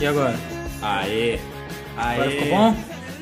E 0.00 0.06
agora? 0.06 0.34
Aê! 0.82 1.38
Aê! 1.96 2.20
Agora 2.20 2.30
ficou 2.30 2.48
bom? 2.48 2.74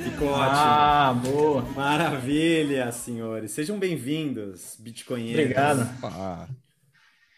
Ficou 0.04 0.28
ótimo. 0.28 0.50
Ah, 0.52 1.14
boa. 1.14 1.62
Maravilha, 1.74 2.92
senhores. 2.92 3.50
Sejam 3.52 3.78
bem-vindos, 3.78 4.76
Bitcoinheiros. 4.78 5.40
Obrigado. 5.42 5.88
Ah, 6.04 6.46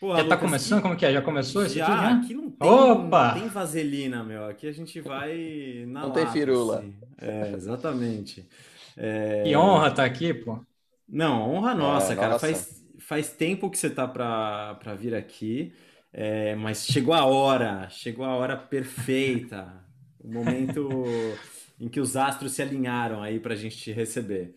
Pô, 0.00 0.10
Já 0.10 0.16
tá 0.18 0.22
Lucas, 0.22 0.40
começando? 0.40 0.82
Como 0.82 0.96
que 0.96 1.06
é? 1.06 1.12
Já 1.12 1.22
começou 1.22 1.64
isso 1.64 1.74
Já, 1.76 1.86
aqui, 1.86 1.96
já? 1.96 2.14
aqui 2.18 2.34
não 2.34 2.50
tem, 2.50 2.68
Opa! 2.68 3.28
não 3.34 3.40
tem 3.40 3.48
vaselina, 3.48 4.22
meu. 4.22 4.46
Aqui 4.46 4.66
a 4.68 4.72
gente 4.72 5.00
vai 5.00 5.84
na 5.88 6.02
Não 6.02 6.10
tem 6.12 6.22
lata, 6.24 6.32
firula. 6.32 6.78
assim. 6.78 6.94
É, 7.20 7.52
exatamente. 7.52 8.48
É, 8.96 9.42
Que 9.44 9.56
honra 9.56 9.88
estar 9.88 10.04
aqui, 10.04 10.32
pô. 10.34 10.60
Não, 11.08 11.50
honra 11.54 11.74
nossa, 11.74 12.12
É, 12.12 12.16
cara. 12.16 12.28
nossa. 12.30 12.46
Faz, 12.46 12.84
faz 13.00 13.30
tempo 13.32 13.70
que 13.70 13.78
você 13.78 13.90
tá 13.90 14.06
pra 14.06 14.94
vir 14.96 15.14
aqui, 15.14 15.72
é, 16.20 16.56
mas 16.56 16.84
chegou 16.84 17.14
a 17.14 17.24
hora, 17.24 17.88
chegou 17.90 18.24
a 18.24 18.34
hora 18.34 18.56
perfeita, 18.56 19.72
o 20.18 20.26
momento 20.26 20.88
em 21.78 21.88
que 21.88 22.00
os 22.00 22.16
astros 22.16 22.50
se 22.54 22.60
alinharam 22.60 23.22
aí 23.22 23.38
pra 23.38 23.54
gente 23.54 23.76
te 23.76 23.92
receber. 23.92 24.56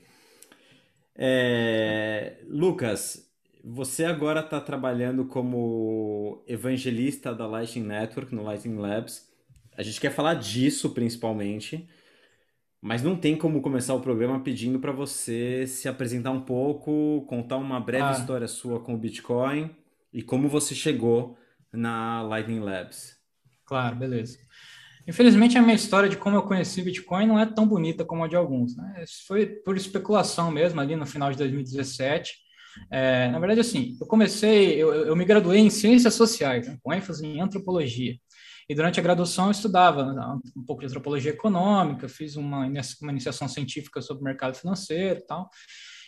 É, 1.16 2.38
Lucas, 2.48 3.30
você 3.64 4.06
agora 4.06 4.40
está 4.40 4.60
trabalhando 4.60 5.26
como 5.26 6.44
evangelista 6.48 7.32
da 7.36 7.46
Lightning 7.46 7.86
Network 7.86 8.34
no 8.34 8.42
Lightning 8.42 8.80
Labs. 8.80 9.30
A 9.78 9.84
gente 9.84 10.02
quer 10.02 10.12
falar 10.12 10.34
disso 10.34 10.90
principalmente. 10.90 11.88
Mas 12.82 13.04
não 13.04 13.16
tem 13.16 13.38
como 13.38 13.62
começar 13.62 13.94
o 13.94 14.02
programa 14.02 14.40
pedindo 14.40 14.80
para 14.80 14.92
você 14.92 15.68
se 15.68 15.88
apresentar 15.88 16.32
um 16.32 16.42
pouco, 16.42 17.24
contar 17.28 17.58
uma 17.58 17.80
breve 17.80 18.06
Ah. 18.06 18.12
história 18.14 18.48
sua 18.48 18.80
com 18.80 18.96
o 18.96 18.98
Bitcoin 18.98 19.70
e 20.12 20.24
como 20.24 20.50
você 20.50 20.74
chegou 20.74 21.38
na 21.74 22.22
Lightning 22.22 22.60
Labs. 22.60 23.16
Claro, 23.66 23.96
beleza. 23.96 24.38
Infelizmente, 25.08 25.58
a 25.58 25.62
minha 25.62 25.76
história 25.76 26.08
de 26.08 26.18
como 26.18 26.36
eu 26.36 26.44
conheci 26.44 26.82
Bitcoin 26.82 27.28
não 27.28 27.40
é 27.40 27.46
tão 27.46 27.68
bonita 27.68 28.06
como 28.06 28.24
a 28.24 28.28
de 28.28 28.36
alguns. 28.36 28.76
Né? 28.76 29.04
Isso 29.04 29.26
foi 29.28 29.46
por 29.46 29.76
especulação 29.76 30.52
mesmo, 30.52 30.80
ali 30.80 30.96
no 30.96 31.06
final 31.06 31.32
de 31.32 31.38
2017. 31.38 32.34
É, 32.90 33.28
na 33.30 33.40
verdade, 33.40 33.60
assim, 33.60 33.98
eu 34.00 34.08
comecei, 34.08 34.82
eu, 34.82 34.94
eu 34.94 35.16
me 35.16 35.26
graduei 35.26 35.60
em 35.60 35.70
Ciências 35.70 36.14
Sociais, 36.14 36.68
né, 36.68 36.78
com 36.82 36.94
ênfase 36.94 37.26
em 37.26 37.42
Antropologia. 37.42 38.16
E 38.70 38.76
durante 38.76 39.00
a 39.00 39.04
graduação 39.04 39.46
eu 39.46 39.52
estudava 39.52 40.14
né, 40.14 40.40
um 40.56 40.64
pouco 40.64 40.82
de 40.82 40.88
Antropologia 40.88 41.32
Econômica, 41.32 42.08
fiz 42.08 42.36
uma, 42.36 42.66
uma 42.66 43.12
iniciação 43.12 43.48
científica 43.48 44.02
sobre 44.02 44.22
o 44.22 44.24
mercado 44.24 44.56
financeiro 44.56 45.20
e 45.20 45.26
tal. 45.26 45.50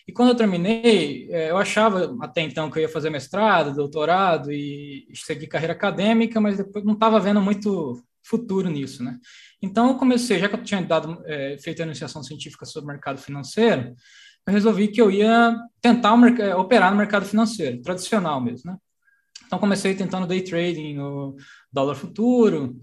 E 0.07 0.11
quando 0.11 0.29
eu 0.29 0.35
terminei, 0.35 1.29
eh, 1.31 1.51
eu 1.51 1.57
achava 1.57 2.15
até 2.21 2.41
então 2.41 2.69
que 2.69 2.77
eu 2.77 2.81
ia 2.83 2.89
fazer 2.89 3.09
mestrado, 3.09 3.75
doutorado 3.75 4.51
e 4.51 5.07
seguir 5.13 5.47
carreira 5.47 5.73
acadêmica, 5.73 6.41
mas 6.41 6.57
depois 6.57 6.83
não 6.83 6.93
estava 6.93 7.19
vendo 7.19 7.41
muito 7.41 8.03
futuro 8.21 8.69
nisso, 8.69 9.03
né? 9.03 9.17
Então 9.61 9.89
eu 9.89 9.95
comecei, 9.95 10.39
já 10.39 10.49
que 10.49 10.55
eu 10.55 10.63
tinha 10.63 10.81
dado, 10.81 11.21
eh, 11.25 11.57
feito 11.61 11.81
a 11.81 11.85
iniciação 11.85 12.23
científica 12.23 12.65
sobre 12.65 12.89
o 12.89 12.93
mercado 12.93 13.17
financeiro, 13.17 13.95
eu 14.45 14.53
resolvi 14.53 14.89
que 14.89 15.01
eu 15.01 15.09
ia 15.09 15.55
tentar 15.81 16.13
eh, 16.39 16.55
operar 16.55 16.91
no 16.91 16.97
mercado 16.97 17.25
financeiro, 17.25 17.81
tradicional 17.81 18.41
mesmo, 18.41 18.71
né? 18.71 18.77
Então 19.45 19.59
comecei 19.59 19.93
tentando 19.93 20.27
day 20.27 20.41
trading 20.41 20.95
no 20.95 21.35
dólar 21.71 21.95
futuro, 21.95 22.75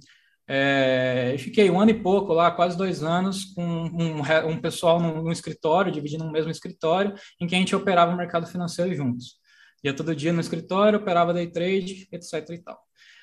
é, 0.53 1.37
fiquei 1.39 1.70
um 1.70 1.81
ano 1.81 1.93
e 1.93 2.03
pouco 2.03 2.33
lá, 2.33 2.51
quase 2.51 2.77
dois 2.77 3.05
anos, 3.05 3.45
com 3.55 3.62
um, 3.62 4.20
um 4.48 4.61
pessoal 4.61 4.98
num, 4.98 5.23
num 5.23 5.31
escritório, 5.31 5.93
dividindo 5.93 6.25
um 6.25 6.31
mesmo 6.33 6.51
escritório, 6.51 7.15
em 7.41 7.47
que 7.47 7.55
a 7.55 7.59
gente 7.59 7.77
operava 7.77 8.12
o 8.12 8.17
mercado 8.17 8.48
financeiro 8.48 8.93
juntos. 8.93 9.37
Ia 9.84 9.95
todo 9.95 10.12
dia 10.12 10.33
no 10.33 10.41
escritório, 10.41 10.98
operava 10.98 11.33
day 11.33 11.47
trade, 11.47 12.09
etc 12.11 12.51
e 12.51 12.59
tal. 12.59 12.81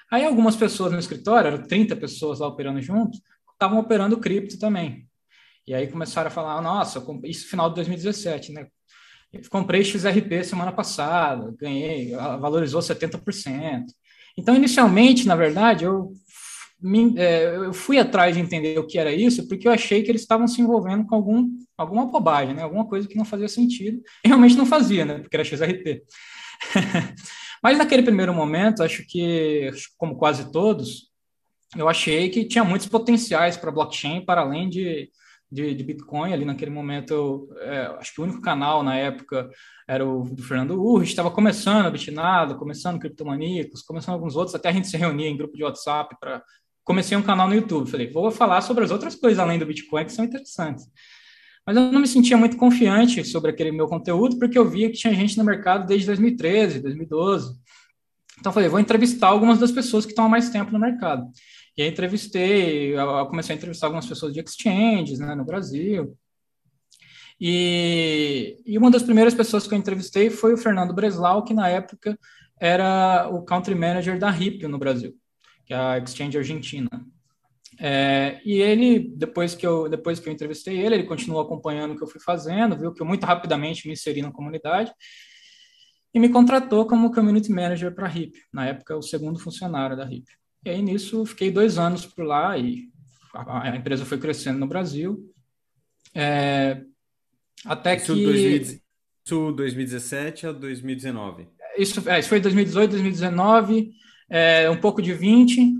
Aí 0.09 0.23
algumas 0.23 0.55
pessoas 0.55 0.94
no 0.94 1.00
escritório, 1.00 1.50
eram 1.50 1.64
30 1.64 1.98
pessoas 1.98 2.39
lá 2.39 2.48
operando 2.48 2.81
juntos, 2.81 3.20
estavam 3.52 3.78
operando 3.78 4.17
cripto 4.22 4.58
também. 4.58 5.05
E 5.67 5.73
aí 5.73 5.88
começaram 5.88 6.30
a 6.30 6.31
falar, 6.31 6.61
nossa, 6.61 7.05
isso 7.26 7.49
final 7.49 7.67
de 7.67 7.76
2017, 7.76 8.54
né? 8.54 8.67
Eu 9.33 9.42
comprei 9.49 9.83
XRP 9.83 10.45
semana 10.45 10.71
passada, 10.71 11.54
ganhei, 11.59 12.11
valorizou 12.39 12.80
70%. 12.80 13.83
Então, 14.38 14.55
inicialmente, 14.55 15.27
na 15.27 15.36
verdade, 15.36 15.83
eu 15.83 16.14
me- 16.80 17.17
é, 17.17 17.55
eu 17.55 17.73
fui 17.73 17.98
atrás 17.98 18.36
de 18.36 18.42
entender 18.42 18.77
o 18.80 18.86
que 18.86 18.99
era 18.99 19.11
isso, 19.11 19.48
porque 19.48 19.67
eu 19.67 19.71
achei 19.71 20.04
que 20.04 20.11
eles 20.11 20.21
estavam 20.21 20.48
se 20.48 20.61
envolvendo 20.61 21.05
com 21.05 21.15
algum, 21.15 21.49
alguma 21.77 22.05
bobagem, 22.05 22.55
né? 22.55 22.64
alguma 22.64 22.86
coisa 22.86 23.08
que 23.08 23.17
não 23.17 23.26
fazia 23.26 23.48
sentido. 23.48 24.02
E 24.23 24.27
realmente 24.27 24.55
não 24.55 24.65
fazia, 24.65 25.05
né? 25.05 25.20
porque 25.20 25.36
era 25.36 25.43
XRP. 25.43 26.04
Mas 27.64 27.77
naquele 27.77 28.04
primeiro 28.04 28.33
momento, 28.33 28.83
acho 28.83 29.05
que, 29.08 29.71
como 29.98 30.15
quase 30.15 30.52
todos, 30.52 31.11
eu 31.76 31.89
achei 31.89 32.30
que 32.30 32.45
tinha 32.45 32.64
muitos 32.64 32.88
potenciais 32.88 33.58
para 33.58 33.71
blockchain, 33.71 34.23
para 34.23 34.42
além 34.42 34.70
de, 34.70 35.09
de, 35.52 35.73
de 35.73 35.83
Bitcoin. 35.83 36.32
Ali 36.32 36.45
naquele 36.45 36.71
momento, 36.71 37.14
eu, 37.14 37.49
é, 37.61 37.88
acho 37.99 38.14
que 38.14 38.21
o 38.21 38.23
único 38.23 38.42
canal 38.42 38.83
na 38.83 38.95
época 38.95 39.49
era 39.88 40.05
o 40.05 40.23
do 40.23 40.44
Fernando 40.44 40.82
Urrich, 40.82 41.11
estava 41.11 41.32
começando 41.32 41.88
a 41.88 41.92
Bitnado, 41.92 42.58
começando 42.58 42.99
Criptomaníacos, 42.99 43.82
começando 43.82 44.15
alguns 44.15 44.36
outros, 44.36 44.55
até 44.55 44.70
a 44.70 44.71
gente 44.71 44.88
se 44.88 44.98
reunia 44.98 45.27
em 45.27 45.38
grupo 45.38 45.58
de 45.58 45.64
WhatsApp 45.64 46.15
para... 46.20 46.44
Comecei 46.87 47.17
um 47.17 47.21
canal 47.21 47.49
no 47.49 47.53
YouTube, 47.53 47.92
falei, 47.92 48.09
vou 48.09 48.31
falar 48.31 48.61
sobre 48.61 48.81
as 48.86 48.92
outras 48.92 49.14
coisas 49.14 49.37
além 49.39 49.59
do 49.59 49.65
Bitcoin 49.65 50.05
que 50.05 50.14
são 50.14 50.23
interessantes. 50.23 50.86
Mas 51.65 51.75
eu 51.75 51.92
não 51.92 51.99
me 51.99 52.08
sentia 52.08 52.37
muito 52.37 52.55
confiante 52.55 53.25
sobre 53.25 53.52
aquele 53.52 53.73
meu 53.73 53.89
conteúdo, 53.89 54.39
porque 54.39 54.58
eu 54.58 54.64
via 54.70 54.89
que 54.89 54.95
tinha 54.95 55.14
gente 55.14 55.37
no 55.37 55.43
mercado 55.43 55.86
desde 55.86 56.05
2013, 56.05 56.80
2012. 56.80 57.59
Então, 58.39 58.53
falei, 58.53 58.70
vou 58.70 58.80
entrevistar 58.80 59.27
algumas 59.27 59.59
das 59.59 59.70
pessoas 59.70 60.05
que 60.05 60.14
estão 60.14 60.27
há 60.27 60.30
mais 60.30 60.49
tempo 60.49 60.71
no 60.71 60.80
mercado. 60.80 61.30
E 61.76 61.81
aí, 61.81 61.89
entrevistei, 61.89 62.93
comecei 63.30 63.53
a 63.53 63.58
entrevistar 63.58 63.87
algumas 63.87 64.05
pessoas 64.05 64.33
de 64.33 64.39
exchanges, 64.39 65.20
né, 65.20 65.36
no 65.36 65.43
Brasil. 65.43 66.17
E, 67.37 68.61
e 68.65 68.77
uma 68.77 68.89
das 68.89 69.03
primeiras 69.03 69.33
pessoas 69.33 69.67
que 69.67 69.73
eu 69.73 69.77
entrevistei 69.77 70.30
foi 70.30 70.53
o 70.53 70.58
Fernando 70.58 70.93
Breslau, 70.93 71.43
que 71.43 71.53
na 71.53 71.67
época 71.67 72.17
era 72.58 73.27
o 73.30 73.43
country 73.43 73.76
manager 73.76 74.17
da 74.17 74.31
Ripio 74.31 74.70
no 74.70 74.80
Brasil, 74.80 75.14
que 75.67 75.73
é 75.73 75.78
a 75.78 75.98
exchange 75.98 76.38
argentina. 76.38 76.89
É, 77.80 78.42
e 78.44 78.60
ele, 78.60 79.11
depois 79.16 79.54
que, 79.54 79.67
eu, 79.67 79.88
depois 79.88 80.20
que 80.20 80.28
eu 80.28 80.33
entrevistei 80.33 80.80
ele, 80.80 80.95
ele 80.95 81.04
continuou 81.04 81.42
acompanhando 81.42 81.94
o 81.94 81.98
que 81.98 82.04
eu 82.04 82.08
fui 82.08 82.22
fazendo, 82.22 82.78
viu 82.78 82.94
que 82.94 83.02
eu 83.02 83.05
muito 83.05 83.26
rapidamente 83.26 83.86
me 83.86 83.94
inseri 83.94 84.22
na 84.22 84.32
comunidade 84.32 84.92
e 86.14 86.20
me 86.20 86.30
contratou 86.30 86.88
como 86.88 87.14
community 87.14 87.52
manager 87.52 87.94
para 87.94 88.08
a 88.08 88.10
RIP, 88.10 88.36
na 88.52 88.66
época 88.66 88.95
o 88.98 89.02
segundo 89.02 89.38
funcionário 89.38 89.95
da 89.95 90.06
RIP. 90.06 90.26
E 90.66 90.70
aí 90.70 90.82
nisso 90.82 91.26
fiquei 91.26 91.52
dois 91.52 91.77
anos 91.77 92.06
por 92.06 92.26
lá 92.26 92.58
e 92.58 92.86
a, 93.33 93.70
a 93.70 93.76
empresa 93.76 94.06
foi 94.06 94.17
crescendo 94.17 94.58
no 94.58 94.67
Brasil. 94.67 95.32
É, 96.16 96.82
até 97.66 97.95
Isso, 97.95 98.16
que 98.16 98.23
2000 98.23 98.61
isso 98.61 99.52
2017 99.52 100.48
a 100.48 100.52
2019. 100.54 101.48
isso, 101.77 102.10
é, 102.10 102.17
isso 102.17 102.30
foi 102.30 102.39
2018, 102.39 102.92
2019, 102.92 103.92
é, 104.30 104.70
um 104.70 104.77
pouco 104.77 105.02
de 105.02 105.14
20. 105.14 105.73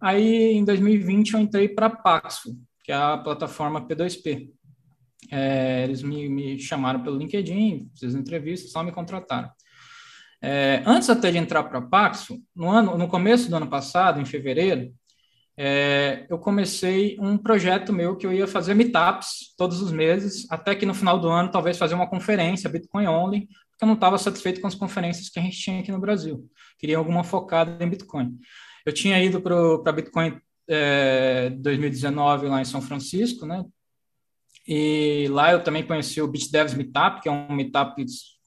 Aí, 0.00 0.52
em 0.52 0.64
2020, 0.64 1.34
eu 1.34 1.40
entrei 1.40 1.68
para 1.68 1.86
a 1.86 1.90
Paxful, 1.90 2.56
que 2.82 2.92
é 2.92 2.94
a 2.94 3.18
plataforma 3.18 3.86
P2P. 3.86 4.50
É, 5.30 5.84
eles 5.84 6.02
me, 6.02 6.28
me 6.28 6.58
chamaram 6.58 7.02
pelo 7.02 7.16
LinkedIn, 7.16 7.90
fiz 7.98 8.14
entrevistas, 8.14 8.70
só 8.70 8.82
me 8.82 8.92
contrataram. 8.92 9.50
É, 10.42 10.82
antes 10.84 11.08
até 11.08 11.30
de 11.30 11.38
entrar 11.38 11.64
para 11.64 11.78
a 11.78 11.82
Paxful, 11.82 12.38
no, 12.54 12.68
ano, 12.68 12.98
no 12.98 13.08
começo 13.08 13.48
do 13.48 13.56
ano 13.56 13.66
passado, 13.66 14.20
em 14.20 14.26
fevereiro, 14.26 14.92
é, 15.56 16.26
eu 16.28 16.38
comecei 16.38 17.16
um 17.20 17.38
projeto 17.38 17.92
meu 17.92 18.16
que 18.16 18.26
eu 18.26 18.32
ia 18.32 18.46
fazer 18.46 18.74
meetups 18.74 19.54
todos 19.56 19.80
os 19.80 19.92
meses, 19.92 20.46
até 20.50 20.74
que 20.74 20.84
no 20.84 20.92
final 20.92 21.18
do 21.18 21.28
ano 21.28 21.50
talvez 21.50 21.78
fazer 21.78 21.94
uma 21.94 22.08
conferência 22.08 22.68
Bitcoin 22.68 23.06
Only, 23.06 23.48
porque 23.74 23.84
eu 23.84 23.86
não 23.86 23.94
estava 23.94 24.16
satisfeito 24.18 24.60
com 24.60 24.66
as 24.66 24.74
conferências 24.74 25.28
que 25.28 25.38
a 25.38 25.42
gente 25.42 25.58
tinha 25.58 25.80
aqui 25.80 25.90
no 25.90 26.00
Brasil. 26.00 26.48
Queria 26.78 26.96
alguma 26.96 27.24
focada 27.24 27.84
em 27.84 27.88
Bitcoin. 27.88 28.38
Eu 28.86 28.92
tinha 28.92 29.22
ido 29.22 29.40
para 29.40 29.92
Bitcoin 29.92 30.40
é, 30.68 31.50
2019 31.50 32.46
lá 32.46 32.60
em 32.60 32.64
São 32.64 32.80
Francisco, 32.80 33.44
né? 33.44 33.64
E 34.66 35.26
lá 35.30 35.52
eu 35.52 35.62
também 35.62 35.86
conheci 35.86 36.22
o 36.22 36.28
BitDevs 36.28 36.74
Meetup, 36.74 37.20
que 37.20 37.28
é 37.28 37.32
um 37.32 37.52
meetup 37.52 38.02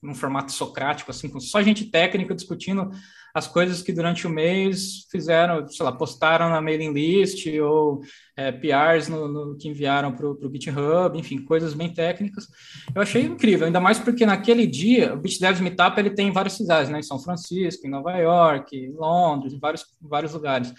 num 0.08 0.16
formato 0.16 0.52
socrático, 0.52 1.12
assim, 1.12 1.30
com 1.30 1.40
só 1.40 1.62
gente 1.62 1.86
técnica 1.86 2.34
discutindo 2.34 2.90
as 3.34 3.46
coisas 3.48 3.84
que 3.84 3.92
durante 3.92 4.26
o 4.26 4.30
mês 4.30 5.06
fizeram, 5.12 5.68
sei 5.68 5.86
lá, 5.86 5.92
postaram 5.92 6.50
na 6.50 6.62
mailing 6.62 6.94
list 6.94 7.46
ou 7.62 8.02
é, 8.36 8.52
PRs 8.52 9.10
no, 9.10 9.28
no, 9.28 9.58
que 9.58 9.68
enviaram 9.68 10.12
para 10.12 10.26
o 10.26 10.52
GitHub, 10.52 11.20
enfim, 11.20 11.38
coisas 11.44 11.74
bem 11.74 11.94
técnicas. 11.94 12.48
Eu 12.96 13.02
achei 13.02 13.24
incrível, 13.24 13.68
ainda 13.68 13.80
mais 13.80 14.00
porque 14.00 14.26
naquele 14.26 14.66
dia 14.66 15.14
o 15.14 15.18
BitDevs 15.18 15.60
Meetup 15.60 16.00
ele 16.00 16.12
tem 16.12 16.30
em 16.30 16.32
várias 16.32 16.54
cidades, 16.54 16.90
né, 16.90 17.00
em 17.00 17.04
São 17.04 17.20
Francisco, 17.20 17.86
em 17.86 17.92
Nova 17.92 18.16
York, 18.18 18.76
em 18.76 18.92
Londres, 18.92 19.54
em 19.54 19.60
vários, 19.60 19.86
vários 20.02 20.34
lugares. 20.34 20.74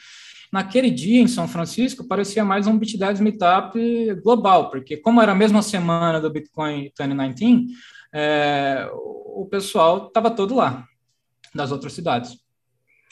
Naquele 0.51 0.91
dia, 0.91 1.21
em 1.21 1.29
São 1.29 1.47
Francisco, 1.47 2.09
parecia 2.09 2.43
mais 2.43 2.67
um 2.67 2.79
BitDevs 2.79 3.21
Meetup 3.21 3.79
global, 4.25 4.71
porque 4.71 4.97
como 4.97 5.21
era 5.21 5.33
a 5.33 5.35
mesma 5.35 5.61
semana 5.61 6.21
do 6.21 6.31
Bitcoin 6.31 6.91
2019, 6.99 7.67
é, 8.19 8.91
o 8.93 9.47
pessoal 9.49 10.09
estava 10.09 10.31
todo 10.31 10.57
lá, 10.57 10.85
das 11.55 11.71
outras 11.71 11.93
cidades. 11.93 12.37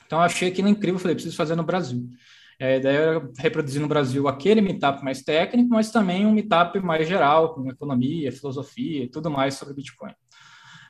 Então, 0.04 0.18
eu 0.18 0.24
achei 0.24 0.48
aquilo 0.48 0.68
incrível, 0.68 0.98
falei, 0.98 1.14
preciso 1.14 1.36
fazer 1.36 1.54
no 1.54 1.62
Brasil. 1.62 2.08
É, 2.58 2.74
a 2.74 2.76
ideia 2.78 2.96
era 2.96 3.30
reproduzir 3.38 3.80
no 3.80 3.88
Brasil 3.88 4.26
aquele 4.26 4.60
meetup 4.60 5.04
mais 5.04 5.22
técnico, 5.22 5.68
mas 5.70 5.90
também 5.90 6.26
um 6.26 6.32
meetup 6.32 6.80
mais 6.80 7.06
geral, 7.06 7.54
com 7.54 7.68
economia, 7.70 8.32
filosofia 8.32 9.04
e 9.04 9.08
tudo 9.08 9.30
mais 9.30 9.54
sobre 9.54 9.74
Bitcoin. 9.74 10.12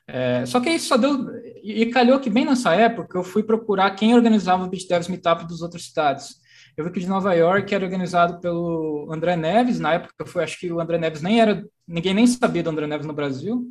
É, 0.06 0.46
só 0.46 0.60
que 0.60 0.70
isso 0.70 0.86
só 0.86 0.96
deu. 0.96 1.26
E 1.62 1.86
calhou 1.86 2.20
que 2.20 2.30
bem 2.30 2.44
nessa 2.44 2.74
época 2.74 3.18
eu 3.18 3.24
fui 3.24 3.42
procurar 3.42 3.90
quem 3.90 4.14
organizava 4.14 4.64
o 4.64 4.68
BitDevs 4.68 5.08
Meetup 5.08 5.46
das 5.48 5.60
outras 5.60 5.86
cidades. 5.86 6.36
Eu 6.76 6.84
vi 6.84 6.90
que 6.90 7.00
de 7.00 7.08
Nova 7.08 7.34
York 7.34 7.74
era 7.74 7.84
organizado 7.84 8.40
pelo 8.40 9.08
André 9.10 9.34
Neves, 9.34 9.80
na 9.80 9.94
época 9.94 10.26
foi, 10.26 10.44
acho 10.44 10.60
que 10.60 10.70
o 10.70 10.78
André 10.78 10.98
Neves 10.98 11.22
nem 11.22 11.40
era, 11.40 11.64
ninguém 11.88 12.14
nem 12.14 12.26
sabia 12.26 12.62
do 12.62 12.70
André 12.70 12.86
Neves 12.86 13.06
no 13.06 13.14
Brasil. 13.14 13.66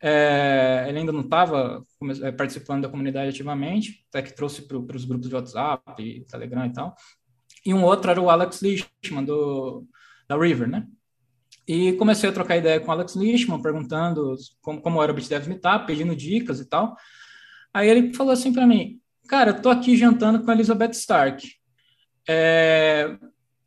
É, 0.00 0.84
ele 0.88 0.98
ainda 0.98 1.12
não 1.12 1.22
estava 1.22 1.82
é, 2.22 2.30
participando 2.30 2.82
da 2.82 2.88
comunidade 2.88 3.30
ativamente, 3.30 4.04
até 4.08 4.22
que 4.22 4.34
trouxe 4.34 4.62
para 4.62 4.96
os 4.96 5.04
grupos 5.04 5.28
de 5.28 5.34
WhatsApp, 5.34 6.02
e 6.02 6.24
Telegram 6.24 6.66
e 6.66 6.72
tal. 6.72 6.94
E 7.64 7.74
um 7.74 7.82
outro 7.82 8.10
era 8.10 8.20
o 8.20 8.30
Alex 8.30 8.62
Lichtman, 8.62 9.24
do, 9.24 9.84
da 10.28 10.36
River, 10.36 10.68
né? 10.68 10.86
E 11.66 11.94
comecei 11.94 12.28
a 12.28 12.32
trocar 12.32 12.56
ideia 12.56 12.78
com 12.78 12.88
o 12.88 12.92
Alex 12.92 13.16
Lichtman, 13.16 13.60
perguntando 13.60 14.36
como, 14.60 14.80
como 14.80 15.02
era 15.02 15.10
o 15.10 15.14
BitDev 15.14 15.48
Meetup, 15.48 15.86
pedindo 15.86 16.14
dicas 16.14 16.60
e 16.60 16.64
tal. 16.64 16.96
Aí 17.74 17.88
ele 17.88 18.14
falou 18.14 18.32
assim 18.32 18.52
para 18.52 18.66
mim, 18.66 19.00
cara, 19.28 19.50
eu 19.50 19.60
tô 19.60 19.68
aqui 19.68 19.96
jantando 19.96 20.44
com 20.44 20.50
a 20.50 20.54
Elizabeth 20.54 20.92
Stark. 20.92 21.48
É, 22.28 23.18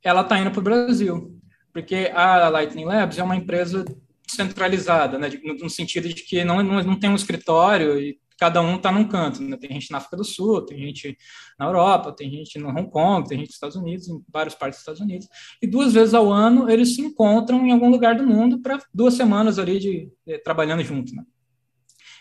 ela 0.01 0.23
tá 0.23 0.39
indo 0.39 0.51
para 0.51 0.59
o 0.59 0.63
Brasil, 0.63 1.37
porque 1.73 2.09
a 2.13 2.47
Lightning 2.49 2.85
Labs 2.85 3.17
é 3.17 3.23
uma 3.23 3.35
empresa 3.35 3.83
centralizada, 4.31 5.17
né, 5.17 5.29
no 5.59 5.69
sentido 5.69 6.07
de 6.07 6.23
que 6.23 6.43
não, 6.43 6.61
não, 6.63 6.83
não 6.83 6.99
tem 6.99 7.09
um 7.09 7.15
escritório 7.15 7.99
e 7.99 8.19
cada 8.39 8.61
um 8.61 8.77
está 8.77 8.91
num 8.91 9.07
canto. 9.07 9.43
Né? 9.43 9.57
Tem 9.57 9.69
gente 9.71 9.91
na 9.91 9.97
África 9.97 10.15
do 10.15 10.23
Sul, 10.23 10.61
tem 10.61 10.79
gente 10.79 11.17
na 11.59 11.65
Europa, 11.65 12.13
tem 12.13 12.31
gente 12.31 12.57
no 12.57 12.69
Hong 12.69 12.89
Kong, 12.89 13.27
tem 13.27 13.37
gente 13.37 13.47
nos 13.47 13.55
Estados 13.55 13.75
Unidos, 13.75 14.07
em 14.07 14.23
várias 14.31 14.55
partes 14.55 14.77
dos 14.77 14.81
Estados 14.81 15.01
Unidos. 15.01 15.27
E 15.61 15.67
duas 15.67 15.93
vezes 15.93 16.13
ao 16.13 16.31
ano 16.31 16.69
eles 16.69 16.95
se 16.95 17.01
encontram 17.01 17.65
em 17.67 17.71
algum 17.71 17.89
lugar 17.89 18.15
do 18.15 18.25
mundo 18.25 18.61
para 18.61 18.79
duas 18.93 19.15
semanas 19.15 19.59
ali 19.59 19.77
de, 19.77 20.11
de 20.25 20.33
eh, 20.33 20.37
trabalhando 20.37 20.83
juntos. 20.83 21.13
Né? 21.13 21.23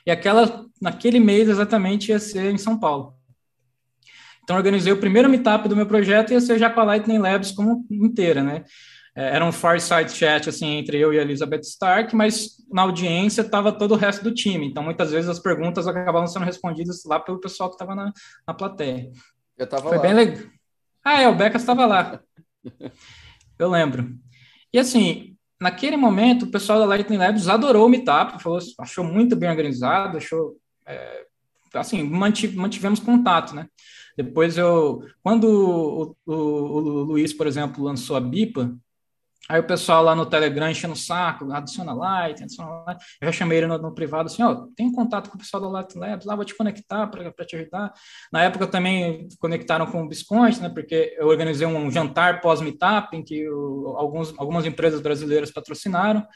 E 0.05 0.11
aquela, 0.11 0.67
naquele 0.83 1.21
mês 1.21 1.49
exatamente 1.49 2.11
ia 2.11 2.19
ser 2.19 2.53
em 2.53 2.59
São 2.59 2.79
Paulo. 2.79 3.15
Então 4.43 4.57
organizei 4.57 4.93
o 4.93 4.99
primeiro 4.99 5.29
meetup 5.29 5.69
do 5.69 5.77
meu 5.77 5.87
projeto 5.87 6.31
e 6.31 6.35
ia 6.35 6.41
ser 6.41 6.63
a 6.63 6.83
Lightning 6.83 7.19
Labs 7.19 7.53
como 7.53 7.87
inteira, 7.91 8.43
né? 8.43 8.65
É, 9.19 9.35
era 9.35 9.45
um 9.45 9.51
fireside 9.51 10.13
chat 10.13 10.49
assim 10.49 10.77
entre 10.77 10.97
eu 10.97 11.13
e 11.13 11.19
a 11.19 11.23
Elizabeth 11.23 11.63
Stark, 11.63 12.15
mas 12.15 12.65
na 12.71 12.83
audiência 12.83 13.41
estava 13.41 13.73
todo 13.73 13.93
o 13.93 13.97
resto 13.97 14.23
do 14.23 14.33
time. 14.33 14.69
Então 14.69 14.81
muitas 14.81 15.11
vezes 15.11 15.29
as 15.29 15.41
perguntas 15.41 15.89
acabavam 15.89 16.29
sendo 16.29 16.45
respondidas 16.45 17.03
lá 17.05 17.19
pelo 17.19 17.41
pessoal 17.41 17.69
que 17.69 17.75
estava 17.75 17.97
na, 17.97 18.13
na 18.47 18.55
plateia. 18.55 19.11
Eu 19.59 19.65
estava 19.65 19.87
lá. 19.87 19.91
Foi 19.91 19.99
bem 19.99 20.15
legal. 20.15 20.47
Ah, 21.05 21.21
é, 21.21 21.27
o 21.27 21.35
Becas 21.35 21.63
estava 21.63 21.85
lá. 21.85 22.21
eu 23.59 23.69
lembro. 23.69 24.15
E 24.73 24.79
assim, 24.79 25.37
naquele 25.61 25.97
momento, 25.97 26.45
o 26.45 26.51
pessoal 26.51 26.79
da 26.79 26.87
Lightning 26.87 27.19
Labs 27.19 27.49
adorou 27.49 27.87
o 27.87 27.89
Meetup, 27.89 28.41
falou, 28.41 28.61
achou 28.79 29.03
muito 29.03 29.35
bem 29.35 29.51
organizado, 29.51 30.17
achou. 30.17 30.57
É, 30.87 31.25
assim, 31.75 32.05
mantivemos 32.05 33.01
contato, 33.01 33.53
né? 33.53 33.67
Depois 34.17 34.57
eu. 34.57 35.03
Quando 35.25 35.45
o, 35.45 36.17
o, 36.25 36.35
o 36.35 36.81
Luiz, 37.03 37.33
por 37.33 37.49
exemplo, 37.49 37.83
lançou 37.83 38.17
a 38.17 38.21
BIPA, 38.21 38.79
Aí 39.49 39.59
o 39.61 39.65
pessoal 39.65 40.03
lá 40.03 40.15
no 40.15 40.27
Telegram 40.27 40.71
enchendo 40.71 40.93
o 40.93 40.97
saco, 40.97 41.51
adiciona 41.51 41.95
light, 41.95 42.43
adiciona 42.43 42.85
light. 42.85 43.03
Eu 43.21 43.29
já 43.29 43.33
chamei 43.33 43.59
ele 43.59 43.67
no, 43.67 43.79
no 43.79 43.95
privado 43.95 44.27
assim, 44.27 44.43
ó, 44.43 44.67
tem 44.77 44.93
contato 44.93 45.31
com 45.31 45.37
o 45.37 45.39
pessoal 45.39 45.63
da 45.63 45.69
Light 45.69 45.97
Labs, 45.97 46.27
lá 46.27 46.37
vou 46.37 46.45
te 46.45 46.55
conectar 46.55 47.07
para 47.07 47.33
te 47.47 47.57
ajudar. 47.57 47.95
Na 48.31 48.43
época 48.43 48.67
também 48.67 49.27
conectaram 49.39 49.87
com 49.87 50.03
o 50.03 50.09
Bisconte, 50.09 50.61
né, 50.61 50.69
porque 50.69 51.17
eu 51.19 51.29
organizei 51.29 51.67
um 51.67 51.91
jantar 51.91 52.43
pós-meetup 52.43 53.17
em 53.17 53.25
que 53.25 53.49
o, 53.49 53.95
alguns, 53.97 54.35
algumas 54.39 54.67
empresas 54.67 55.01
brasileiras 55.01 55.51
patrocinaram. 55.51 56.27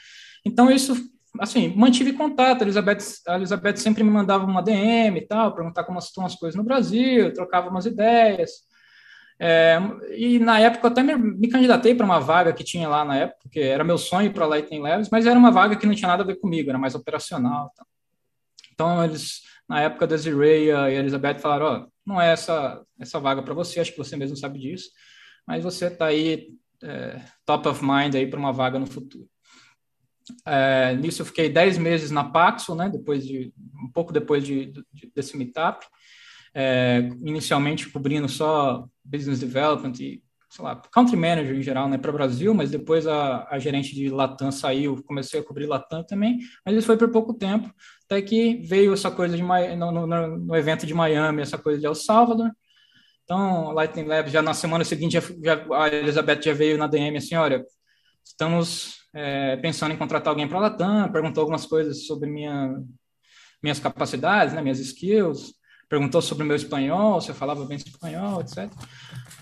Então 0.43 0.71
isso, 0.71 0.95
assim, 1.39 1.71
mantive 1.75 2.13
contato. 2.13 2.61
A 2.61 2.65
Elizabeth, 2.65 2.97
a 3.27 3.35
Elizabeth 3.35 3.77
sempre 3.77 4.03
me 4.03 4.09
mandava 4.09 4.43
uma 4.43 4.63
DM 4.63 5.19
e 5.19 5.27
tal, 5.27 5.53
perguntar 5.53 5.83
como 5.83 5.99
estão 5.99 6.25
as 6.25 6.33
coisas 6.33 6.55
no 6.55 6.63
Brasil, 6.63 7.31
trocava 7.31 7.69
umas 7.69 7.85
ideias. 7.85 8.72
É, 9.39 9.77
e 10.15 10.39
na 10.39 10.59
época 10.59 10.87
eu 10.87 10.91
até 10.91 11.03
me, 11.03 11.15
me 11.15 11.49
candidatei 11.49 11.95
para 11.95 12.05
uma 12.05 12.19
vaga 12.19 12.53
que 12.53 12.63
tinha 12.63 12.87
lá 12.87 13.03
na 13.03 13.17
época, 13.17 13.39
porque 13.43 13.59
era 13.59 13.83
meu 13.83 13.97
sonho 13.97 14.31
para 14.31 14.45
Lightning 14.45 14.79
Labs, 14.79 15.09
mas 15.09 15.25
era 15.25 15.37
uma 15.37 15.51
vaga 15.51 15.75
que 15.75 15.85
não 15.85 15.95
tinha 15.95 16.07
nada 16.07 16.23
a 16.23 16.25
ver 16.25 16.35
comigo, 16.35 16.69
era 16.69 16.79
mais 16.79 16.95
operacional. 16.95 17.71
Tá? 17.75 17.85
Então 18.73 19.03
eles, 19.03 19.41
na 19.67 19.81
época, 19.81 20.07
Desiree 20.07 20.65
e 20.65 20.71
a 20.71 20.91
Elizabeth 20.91 21.39
falaram: 21.39 21.65
ó, 21.65 21.77
oh, 21.77 21.91
não 22.05 22.21
é 22.21 22.31
essa, 22.31 22.81
essa 22.99 23.19
vaga 23.19 23.41
para 23.41 23.53
você, 23.53 23.79
acho 23.79 23.91
que 23.91 23.97
você 23.97 24.15
mesmo 24.15 24.37
sabe 24.37 24.59
disso, 24.59 24.89
mas 25.47 25.63
você 25.63 25.87
está 25.87 26.07
aí 26.07 26.49
é, 26.81 27.21
top 27.45 27.67
of 27.67 27.83
mind 27.83 28.15
aí 28.15 28.27
para 28.27 28.39
uma 28.39 28.51
vaga 28.51 28.77
no 28.77 28.87
futuro. 28.87 29.27
É, 30.45 30.95
nisso 30.95 31.21
eu 31.21 31.25
fiquei 31.25 31.49
10 31.49 31.77
meses 31.77 32.11
na 32.11 32.23
Paxo, 32.23 32.75
né, 32.75 32.89
depois 32.89 33.25
de, 33.25 33.53
um 33.83 33.91
pouco 33.91 34.13
depois 34.13 34.43
de, 34.43 34.67
de 34.67 35.11
desse 35.13 35.35
meetup, 35.37 35.85
é, 36.53 36.99
inicialmente 37.23 37.89
cobrindo 37.89 38.29
só 38.29 38.85
business 39.03 39.39
development 39.39 39.93
e, 39.99 40.21
sei 40.49 40.63
lá, 40.63 40.75
country 40.91 41.17
manager 41.17 41.55
em 41.55 41.61
geral, 41.61 41.89
né, 41.89 41.97
para 41.97 42.11
o 42.11 42.13
Brasil, 42.13 42.53
mas 42.53 42.69
depois 42.69 43.07
a, 43.07 43.47
a 43.49 43.59
gerente 43.59 43.95
de 43.95 44.09
Latam 44.09 44.51
saiu, 44.51 45.03
comecei 45.03 45.39
a 45.39 45.43
cobrir 45.43 45.65
Latam 45.65 46.03
também, 46.03 46.39
mas 46.65 46.75
isso 46.75 46.87
foi 46.87 46.97
por 46.97 47.09
pouco 47.09 47.33
tempo, 47.33 47.73
até 48.05 48.21
que 48.21 48.55
veio 48.57 48.93
essa 48.93 49.09
coisa 49.09 49.35
de 49.35 49.43
no, 49.43 49.91
no, 49.91 50.37
no 50.37 50.55
evento 50.55 50.85
de 50.85 50.93
Miami, 50.93 51.41
essa 51.41 51.57
coisa 51.57 51.79
de 51.79 51.85
El 51.85 51.95
Salvador, 51.95 52.51
então, 53.23 53.71
Lightning 53.71 54.05
Labs, 54.05 54.31
já 54.31 54.41
na 54.41 54.53
semana 54.53 54.83
seguinte, 54.83 55.13
já, 55.13 55.21
já, 55.43 55.65
a 55.75 55.87
Elizabeth 55.87 56.41
já 56.41 56.53
veio 56.53 56.77
na 56.77 56.87
DM 56.87 57.17
assim, 57.17 57.35
olha, 57.35 57.65
estamos 58.23 58.97
é, 59.13 59.55
pensando 59.57 59.93
em 59.93 59.97
contratar 59.97 60.29
alguém 60.31 60.47
para 60.47 60.57
a 60.57 60.61
Latam, 60.61 61.11
perguntou 61.11 61.41
algumas 61.41 61.65
coisas 61.65 62.05
sobre 62.05 62.29
minha, 62.29 62.75
minhas 63.61 63.79
capacidades, 63.79 64.53
né, 64.53 64.61
minhas 64.61 64.79
skills, 64.79 65.53
perguntou 65.93 66.23
sobre 66.23 66.43
o 66.43 66.47
meu 66.47 66.55
espanhol, 66.55 67.21
se 67.21 67.29
eu 67.29 67.35
falava 67.35 67.65
bem 67.65 67.77
espanhol, 67.77 68.41
etc. 68.41 68.67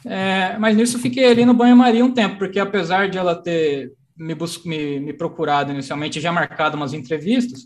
É, 0.06 0.58
mas 0.58 0.76
nisso 0.76 1.00
fiquei 1.00 1.32
ali 1.32 1.46
no 1.46 1.54
banho-maria 1.54 2.04
um 2.04 2.14
tempo, 2.14 2.38
porque 2.38 2.60
apesar 2.60 3.10
de 3.10 3.18
ela 3.18 3.42
ter 3.42 3.94
me, 4.18 4.36
me, 4.66 5.00
me 5.00 5.14
procurado 5.14 5.72
inicialmente 5.72 6.20
já 6.20 6.30
marcado 6.30 6.76
umas 6.76 6.92
entrevistas, 6.94 7.62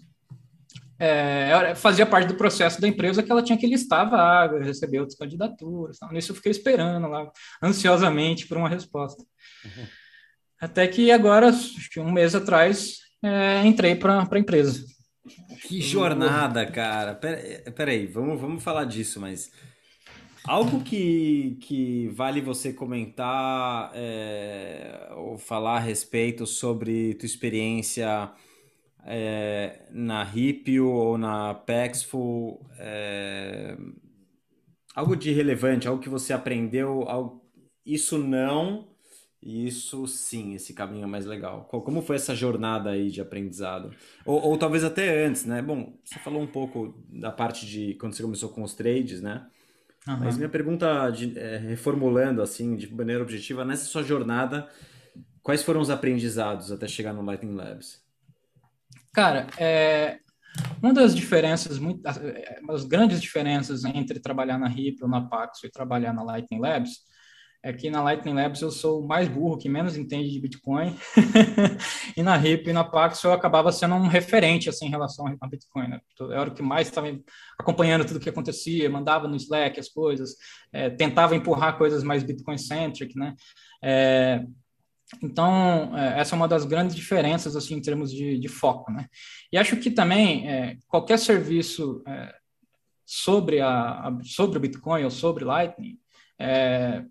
é, 0.99 1.73
fazia 1.73 2.05
parte 2.05 2.27
do 2.27 2.35
processo 2.35 2.79
da 2.79 2.87
empresa 2.87 3.23
que 3.23 3.31
ela 3.31 3.41
tinha 3.41 3.57
que 3.57 3.65
listar 3.65 4.07
vagas, 4.07 4.63
receber 4.63 4.99
outras 4.99 5.17
candidaturas. 5.17 5.97
Então, 5.97 6.13
nisso 6.13 6.31
eu 6.31 6.35
fiquei 6.35 6.51
esperando 6.51 7.07
lá, 7.07 7.27
ansiosamente, 7.63 8.47
por 8.47 8.55
uma 8.55 8.69
resposta. 8.69 9.23
Uhum. 9.65 9.87
Até 10.61 10.87
que 10.87 11.11
agora, 11.11 11.51
um 11.97 12.11
mês 12.11 12.35
atrás, 12.35 12.99
é, 13.23 13.65
entrei 13.65 13.95
para 13.95 14.27
a 14.29 14.39
empresa. 14.39 14.85
Que 15.67 15.81
jornada, 15.81 16.65
cara. 16.65 17.15
Pera, 17.15 17.71
peraí, 17.71 18.05
vamos, 18.05 18.39
vamos 18.39 18.63
falar 18.63 18.85
disso, 18.85 19.19
mas. 19.19 19.51
Algo 20.47 20.83
que, 20.83 21.57
que 21.61 22.07
vale 22.09 22.39
você 22.39 22.71
comentar 22.71 23.91
é, 23.95 25.09
ou 25.15 25.39
falar 25.39 25.77
a 25.77 25.79
respeito 25.79 26.45
sobre 26.45 27.15
tua 27.15 27.25
experiência 27.25 28.31
é, 29.03 29.87
na 29.91 30.23
Ripio 30.23 30.87
ou 30.87 31.17
na 31.17 31.55
Pexful, 31.55 32.63
é, 32.77 33.75
algo 34.95 35.15
de 35.15 35.31
relevante, 35.31 35.87
algo 35.87 36.01
que 36.01 36.09
você 36.09 36.31
aprendeu, 36.31 37.09
algo, 37.09 37.43
isso 37.83 38.19
não, 38.19 38.94
isso 39.45 40.07
sim, 40.07 40.55
esse 40.55 40.73
caminho 40.73 41.03
é 41.03 41.07
mais 41.07 41.23
legal. 41.25 41.65
Como 41.65 42.01
foi 42.01 42.15
essa 42.15 42.33
jornada 42.33 42.89
aí 42.89 43.11
de 43.11 43.21
aprendizado? 43.21 43.93
Ou, 44.25 44.41
ou, 44.41 44.57
talvez 44.57 44.83
até 44.83 45.23
antes, 45.23 45.45
né? 45.45 45.61
Bom, 45.61 45.93
você 46.03 46.17
falou 46.17 46.41
um 46.41 46.47
pouco 46.47 46.97
da 47.07 47.31
parte 47.31 47.67
de 47.67 47.93
quando 47.95 48.15
você 48.15 48.23
começou 48.23 48.49
com 48.49 48.63
os 48.63 48.73
trades, 48.73 49.21
né? 49.21 49.45
Uhum. 50.07 50.17
Mas 50.19 50.35
minha 50.37 50.49
pergunta, 50.49 51.11
de, 51.11 51.37
é, 51.37 51.57
reformulando 51.57 52.41
assim, 52.41 52.75
de 52.75 52.91
maneira 52.91 53.21
objetiva, 53.21 53.63
nessa 53.63 53.85
sua 53.85 54.01
jornada, 54.01 54.67
quais 55.43 55.61
foram 55.61 55.79
os 55.79 55.91
aprendizados 55.91 56.71
até 56.71 56.87
chegar 56.87 57.13
no 57.13 57.21
Lightning 57.21 57.53
Labs? 57.53 58.03
Cara, 59.13 59.45
é, 59.59 60.19
uma 60.81 60.91
das 60.91 61.15
diferenças, 61.15 61.77
muito, 61.77 62.01
as 62.69 62.83
grandes 62.83 63.21
diferenças 63.21 63.85
entre 63.85 64.19
trabalhar 64.19 64.57
na 64.57 64.67
RIP 64.67 65.03
ou 65.03 65.09
na 65.09 65.21
Paxo 65.21 65.67
e 65.67 65.71
trabalhar 65.71 66.13
na 66.13 66.23
Lightning 66.23 66.59
Labs 66.59 67.05
Aqui 67.65 67.89
na 67.89 68.03
Lightning 68.03 68.35
Labs 68.35 68.61
eu 68.61 68.69
sou 68.69 69.01
o 69.01 69.07
mais 69.07 69.27
burro, 69.27 69.57
que 69.57 69.67
menos 69.67 69.97
entende 69.97 70.29
de 70.29 70.39
Bitcoin. 70.39 70.95
e 72.15 72.21
na 72.21 72.37
RIP 72.37 72.69
e 72.69 72.73
na 72.73 72.83
Pax 72.83 73.23
eu 73.23 73.33
acabava 73.33 73.71
sendo 73.71 73.95
um 73.95 74.05
referente 74.05 74.69
assim, 74.69 74.85
em 74.85 74.91
relação 74.91 75.25
a 75.41 75.47
Bitcoin. 75.47 75.87
Né? 75.87 75.99
Eu 76.19 76.31
era 76.31 76.47
o 76.47 76.53
que 76.53 76.61
mais 76.61 76.87
estava 76.87 77.07
acompanhando 77.57 78.05
tudo 78.05 78.17
o 78.17 78.19
que 78.19 78.29
acontecia, 78.29 78.87
mandava 78.87 79.27
no 79.27 79.35
Slack 79.35 79.79
as 79.79 79.89
coisas, 79.89 80.35
é, 80.71 80.91
tentava 80.91 81.35
empurrar 81.35 81.75
coisas 81.75 82.03
mais 82.03 82.21
Bitcoin-centric, 82.21 83.17
né? 83.17 83.33
É, 83.83 84.45
então, 85.23 85.97
é, 85.97 86.19
essa 86.19 86.35
é 86.35 86.37
uma 86.37 86.47
das 86.47 86.65
grandes 86.65 86.95
diferenças 86.95 87.55
assim, 87.55 87.73
em 87.73 87.81
termos 87.81 88.11
de, 88.11 88.37
de 88.37 88.47
foco. 88.47 88.91
Né? 88.91 89.07
E 89.51 89.57
acho 89.57 89.75
que 89.77 89.89
também 89.89 90.47
é, 90.47 90.77
qualquer 90.87 91.17
serviço 91.17 92.03
é, 92.07 92.31
sobre, 93.03 93.59
a, 93.59 93.71
a, 93.71 94.17
sobre 94.23 94.59
o 94.59 94.61
Bitcoin 94.61 95.03
ou 95.03 95.09
sobre 95.09 95.43
Lightning, 95.43 95.97
é, 96.39 97.03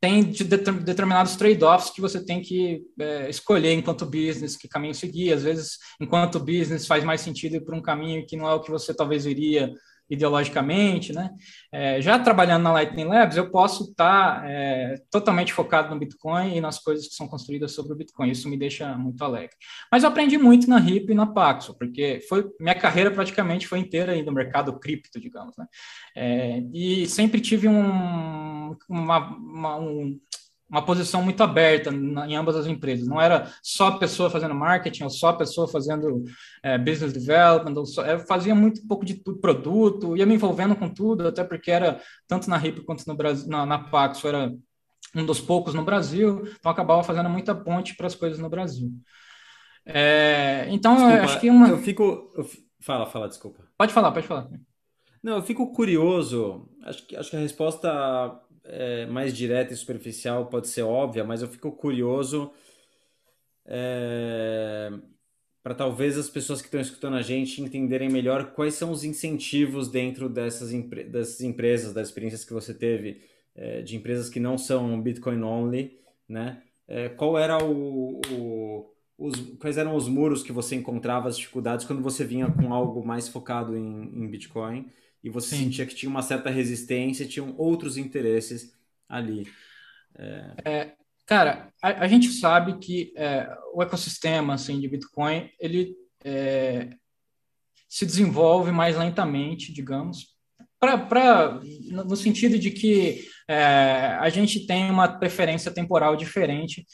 tem 0.00 0.22
de 0.22 0.44
determinados 0.44 1.34
trade-offs 1.34 1.90
que 1.90 2.00
você 2.00 2.24
tem 2.24 2.40
que 2.40 2.82
é, 3.00 3.28
escolher 3.28 3.72
enquanto 3.72 4.06
business, 4.06 4.56
que 4.56 4.68
caminho 4.68 4.94
seguir. 4.94 5.32
Às 5.32 5.42
vezes, 5.42 5.78
enquanto 6.00 6.38
business, 6.38 6.86
faz 6.86 7.02
mais 7.02 7.20
sentido 7.20 7.56
ir 7.56 7.64
por 7.64 7.74
um 7.74 7.82
caminho 7.82 8.24
que 8.26 8.36
não 8.36 8.48
é 8.48 8.54
o 8.54 8.60
que 8.60 8.70
você 8.70 8.94
talvez 8.94 9.26
iria 9.26 9.72
ideologicamente, 10.08 11.12
né? 11.12 11.30
É, 11.72 12.00
já 12.00 12.18
trabalhando 12.18 12.62
na 12.62 12.72
Lightning 12.72 13.04
Labs, 13.04 13.36
eu 13.36 13.50
posso 13.50 13.90
estar 13.90 14.40
tá, 14.40 14.48
é, 14.48 14.94
totalmente 15.10 15.52
focado 15.52 15.90
no 15.90 15.98
Bitcoin 15.98 16.56
e 16.56 16.60
nas 16.60 16.78
coisas 16.78 17.08
que 17.08 17.14
são 17.14 17.28
construídas 17.28 17.72
sobre 17.72 17.92
o 17.92 17.96
Bitcoin. 17.96 18.30
Isso 18.30 18.48
me 18.48 18.56
deixa 18.56 18.96
muito 18.96 19.22
alegre. 19.22 19.54
Mas 19.92 20.02
eu 20.02 20.08
aprendi 20.08 20.38
muito 20.38 20.68
na 20.68 20.78
RIP 20.78 21.10
e 21.10 21.14
na 21.14 21.26
Paxo, 21.26 21.76
porque 21.78 22.20
foi 22.28 22.48
minha 22.58 22.74
carreira 22.74 23.10
praticamente 23.10 23.68
foi 23.68 23.78
inteira 23.78 24.12
aí 24.12 24.22
no 24.22 24.32
mercado 24.32 24.78
cripto, 24.78 25.20
digamos, 25.20 25.56
né? 25.56 25.66
É, 26.16 26.62
e 26.72 27.06
sempre 27.06 27.40
tive 27.40 27.68
um, 27.68 28.74
uma, 28.88 29.18
uma, 29.36 29.76
um, 29.76 30.18
uma 30.68 30.84
posição 30.84 31.22
muito 31.22 31.42
aberta 31.42 31.90
em 31.90 32.36
ambas 32.36 32.54
as 32.54 32.66
empresas. 32.66 33.08
Não 33.08 33.20
era 33.20 33.50
só 33.62 33.92
pessoa 33.92 34.28
fazendo 34.28 34.54
marketing 34.54 35.04
ou 35.04 35.10
só 35.10 35.32
pessoa 35.32 35.66
fazendo 35.66 36.24
é, 36.62 36.76
business 36.76 37.12
development. 37.12 37.74
Ou 37.74 37.86
só, 37.86 38.04
eu 38.04 38.20
fazia 38.20 38.54
muito 38.54 38.86
pouco 38.86 39.04
de 39.04 39.14
tudo, 39.14 39.40
produto, 39.40 40.16
ia 40.16 40.26
me 40.26 40.34
envolvendo 40.34 40.76
com 40.76 40.88
tudo, 40.88 41.26
até 41.26 41.42
porque 41.42 41.70
era 41.70 42.00
tanto 42.26 42.50
na 42.50 42.58
RIP 42.58 42.82
quanto 42.82 43.06
no 43.06 43.16
Brasil, 43.16 43.48
na, 43.48 43.64
na 43.64 43.78
Paxo, 43.78 44.28
era 44.28 44.52
um 45.14 45.24
dos 45.24 45.40
poucos 45.40 45.72
no 45.72 45.84
Brasil, 45.84 46.42
então 46.58 46.70
acabava 46.70 47.02
fazendo 47.02 47.30
muita 47.30 47.54
ponte 47.54 47.96
para 47.96 48.06
as 48.06 48.14
coisas 48.14 48.38
no 48.38 48.50
Brasil. 48.50 48.90
É, 49.86 50.66
então, 50.68 50.94
desculpa, 50.94 51.16
eu 51.16 51.24
acho 51.24 51.40
que 51.40 51.50
uma... 51.50 51.68
Eu 51.68 51.78
fico... 51.78 52.32
Eu... 52.36 52.46
Fala, 52.80 53.06
fala, 53.06 53.26
desculpa. 53.26 53.64
Pode 53.76 53.92
falar, 53.92 54.12
pode 54.12 54.26
falar. 54.26 54.48
Não, 55.22 55.36
eu 55.36 55.42
fico 55.42 55.72
curioso, 55.72 56.68
acho 56.84 57.06
que, 57.06 57.16
acho 57.16 57.30
que 57.30 57.36
a 57.36 57.40
resposta 57.40 58.38
é, 58.68 59.06
mais 59.06 59.36
direta 59.36 59.72
e 59.72 59.76
superficial 59.76 60.46
pode 60.46 60.68
ser 60.68 60.82
óbvia, 60.82 61.24
mas 61.24 61.42
eu 61.42 61.48
fico 61.48 61.72
curioso 61.72 62.52
é, 63.66 64.90
para 65.62 65.74
talvez 65.74 66.16
as 66.16 66.30
pessoas 66.30 66.60
que 66.60 66.68
estão 66.68 66.80
escutando 66.80 67.16
a 67.16 67.22
gente 67.22 67.60
entenderem 67.60 68.08
melhor 68.08 68.52
quais 68.52 68.74
são 68.74 68.90
os 68.90 69.04
incentivos 69.04 69.88
dentro 69.88 70.28
dessas, 70.28 70.70
dessas 71.10 71.40
empresas, 71.40 71.92
das 71.92 72.08
experiências 72.08 72.44
que 72.44 72.52
você 72.52 72.72
teve, 72.72 73.22
é, 73.54 73.82
de 73.82 73.96
empresas 73.96 74.28
que 74.28 74.40
não 74.40 74.56
são 74.56 75.00
Bitcoin 75.00 75.42
only, 75.42 75.98
né? 76.28 76.62
É, 76.86 77.08
qual 77.10 77.38
era 77.38 77.62
o, 77.62 78.20
o 78.30 78.94
os, 79.18 79.34
quais 79.58 79.76
eram 79.76 79.96
os 79.96 80.08
muros 80.08 80.44
que 80.44 80.52
você 80.52 80.76
encontrava, 80.76 81.28
as 81.28 81.36
dificuldades 81.36 81.84
quando 81.84 82.00
você 82.00 82.24
vinha 82.24 82.50
com 82.50 82.72
algo 82.72 83.04
mais 83.04 83.28
focado 83.28 83.76
em, 83.76 83.82
em 84.14 84.28
Bitcoin? 84.28 84.88
E 85.22 85.30
você 85.30 85.56
Sim. 85.56 85.64
sentia 85.64 85.86
que 85.86 85.94
tinha 85.94 86.10
uma 86.10 86.22
certa 86.22 86.50
resistência, 86.50 87.26
tinham 87.26 87.54
outros 87.56 87.96
interesses 87.96 88.72
ali. 89.08 89.46
É... 90.16 90.54
É, 90.64 90.92
cara, 91.26 91.72
a, 91.82 92.04
a, 92.04 92.08
gente 92.08 92.28
sabe 92.30 92.78
que 92.78 93.12
é, 93.16 93.48
o 93.72 93.82
ecossistema 93.82 94.54
assim, 94.54 94.80
de 94.80 94.88
Bitcoin 94.88 95.50
ele 95.58 95.94
é, 96.24 96.90
se 97.88 98.04
desenvolve 98.04 98.70
mais 98.70 98.96
lentamente, 98.96 99.72
digamos, 99.72 100.36
pra, 100.78 100.98
pra, 100.98 101.60
no 101.90 102.16
sentido 102.16 102.58
de 102.58 102.70
que 102.70 103.26
é, 103.48 104.16
a 104.20 104.28
gente 104.28 104.66
tem 104.66 104.90
uma 104.90 105.08
preferência 105.08 105.70
temporal 105.70 106.16
diferente 106.16 106.86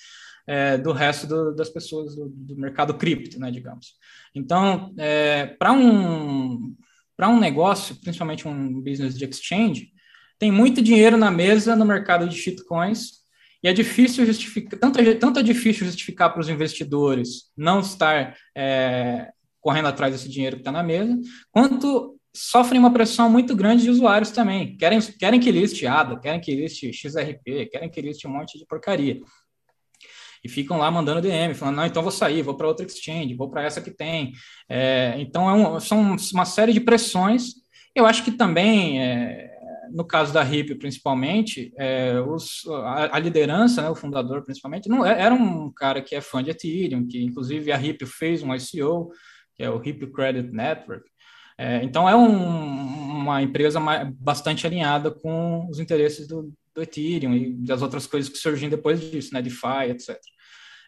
é, 0.46 0.78
do 0.78 0.92
resto 0.92 1.26
do, 1.26 1.54
das 1.54 1.70
pessoas 1.70 2.14
do, 2.14 2.28
do, 2.28 2.56
mercado 2.56 2.94
cripto, 2.94 3.38
né, 3.40 3.50
digamos. 3.50 3.94
Então, 4.34 4.94
é, 4.98 5.46
para 5.46 5.72
um 5.72 6.74
para 7.16 7.28
um 7.28 7.38
negócio, 7.38 7.96
principalmente 7.96 8.46
um 8.46 8.80
business 8.80 9.16
de 9.16 9.24
exchange, 9.24 9.88
tem 10.38 10.50
muito 10.50 10.82
dinheiro 10.82 11.16
na 11.16 11.30
mesa 11.30 11.76
no 11.76 11.84
mercado 11.84 12.28
de 12.28 12.36
shitcoins 12.36 13.24
e 13.62 13.68
é 13.68 13.72
difícil 13.72 14.26
justificar, 14.26 14.78
tanto, 14.78 15.00
é, 15.00 15.14
tanto 15.14 15.38
é 15.38 15.42
difícil 15.42 15.86
justificar 15.86 16.30
para 16.32 16.40
os 16.40 16.48
investidores 16.48 17.50
não 17.56 17.80
estar 17.80 18.36
é, 18.56 19.30
correndo 19.60 19.88
atrás 19.88 20.12
desse 20.12 20.28
dinheiro 20.28 20.56
que 20.56 20.60
está 20.60 20.72
na 20.72 20.82
mesa, 20.82 21.18
quanto 21.50 22.18
sofrem 22.36 22.80
uma 22.80 22.92
pressão 22.92 23.30
muito 23.30 23.54
grande 23.54 23.84
de 23.84 23.90
usuários 23.90 24.32
também. 24.32 24.76
Querem, 24.76 25.00
querem 25.00 25.40
que 25.40 25.52
liste 25.52 25.86
ADA, 25.86 26.18
querem 26.18 26.40
que 26.40 26.54
liste 26.54 26.92
XRP, 26.92 27.66
querem 27.70 27.88
que 27.88 28.02
liste 28.02 28.26
um 28.26 28.32
monte 28.32 28.58
de 28.58 28.66
porcaria 28.66 29.20
e 30.44 30.48
ficam 30.48 30.76
lá 30.76 30.90
mandando 30.90 31.22
DM, 31.22 31.54
falando, 31.54 31.76
não, 31.76 31.86
então 31.86 32.02
vou 32.02 32.12
sair, 32.12 32.42
vou 32.42 32.54
para 32.54 32.68
outra 32.68 32.84
exchange, 32.84 33.34
vou 33.34 33.48
para 33.48 33.62
essa 33.62 33.80
que 33.80 33.90
tem. 33.90 34.32
É, 34.68 35.14
então, 35.18 35.48
é 35.48 35.54
um, 35.54 35.80
são 35.80 36.16
uma 36.34 36.44
série 36.44 36.74
de 36.74 36.80
pressões. 36.80 37.54
Eu 37.94 38.04
acho 38.04 38.22
que 38.22 38.30
também, 38.30 39.00
é, 39.00 39.50
no 39.90 40.04
caso 40.04 40.34
da 40.34 40.42
RIP, 40.42 40.74
principalmente, 40.74 41.72
é, 41.78 42.20
os, 42.20 42.62
a, 42.68 43.16
a, 43.16 43.18
liderança, 43.18 43.80
né, 43.80 43.88
o 43.88 43.94
fundador, 43.94 44.44
principalmente, 44.44 44.86
não 44.86 45.06
é, 45.06 45.18
era 45.18 45.34
um 45.34 45.72
cara 45.72 46.02
que 46.02 46.14
é 46.14 46.20
fã 46.20 46.44
de 46.44 46.50
Ethereum, 46.50 47.06
que 47.08 47.22
inclusive 47.22 47.72
a 47.72 47.76
RIP 47.78 48.04
fez 48.04 48.42
um 48.42 48.54
ICO, 48.54 49.10
que 49.54 49.62
é 49.62 49.70
o 49.70 49.78
RIP 49.78 50.12
Credit 50.12 50.52
Network. 50.52 51.08
É, 51.56 51.82
então, 51.82 52.06
é 52.06 52.14
um, 52.14 52.28
uma 53.22 53.40
empresa 53.40 53.80
bastante 54.18 54.66
alinhada 54.66 55.10
com 55.10 55.66
os 55.70 55.78
interesses 55.78 56.28
do, 56.28 56.52
do 56.74 56.82
Ethereum 56.82 57.34
e 57.34 57.54
das 57.54 57.80
outras 57.80 58.06
coisas 58.06 58.30
que 58.30 58.36
surgiram 58.36 58.68
depois 58.68 59.00
disso, 59.00 59.32
né, 59.32 59.40
DeFi, 59.40 59.90
etc. 59.90 60.18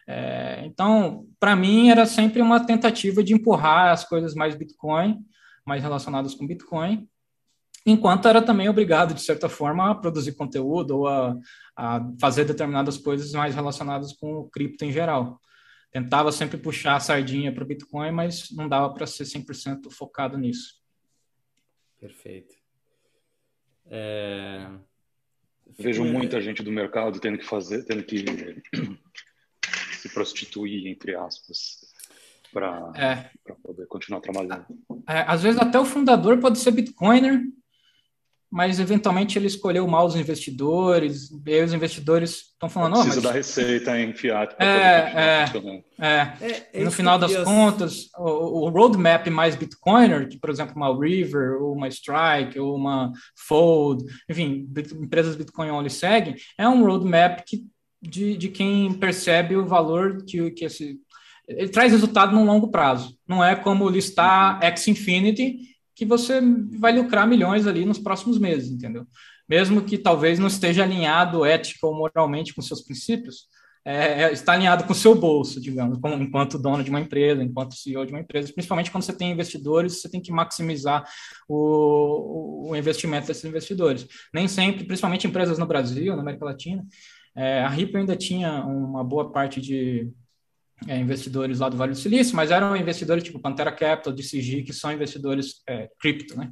É, 0.07 0.63
então, 0.65 1.27
para 1.37 1.55
mim, 1.55 1.89
era 1.89 2.05
sempre 2.05 2.41
uma 2.41 2.65
tentativa 2.65 3.21
de 3.21 3.33
empurrar 3.33 3.91
as 3.91 4.05
coisas 4.05 4.33
mais 4.33 4.55
Bitcoin, 4.55 5.19
mais 5.65 5.83
relacionadas 5.83 6.33
com 6.33 6.47
Bitcoin, 6.47 7.07
enquanto 7.85 8.27
era 8.27 8.41
também 8.41 8.69
obrigado, 8.69 9.13
de 9.13 9.21
certa 9.21 9.49
forma, 9.49 9.91
a 9.91 9.95
produzir 9.95 10.33
conteúdo 10.33 10.99
ou 10.99 11.07
a, 11.07 11.35
a 11.75 12.09
fazer 12.19 12.45
determinadas 12.45 12.97
coisas 12.97 13.33
mais 13.33 13.53
relacionadas 13.53 14.13
com 14.13 14.35
o 14.35 14.49
cripto 14.49 14.85
em 14.85 14.91
geral. 14.91 15.41
Tentava 15.91 16.31
sempre 16.31 16.57
puxar 16.57 16.95
a 16.95 16.99
sardinha 16.99 17.53
para 17.53 17.63
o 17.63 17.67
Bitcoin, 17.67 18.11
mas 18.11 18.49
não 18.51 18.69
dava 18.69 18.93
para 18.93 19.07
ser 19.07 19.23
100% 19.23 19.89
focado 19.91 20.37
nisso. 20.37 20.81
Perfeito. 21.99 22.55
É... 23.89 24.69
Vejo 25.77 26.03
muita 26.05 26.41
gente 26.41 26.63
do 26.63 26.71
mercado 26.71 27.19
tendo 27.19 27.37
que 27.37 27.45
fazer, 27.45 27.83
tendo 27.83 28.03
que 28.03 28.23
prostituir, 30.17 30.87
entre 30.87 31.15
aspas, 31.15 31.77
para 32.51 32.91
é. 32.95 33.29
poder 33.61 33.85
continuar 33.85 34.19
trabalhando. 34.19 34.65
É, 35.07 35.19
às 35.27 35.43
vezes 35.43 35.59
até 35.61 35.79
o 35.79 35.85
fundador 35.85 36.39
pode 36.39 36.57
ser 36.57 36.71
Bitcoiner, 36.71 37.39
mas 38.49 38.79
eventualmente 38.79 39.37
ele 39.37 39.45
escolheu 39.45 39.85
mal 39.87 40.07
os 40.07 40.15
investidores, 40.15 41.29
e 41.45 41.53
aí 41.53 41.63
os 41.63 41.73
investidores 41.73 42.47
estão 42.53 42.67
falando... 42.67 42.93
Precisa 42.93 43.15
mas... 43.15 43.23
da 43.23 43.31
receita 43.31 43.99
em 43.99 44.13
fiat 44.13 44.55
para 44.55 44.65
é, 44.65 45.47
poder 45.47 45.83
é, 45.99 46.07
é, 46.41 46.69
é, 46.73 46.83
no 46.83 46.89
final 46.89 47.19
das 47.19 47.35
contas, 47.43 48.09
o, 48.17 48.65
o, 48.65 48.69
roadmap 48.69 49.27
mais 49.27 49.55
Bitcoiner, 49.55 50.27
que, 50.27 50.39
por 50.39 50.49
exemplo, 50.49 50.75
uma 50.75 50.97
River, 50.97 51.61
ou 51.61 51.73
uma 51.73 51.89
Strike, 51.89 52.57
ou 52.57 52.75
uma 52.75 53.11
Fold, 53.35 54.03
enfim, 54.27 54.67
empresas 54.95 55.35
Bitcoin 55.35 55.69
only 55.69 55.89
seguem, 55.89 56.35
é 56.57 56.67
um 56.67 56.83
roadmap 56.83 57.41
que 57.45 57.67
de, 58.01 58.37
de 58.37 58.49
quem 58.49 58.93
percebe 58.93 59.55
o 59.55 59.65
valor 59.65 60.23
que, 60.25 60.51
que 60.51 60.65
esse. 60.65 60.99
Ele 61.47 61.69
traz 61.69 61.91
resultado 61.91 62.35
no 62.35 62.45
longo 62.45 62.69
prazo. 62.69 63.17
Não 63.27 63.43
é 63.43 63.55
como 63.55 63.89
listar 63.89 64.59
X 64.63 64.87
Infinity, 64.87 65.59
que 65.95 66.05
você 66.05 66.41
vai 66.77 66.95
lucrar 66.95 67.27
milhões 67.27 67.65
ali 67.65 67.85
nos 67.85 67.97
próximos 67.97 68.37
meses, 68.37 68.69
entendeu? 68.69 69.05
Mesmo 69.49 69.81
que 69.81 69.97
talvez 69.97 70.37
não 70.37 70.47
esteja 70.47 70.83
alinhado 70.83 71.45
ética 71.45 71.87
ou 71.87 71.95
moralmente 71.95 72.53
com 72.53 72.61
seus 72.61 72.81
princípios, 72.81 73.47
é, 73.83 74.23
é 74.23 74.33
está 74.33 74.51
alinhado 74.51 74.83
com 74.83 74.91
o 74.91 74.95
seu 74.95 75.15
bolso, 75.15 75.61
digamos, 75.61 75.97
como, 75.99 76.21
enquanto 76.21 76.59
dono 76.59 76.83
de 76.83 76.89
uma 76.89 76.99
empresa, 76.99 77.41
enquanto 77.41 77.75
CEO 77.75 78.05
de 78.05 78.11
uma 78.11 78.19
empresa. 78.19 78.51
Principalmente 78.53 78.91
quando 78.91 79.05
você 79.05 79.13
tem 79.13 79.31
investidores, 79.31 80.01
você 80.01 80.09
tem 80.09 80.21
que 80.21 80.31
maximizar 80.31 81.07
o, 81.47 82.69
o 82.69 82.75
investimento 82.75 83.27
desses 83.27 83.45
investidores. 83.45 84.05
Nem 84.33 84.49
sempre, 84.49 84.83
principalmente 84.83 85.25
empresas 85.25 85.57
no 85.57 85.65
Brasil, 85.65 86.13
na 86.15 86.21
América 86.21 86.43
Latina, 86.43 86.85
é, 87.37 87.61
a 87.61 87.69
RIP 87.69 87.95
ainda 87.95 88.15
tinha 88.15 88.65
uma 88.65 89.03
boa 89.03 89.31
parte 89.31 89.61
de 89.61 90.11
é, 90.87 90.97
investidores 90.97 91.59
lá 91.59 91.69
do 91.69 91.77
Vale 91.77 91.91
do 91.91 91.97
Silício, 91.97 92.35
mas 92.35 92.49
eram 92.49 92.75
investidores 92.75 93.23
tipo 93.23 93.39
Pantera 93.39 93.71
Capital, 93.71 94.11
DCG, 94.11 94.63
que 94.63 94.73
são 94.73 94.91
investidores 94.91 95.61
é, 95.69 95.87
cripto, 95.99 96.35
né? 96.35 96.51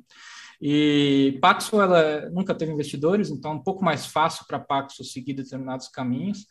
E 0.61 1.37
Paxo, 1.41 1.81
ela 1.81 2.29
nunca 2.29 2.53
teve 2.53 2.71
investidores, 2.71 3.29
então 3.29 3.51
é 3.51 3.55
um 3.55 3.63
pouco 3.63 3.83
mais 3.83 4.05
fácil 4.05 4.45
para 4.47 4.59
Paxo 4.59 5.03
seguir 5.03 5.33
determinados 5.33 5.87
caminhos. 5.87 6.45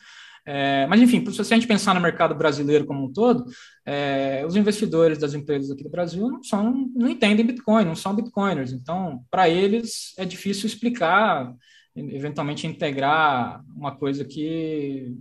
É, 0.46 0.86
mas, 0.88 1.00
enfim, 1.00 1.24
se 1.32 1.40
a 1.40 1.44
gente 1.44 1.66
pensar 1.66 1.94
no 1.94 2.00
mercado 2.00 2.34
brasileiro 2.34 2.84
como 2.84 3.06
um 3.06 3.12
todo, 3.12 3.46
é, 3.86 4.44
os 4.46 4.56
investidores 4.56 5.16
das 5.16 5.32
empresas 5.32 5.70
aqui 5.70 5.82
do 5.82 5.88
Brasil 5.88 6.28
não, 6.28 6.42
são, 6.42 6.90
não 6.94 7.08
entendem 7.08 7.46
Bitcoin, 7.46 7.84
não 7.84 7.96
são 7.96 8.14
Bitcoiners. 8.14 8.72
Então, 8.72 9.24
para 9.30 9.48
eles, 9.48 10.12
é 10.18 10.24
difícil 10.24 10.66
explicar 10.66 11.50
eventualmente 11.96 12.66
integrar 12.66 13.64
uma 13.68 13.94
coisa 13.94 14.24
que 14.24 15.16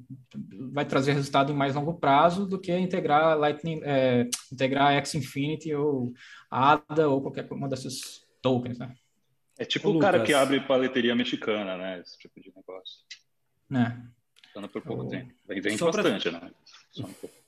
vai 0.71 0.85
trazer 0.85 1.13
resultado 1.13 1.51
em 1.51 1.55
mais 1.55 1.75
longo 1.75 1.93
prazo 1.93 2.47
do 2.47 2.59
que 2.59 2.75
integrar 2.75 3.37
Lightning, 3.37 3.81
é, 3.83 4.27
integrar 4.51 4.93
X 4.93 5.15
Infinity 5.15 5.73
ou 5.75 6.13
ADA 6.49 7.07
ou 7.07 7.21
qualquer 7.21 7.47
uma 7.51 7.69
dessas 7.69 8.25
tokens, 8.41 8.79
né? 8.79 8.93
É 9.57 9.65
tipo 9.65 9.89
o, 9.89 9.97
o 9.97 9.99
cara 9.99 10.23
que 10.23 10.33
abre 10.33 10.59
paleteria 10.61 11.15
mexicana, 11.15 11.77
né? 11.77 11.99
Esse 11.99 12.17
tipo 12.17 12.41
de 12.41 12.51
negócio. 12.55 13.01
né? 13.69 14.03
Anda 14.55 14.67
por 14.67 14.81
pouco 14.81 15.07
tempo. 15.07 15.33
Vem, 15.47 15.61
vem 15.61 15.77
bastante, 15.77 16.29
pra... 16.29 16.39
né? 16.39 16.51
Só 16.91 17.05
um 17.05 17.13
pouco. 17.13 17.42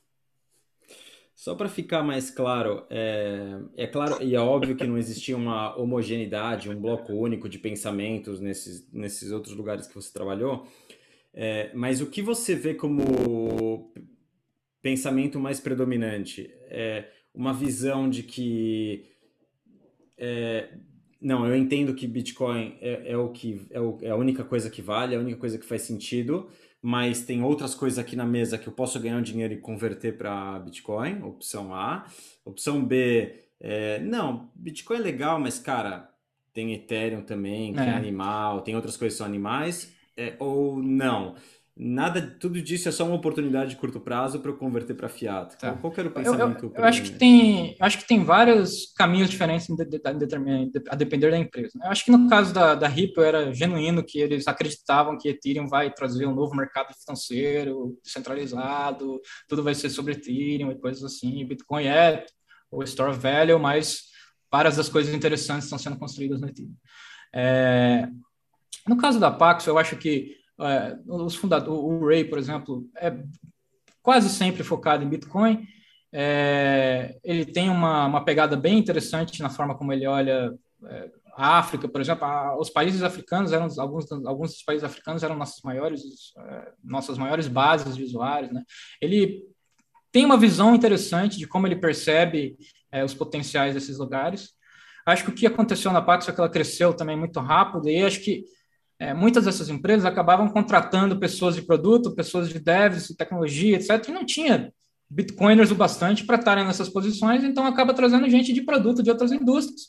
Só 1.46 1.54
para 1.54 1.68
ficar 1.68 2.02
mais 2.02 2.28
claro, 2.28 2.84
é, 2.90 3.60
é, 3.76 3.86
claro 3.86 4.20
e 4.20 4.34
é 4.34 4.40
óbvio 4.40 4.74
que 4.74 4.84
não 4.84 4.98
existia 4.98 5.36
uma 5.36 5.76
homogeneidade, 5.76 6.68
um 6.68 6.74
bloco 6.74 7.12
único 7.12 7.48
de 7.48 7.56
pensamentos 7.56 8.40
nesses, 8.40 8.92
nesses 8.92 9.30
outros 9.30 9.54
lugares 9.54 9.86
que 9.86 9.94
você 9.94 10.12
trabalhou, 10.12 10.66
é, 11.32 11.70
mas 11.72 12.00
o 12.00 12.06
que 12.06 12.20
você 12.20 12.56
vê 12.56 12.74
como 12.74 13.92
pensamento 14.82 15.38
mais 15.38 15.60
predominante? 15.60 16.52
É 16.62 17.12
uma 17.32 17.52
visão 17.52 18.10
de 18.10 18.24
que. 18.24 19.04
É, 20.18 20.68
não, 21.20 21.46
eu 21.46 21.56
entendo 21.56 21.94
que 21.94 22.06
Bitcoin 22.06 22.76
é, 22.80 23.12
é 23.12 23.16
o 23.16 23.30
que 23.30 23.66
é, 23.70 23.80
o, 23.80 23.98
é 24.02 24.10
a 24.10 24.16
única 24.16 24.44
coisa 24.44 24.70
que 24.70 24.82
vale, 24.82 25.14
é 25.14 25.18
a 25.18 25.20
única 25.20 25.38
coisa 25.38 25.58
que 25.58 25.64
faz 25.64 25.82
sentido 25.82 26.48
mas 26.86 27.24
tem 27.24 27.42
outras 27.42 27.74
coisas 27.74 27.98
aqui 27.98 28.14
na 28.14 28.24
mesa 28.24 28.56
que 28.56 28.68
eu 28.68 28.72
posso 28.72 29.00
ganhar 29.00 29.16
um 29.16 29.22
dinheiro 29.22 29.52
e 29.52 29.56
converter 29.56 30.16
para 30.16 30.60
Bitcoin, 30.60 31.20
opção 31.22 31.74
A. 31.74 32.06
Opção 32.44 32.84
B, 32.84 33.42
é, 33.58 33.98
não, 33.98 34.50
Bitcoin 34.54 34.98
é 34.98 35.00
legal, 35.00 35.40
mas 35.40 35.58
cara, 35.58 36.08
tem 36.52 36.72
Ethereum 36.72 37.22
também, 37.22 37.72
que 37.72 37.80
é, 37.80 37.86
é 37.86 37.90
animal, 37.90 38.60
tem 38.60 38.76
outras 38.76 38.96
coisas 38.96 39.14
que 39.14 39.18
são 39.18 39.26
animais, 39.26 39.92
é, 40.16 40.36
ou 40.38 40.80
não. 40.80 41.34
Nada, 41.78 42.22
tudo 42.40 42.62
disso 42.62 42.88
é 42.88 42.92
só 42.92 43.04
uma 43.04 43.16
oportunidade 43.16 43.70
de 43.70 43.76
curto 43.76 44.00
prazo 44.00 44.40
para 44.40 44.50
eu 44.50 44.56
converter 44.56 44.94
para 44.94 45.10
fiat. 45.10 45.58
Tá. 45.58 45.72
Qual, 45.72 45.92
qual 45.92 45.94
era 45.98 46.08
o 46.08 46.10
pensamento? 46.10 46.64
Eu, 46.64 46.70
eu, 46.70 46.76
eu 46.78 46.84
acho 46.84 47.02
que 47.02 47.10
tem, 47.10 47.76
acho 47.78 47.98
que 47.98 48.08
tem 48.08 48.24
vários 48.24 48.94
caminhos 48.96 49.28
diferentes 49.28 49.66
de, 49.66 49.84
de, 49.84 49.98
de, 49.98 50.82
a 50.88 50.94
depender 50.94 51.30
da 51.30 51.36
empresa. 51.36 51.72
Né? 51.74 51.86
Eu 51.86 51.90
acho 51.90 52.02
que 52.02 52.10
no 52.10 52.30
caso 52.30 52.54
da, 52.54 52.74
da 52.74 52.88
Ripple 52.88 53.22
era 53.22 53.52
genuíno 53.52 54.02
que 54.02 54.18
eles 54.18 54.48
acreditavam 54.48 55.18
que 55.18 55.28
Ethereum 55.28 55.68
vai 55.68 55.92
trazer 55.92 56.24
um 56.24 56.34
novo 56.34 56.56
mercado 56.56 56.94
financeiro 56.94 57.98
descentralizado, 58.02 59.20
tudo 59.46 59.62
vai 59.62 59.74
ser 59.74 59.90
sobre 59.90 60.14
Ethereum 60.14 60.70
e 60.70 60.80
coisas 60.80 61.04
assim. 61.04 61.46
Bitcoin 61.46 61.84
é 61.84 62.24
o 62.70 62.82
store 62.84 63.14
value, 63.14 63.58
mas 63.58 64.04
várias 64.50 64.76
das 64.76 64.88
coisas 64.88 65.14
interessantes 65.14 65.64
estão 65.64 65.78
sendo 65.78 65.98
construídas 65.98 66.40
no 66.40 66.48
Ethereum. 66.48 66.74
É, 67.34 68.08
no 68.88 68.96
caso 68.96 69.20
da 69.20 69.30
Pax, 69.30 69.66
eu 69.66 69.76
acho 69.76 69.94
que 69.96 70.45
é, 70.60 70.98
os 71.06 71.34
fundadores, 71.34 71.80
o 71.80 72.06
Ray, 72.06 72.24
por 72.24 72.38
exemplo, 72.38 72.88
é 72.96 73.14
quase 74.02 74.28
sempre 74.28 74.62
focado 74.62 75.04
em 75.04 75.08
Bitcoin. 75.08 75.66
É, 76.12 77.18
ele 77.22 77.44
tem 77.44 77.68
uma, 77.68 78.06
uma 78.06 78.24
pegada 78.24 78.56
bem 78.56 78.78
interessante 78.78 79.42
na 79.42 79.50
forma 79.50 79.76
como 79.76 79.92
ele 79.92 80.06
olha 80.06 80.54
é, 80.86 81.10
a 81.36 81.58
África, 81.58 81.88
por 81.88 82.00
exemplo. 82.00 82.24
A, 82.24 82.58
os 82.58 82.70
países 82.70 83.02
africanos 83.02 83.52
eram 83.52 83.68
alguns 83.78 84.10
alguns 84.10 84.52
dos 84.52 84.62
países 84.62 84.84
africanos 84.84 85.22
eram 85.22 85.36
nossas 85.36 85.60
maiores 85.62 86.02
é, 86.38 86.72
nossas 86.82 87.18
maiores 87.18 87.48
bases 87.48 87.96
de 87.96 88.04
usuários, 88.04 88.52
né? 88.52 88.62
Ele 89.00 89.42
tem 90.10 90.24
uma 90.24 90.38
visão 90.38 90.74
interessante 90.74 91.36
de 91.36 91.46
como 91.46 91.66
ele 91.66 91.76
percebe 91.76 92.56
é, 92.90 93.04
os 93.04 93.12
potenciais 93.12 93.74
desses 93.74 93.98
lugares. 93.98 94.54
Acho 95.04 95.24
que 95.24 95.30
o 95.30 95.34
que 95.34 95.46
aconteceu 95.46 95.92
na 95.92 96.00
Pax 96.00 96.28
é 96.28 96.32
que 96.32 96.40
ela 96.40 96.48
cresceu 96.48 96.94
também 96.94 97.16
muito 97.16 97.38
rápido 97.38 97.88
e 97.88 98.02
acho 98.02 98.20
que 98.20 98.44
é, 98.98 99.12
muitas 99.12 99.44
dessas 99.44 99.68
empresas 99.68 100.04
acabavam 100.04 100.48
contratando 100.48 101.18
pessoas 101.18 101.54
de 101.54 101.62
produto, 101.62 102.14
pessoas 102.14 102.48
de 102.48 102.58
devs, 102.58 103.08
de 103.08 103.16
tecnologia, 103.16 103.76
etc., 103.76 104.08
e 104.08 104.12
não 104.12 104.24
tinha 104.24 104.72
bitcoiners 105.08 105.70
o 105.70 105.74
bastante 105.74 106.24
para 106.24 106.36
estarem 106.36 106.64
nessas 106.64 106.88
posições, 106.88 107.44
então 107.44 107.64
acaba 107.66 107.94
trazendo 107.94 108.28
gente 108.28 108.52
de 108.52 108.62
produto 108.62 109.02
de 109.02 109.10
outras 109.10 109.30
indústrias 109.32 109.88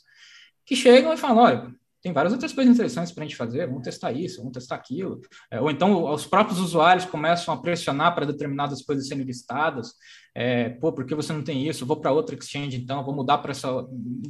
que 0.64 0.76
chegam 0.76 1.12
e 1.12 1.16
falam: 1.16 1.38
olha, 1.38 1.74
tem 2.00 2.12
várias 2.12 2.32
outras 2.32 2.52
coisas 2.52 2.72
interessantes 2.72 3.10
para 3.10 3.24
a 3.24 3.26
gente 3.26 3.36
fazer, 3.36 3.66
vamos 3.66 3.82
testar 3.82 4.12
isso, 4.12 4.38
vamos 4.38 4.52
testar 4.52 4.76
aquilo. 4.76 5.20
É, 5.50 5.60
ou 5.60 5.70
então 5.70 6.12
os 6.12 6.26
próprios 6.26 6.60
usuários 6.60 7.04
começam 7.04 7.52
a 7.52 7.60
pressionar 7.60 8.14
para 8.14 8.26
determinadas 8.26 8.82
coisas 8.82 9.08
serem 9.08 9.24
listadas. 9.24 9.94
É, 10.40 10.68
Pô, 10.68 10.92
por 10.92 11.04
que 11.04 11.16
você 11.16 11.32
não 11.32 11.42
tem 11.42 11.66
isso? 11.66 11.84
vou 11.84 11.96
para 11.96 12.12
outra 12.12 12.36
exchange 12.36 12.76
então, 12.76 13.04
vou 13.04 13.12
mudar 13.12 13.38
para 13.38 13.50
essa. 13.50 13.68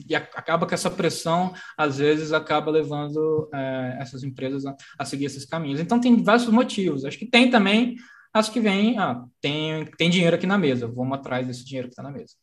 E 0.09 0.15
acaba 0.15 0.67
que 0.67 0.73
essa 0.73 0.91
pressão, 0.91 1.53
às 1.77 1.99
vezes, 1.99 2.33
acaba 2.33 2.71
levando 2.71 3.51
é, 3.53 3.99
essas 4.01 4.25
empresas 4.25 4.65
a, 4.65 4.75
a, 4.99 5.05
seguir 5.05 5.27
esses 5.27 5.45
caminhos. 5.45 5.81
Então, 5.81 6.01
tem 6.01 6.23
vários 6.23 6.47
motivos. 6.49 7.05
Acho 7.05 7.19
que 7.19 7.27
tem 7.27 7.51
também 7.51 7.97
as 8.33 8.49
que 8.49 8.59
vêm, 8.59 8.99
ah, 8.99 9.23
tem, 9.39 9.85
tem 9.99 10.09
dinheiro 10.09 10.37
aqui 10.37 10.47
na 10.47 10.57
mesa, 10.57 10.87
vamos 10.89 11.19
atrás 11.19 11.47
desse 11.47 11.65
dinheiro 11.65 11.89
que 11.89 11.93
está 11.93 12.03
na 12.03 12.11
mesa 12.11 12.35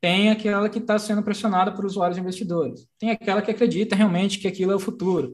tem 0.00 0.30
aquela 0.30 0.68
que 0.68 0.80
está 0.80 0.98
sendo 0.98 1.22
pressionada 1.22 1.70
por 1.70 1.86
usuários 1.86 2.18
e 2.18 2.20
investidores, 2.20 2.88
tem 2.98 3.12
aquela 3.12 3.40
que 3.40 3.52
acredita 3.52 3.94
realmente 3.94 4.40
que 4.40 4.48
aquilo 4.48 4.72
é 4.72 4.74
o 4.74 4.80
futuro. 4.80 5.32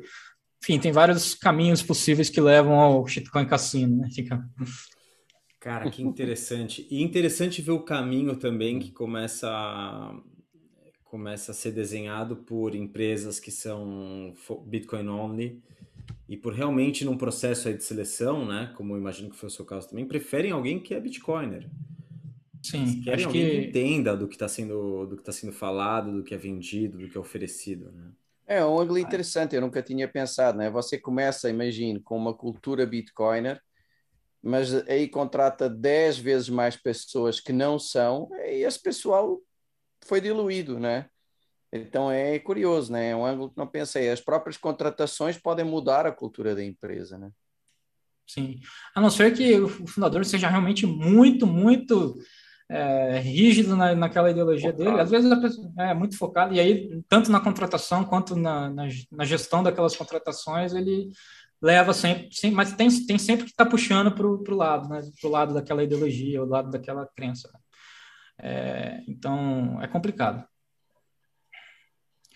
Enfim, 0.62 0.78
tem 0.78 0.92
vários 0.92 1.34
caminhos 1.34 1.82
possíveis 1.82 2.28
que 2.28 2.38
levam 2.38 2.78
ao 2.78 3.06
shitcoin 3.06 3.46
cassino, 3.46 3.96
né? 3.96 4.08
Fica... 4.14 4.44
Cara, 5.60 5.90
que 5.90 6.02
interessante. 6.02 6.86
E 6.90 7.02
interessante 7.02 7.60
ver 7.60 7.72
o 7.72 7.82
caminho 7.82 8.36
também 8.36 8.78
que 8.78 8.92
começa 8.92 9.48
a, 9.50 10.14
começa 11.04 11.52
a 11.52 11.54
ser 11.54 11.72
desenhado 11.72 12.36
por 12.36 12.74
empresas 12.74 13.40
que 13.40 13.50
são 13.50 14.34
Bitcoin 14.66 15.08
only 15.08 15.62
e 16.28 16.36
por 16.36 16.52
realmente 16.52 17.04
num 17.04 17.16
processo 17.16 17.68
aí 17.68 17.74
de 17.74 17.82
seleção, 17.82 18.46
né, 18.46 18.72
como 18.76 18.94
eu 18.94 18.98
imagino 18.98 19.30
que 19.30 19.36
foi 19.36 19.48
o 19.48 19.52
seu 19.52 19.64
caso 19.64 19.88
também, 19.88 20.06
preferem 20.06 20.52
alguém 20.52 20.78
que 20.78 20.94
é 20.94 21.00
Bitcoiner. 21.00 21.68
Sim, 22.62 23.00
querem 23.00 23.14
acho 23.14 23.26
alguém 23.28 23.50
que... 23.50 23.50
que 23.50 23.68
entenda 23.68 24.16
do 24.16 24.28
que 24.28 24.34
está 24.34 24.48
sendo, 24.48 25.06
do 25.06 25.16
que 25.16 25.22
tá 25.22 25.32
sendo 25.32 25.52
falado, 25.52 26.12
do 26.12 26.22
que 26.22 26.34
é 26.34 26.36
vendido, 26.36 26.98
do 26.98 27.08
que 27.08 27.16
é 27.16 27.20
oferecido, 27.20 27.90
né? 27.92 28.10
É 28.46 28.64
um 28.64 28.78
ângulo 28.78 28.98
interessante, 28.98 29.54
eu 29.54 29.60
nunca 29.60 29.82
tinha 29.82 30.08
pensado, 30.08 30.56
né? 30.56 30.70
Você 30.70 30.98
começa, 30.98 31.50
imagine, 31.50 32.00
com 32.00 32.16
uma 32.16 32.32
cultura 32.32 32.86
bitcoiner, 32.86 33.60
mas 34.42 34.74
aí 34.88 35.08
contrata 35.08 35.68
10 35.68 36.18
vezes 36.18 36.48
mais 36.48 36.76
pessoas 36.76 37.40
que 37.40 37.52
não 37.52 37.78
são, 37.78 38.28
e 38.46 38.64
esse 38.64 38.80
pessoal 38.80 39.40
foi 40.04 40.20
diluído, 40.20 40.78
né? 40.78 41.06
Então 41.72 42.10
é 42.10 42.38
curioso, 42.38 42.92
né? 42.92 43.10
É 43.10 43.16
um 43.16 43.26
ângulo 43.26 43.50
que 43.50 43.58
não 43.58 43.66
pensei. 43.66 44.10
As 44.10 44.20
próprias 44.20 44.56
contratações 44.56 45.36
podem 45.36 45.64
mudar 45.64 46.06
a 46.06 46.12
cultura 46.12 46.54
da 46.54 46.64
empresa, 46.64 47.18
né? 47.18 47.30
Sim. 48.26 48.60
A 48.94 49.00
não 49.00 49.10
ser 49.10 49.34
que 49.34 49.58
o 49.58 49.86
fundador 49.86 50.24
seja 50.24 50.48
realmente 50.48 50.86
muito, 50.86 51.46
muito 51.46 52.18
é, 52.68 53.18
rígido 53.20 53.74
na, 53.74 53.94
naquela 53.94 54.30
ideologia 54.30 54.70
focado. 54.70 54.90
dele, 54.90 55.00
às 55.00 55.10
vezes 55.10 55.30
é 55.78 55.94
muito 55.94 56.16
focado, 56.16 56.54
e 56.54 56.60
aí, 56.60 57.02
tanto 57.08 57.30
na 57.30 57.40
contratação 57.40 58.04
quanto 58.04 58.36
na, 58.36 58.68
na, 58.68 58.84
na 59.10 59.24
gestão 59.24 59.62
daquelas 59.62 59.96
contratações, 59.96 60.74
ele 60.74 61.10
leva 61.60 61.92
sempre, 61.92 62.28
sempre 62.32 62.56
mas 62.56 62.72
tem, 62.72 62.88
tem 63.06 63.18
sempre 63.18 63.44
que 63.44 63.50
estar 63.50 63.64
tá 63.64 63.70
puxando 63.70 64.12
para 64.12 64.26
o 64.26 64.56
lado, 64.56 64.88
né, 64.88 65.00
para 65.20 65.28
o 65.28 65.32
lado 65.32 65.54
daquela 65.54 65.82
ideologia, 65.82 66.42
o 66.42 66.48
lado 66.48 66.70
daquela 66.70 67.06
crença. 67.16 67.50
É, 68.40 69.02
então, 69.08 69.82
é 69.82 69.88
complicado. 69.88 70.46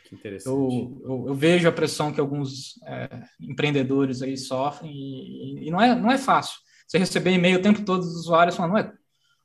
Que 0.04 0.16
interessante. 0.16 0.48
Eu, 0.48 1.00
eu, 1.04 1.24
eu, 1.28 1.34
vejo 1.34 1.68
a 1.68 1.72
pressão 1.72 2.12
que 2.12 2.20
alguns 2.20 2.74
é, 2.86 3.22
empreendedores 3.40 4.20
aí 4.20 4.36
sofrem 4.36 4.92
e, 4.92 5.68
e, 5.68 5.70
não, 5.70 5.80
é, 5.80 5.94
não 5.94 6.10
é 6.10 6.18
fácil. 6.18 6.58
Você 6.86 6.98
receber 6.98 7.32
e-mail 7.32 7.58
o 7.58 7.62
tempo 7.62 7.84
todo 7.84 8.02
dos 8.02 8.16
usuários 8.16 8.56
falando, 8.56 8.74
ué, 8.74 8.92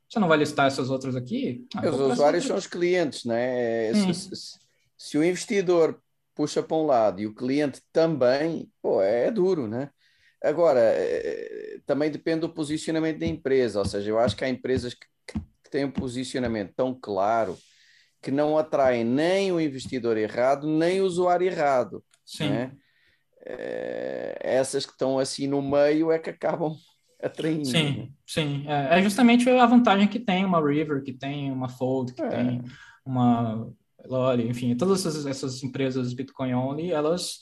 você 0.09 0.19
não 0.19 0.27
vai 0.27 0.37
listar 0.37 0.67
essas 0.67 0.89
outras 0.89 1.15
aqui? 1.15 1.65
Ah, 1.75 1.89
os 1.89 1.99
usuários 1.99 2.45
são 2.45 2.55
os 2.55 2.65
clientes, 2.65 3.25
né? 3.25 3.93
Se, 3.93 4.13
se, 4.13 4.59
se, 4.97 5.17
o 5.17 5.23
investidor 5.23 6.01
puxa 6.37 6.61
para 6.61 6.77
um 6.77 6.85
lado 6.85 7.19
e 7.19 7.25
o 7.25 7.33
cliente 7.33 7.81
também, 7.91 8.71
pô, 8.79 9.01
é 9.01 9.31
duro, 9.31 9.67
né? 9.67 9.89
Agora, 10.41 10.79
é, 10.79 11.79
também 11.83 12.11
depende 12.11 12.41
do 12.41 12.53
posicionamento 12.53 13.17
da 13.17 13.25
empresa, 13.25 13.79
ou 13.79 13.85
seja, 13.85 14.11
eu 14.11 14.19
acho 14.19 14.37
que 14.37 14.45
há 14.45 14.49
empresas 14.49 14.93
que, 14.93 15.07
que 15.25 15.69
têm 15.71 15.83
um 15.83 15.91
posicionamento 15.91 16.73
tão 16.75 16.93
claro 16.93 17.57
que 18.21 18.29
não 18.29 18.55
atraem 18.55 19.03
nem 19.03 19.51
o 19.51 19.59
investidor 19.59 20.15
errado, 20.15 20.67
nem 20.67 21.01
o 21.01 21.05
usuário 21.05 21.47
errado. 21.47 22.03
Sim. 22.23 22.49
Né? 22.49 22.71
É, 23.43 24.37
essas 24.39 24.85
que 24.85 24.91
estão 24.91 25.17
assim 25.17 25.47
no 25.47 25.61
meio 25.61 26.11
é 26.11 26.19
que 26.19 26.29
acabam 26.29 26.75
atraindo. 27.19 27.65
Sim, 27.65 27.97
né? 27.97 28.09
sim. 28.27 28.65
É, 28.67 28.99
é, 28.99 29.01
justamente 29.01 29.49
a 29.49 29.65
vantagem 29.65 30.07
que 30.07 30.19
tem 30.19 30.45
uma 30.45 30.63
River, 30.63 31.01
que 31.01 31.13
tem 31.13 31.51
uma 31.51 31.67
Fold, 31.67 32.13
que 32.13 32.21
é. 32.21 32.29
tem 32.29 32.63
uma 33.03 33.73
Lolly, 34.07 34.47
enfim, 34.47 34.75
todas 34.75 35.05
essas, 35.05 35.25
essas, 35.25 35.63
empresas 35.63 36.13
Bitcoin 36.13 36.53
only, 36.53 36.91
elas 36.91 37.39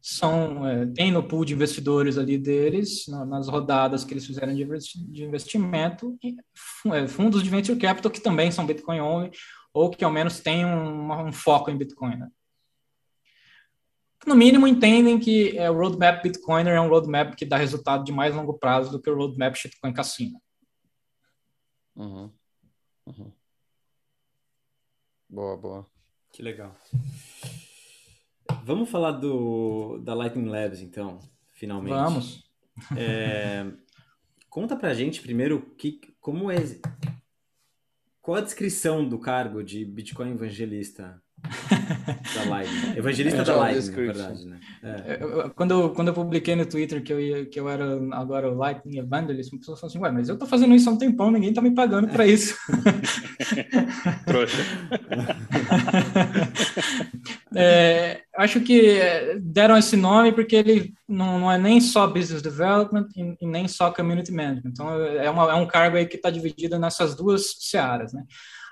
são 0.00 0.66
é, 0.66 1.10
no 1.10 1.22
pool 1.22 1.44
de 1.44 1.54
investidores 1.54 2.18
ali 2.18 2.36
deles 2.36 3.06
na, 3.06 3.24
nas 3.24 3.48
rodadas 3.48 4.04
que 4.04 4.12
eles 4.12 4.26
fizeram 4.26 4.54
de, 4.54 4.64
de 4.64 5.24
investimento 5.24 6.16
e, 6.22 6.36
é, 6.92 7.06
fundos 7.06 7.42
de 7.42 7.48
venture 7.48 7.78
capital 7.78 8.10
que 8.10 8.20
também 8.20 8.50
são 8.50 8.66
Bitcoin 8.66 9.00
only 9.00 9.30
ou 9.72 9.90
que 9.90 10.04
ao 10.04 10.10
menos 10.10 10.40
têm 10.40 10.66
um, 10.66 11.26
um 11.26 11.32
foco 11.32 11.70
em 11.70 11.78
Bitcoin. 11.78 12.16
Né? 12.16 12.28
no 14.26 14.36
mínimo, 14.36 14.66
entendem 14.66 15.18
que 15.18 15.56
é, 15.58 15.70
o 15.70 15.74
roadmap 15.74 16.22
Bitcoiner 16.22 16.74
é 16.74 16.80
um 16.80 16.88
roadmap 16.88 17.34
que 17.34 17.44
dá 17.44 17.56
resultado 17.56 18.04
de 18.04 18.12
mais 18.12 18.34
longo 18.34 18.54
prazo 18.54 18.90
do 18.90 19.00
que 19.00 19.10
o 19.10 19.16
roadmap 19.16 19.54
Shitcoin 19.54 19.92
Cassino. 19.92 20.40
Uhum. 21.96 22.32
Uhum. 23.06 23.32
Boa, 25.28 25.56
boa. 25.56 25.86
Que 26.32 26.42
legal. 26.42 26.74
Vamos 28.64 28.88
falar 28.88 29.12
do, 29.12 29.98
da 29.98 30.14
Lightning 30.14 30.48
Labs, 30.48 30.80
então, 30.80 31.18
finalmente. 31.54 31.92
Vamos. 31.92 32.44
É, 32.96 33.66
Conta 34.52 34.76
pra 34.76 34.92
gente 34.92 35.22
primeiro 35.22 35.62
que, 35.78 35.98
como 36.20 36.50
é. 36.50 36.56
Qual 38.20 38.36
a 38.36 38.42
descrição 38.42 39.08
do 39.08 39.18
cargo 39.18 39.64
de 39.64 39.82
Bitcoin 39.82 40.32
evangelista 40.32 41.18
da 42.34 42.44
Lightning. 42.50 42.92
Evangelista 42.96 43.40
é, 43.40 43.44
da 43.44 43.56
Lightning, 43.56 43.90
na 43.90 43.96
verdade, 43.96 44.46
né? 44.46 44.60
É. 44.82 45.18
Eu, 45.22 45.50
quando, 45.50 45.70
eu, 45.70 45.90
quando 45.90 46.08
eu 46.08 46.14
publiquei 46.14 46.54
no 46.54 46.66
Twitter 46.66 47.02
que 47.02 47.12
eu, 47.12 47.20
ia, 47.20 47.46
que 47.46 47.58
eu 47.58 47.68
era 47.68 47.84
agora 48.12 48.50
o 48.50 48.54
Lightning 48.54 48.98
Evangelist, 48.98 49.52
uma 49.52 49.58
pessoa 49.58 49.76
falou 49.76 49.90
assim, 49.90 49.98
ué, 49.98 50.12
mas 50.12 50.28
eu 50.28 50.38
tô 50.38 50.46
fazendo 50.46 50.74
isso 50.74 50.88
há 50.88 50.92
um 50.92 50.98
tempão, 50.98 51.30
ninguém 51.30 51.52
tá 51.52 51.60
me 51.60 51.74
pagando 51.74 52.08
para 52.08 52.26
isso. 52.26 52.56
Trouxa. 54.24 54.58
É, 57.56 58.22
acho 58.36 58.60
que 58.60 59.00
deram 59.40 59.76
esse 59.76 59.96
nome 59.96 60.32
porque 60.32 60.56
ele 60.56 60.94
não, 61.08 61.38
não 61.38 61.52
é 61.52 61.58
nem 61.58 61.80
só 61.80 62.06
Business 62.06 62.42
Development 62.42 63.08
e, 63.16 63.36
e 63.40 63.46
nem 63.46 63.68
só 63.68 63.90
Community 63.90 64.32
Management. 64.32 64.70
Então, 64.70 64.94
é, 65.04 65.28
uma, 65.30 65.52
é 65.52 65.54
um 65.54 65.66
cargo 65.66 65.96
aí 65.96 66.06
que 66.06 66.16
está 66.16 66.30
dividido 66.30 66.78
nessas 66.78 67.14
duas 67.14 67.54
searas, 67.60 68.12
né? 68.12 68.24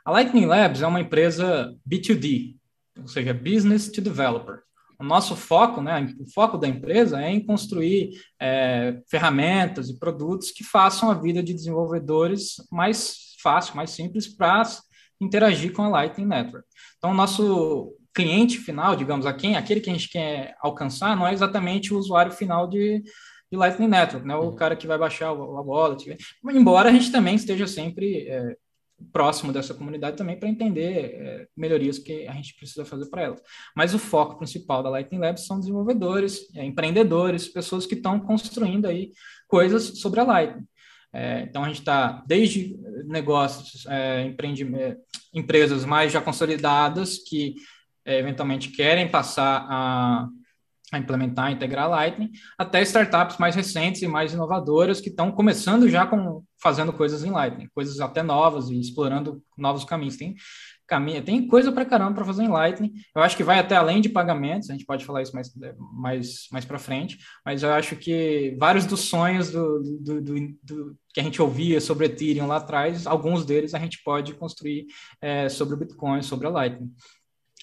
A 0.04 0.10
Lightning 0.10 0.46
Labs 0.46 0.82
é 0.82 0.86
uma 0.86 1.00
empresa 1.00 1.74
B2D, 1.88 2.56
ou 2.98 3.06
seja, 3.08 3.34
Business 3.34 3.90
to 3.90 4.00
Developer. 4.00 4.60
O 4.98 5.04
nosso 5.04 5.34
foco, 5.34 5.80
né, 5.80 6.14
o 6.18 6.30
foco 6.30 6.58
da 6.58 6.68
empresa 6.68 7.22
é 7.22 7.30
em 7.30 7.44
construir 7.44 8.10
é, 8.38 9.00
ferramentas 9.10 9.88
e 9.88 9.98
produtos 9.98 10.50
que 10.50 10.62
façam 10.62 11.10
a 11.10 11.14
vida 11.14 11.42
de 11.42 11.54
desenvolvedores 11.54 12.56
mais 12.70 13.34
fácil, 13.42 13.76
mais 13.76 13.90
simples 13.90 14.28
para 14.28 14.62
interagir 15.20 15.72
com 15.72 15.82
a 15.82 15.88
Lightning 15.88 16.26
Network. 16.26 16.66
Então, 16.98 17.14
nosso 17.14 17.94
cliente 18.20 18.58
final, 18.58 18.94
digamos, 18.94 19.26
a 19.26 19.32
quem, 19.32 19.56
aquele 19.56 19.80
que 19.80 19.90
a 19.90 19.92
gente 19.92 20.08
quer 20.08 20.54
alcançar, 20.60 21.16
não 21.16 21.26
é 21.26 21.32
exatamente 21.32 21.92
o 21.94 21.98
usuário 21.98 22.32
final 22.32 22.68
de, 22.68 23.02
de 23.50 23.56
Lightning 23.56 23.88
Network, 23.88 24.26
né? 24.26 24.36
O 24.36 24.44
uhum. 24.44 24.54
cara 24.54 24.76
que 24.76 24.86
vai 24.86 24.98
baixar 24.98 25.28
a 25.28 25.32
wallet. 25.32 26.16
Embora 26.52 26.90
a 26.90 26.92
gente 26.92 27.10
também 27.10 27.34
esteja 27.34 27.66
sempre 27.66 28.28
é, 28.28 28.56
próximo 29.12 29.52
dessa 29.52 29.74
comunidade 29.74 30.16
também 30.16 30.38
para 30.38 30.48
entender 30.48 31.14
é, 31.14 31.46
melhorias 31.56 31.98
que 31.98 32.26
a 32.26 32.32
gente 32.32 32.54
precisa 32.54 32.84
fazer 32.84 33.06
para 33.06 33.22
ela. 33.22 33.36
Mas 33.74 33.94
o 33.94 33.98
foco 33.98 34.36
principal 34.36 34.82
da 34.82 34.90
Lightning 34.90 35.20
Labs 35.20 35.46
são 35.46 35.58
desenvolvedores, 35.58 36.46
é, 36.54 36.64
empreendedores, 36.64 37.48
pessoas 37.48 37.86
que 37.86 37.94
estão 37.94 38.20
construindo 38.20 38.86
aí 38.86 39.10
coisas 39.48 40.00
sobre 40.00 40.20
a 40.20 40.24
Lightning. 40.24 40.66
É, 41.12 41.40
então 41.40 41.64
a 41.64 41.68
gente 41.68 41.80
está 41.80 42.22
desde 42.26 42.78
negócios, 43.06 43.84
é, 43.86 44.22
empreende, 44.22 44.62
é, 44.76 44.96
empresas 45.34 45.84
mais 45.84 46.12
já 46.12 46.20
consolidadas 46.20 47.18
que 47.18 47.56
é, 48.04 48.18
eventualmente 48.18 48.70
querem 48.70 49.08
passar 49.08 49.66
a 49.68 50.28
a 50.92 50.98
implementar, 50.98 51.52
integrar 51.52 51.88
Lightning, 51.88 52.32
até 52.58 52.82
startups 52.82 53.38
mais 53.38 53.54
recentes 53.54 54.02
e 54.02 54.08
mais 54.08 54.32
inovadoras 54.32 55.00
que 55.00 55.08
estão 55.08 55.30
começando 55.30 55.88
já 55.88 56.06
com 56.06 56.42
fazendo 56.60 56.92
coisas 56.92 57.24
em 57.24 57.30
Lightning, 57.30 57.68
coisas 57.74 58.00
até 58.00 58.22
novas 58.22 58.68
e 58.68 58.78
explorando 58.78 59.42
novos 59.56 59.84
caminhos. 59.84 60.16
Tem 60.16 60.34
caminho, 60.86 61.22
tem 61.22 61.46
coisa 61.46 61.70
para 61.70 61.84
caramba 61.84 62.16
para 62.16 62.24
fazer 62.24 62.42
em 62.42 62.48
Lightning. 62.48 62.92
Eu 63.14 63.22
acho 63.22 63.36
que 63.36 63.44
vai 63.44 63.60
até 63.60 63.76
além 63.76 64.00
de 64.00 64.08
pagamentos, 64.08 64.68
a 64.68 64.72
gente 64.72 64.84
pode 64.84 65.04
falar 65.04 65.22
isso 65.22 65.32
mais 65.32 65.50
mais 65.92 66.48
mais 66.50 66.64
para 66.64 66.78
frente, 66.78 67.18
mas 67.46 67.62
eu 67.62 67.72
acho 67.72 67.94
que 67.94 68.56
vários 68.58 68.84
dos 68.84 69.00
sonhos 69.02 69.50
do, 69.52 69.80
do, 70.00 70.20
do, 70.20 70.34
do, 70.62 70.96
que 71.14 71.20
a 71.20 71.22
gente 71.22 71.40
ouvia 71.40 71.80
sobre 71.80 72.06
Ethereum 72.06 72.46
lá 72.46 72.56
atrás, 72.56 73.06
alguns 73.06 73.44
deles 73.44 73.72
a 73.72 73.78
gente 73.78 74.02
pode 74.02 74.34
construir 74.34 74.86
é, 75.20 75.48
sobre 75.48 75.74
o 75.74 75.78
Bitcoin, 75.78 76.22
sobre 76.22 76.48
a 76.48 76.50
Lightning. 76.50 76.90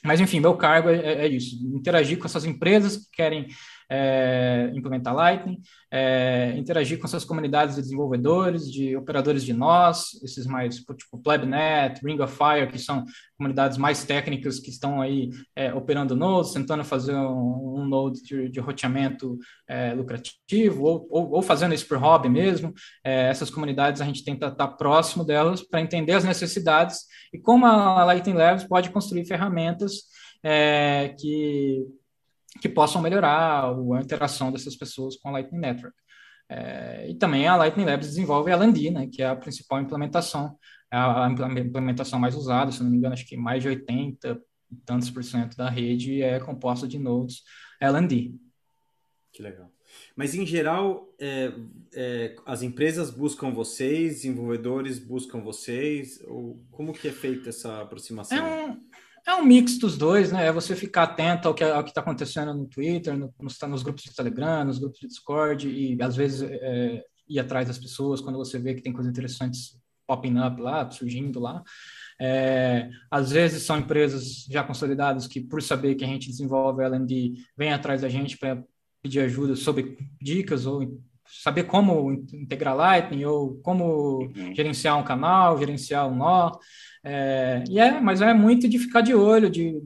Mas, 0.04 0.20
enfim, 0.20 0.40
meu 0.40 0.56
cargo 0.56 0.90
é, 0.90 1.26
é 1.26 1.28
isso: 1.28 1.56
interagir 1.76 2.18
com 2.18 2.26
essas 2.26 2.46
empresas 2.46 2.98
que 2.98 3.12
querem 3.12 3.48
é, 3.90 4.72
implementar 4.74 5.14
Lightning, 5.14 5.60
é, 5.92 6.54
interagir 6.58 7.00
com 7.00 7.08
essas 7.08 7.24
comunidades 7.24 7.76
de 7.76 7.82
desenvolvedores, 7.82 8.72
de 8.72 8.96
operadores 8.96 9.44
de 9.44 9.54
nós, 9.54 10.22
esses 10.24 10.46
mais, 10.46 10.76
tipo 10.76 11.18
Plebnet, 11.18 12.02
Ring 12.04 12.20
of 12.20 12.36
Fire, 12.36 12.72
que 12.72 12.80
são 12.80 13.06
comunidades 13.38 13.78
mais 13.78 14.04
técnicas 14.04 14.60
que 14.60 14.70
estão 14.70 15.02
aí 15.02 15.30
é, 15.56 15.74
operando 15.74 16.16
nodes, 16.16 16.52
tentando 16.52 16.84
fazer 16.84 17.16
um, 17.16 17.80
um 17.80 17.86
node 17.86 18.22
de, 18.24 18.50
de 18.50 18.60
roteamento 18.60 19.38
é, 19.68 19.94
lucrativo, 19.94 20.84
ou, 20.84 21.08
ou, 21.10 21.32
ou, 21.34 21.42
fazendo 21.42 21.74
isso 21.74 21.88
por 21.88 21.98
hobby 21.98 22.30
mesmo. 22.30 22.74
É, 23.04 23.30
essas 23.30 23.50
comunidades 23.50 24.02
a 24.02 24.06
gente 24.06 24.24
tenta 24.24 24.48
estar 24.48 24.68
próximo 24.70 25.24
delas 25.24 25.62
para 25.62 25.82
entender 25.82 26.14
as 26.14 26.24
necessidades 26.24 27.02
e 27.34 27.40
como 27.40 27.66
a 27.66 28.04
Lightning 28.04 28.34
Labs 28.34 28.64
pode 28.64 28.90
construir 28.90 29.26
ferramentas 29.26 30.04
é, 30.44 31.16
que 31.20 31.86
que 32.62 32.70
possam 32.70 33.02
melhorar 33.02 33.66
a 33.66 34.02
interação 34.02 34.52
dessas 34.52 34.76
pessoas 34.76 35.16
com 35.18 35.30
a 35.30 35.32
Lightning 35.34 35.60
Network. 35.60 35.96
É, 36.50 37.10
e 37.10 37.16
também 37.16 37.48
a 37.48 37.56
Lightning 37.56 37.86
Labs 37.86 38.08
desenvolve 38.08 38.52
a 38.52 38.56
LND, 38.56 38.92
né, 38.92 39.08
que 39.12 39.22
é 39.22 39.28
a 39.28 39.36
principal 39.36 39.82
implementação, 39.82 40.58
a, 40.90 41.26
a 41.26 41.30
implementação 41.30 42.20
mais 42.20 42.36
usada, 42.36 42.72
se 42.72 42.82
não 42.82 42.90
me 42.90 42.98
engano, 42.98 43.14
acho 43.14 43.28
que 43.28 43.36
mais 43.36 43.62
de 43.62 43.70
80 43.70 44.42
e 44.72 44.76
tantos 44.86 45.10
por 45.10 45.24
cento 45.24 45.58
da 45.58 45.70
rede 45.70 46.22
é 46.22 46.40
composta 46.40 46.88
de 46.88 46.98
nodes 46.98 47.44
LND. 47.82 48.34
Que 49.32 49.44
legal. 49.44 49.72
Mas, 50.16 50.34
em 50.36 50.46
geral, 50.46 51.14
é, 51.20 51.52
é, 51.94 52.36
as 52.46 52.62
empresas 52.62 53.10
buscam 53.10 53.52
vocês, 53.52 54.16
desenvolvedores 54.16 55.00
buscam 55.00 55.42
vocês? 55.42 56.22
Ou 56.28 56.62
como 56.72 56.94
que 56.94 57.08
é 57.08 57.12
feita 57.12 57.50
essa 57.50 57.82
aproximação? 57.82 58.38
É 58.38 58.66
um, 58.66 58.82
é 59.28 59.36
um 59.36 59.44
mix 59.44 59.78
dos 59.78 59.98
dois, 59.98 60.32
né? 60.32 60.48
É 60.48 60.52
você 60.52 60.76
ficar 60.76 61.04
atento 61.04 61.48
ao 61.48 61.54
que 61.54 61.64
ao 61.64 61.82
está 61.82 62.02
acontecendo 62.02 62.54
no 62.54 62.66
Twitter, 62.66 63.18
no, 63.18 63.34
nos, 63.40 63.60
nos, 63.60 63.84
grupos 63.84 64.04
de 64.04 64.16
Telegram, 64.16 64.64
nos 64.64 64.80
grupos 64.80 65.00
de 65.00 65.08
Discord, 65.08 65.68
e 65.68 66.02
às 66.02 66.16
vezes 66.16 66.42
é, 66.50 67.04
ir 67.28 67.40
atrás 67.40 67.68
das 67.68 67.78
pessoas 67.78 68.22
quando 68.22 68.38
você 68.38 68.58
vê 68.58 68.74
que 68.74 68.82
tem 68.82 68.94
coisas 68.94 69.12
interessantes 69.12 69.78
popping 70.08 70.40
up 70.40 70.62
lá, 70.62 70.90
surgindo 70.90 71.40
lá. 71.40 71.62
É, 72.20 72.90
às 73.12 73.32
vezes 73.32 73.64
são 73.64 73.78
empresas 73.78 74.46
já 74.50 74.64
consolidadas 74.64 75.28
que, 75.28 75.42
por 75.42 75.62
saber 75.62 75.96
que 75.96 76.06
a 76.06 76.08
gente 76.08 76.30
desenvolve 76.30 76.84
LND, 76.84 77.34
vêm 77.56 77.74
atrás 77.74 78.02
da 78.02 78.10
gente 78.10 78.38
para 78.38 78.64
pedir 79.04 79.20
ajuda 79.20 79.56
sobre 79.56 79.98
dicas 80.22 80.66
ou 80.66 81.00
saber 81.26 81.66
como 81.66 82.12
integrar 82.12 82.76
Lightning 82.76 83.26
ou 83.26 83.58
como 83.58 84.20
uhum. 84.20 84.56
gerenciar 84.56 84.98
um 84.98 85.04
canal, 85.04 85.58
gerenciar 85.60 86.08
um 86.08 86.16
nó. 86.16 86.52
É, 87.04 87.64
e 87.70 87.80
é, 87.80 88.00
mas 88.00 88.22
é 88.22 88.34
muito 88.34 88.68
de 88.68 88.80
ficar 88.80 89.02
de 89.02 89.14
olho, 89.14 89.50
de, 89.50 89.82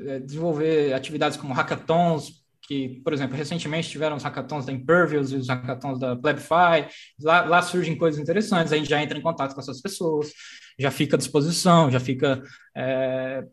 é, 0.00 0.18
desenvolver 0.20 0.92
atividades 0.92 1.36
como 1.36 1.54
hackathons, 1.54 2.44
que, 2.66 3.00
por 3.04 3.12
exemplo, 3.12 3.36
recentemente 3.36 3.90
tiveram 3.90 4.16
os 4.16 4.22
hackathons 4.22 4.64
da 4.64 4.72
Impervious 4.72 5.32
e 5.32 5.36
os 5.36 5.48
hackathons 5.48 5.98
da 5.98 6.16
Plebify, 6.16 6.88
lá, 7.20 7.44
lá, 7.44 7.62
surgem 7.62 7.96
coisas 7.96 8.20
interessantes, 8.20 8.72
a 8.72 8.76
gente 8.76 8.88
já 8.88 9.02
entra 9.02 9.18
em 9.18 9.22
contato 9.22 9.54
com 9.54 9.60
essas 9.60 9.80
pessoas, 9.80 10.32
já 10.78 10.90
fica 10.90 11.16
à 11.16 11.18
disposição, 11.18 11.90
já 11.90 12.00
fica 12.00 12.42
é, 12.74 13.44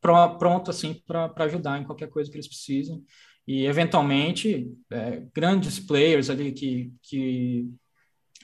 pronto, 0.00 0.70
assim, 0.70 1.00
para 1.06 1.32
ajudar 1.44 1.80
em 1.80 1.84
qualquer 1.84 2.08
coisa 2.08 2.30
que 2.30 2.36
eles 2.36 2.48
precisem. 2.48 3.02
E, 3.46 3.66
eventualmente, 3.66 4.70
é, 4.90 5.22
grandes 5.34 5.78
players 5.78 6.28
ali 6.28 6.52
que, 6.52 6.92
que 7.02 7.68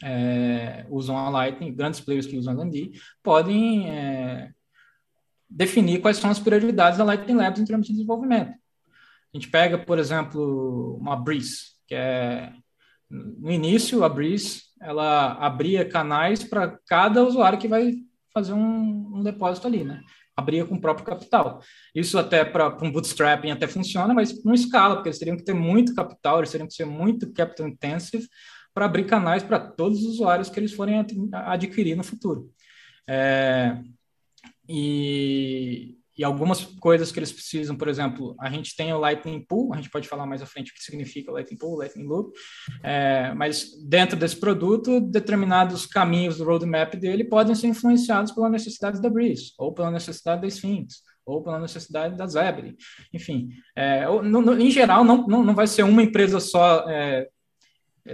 é, 0.03 0.87
usam 0.91 1.17
a 1.17 1.29
Lightning, 1.29 1.75
grandes 1.75 2.01
players 2.01 2.27
que 2.27 2.37
usam 2.37 2.53
a 2.53 2.57
LND, 2.57 2.93
podem 3.23 3.91
é, 3.91 4.51
definir 5.49 6.01
quais 6.01 6.19
são 6.19 6.31
as 6.31 6.39
prioridades 6.39 6.99
da 6.99 7.05
Lightning 7.05 7.37
Labs 7.37 7.61
em 7.61 7.65
termos 7.65 7.87
de 7.87 7.93
desenvolvimento. 7.93 8.51
A 8.51 9.37
gente 9.37 9.49
pega, 9.49 9.79
por 9.79 9.99
exemplo, 9.99 10.97
uma 11.01 11.17
Breeze, 11.17 11.77
que 11.87 11.95
é 11.95 12.53
no 13.09 13.51
início 13.51 14.03
a 14.03 14.09
Breeze 14.09 14.63
ela 14.81 15.33
abria 15.35 15.89
canais 15.89 16.43
para 16.45 16.79
cada 16.87 17.23
usuário 17.23 17.59
que 17.59 17.69
vai 17.69 17.95
fazer 18.33 18.53
um, 18.53 19.17
um, 19.17 19.23
depósito 19.23 19.67
ali, 19.67 19.85
né? 19.85 20.03
Abria 20.37 20.67
com 20.67 20.75
o 20.75 20.81
próprio 20.81 21.07
capital. 21.07 21.63
Isso 21.95 22.19
até 22.19 22.45
para 22.45 22.77
um 22.83 22.93
bootstrapping 22.93 23.51
até 23.51 23.67
funciona, 23.67 24.13
mas 24.13 24.45
não 24.45 24.53
escala, 24.53 24.97
porque 24.97 25.09
eles 25.09 25.19
teriam 25.19 25.37
que 25.37 25.45
ter 25.45 25.55
muito 25.55 25.95
capital, 25.95 26.39
eles 26.39 26.51
teriam 26.51 26.67
que 26.67 26.75
ser 26.75 26.85
muito 26.85 27.33
capital 27.33 27.67
intensive 27.67 28.29
para 28.77 28.85
abrir 28.85 29.05
canais 29.05 29.43
para 29.43 29.59
todos 29.59 30.01
os 30.01 30.05
usuários 30.05 30.51
que 30.51 30.61
eles 30.61 30.75
forem 30.75 31.03
adquirir 31.33 31.97
no 31.97 32.05
futuro. 32.05 32.53
É, 33.09 33.75
e, 34.69 35.97
e, 36.15 36.23
algumas 36.23 36.63
coisas 36.63 37.11
que 37.11 37.19
eles 37.19 37.33
precisam, 37.33 37.75
por 37.75 37.89
exemplo, 37.89 38.37
a 38.39 38.51
gente 38.51 38.77
tem 38.77 38.93
o 38.93 38.99
Lightning 38.99 39.41
Pool, 39.49 39.73
a 39.73 39.77
gente 39.79 39.89
pode 39.89 40.07
falar 40.07 40.27
mais 40.27 40.43
à 40.43 40.47
frente 40.47 40.73
o 40.73 40.75
que 40.75 40.85
significa 40.85 41.31
o 41.31 41.35
Lightning 41.35 41.57
Pool, 41.57 41.79
Lightning 41.79 42.05
Loop, 42.05 42.37
é, 42.83 43.33
mas 43.33 43.71
dentro 43.83 44.15
desse 44.15 44.37
produto, 44.37 45.01
determinados 45.01 45.87
caminhos 45.87 46.37
do 46.37 46.45
roadmap 46.45 46.97
dele 46.97 47.25
podem 47.25 47.55
ser 47.55 47.69
influenciados 47.69 48.31
pela 48.33 48.51
necessidade 48.51 49.01
da 49.01 49.09
Breeze, 49.09 49.55
ou 49.57 49.73
pela 49.73 49.91
necessidade 49.91 50.43
da 50.43 50.49
Sphinx, 50.49 50.97
ou 51.25 51.43
pela 51.43 51.59
necessidade 51.59 52.15
da 52.15 52.27
Zebra. 52.27 52.75
Enfim, 53.11 53.49
é, 53.75 54.05
no, 54.05 54.43
no, 54.43 54.61
em 54.61 54.71
geral, 54.71 55.03
não, 55.03 55.27
não, 55.27 55.43
não 55.43 55.55
vai 55.55 55.67
ser 55.67 55.83
uma 55.83 56.03
empresa 56.03 56.41
só 56.41 56.85
é, 56.91 57.27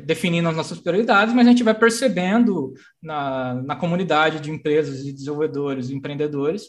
definindo 0.01 0.49
as 0.49 0.57
nossas 0.57 0.81
prioridades, 0.81 1.35
mas 1.35 1.47
a 1.47 1.51
gente 1.51 1.63
vai 1.63 1.75
percebendo 1.75 2.73
na, 3.03 3.55
na 3.55 3.77
comunidade 3.77 4.41
de 4.41 4.51
empresas 4.51 5.05
e 5.05 5.13
desenvolvedores 5.13 5.91
e 5.91 5.95
empreendedores 5.95 6.69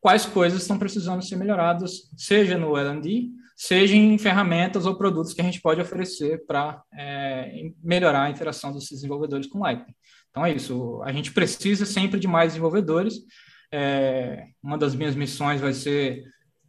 quais 0.00 0.24
coisas 0.24 0.62
estão 0.62 0.78
precisando 0.78 1.22
ser 1.22 1.36
melhoradas, 1.36 2.10
seja 2.16 2.56
no 2.56 2.76
L&D, 2.76 3.28
seja 3.54 3.94
em 3.94 4.16
ferramentas 4.16 4.86
ou 4.86 4.96
produtos 4.96 5.34
que 5.34 5.40
a 5.40 5.44
gente 5.44 5.60
pode 5.60 5.80
oferecer 5.80 6.44
para 6.46 6.82
é, 6.94 7.70
melhorar 7.82 8.22
a 8.22 8.30
interação 8.30 8.72
dos 8.72 8.88
desenvolvedores 8.88 9.46
com 9.46 9.60
Lightning. 9.60 9.94
Então 10.30 10.46
é 10.46 10.52
isso, 10.52 11.02
a 11.04 11.12
gente 11.12 11.32
precisa 11.32 11.84
sempre 11.84 12.18
de 12.18 12.26
mais 12.26 12.52
desenvolvedores. 12.52 13.14
É, 13.72 14.46
uma 14.62 14.78
das 14.78 14.94
minhas 14.94 15.14
missões 15.14 15.60
vai 15.60 15.74
ser 15.74 16.24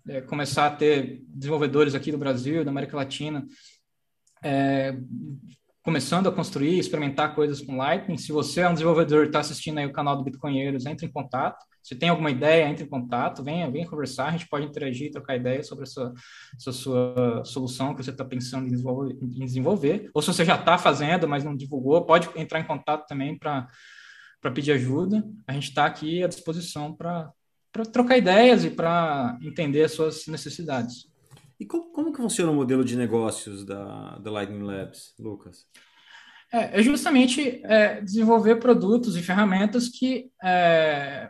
é, 0.09 0.21
começar 0.21 0.67
a 0.67 0.75
ter 0.75 1.21
desenvolvedores 1.27 1.95
aqui 1.95 2.11
do 2.11 2.17
Brasil, 2.17 2.65
da 2.65 2.71
América 2.71 2.97
Latina, 2.97 3.45
é, 4.43 4.97
começando 5.83 6.29
a 6.29 6.31
construir, 6.31 6.77
experimentar 6.77 7.33
coisas 7.33 7.59
com 7.59 7.75
Lightning. 7.75 8.17
Se 8.17 8.31
você 8.31 8.61
é 8.61 8.69
um 8.69 8.73
desenvolvedor 8.73 9.23
e 9.23 9.27
está 9.27 9.39
assistindo 9.39 9.79
aí 9.79 9.85
o 9.85 9.91
canal 9.91 10.15
do 10.15 10.23
Bitcoinheiros, 10.23 10.85
entre 10.85 11.07
em 11.07 11.11
contato. 11.11 11.65
Se 11.81 11.95
tem 11.95 12.09
alguma 12.09 12.29
ideia, 12.29 12.67
entre 12.69 12.83
em 12.83 12.87
contato, 12.87 13.43
venha, 13.43 13.69
venha 13.69 13.87
conversar, 13.87 14.27
a 14.27 14.31
gente 14.31 14.47
pode 14.47 14.67
interagir, 14.67 15.11
trocar 15.11 15.35
ideias 15.35 15.67
sobre 15.67 15.83
essa, 15.85 16.13
essa 16.55 16.71
sua 16.71 17.43
solução 17.43 17.95
que 17.95 18.03
você 18.03 18.11
está 18.11 18.23
pensando 18.23 18.67
em 18.67 18.69
desenvolver, 18.69 19.17
em 19.19 19.45
desenvolver. 19.45 20.11
Ou 20.13 20.21
se 20.21 20.27
você 20.27 20.45
já 20.45 20.55
está 20.55 20.77
fazendo, 20.77 21.27
mas 21.27 21.43
não 21.43 21.55
divulgou, 21.55 22.05
pode 22.05 22.29
entrar 22.35 22.59
em 22.59 22.67
contato 22.67 23.07
também 23.07 23.35
para 23.35 23.67
pedir 24.53 24.73
ajuda. 24.73 25.27
A 25.47 25.53
gente 25.53 25.69
está 25.69 25.85
aqui 25.87 26.23
à 26.23 26.27
disposição 26.27 26.93
para 26.93 27.33
trocar 27.91 28.17
ideias 28.17 28.63
e 28.63 28.69
para 28.69 29.39
entender 29.41 29.83
as 29.83 29.93
suas 29.93 30.27
necessidades. 30.27 31.10
E 31.61 31.65
como, 31.67 31.91
como 31.91 32.11
que 32.11 32.17
funciona 32.17 32.51
o 32.51 32.55
modelo 32.55 32.83
de 32.83 32.97
negócios 32.97 33.63
da, 33.63 34.17
da 34.17 34.31
Lightning 34.31 34.63
Labs, 34.63 35.13
Lucas? 35.19 35.67
É, 36.51 36.79
é 36.79 36.81
justamente 36.81 37.61
é, 37.63 38.01
desenvolver 38.01 38.55
produtos 38.55 39.15
e 39.15 39.21
ferramentas 39.21 39.87
que 39.87 40.31
é, 40.43 41.29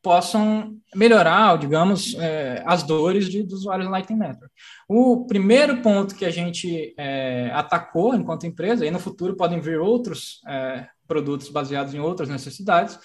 possam 0.00 0.76
melhorar, 0.94 1.58
digamos, 1.58 2.14
é, 2.14 2.62
as 2.64 2.84
dores 2.84 3.28
de, 3.28 3.42
dos 3.42 3.62
usuários 3.62 3.90
Lightning 3.90 4.20
Network. 4.20 4.54
O 4.88 5.26
primeiro 5.26 5.82
ponto 5.82 6.14
que 6.14 6.24
a 6.24 6.30
gente 6.30 6.94
é, 6.96 7.50
atacou 7.52 8.14
enquanto 8.14 8.46
empresa, 8.46 8.86
e 8.86 8.90
no 8.92 9.00
futuro 9.00 9.34
podem 9.34 9.58
vir 9.58 9.80
outros 9.80 10.40
é, 10.46 10.86
produtos 11.08 11.48
baseados 11.48 11.92
em 11.92 11.98
outras 11.98 12.28
necessidades, 12.28 12.96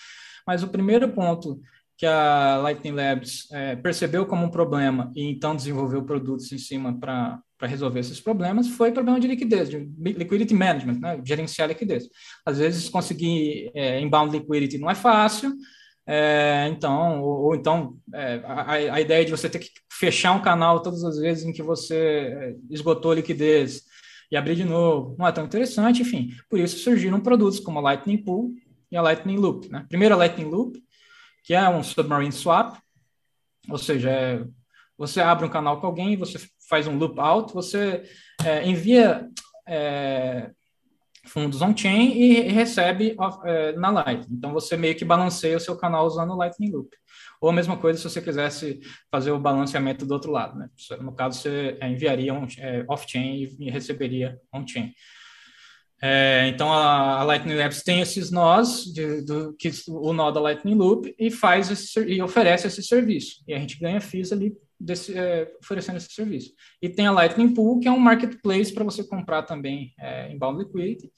mas 0.46 0.62
o 0.62 0.68
primeiro 0.68 1.12
ponto 1.12 1.60
que 1.98 2.06
a 2.06 2.58
Lightning 2.58 2.92
Labs 2.92 3.50
é, 3.52 3.76
percebeu 3.76 4.26
como 4.26 4.46
um 4.46 4.50
problema 4.50 5.12
e 5.16 5.24
então 5.24 5.56
desenvolveu 5.56 6.04
produtos 6.04 6.52
em 6.52 6.58
cima 6.58 6.98
para 7.00 7.42
resolver 7.62 8.02
esses 8.02 8.20
problemas 8.20 8.68
foi 8.68 8.92
problema 8.92 9.20
de 9.20 9.28
liquidez, 9.28 9.70
de 9.70 9.78
liquidity 9.98 10.54
management, 10.54 11.00
né? 11.00 11.22
gerenciar 11.24 11.70
liquidez. 11.70 12.10
Às 12.46 12.58
vezes 12.60 12.90
conseguir 12.90 13.72
é, 13.74 14.00
inbound 14.02 14.38
liquidity 14.38 14.78
não 14.78 14.90
é 14.90 14.96
fácil, 14.96 15.54
é, 16.08 16.68
então, 16.70 17.24
ou, 17.24 17.46
ou 17.46 17.56
então 17.56 17.98
é, 18.14 18.42
a, 18.46 18.72
a, 18.74 19.02
ideia 19.02 19.26
de 19.26 19.32
você 19.32 19.50
ter 19.50 19.58
que 19.58 19.70
fechar 19.92 20.34
um 20.34 20.42
canal 20.42 20.82
todas 20.82 21.04
as 21.04 21.18
vezes 21.18 21.46
em 21.46 21.52
que 21.52 21.64
você 21.64 21.96
é, 21.96 22.56
esgotou 22.70 23.14
liquidez 23.14 23.82
e 24.32 24.38
abrir 24.38 24.56
de 24.56 24.64
novo 24.64 25.16
não 25.18 25.28
é 25.28 25.32
tão 25.32 25.46
interessante, 25.46 26.02
enfim. 26.02 26.30
Por 26.50 26.60
isso 26.60 26.78
surgiram 26.78 27.20
produtos 27.20 27.60
como 27.60 27.80
a 27.80 27.82
Lightning 27.82 28.18
Pool 28.18 28.54
e 28.92 28.98
a 28.98 29.02
Lightning 29.02 29.38
Loop. 29.38 29.68
Né? 29.70 29.84
Primeiro 29.90 30.14
a 30.14 30.18
Lightning 30.18 30.50
Loop, 30.50 30.80
que 31.46 31.54
é 31.54 31.70
um 31.70 31.84
submarine 31.84 32.32
swap, 32.32 32.76
ou 33.70 33.78
seja, 33.78 34.10
é, 34.10 34.44
você 34.98 35.22
abre 35.22 35.46
um 35.46 35.50
canal 35.50 35.80
com 35.80 35.88
alguém, 35.88 36.18
você 36.18 36.40
faz 36.68 36.88
um 36.88 36.98
loop 36.98 37.20
out, 37.20 37.54
você 37.54 38.04
é, 38.44 38.68
envia 38.68 39.30
é, 39.68 40.50
fundos 41.28 41.62
on-chain 41.62 42.14
e 42.18 42.42
recebe 42.50 43.16
é, 43.46 43.74
na 43.74 43.90
Lightning. 43.90 44.36
Então, 44.36 44.54
você 44.54 44.76
meio 44.76 44.96
que 44.96 45.06
balanceia 45.06 45.58
o 45.58 45.60
seu 45.60 45.78
canal 45.78 46.06
usando 46.06 46.34
o 46.34 46.36
Lightning 46.36 46.72
Loop. 46.72 46.90
Ou 47.42 47.50
a 47.50 47.54
mesma 47.54 47.78
coisa 47.78 48.00
se 48.00 48.10
você 48.10 48.22
quisesse 48.22 48.80
fazer 49.12 49.32
o 49.32 49.40
balanceamento 49.40 50.06
do 50.06 50.14
outro 50.14 50.32
lado. 50.32 50.58
Né? 50.58 50.70
No 51.00 51.14
caso, 51.14 51.40
você 51.40 51.78
é, 51.80 51.90
enviaria 51.90 52.34
um, 52.34 52.48
é, 52.58 52.86
off-chain 52.88 53.56
e 53.60 53.70
receberia 53.70 54.40
on-chain. 54.54 54.94
É, 56.02 56.48
então 56.50 56.72
a, 56.72 57.22
a, 57.22 57.24
Lightning 57.24 57.56
Labs 57.56 57.82
tem 57.82 58.02
esses 58.02 58.30
nós, 58.30 58.84
de, 58.84 59.22
do, 59.22 59.56
que 59.58 59.72
o 59.88 60.12
nó 60.12 60.30
da 60.30 60.42
Lightning 60.42 60.76
Loop 60.76 61.16
e 61.18 61.32
faz 61.32 61.72
esse, 61.72 62.00
e 62.02 62.22
oferece 62.22 62.68
esse 62.68 62.84
serviço. 62.84 63.44
E 63.48 63.54
a 63.54 63.60
gente 63.60 63.80
ganha 63.80 64.02
FIIs 64.02 64.32
ali 64.32 64.54
desse, 64.80 65.18
é, 65.18 65.52
oferecendo 65.62 65.98
esse 65.98 66.12
serviço. 66.12 66.52
E 66.82 66.90
tem 66.90 67.08
a 67.08 67.12
Lightning 67.12 67.54
Pool, 67.54 67.80
que 67.80 67.88
é 67.88 67.92
um 67.92 68.00
marketplace 68.00 68.74
para 68.74 68.84
você 68.84 69.04
comprar 69.04 69.44
também 69.44 69.94
é, 70.00 70.32
inbound 70.32 70.64
liquidity. 70.64 71.12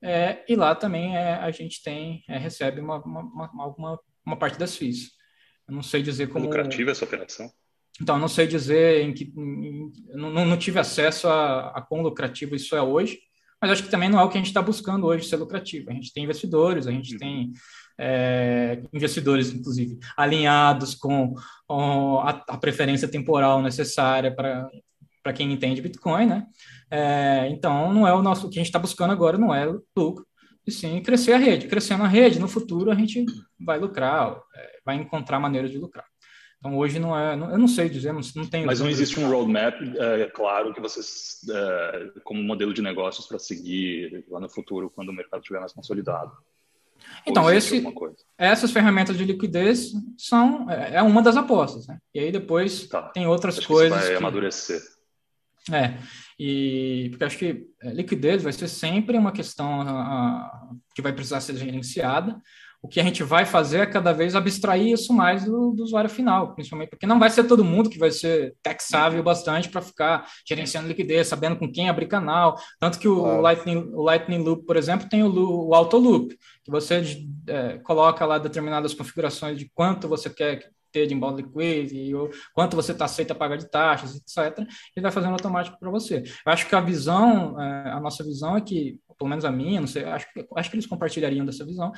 É, 0.00 0.44
e 0.48 0.56
lá 0.56 0.74
também 0.74 1.16
é, 1.16 1.34
a 1.34 1.50
gente 1.50 1.82
tem 1.82 2.22
é, 2.28 2.38
recebe 2.38 2.80
uma, 2.80 3.02
uma, 3.04 3.50
uma, 3.52 3.98
uma, 4.24 4.36
parte 4.36 4.58
das 4.58 4.76
FIIs. 4.76 5.10
Eu 5.68 5.74
não 5.74 5.82
sei 5.82 6.02
dizer 6.02 6.28
como. 6.28 6.44
Lucrativa 6.44 6.90
essa 6.90 7.04
operação? 7.04 7.50
Então, 8.00 8.18
não 8.18 8.28
sei 8.28 8.46
dizer 8.46 9.02
em 9.02 9.12
que. 9.12 9.32
Em, 9.36 9.92
não, 10.14 10.30
não 10.30 10.56
tive 10.56 10.78
acesso 10.78 11.28
a, 11.28 11.68
a 11.70 11.82
quão 11.82 12.02
lucrativo 12.02 12.54
isso 12.54 12.74
é 12.74 12.82
hoje 12.82 13.18
mas 13.62 13.70
acho 13.70 13.84
que 13.84 13.90
também 13.90 14.08
não 14.08 14.18
é 14.18 14.24
o 14.24 14.28
que 14.28 14.36
a 14.36 14.40
gente 14.40 14.48
está 14.48 14.60
buscando 14.60 15.06
hoje 15.06 15.28
ser 15.28 15.36
lucrativo. 15.36 15.88
A 15.88 15.94
gente 15.94 16.12
tem 16.12 16.24
investidores, 16.24 16.88
a 16.88 16.90
gente 16.90 17.16
tem 17.16 17.52
é, 17.96 18.82
investidores, 18.92 19.52
inclusive, 19.52 19.96
alinhados 20.16 20.96
com, 20.96 21.32
com 21.68 22.18
a, 22.18 22.30
a, 22.48 22.58
preferência 22.58 23.06
temporal 23.06 23.62
necessária 23.62 24.34
para 24.34 24.68
para 25.22 25.32
quem 25.32 25.52
entende 25.52 25.80
Bitcoin, 25.80 26.26
né? 26.26 26.46
É, 26.90 27.48
então, 27.48 27.92
não 27.92 28.08
é 28.08 28.12
o 28.12 28.20
nosso 28.20 28.48
o 28.48 28.50
que 28.50 28.58
a 28.58 28.60
gente 28.60 28.66
está 28.66 28.78
buscando 28.80 29.12
agora, 29.12 29.38
não 29.38 29.54
é 29.54 29.64
lucro, 29.96 30.26
e 30.66 30.72
sim 30.72 31.00
crescer 31.00 31.32
a 31.32 31.38
rede. 31.38 31.68
Crescendo 31.68 32.02
a 32.02 32.08
rede, 32.08 32.40
no 32.40 32.48
futuro 32.48 32.90
a 32.90 32.94
gente 32.96 33.24
vai 33.64 33.78
lucrar, 33.78 34.36
é, 34.56 34.80
vai 34.84 34.96
encontrar 34.96 35.38
maneiras 35.38 35.70
de 35.70 35.78
lucrar. 35.78 36.04
Então, 36.62 36.78
hoje 36.78 37.00
não 37.00 37.18
é, 37.18 37.34
não, 37.34 37.50
eu 37.50 37.58
não 37.58 37.66
sei 37.66 37.88
dizer, 37.88 38.12
não, 38.12 38.20
não 38.36 38.46
tem. 38.46 38.64
Mas 38.64 38.78
não 38.78 38.88
existe 38.88 39.18
um 39.18 39.28
roadmap, 39.28 39.74
é, 39.98 40.26
claro, 40.26 40.72
que 40.72 40.80
vocês, 40.80 41.40
é, 41.50 42.12
como 42.22 42.40
modelo 42.40 42.72
de 42.72 42.80
negócios 42.80 43.26
para 43.26 43.36
seguir 43.36 44.24
lá 44.28 44.38
no 44.38 44.48
futuro, 44.48 44.88
quando 44.88 45.08
o 45.08 45.12
mercado 45.12 45.40
estiver 45.40 45.58
mais 45.58 45.72
consolidado. 45.72 46.30
Então, 47.26 47.52
esse, 47.52 47.84
essas 48.38 48.70
ferramentas 48.70 49.18
de 49.18 49.24
liquidez 49.24 49.90
são 50.16 50.70
é, 50.70 50.94
é 50.94 51.02
uma 51.02 51.20
das 51.20 51.36
apostas, 51.36 51.88
né? 51.88 51.98
E 52.14 52.20
aí 52.20 52.30
depois 52.30 52.86
tá. 52.86 53.02
tem 53.08 53.26
outras 53.26 53.58
acho 53.58 53.66
coisas. 53.66 53.98
Que 53.98 54.04
vai 54.04 54.12
que, 54.12 54.18
amadurecer. 54.18 54.80
É, 55.72 55.98
e 56.38 57.08
porque 57.10 57.24
acho 57.24 57.38
que 57.38 57.66
é, 57.82 57.92
liquidez 57.92 58.40
vai 58.44 58.52
ser 58.52 58.68
sempre 58.68 59.18
uma 59.18 59.32
questão 59.32 59.80
a, 59.80 59.90
a, 59.90 60.70
que 60.94 61.02
vai 61.02 61.12
precisar 61.12 61.40
ser 61.40 61.56
gerenciada 61.56 62.40
o 62.82 62.88
que 62.88 62.98
a 62.98 63.04
gente 63.04 63.22
vai 63.22 63.46
fazer 63.46 63.78
é 63.78 63.86
cada 63.86 64.12
vez 64.12 64.34
abstrair 64.34 64.92
isso 64.92 65.12
mais 65.12 65.44
do, 65.44 65.70
do 65.70 65.84
usuário 65.84 66.10
final, 66.10 66.52
principalmente 66.52 66.90
porque 66.90 67.06
não 67.06 67.20
vai 67.20 67.30
ser 67.30 67.44
todo 67.44 67.64
mundo 67.64 67.88
que 67.88 67.98
vai 67.98 68.10
ser 68.10 68.56
tech-sábio 68.60 69.22
bastante 69.22 69.68
para 69.68 69.80
ficar 69.80 70.28
gerenciando 70.44 70.88
liquidez, 70.88 71.28
sabendo 71.28 71.56
com 71.56 71.70
quem 71.70 71.88
abrir 71.88 72.08
canal. 72.08 72.58
Tanto 72.80 72.98
que 72.98 73.06
o. 73.06 73.40
Lightning, 73.40 73.88
o 73.94 74.02
Lightning 74.02 74.38
Loop, 74.38 74.66
por 74.66 74.76
exemplo, 74.76 75.08
tem 75.08 75.22
o, 75.22 75.68
o 75.68 75.74
Auto 75.74 75.96
Loop, 75.96 76.36
que 76.64 76.70
você 76.72 77.24
é, 77.46 77.78
coloca 77.78 78.26
lá 78.26 78.36
determinadas 78.38 78.92
configurações 78.92 79.56
de 79.56 79.70
quanto 79.72 80.08
você 80.08 80.28
quer 80.28 80.68
ter 80.90 81.06
de 81.06 81.14
inbound 81.14 81.40
liquidity, 81.40 82.12
ou 82.14 82.30
quanto 82.52 82.74
você 82.74 82.90
está 82.90 83.04
aceito 83.04 83.30
a 83.30 83.34
pagar 83.34 83.56
de 83.56 83.70
taxas, 83.70 84.16
etc. 84.16 84.58
Ele 84.58 85.02
vai 85.02 85.12
fazendo 85.12 85.32
automático 85.32 85.78
para 85.78 85.90
você. 85.90 86.24
Eu 86.44 86.52
acho 86.52 86.68
que 86.68 86.74
a 86.74 86.80
visão, 86.80 87.58
é, 87.60 87.90
a 87.90 88.00
nossa 88.00 88.24
visão 88.24 88.56
é 88.56 88.60
que, 88.60 88.98
pelo 89.16 89.30
menos 89.30 89.44
a 89.44 89.52
minha, 89.52 89.80
não 89.80 89.88
sei, 89.88 90.04
acho, 90.04 90.26
acho 90.56 90.68
que 90.68 90.76
eles 90.76 90.86
compartilhariam 90.86 91.46
dessa 91.46 91.64
visão, 91.64 91.92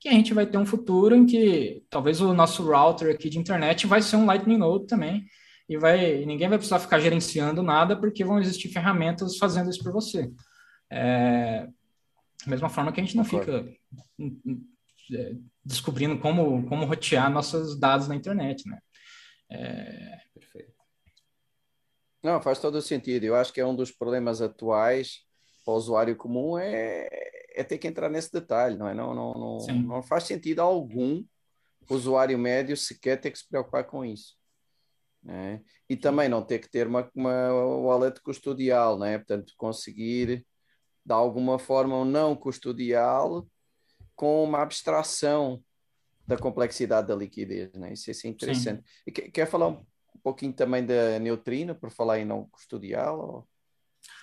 que 0.00 0.08
a 0.08 0.12
gente 0.12 0.32
vai 0.32 0.46
ter 0.46 0.58
um 0.58 0.66
futuro 0.66 1.14
em 1.14 1.26
que 1.26 1.84
talvez 1.90 2.20
o 2.20 2.32
nosso 2.32 2.62
router 2.62 3.14
aqui 3.14 3.28
de 3.28 3.38
internet 3.38 3.86
vai 3.86 4.00
ser 4.00 4.16
um 4.16 4.26
Lightning 4.26 4.56
Node 4.56 4.86
também, 4.86 5.26
e 5.68 5.76
vai 5.76 6.24
ninguém 6.24 6.48
vai 6.48 6.58
precisar 6.58 6.78
ficar 6.78 7.00
gerenciando 7.00 7.62
nada, 7.62 7.96
porque 7.98 8.24
vão 8.24 8.38
existir 8.38 8.68
ferramentas 8.68 9.36
fazendo 9.36 9.70
isso 9.70 9.82
por 9.82 9.92
você. 9.92 10.30
É, 10.90 11.66
da 12.44 12.50
mesma 12.50 12.68
forma 12.68 12.92
que 12.92 13.00
a 13.00 13.04
gente 13.04 13.16
não 13.16 13.24
fica 13.24 13.68
é, 15.12 15.34
descobrindo 15.64 16.18
como, 16.18 16.66
como 16.68 16.86
rotear 16.86 17.30
nossos 17.30 17.78
dados 17.78 18.08
na 18.08 18.14
internet, 18.14 18.66
né? 18.68 18.78
É... 19.50 20.18
Perfeito. 20.34 20.72
Não, 22.22 22.40
faz 22.40 22.58
todo 22.58 22.76
o 22.76 22.82
sentido. 22.82 23.24
Eu 23.24 23.34
acho 23.34 23.52
que 23.52 23.60
é 23.60 23.66
um 23.66 23.76
dos 23.76 23.90
problemas 23.90 24.40
atuais 24.40 25.20
para 25.64 25.74
o 25.74 25.76
usuário 25.76 26.16
comum 26.16 26.58
é 26.58 27.08
é 27.58 27.64
ter 27.64 27.76
que 27.76 27.88
entrar 27.88 28.08
nesse 28.08 28.32
detalhe, 28.32 28.76
não 28.76 28.86
é? 28.86 28.94
Não, 28.94 29.12
não, 29.12 29.34
não, 29.34 29.58
não 29.82 30.02
faz 30.02 30.24
sentido 30.24 30.60
algum 30.60 31.24
o 31.88 31.94
usuário 31.94 32.38
médio 32.38 32.76
sequer 32.76 33.20
ter 33.20 33.30
que 33.30 33.38
se 33.38 33.48
preocupar 33.48 33.84
com 33.84 34.04
isso. 34.04 34.36
Né? 35.22 35.60
E 35.88 35.96
também 35.96 36.28
não 36.28 36.42
ter 36.42 36.60
que 36.60 36.70
ter 36.70 36.86
uma, 36.86 37.10
uma 37.14 37.52
wallet 37.52 38.20
custodial, 38.20 38.98
né? 38.98 39.18
portanto, 39.18 39.52
conseguir 39.56 40.46
de 41.04 41.12
alguma 41.12 41.58
forma 41.58 41.96
um 41.96 42.04
não 42.04 42.36
custodial 42.36 43.48
com 44.14 44.44
uma 44.44 44.62
abstração 44.62 45.62
da 46.26 46.36
complexidade 46.36 47.08
da 47.08 47.16
liquidez. 47.16 47.72
Né? 47.72 47.94
Isso, 47.94 48.10
isso 48.10 48.26
é 48.26 48.30
interessante. 48.30 48.84
Quer, 49.12 49.30
quer 49.30 49.46
falar 49.46 49.68
um 49.68 49.84
pouquinho 50.22 50.52
também 50.52 50.84
da 50.84 51.18
neutrino, 51.18 51.74
por 51.74 51.90
falar 51.90 52.20
em 52.20 52.24
não 52.24 52.48
custodial? 52.50 53.18
Ou... 53.18 53.48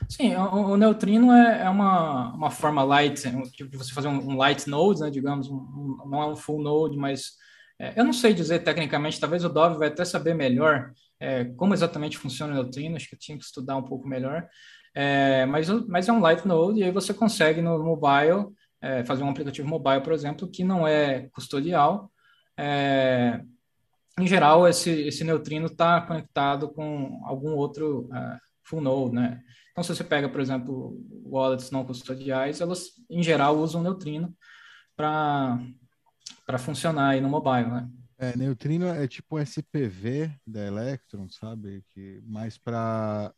Sim, 0.10 0.36
o, 0.36 0.72
o 0.72 0.78
neutrino 0.78 1.32
é, 1.32 1.64
é, 1.64 1.70
uma, 1.70 2.34
uma 2.34 2.52
forma 2.52 2.84
light, 2.84 3.22
tipo 3.52 3.70
de 3.70 3.78
você 3.78 3.94
fazer 3.94 4.08
um, 4.08 4.32
um 4.32 4.38
light 4.38 4.68
node, 4.70 5.02
né, 5.02 5.10
digamos, 5.10 5.50
um, 5.50 5.56
um, 5.56 6.10
não 6.10 6.22
é 6.22 6.28
um 6.28 6.36
full 6.36 6.62
node, 6.62 6.98
mas 6.98 7.34
é, 7.80 8.00
eu 8.00 8.04
não 8.04 8.14
sei 8.14 8.34
dizer 8.34 8.60
tecnicamente, 8.60 9.20
talvez 9.20 9.44
o 9.44 9.50
Dove 9.50 9.78
vai 9.78 9.88
até 9.88 10.06
saber 10.06 10.34
melhor, 10.34 10.92
é, 11.20 11.46
como 11.46 11.74
exatamente 11.74 12.18
funciona 12.18 12.54
o 12.54 12.56
neutrino, 12.56 12.96
acho 12.96 13.10
que 13.10 13.16
eu 13.16 13.20
tinha 13.20 13.38
que 13.38 13.44
estudar 13.44 13.78
um 13.78 13.84
pouco 13.84 14.08
melhor. 14.08 14.48
É, 14.94 15.46
mas, 15.46 15.68
mas 15.88 16.08
é 16.08 16.14
um 16.14 16.22
light 16.22 16.48
node 16.48 16.80
e 16.80 16.84
aí 16.84 16.92
você 16.92 17.14
consegue 17.14 17.62
no 17.62 17.78
mobile 17.84 18.48
é, 18.82 19.04
fazer 19.04 19.24
um 19.24 19.30
aplicativo 19.30 19.68
mobile, 19.68 20.02
por 20.02 20.14
exemplo, 20.14 20.50
que 20.50 20.64
não 20.64 20.88
é 20.88 21.28
custodial. 21.34 22.12
É, 22.58 23.42
em 24.20 24.28
geral, 24.28 24.68
esse, 24.68 24.90
esse 24.90 25.24
neutrino 25.24 25.66
está 25.68 26.00
conectado 26.02 26.70
com 26.70 27.22
algum 27.26 27.52
outro 27.52 28.08
uh, 28.12 28.40
full 28.64 28.80
node, 28.80 29.14
né? 29.14 29.42
Então, 29.76 29.84
se 29.84 29.94
você 29.94 30.06
pega, 30.06 30.30
por 30.30 30.40
exemplo, 30.40 30.98
wallets 31.26 31.70
não 31.70 31.84
custodiais, 31.84 32.62
elas, 32.62 32.92
em 33.10 33.22
geral, 33.22 33.58
usam 33.58 33.84
neutrino 33.84 34.34
para 34.96 35.60
funcionar 36.58 37.10
aí 37.10 37.20
no 37.20 37.28
mobile, 37.28 37.70
né? 37.70 37.90
É, 38.18 38.38
neutrino 38.38 38.88
é 38.88 39.06
tipo 39.06 39.38
SPV 39.38 40.32
da 40.48 40.66
Electron, 40.66 41.28
sabe? 41.30 41.84
Que 41.90 42.22
mais 42.26 42.58
para 42.58 43.34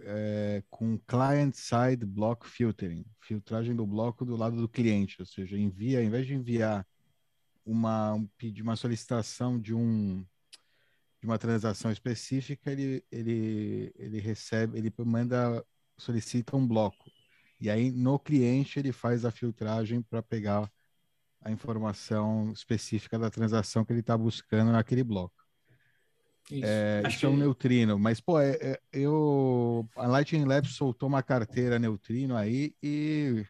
é, 0.00 0.62
com 0.70 0.98
client-side 1.06 2.06
block 2.06 2.48
filtering, 2.48 3.04
filtragem 3.20 3.76
do 3.76 3.86
bloco 3.86 4.24
do 4.24 4.34
lado 4.34 4.56
do 4.56 4.70
cliente, 4.70 5.16
ou 5.20 5.26
seja, 5.26 5.58
envia, 5.58 5.98
ao 5.98 6.04
invés 6.04 6.26
de 6.26 6.34
enviar 6.34 6.86
uma 7.66 8.14
um, 8.14 8.26
uma 8.62 8.76
solicitação 8.76 9.60
de 9.60 9.74
um 9.74 10.24
de 11.26 11.30
uma 11.30 11.38
transação 11.38 11.90
específica, 11.90 12.70
ele 12.70 13.04
ele 13.10 13.92
ele 13.96 14.20
recebe, 14.20 14.78
ele 14.78 14.92
manda 15.04 15.64
solicita 15.98 16.56
um 16.56 16.66
bloco. 16.66 17.10
E 17.60 17.68
aí 17.68 17.90
no 17.90 18.18
cliente 18.18 18.78
ele 18.78 18.92
faz 18.92 19.24
a 19.24 19.30
filtragem 19.30 20.02
para 20.02 20.22
pegar 20.22 20.70
a 21.40 21.50
informação 21.50 22.52
específica 22.52 23.18
da 23.18 23.28
transação 23.28 23.84
que 23.84 23.92
ele 23.92 24.00
está 24.00 24.16
buscando 24.16 24.70
naquele 24.70 25.02
bloco. 25.02 25.34
Isso, 26.50 26.64
é, 26.64 27.02
isso 27.08 27.18
que... 27.18 27.26
é 27.26 27.28
um 27.28 27.36
neutrino, 27.36 27.98
mas 27.98 28.20
pô, 28.20 28.38
é, 28.38 28.52
é, 28.60 28.80
eu 28.92 29.88
a 29.96 30.06
Lightning 30.06 30.44
Labs 30.44 30.76
soltou 30.76 31.08
uma 31.08 31.22
carteira 31.24 31.76
neutrino 31.76 32.36
aí 32.36 32.72
e 32.80 33.44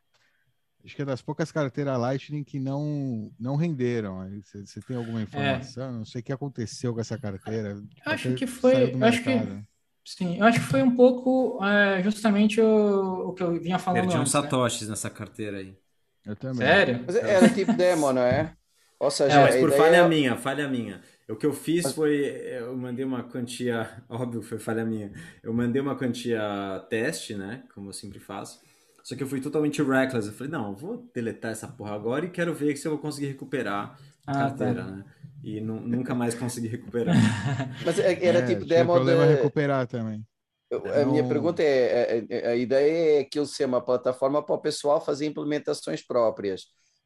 acho 0.86 0.96
que 0.96 1.02
é 1.02 1.04
das 1.04 1.20
poucas 1.20 1.50
carteiras 1.50 1.98
Lightning 1.98 2.44
que 2.44 2.58
não 2.58 3.30
não 3.38 3.56
renderam. 3.56 4.26
Você 4.42 4.80
tem 4.80 4.96
alguma 4.96 5.20
é. 5.20 5.22
informação? 5.24 5.92
Não 5.92 6.04
sei 6.04 6.20
o 6.20 6.24
que 6.24 6.32
aconteceu 6.32 6.94
com 6.94 7.00
essa 7.00 7.18
carteira. 7.18 7.82
Acho 8.04 8.34
que 8.34 8.46
foi, 8.46 8.94
acho 9.02 9.22
que 9.22 9.64
sim, 10.04 10.38
eu 10.38 10.46
acho 10.46 10.60
que 10.60 10.66
foi 10.66 10.82
um 10.82 10.94
pouco 10.94 11.62
é, 11.64 12.02
justamente 12.02 12.60
o, 12.60 13.28
o, 13.28 13.32
que 13.34 13.42
eu 13.42 13.60
vinha 13.60 13.78
falando. 13.78 14.02
Perdi 14.02 14.16
uns 14.16 14.32
né? 14.32 14.40
satoshis 14.40 14.82
né? 14.82 14.90
nessa 14.90 15.10
carteira 15.10 15.58
aí. 15.58 15.76
Eu 16.24 16.36
também. 16.36 16.66
Sério? 16.66 17.04
Mas 17.04 17.16
era 17.16 17.48
tipo 17.48 17.72
demo, 17.72 18.12
não 18.12 18.22
é? 18.22 18.56
Ou 18.98 19.10
seja, 19.10 19.40
é, 19.40 19.42
mas 19.42 19.56
por 19.56 19.68
ideia... 19.68 19.82
falha 19.82 20.08
minha, 20.08 20.36
falha 20.36 20.68
minha. 20.68 21.02
O 21.28 21.34
que 21.34 21.44
eu 21.44 21.52
fiz 21.52 21.92
foi, 21.92 22.14
eu 22.16 22.76
mandei 22.76 23.04
uma 23.04 23.24
quantia, 23.24 24.02
óbvio 24.08 24.42
foi 24.42 24.58
falha 24.58 24.84
minha, 24.84 25.12
eu 25.42 25.52
mandei 25.52 25.82
uma 25.82 25.96
quantia 25.96 26.40
teste, 26.88 27.34
né, 27.34 27.64
como 27.74 27.88
eu 27.88 27.92
sempre 27.92 28.20
faço, 28.20 28.60
só 29.06 29.14
que 29.14 29.22
eu 29.22 29.28
fui 29.28 29.40
totalmente 29.40 29.80
reckless. 29.80 30.26
Eu 30.26 30.34
falei, 30.34 30.52
não, 30.52 30.70
eu 30.70 30.74
vou 30.74 31.08
deletar 31.14 31.52
essa 31.52 31.68
porra 31.68 31.94
agora 31.94 32.24
e 32.24 32.28
quero 32.28 32.52
ver 32.52 32.76
se 32.76 32.88
eu 32.88 32.90
vou 32.90 33.00
conseguir 33.00 33.28
recuperar 33.28 33.96
a 34.26 34.30
ah, 34.30 34.32
tá. 34.32 34.40
carteira, 34.40 34.82
tá. 34.82 34.90
né? 34.90 35.04
E 35.44 35.60
nunca 35.60 36.12
mais 36.12 36.34
consegui 36.34 36.66
recuperar. 36.66 37.14
Mas 37.86 38.00
é, 38.00 38.18
era 38.20 38.40
é, 38.40 38.46
tipo 38.46 38.64
demo. 38.64 38.94
problema 38.94 39.24
de... 39.28 39.34
recuperar 39.34 39.86
também. 39.86 40.26
Eu, 40.68 40.84
a 40.92 41.04
não... 41.04 41.12
minha 41.12 41.22
pergunta 41.22 41.62
é, 41.62 42.18
é, 42.18 42.26
é: 42.28 42.48
a 42.48 42.56
ideia 42.56 43.18
é 43.18 43.20
aquilo 43.20 43.46
ser 43.46 43.66
uma 43.66 43.80
plataforma 43.80 44.44
para 44.44 44.56
o 44.56 44.60
pessoal 44.60 45.00
fazer 45.00 45.26
implementações 45.26 46.04
próprias. 46.04 46.64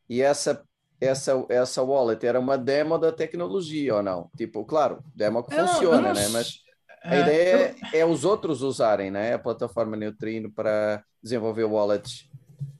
E 0.08 0.22
essa 0.22 0.64
essa, 0.98 1.44
essa 1.50 1.82
wallet 1.82 2.26
era 2.26 2.40
uma 2.40 2.56
demo 2.56 2.96
da 2.96 3.12
tecnologia 3.12 3.96
ou 3.96 4.02
não? 4.02 4.30
Tipo, 4.38 4.64
claro, 4.64 5.04
demo 5.14 5.42
que 5.44 5.54
funciona, 5.54 6.08
não, 6.08 6.14
né? 6.14 6.28
Mas 6.28 6.60
a 7.02 7.16
é, 7.16 7.20
ideia 7.20 7.76
eu... 7.92 8.00
é 8.00 8.06
os 8.06 8.24
outros 8.24 8.62
usarem 8.62 9.10
né, 9.10 9.34
a 9.34 9.38
plataforma 9.38 9.96
Neutrino 9.96 10.50
para 10.50 11.02
desenvolver 11.22 11.64
wallets. 11.64 12.28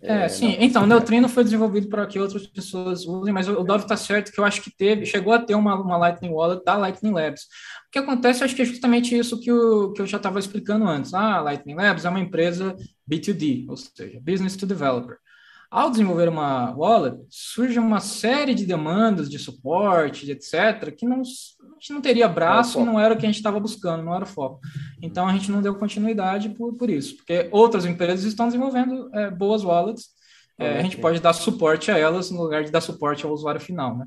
É, 0.03 0.25
é 0.25 0.29
sim. 0.29 0.57
Não, 0.57 0.65
então, 0.65 0.83
o 0.85 0.87
Neutrino 0.87 1.29
foi 1.29 1.45
desenvolvido 1.45 1.89
para 1.89 2.07
que 2.07 2.19
outras 2.19 2.47
pessoas 2.47 3.07
usem, 3.07 3.33
mas 3.33 3.49
o 3.49 3.63
Dove 3.63 3.85
está 3.85 3.97
certo 3.97 4.33
que 4.33 4.41
eu 4.41 4.45
acho 4.45 4.63
que 4.63 4.71
teve, 4.71 5.05
chegou 5.05 5.33
a 5.33 5.39
ter 5.39 5.55
uma, 5.55 5.75
uma 5.75 5.97
Lightning 5.97 6.31
Wallet 6.31 6.65
da 6.65 6.77
Lightning 6.77 7.13
Labs. 7.13 7.43
O 7.89 7.91
que 7.91 7.99
acontece, 7.99 8.41
eu 8.41 8.47
acho 8.47 8.57
que 8.57 8.63
é 8.63 8.65
justamente 8.65 9.17
isso 9.17 9.41
que, 9.41 9.53
o, 9.53 9.93
que 9.93 10.01
eu 10.01 10.07
já 10.07 10.17
estava 10.17 10.39
explicando 10.39 10.87
antes. 10.87 11.13
Ah, 11.13 11.37
a 11.37 11.41
Lightning 11.41 11.75
Labs 11.75 12.05
é 12.05 12.09
uma 12.09 12.21
empresa 12.21 12.75
B2D, 13.11 13.67
ou 13.69 13.77
seja, 13.77 14.21
Business 14.23 14.57
to 14.57 14.67
Developer. 14.67 15.17
Ao 15.71 15.91
desenvolver 15.91 16.29
uma 16.29 16.75
wallet, 16.75 17.17
surge 17.29 17.79
uma 17.79 18.01
série 18.01 18.55
de 18.55 18.67
demandas 18.67 19.31
de 19.31 19.39
suporte, 19.39 20.29
etc., 20.31 20.93
que 20.97 21.07
não, 21.07 21.23
gente 21.81 21.93
não 21.93 22.01
teria 22.01 22.29
braço 22.29 22.81
e 22.81 22.85
não 22.85 23.01
era 23.01 23.15
o 23.15 23.17
que 23.17 23.25
a 23.25 23.29
gente 23.29 23.39
estava 23.39 23.59
buscando, 23.59 24.03
não 24.03 24.15
era 24.15 24.25
o 24.25 24.29
foco. 24.29 24.61
Então 25.01 25.27
a 25.27 25.33
gente 25.33 25.51
não 25.51 25.63
deu 25.63 25.75
continuidade 25.75 26.51
por, 26.51 26.75
por 26.75 26.91
isso, 26.91 27.17
porque 27.17 27.49
outras 27.51 27.87
empresas 27.87 28.25
estão 28.25 28.47
desenvolvendo 28.47 29.09
é, 29.15 29.31
boas 29.31 29.65
wallets, 29.65 30.11
é, 30.59 30.79
a 30.79 30.83
gente 30.83 30.99
pode 30.99 31.21
dar 31.21 31.33
suporte 31.33 31.91
a 31.91 31.97
elas 31.97 32.31
no 32.31 32.43
lugar 32.43 32.63
de 32.63 32.71
dar 32.71 32.83
suporte 32.83 33.25
ao 33.25 33.33
usuário 33.33 33.61
final, 33.61 33.97
né? 33.97 34.07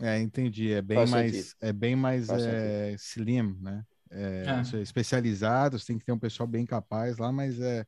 É, 0.00 0.18
entendi. 0.18 0.72
É 0.72 0.82
bem 0.82 0.96
Faz 0.96 1.10
mais, 1.10 1.32
sentido. 1.32 1.56
é 1.60 1.72
bem 1.72 1.94
mais 1.94 2.28
é, 2.28 2.92
slim, 2.98 3.56
né? 3.60 3.84
É, 4.10 4.44
é. 4.74 4.82
especializado, 4.82 5.78
você 5.78 5.86
tem 5.86 5.98
que 5.98 6.04
ter 6.04 6.12
um 6.12 6.18
pessoal 6.18 6.46
bem 6.46 6.66
capaz 6.66 7.18
lá, 7.18 7.30
mas 7.30 7.60
é 7.60 7.86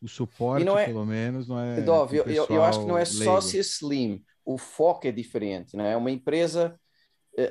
o 0.00 0.08
suporte, 0.08 0.66
é, 0.68 0.86
pelo 0.86 1.04
menos, 1.04 1.48
não 1.48 1.58
é. 1.58 1.80
Dove, 1.80 2.18
eu, 2.18 2.24
eu, 2.24 2.62
acho 2.62 2.80
que 2.80 2.86
não 2.86 2.96
é 2.96 3.02
leigo. 3.02 3.24
só 3.24 3.40
ser 3.40 3.58
slim, 3.58 4.22
o 4.44 4.56
foco 4.56 5.06
é 5.06 5.12
diferente, 5.12 5.76
né? 5.76 5.92
É 5.92 5.96
uma 5.96 6.10
empresa 6.10 6.78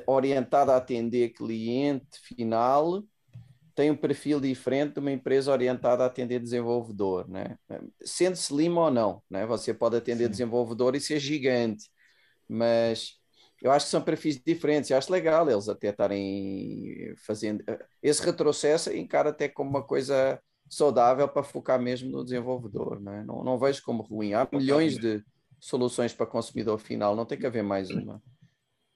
orientada 0.06 0.72
a 0.72 0.76
atender 0.76 1.30
cliente 1.30 2.18
final 2.20 3.04
tem 3.76 3.90
um 3.90 3.96
perfil 3.96 4.40
diferente 4.40 4.94
de 4.94 5.00
uma 5.00 5.12
empresa 5.12 5.52
orientada 5.52 6.02
a 6.02 6.06
atender 6.06 6.40
desenvolvedor, 6.40 7.28
né? 7.28 7.58
Sendo 8.02 8.34
slim 8.34 8.70
ou 8.70 8.90
não, 8.90 9.22
né? 9.28 9.44
Você 9.44 9.74
pode 9.74 9.96
atender 9.96 10.24
Sim. 10.24 10.30
desenvolvedor 10.30 10.96
e 10.96 11.00
ser 11.00 11.20
gigante, 11.20 11.90
mas 12.48 13.20
eu 13.62 13.70
acho 13.70 13.84
que 13.84 13.90
são 13.90 14.00
perfis 14.00 14.40
diferentes. 14.42 14.90
Eu 14.90 14.96
acho 14.96 15.12
legal 15.12 15.48
eles 15.50 15.68
até 15.68 15.88
estarem 15.88 17.14
fazendo 17.18 17.62
eh, 17.66 17.84
esse 18.02 18.24
retrocesso, 18.24 18.90
encara 18.90 19.28
até 19.28 19.46
como 19.46 19.68
uma 19.68 19.82
coisa 19.82 20.40
saudável 20.70 21.28
para 21.28 21.42
focar 21.42 21.78
mesmo 21.78 22.10
no 22.10 22.24
desenvolvedor. 22.24 22.98
Né? 22.98 23.24
Não, 23.26 23.44
não 23.44 23.58
vejo 23.58 23.82
como 23.82 24.02
ruim. 24.02 24.32
Há 24.32 24.48
milhões 24.50 24.98
de 24.98 25.22
soluções 25.60 26.14
para 26.14 26.24
consumidor 26.24 26.78
final, 26.78 27.14
não 27.14 27.26
tem 27.26 27.38
que 27.38 27.46
haver 27.46 27.62
mais 27.62 27.90
uma. 27.90 28.22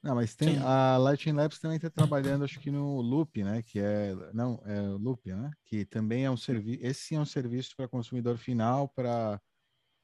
Não, 0.03 0.15
mas 0.15 0.35
tem 0.35 0.57
a 0.57 0.97
Lightning 0.97 1.35
Labs 1.35 1.59
também 1.59 1.77
está 1.77 1.89
trabalhando, 1.89 2.43
acho 2.43 2.59
que 2.59 2.71
no 2.71 3.01
Loop, 3.01 3.43
né? 3.43 3.61
Que 3.61 3.79
é 3.79 4.15
não 4.33 4.59
é 4.65 4.81
o 4.81 4.97
Loop, 4.97 5.31
né? 5.31 5.51
Que 5.63 5.85
também 5.85 6.25
é 6.25 6.31
um 6.31 6.37
serviço. 6.37 6.79
Esse 6.81 7.01
sim 7.01 7.15
é 7.17 7.19
um 7.19 7.25
serviço 7.25 7.75
para 7.77 7.87
consumidor 7.87 8.37
final 8.37 8.87
para 8.89 9.39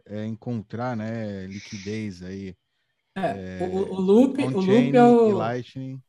é, 0.05 0.25
encontrar, 0.25 0.95
né? 0.95 1.47
Liquidez 1.47 2.21
aí. 2.21 2.55
É, 3.15 3.59
é 3.61 3.67
o, 3.67 3.93
o, 3.93 3.99
Loop, 3.99 4.39
o 4.43 4.61
Loop 4.61 4.95
é 4.95 5.03
o 5.03 5.31
Lightning 5.31 5.99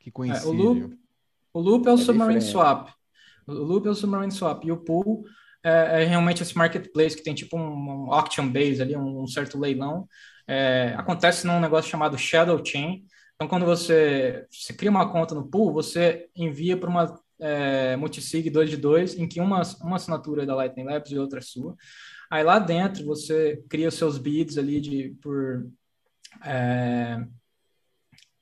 que 0.00 0.10
coincide. 0.10 0.44
É, 0.44 0.48
o, 0.48 0.52
Loop, 0.52 0.98
o 1.52 1.60
Loop 1.60 1.86
é 1.86 1.90
o 1.92 1.94
é 1.94 1.98
Submarine 1.98 2.42
Swap. 2.42 2.88
O 3.46 3.52
Loop 3.52 3.86
é 3.86 3.90
o 3.90 3.94
Submarine 3.94 4.32
Swap 4.32 4.64
e 4.64 4.72
o 4.72 4.78
Pool 4.78 5.24
é, 5.62 6.02
é, 6.02 6.04
realmente 6.04 6.42
esse 6.42 6.56
marketplace 6.56 7.16
que 7.16 7.22
tem 7.22 7.34
tipo 7.34 7.56
um, 7.56 8.06
um 8.06 8.12
auction 8.12 8.48
base 8.48 8.80
ali, 8.80 8.96
um, 8.96 9.22
um 9.22 9.26
certo 9.26 9.58
leilão. 9.58 10.08
É, 10.46 10.94
acontece 10.96 11.46
num 11.46 11.60
negócio 11.60 11.90
chamado 11.90 12.16
Shadow 12.16 12.64
Chain. 12.64 13.04
Então, 13.38 13.46
quando 13.46 13.64
você, 13.64 14.48
você 14.50 14.72
cria 14.72 14.90
uma 14.90 15.12
conta 15.12 15.32
no 15.32 15.48
Pool, 15.48 15.72
você 15.72 16.28
envia 16.34 16.76
para 16.76 16.90
uma 16.90 17.20
é, 17.38 17.94
multisig 17.94 18.50
2 18.50 18.68
de 18.68 18.76
2, 18.76 19.16
em 19.16 19.28
que 19.28 19.40
uma, 19.40 19.62
uma 19.80 19.94
assinatura 19.94 20.42
é 20.42 20.46
da 20.46 20.56
Lightning 20.56 20.82
Labs 20.82 21.12
e 21.12 21.18
outra 21.18 21.38
é 21.38 21.42
sua. 21.42 21.76
Aí 22.28 22.42
lá 22.42 22.58
dentro 22.58 23.04
você 23.04 23.62
cria 23.68 23.86
os 23.86 23.94
seus 23.94 24.18
bids 24.18 24.58
ali 24.58 24.80
de, 24.80 25.16
por 25.22 25.70
é, 26.44 27.24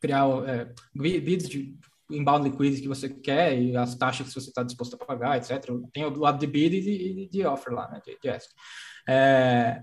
criar 0.01 0.27
é, 0.49 0.73
bids 0.95 1.47
de 1.47 1.77
inbound 2.11 2.49
liquidity 2.49 2.81
que 2.81 2.89
você 2.89 3.11
quer 3.11 3.61
e 3.61 3.77
as 3.77 3.95
taxas 3.97 4.29
que 4.29 4.41
você 4.41 4.49
está 4.49 4.63
disposto 4.63 4.95
a 4.95 5.05
pagar, 5.05 5.37
etc. 5.37 5.63
Tem 5.93 6.07
o 6.07 6.19
lado 6.19 6.39
de 6.39 6.47
bid 6.47 6.75
e 6.75 6.81
de, 6.81 7.29
de 7.29 7.47
offer 7.47 7.75
lá, 7.75 7.91
né, 7.91 8.01
de, 8.03 8.19
de 8.19 8.29
ask. 8.31 8.51
É, 9.07 9.83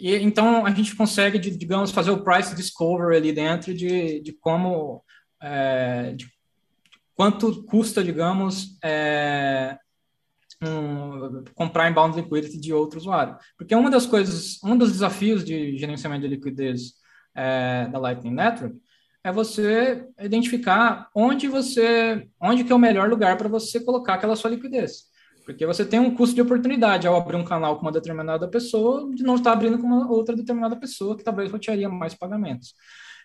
e, 0.00 0.22
então, 0.22 0.64
a 0.64 0.70
gente 0.70 0.96
consegue, 0.96 1.38
digamos, 1.38 1.90
fazer 1.90 2.10
o 2.10 2.22
price 2.22 2.54
discovery 2.54 3.16
ali 3.16 3.32
dentro 3.32 3.74
de, 3.74 4.20
de 4.20 4.32
como, 4.32 5.04
é, 5.42 6.12
de 6.12 6.28
quanto 7.14 7.62
custa, 7.64 8.02
digamos, 8.02 8.78
é, 8.82 9.78
um, 10.62 11.44
comprar 11.54 11.90
inbound 11.90 12.16
liquidity 12.16 12.58
de 12.58 12.72
outro 12.72 12.98
usuário. 12.98 13.36
Porque 13.56 13.74
uma 13.74 13.90
das 13.90 14.06
coisas, 14.06 14.62
um 14.62 14.76
dos 14.76 14.92
desafios 14.92 15.44
de 15.44 15.76
gerenciamento 15.76 16.22
de 16.22 16.34
liquidez 16.34 16.94
é, 17.34 17.88
da 17.88 17.98
Lightning 17.98 18.34
Network 18.34 18.76
é 19.22 19.30
você 19.30 20.08
identificar 20.18 21.10
onde 21.14 21.46
você, 21.46 22.26
onde 22.40 22.64
que 22.64 22.72
é 22.72 22.74
o 22.74 22.78
melhor 22.78 23.08
lugar 23.08 23.36
para 23.36 23.48
você 23.48 23.84
colocar 23.84 24.14
aquela 24.14 24.36
sua 24.36 24.50
liquidez. 24.50 25.09
Porque 25.52 25.66
você 25.66 25.84
tem 25.84 25.98
um 25.98 26.14
custo 26.14 26.34
de 26.34 26.42
oportunidade 26.42 27.06
ao 27.06 27.16
abrir 27.16 27.36
um 27.36 27.44
canal 27.44 27.76
com 27.76 27.82
uma 27.82 27.92
determinada 27.92 28.48
pessoa 28.48 29.10
de 29.14 29.22
não 29.22 29.34
estar 29.34 29.52
abrindo 29.52 29.78
com 29.78 29.86
uma 29.86 30.10
outra 30.10 30.34
determinada 30.36 30.76
pessoa 30.76 31.16
que 31.16 31.24
talvez 31.24 31.50
rotearia 31.50 31.88
mais 31.88 32.14
pagamentos. 32.14 32.74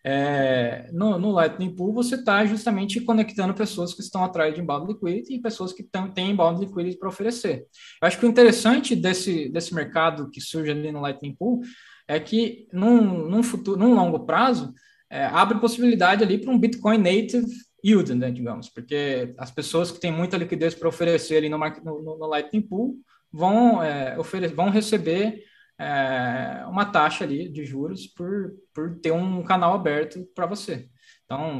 É, 0.03 0.89
no, 0.91 1.17
no, 1.17 1.32
Lightning 1.32 1.76
Pool, 1.76 1.93
você 1.93 2.15
está 2.15 2.45
justamente 2.45 3.01
conectando 3.01 3.53
pessoas 3.53 3.93
que 3.93 4.01
estão 4.01 4.23
atrás 4.23 4.53
de 4.53 4.61
inbound 4.61 4.91
liquidity 4.91 5.34
e 5.36 5.41
pessoas 5.41 5.73
que 5.73 5.84
tão, 5.84 6.11
têm 6.11 6.32
inbound 6.32 6.59
liquidity 6.59 6.97
para 6.97 7.09
oferecer. 7.09 7.65
Eu 8.01 8.07
acho 8.07 8.19
que 8.19 8.26
o 8.26 8.30
interessante 8.30 8.95
desse, 8.95 9.49
desse 9.49 9.73
mercado 9.73 10.30
que 10.30 10.41
surge 10.41 10.71
ali 10.71 10.91
no 10.91 11.01
Lightning 11.01 11.36
Pool 11.36 11.61
é 12.07 12.19
que, 12.19 12.67
num, 12.71 13.28
num, 13.28 13.41
futuro, 13.41 13.80
num 13.80 13.95
longo 13.95 14.26
prazo, 14.26 14.73
é, 15.09 15.26
abre 15.26 15.59
possibilidade 15.59 16.23
ali 16.23 16.38
para 16.38 16.51
um 16.51 16.59
Bitcoin 16.59 16.97
native 16.97 17.47
yield, 17.86 18.15
né, 18.15 18.31
digamos, 18.31 18.69
porque 18.69 19.36
as 19.38 19.51
pessoas 19.51 19.91
que 19.91 19.99
têm 19.99 20.11
muita 20.11 20.38
liquidez 20.38 20.73
para 20.73 20.89
oferecer 20.89 21.38
ali 21.38 21.49
no, 21.49 21.57
no, 21.57 22.17
no, 22.17 22.27
Lightning 22.27 22.61
Pool 22.61 22.95
vão, 23.31 23.83
é, 23.83 24.17
vão 24.55 24.69
receber 24.69 25.43
é, 25.79 26.65
uma 26.67 26.86
taxa 26.86 27.23
ali 27.23 27.47
de 27.47 27.63
juros 27.63 28.07
por, 28.07 28.53
por 28.73 28.99
ter 28.99 29.11
um 29.11 29.43
canal 29.43 29.73
aberto 29.73 30.25
para 30.33 30.47
você. 30.47 30.89
Então, 31.25 31.59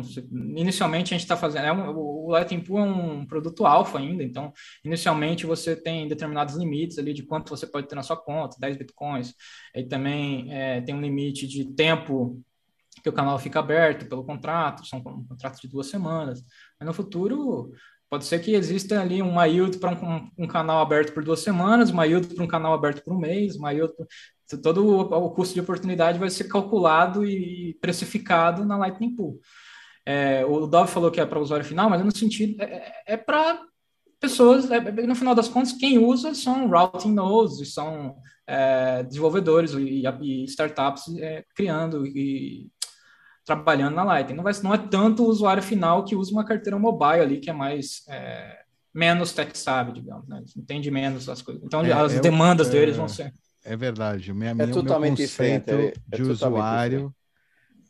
inicialmente 0.56 1.14
a 1.14 1.18
gente 1.18 1.24
está 1.26 1.36
fazendo. 1.36 1.66
É 1.66 1.72
um, 1.72 1.90
o 1.90 2.30
Lightning 2.32 2.62
Pool 2.62 2.80
é 2.80 2.84
um 2.84 3.26
produto 3.26 3.66
alfa 3.66 3.98
ainda, 3.98 4.24
então, 4.24 4.54
inicialmente 4.84 5.46
você 5.46 5.76
tem 5.76 6.08
determinados 6.08 6.56
limites 6.56 6.98
ali 6.98 7.14
de 7.14 7.24
quanto 7.24 7.50
você 7.50 7.66
pode 7.68 7.88
ter 7.88 7.96
na 7.96 8.04
sua 8.04 8.18
conta, 8.18 8.58
10 8.60 8.78
bitcoins. 8.78 9.34
Aí 9.76 9.88
também 9.88 10.54
é, 10.54 10.82
tem 10.82 10.94
um 10.96 11.02
limite 11.02 11.48
de 11.48 11.66
tempo 11.74 12.42
que 13.06 13.10
o 13.10 13.14
canal 13.14 13.38
fica 13.38 13.60
aberto 13.60 14.08
pelo 14.10 14.26
contrato, 14.26 14.84
são 14.84 15.00
contratos 15.00 15.62
de 15.62 15.68
duas 15.68 15.86
semanas. 15.86 16.44
Mas 16.80 16.88
no 16.88 16.94
futuro, 16.94 17.72
Pode 18.08 18.26
ser 18.26 18.40
que 18.40 18.54
exista 18.54 19.02
ali 19.02 19.22
uma 19.22 19.46
yield 19.46 19.80
para 19.80 19.92
um, 19.92 20.30
um, 20.38 20.48
canal 20.48 20.80
aberto 20.80 21.12
por 21.12 21.24
duas 21.24 21.40
semanas, 21.40 21.90
uma 21.90 22.06
yield 22.06 22.34
para 22.34 22.44
um 22.44 22.48
canal 22.48 22.74
aberto 22.74 23.04
por 23.04 23.14
um 23.14 23.20
mês, 23.20 23.56
uma 23.56 23.72
yield. 23.74 23.94
Todo 24.62 24.86
o, 24.86 25.02
o 25.02 25.32
custo 25.32 25.56
de 25.56 25.60
oportunidade 25.60 26.20
vai 26.20 26.30
ser 26.30 26.46
calculado 26.46 27.26
e 27.26 27.76
precificado 27.82 28.64
na 28.64 28.78
Lightning 28.78 29.16
Pool. 29.16 29.40
É, 30.06 30.46
o 30.46 30.68
Dove 30.68 30.92
falou 30.92 31.10
que 31.10 31.20
é 31.20 31.26
para 31.26 31.40
usuário 31.40 31.66
final, 31.66 31.90
mas 31.90 32.06
no 32.06 32.16
sentido 32.16 32.62
é, 32.62 32.66
é, 32.66 33.04
é 33.08 33.18
para 33.18 33.60
pessoas, 34.20 34.70
é, 34.70 34.78
é, 34.78 34.92
no 34.92 35.16
final 35.16 35.34
das 35.34 35.48
contas, 35.48 35.74
quem 35.74 35.98
usa 35.98 36.36
são 36.36 36.70
routing 36.70 37.12
nodes, 37.12 37.74
são 37.74 38.16
é, 38.48 39.02
desenvolvedores 39.02 39.74
e, 39.74 40.04
e 40.22 40.44
startups 40.46 41.06
criando 41.56 42.06
e 42.06 42.70
trabalhando 43.46 43.96
na 43.96 44.04
Lightning. 44.04 44.36
Não, 44.36 44.44
vai, 44.44 44.54
não 44.64 44.74
é 44.74 44.78
tanto 44.78 45.24
o 45.24 45.28
usuário 45.28 45.62
final 45.62 46.04
que 46.04 46.16
usa 46.16 46.32
uma 46.32 46.44
carteira 46.44 46.78
mobile 46.80 47.22
ali, 47.22 47.40
que 47.40 47.50
é 47.50 47.54
mais 47.54 48.04
é, 48.10 48.60
menos 48.94 49.32
tech 49.32 49.56
savvy, 49.58 49.94
digamos, 49.94 50.28
né? 50.28 50.44
entende 50.58 50.90
menos 50.90 51.30
as 51.30 51.42
coisas. 51.42 51.64
Então, 51.64 51.86
é, 51.86 51.92
as 51.94 52.16
é 52.16 52.20
demandas 52.20 52.70
deles 52.70 52.98
vão 52.98 53.08
ser. 53.08 53.34
É 53.64 53.76
verdade. 53.76 54.34
Minha, 54.34 54.56
é 54.58 54.68
totalmente 54.68 55.18
diferente. 55.18 55.70
É, 55.70 55.94
de 56.08 56.22
usuário. 56.24 57.14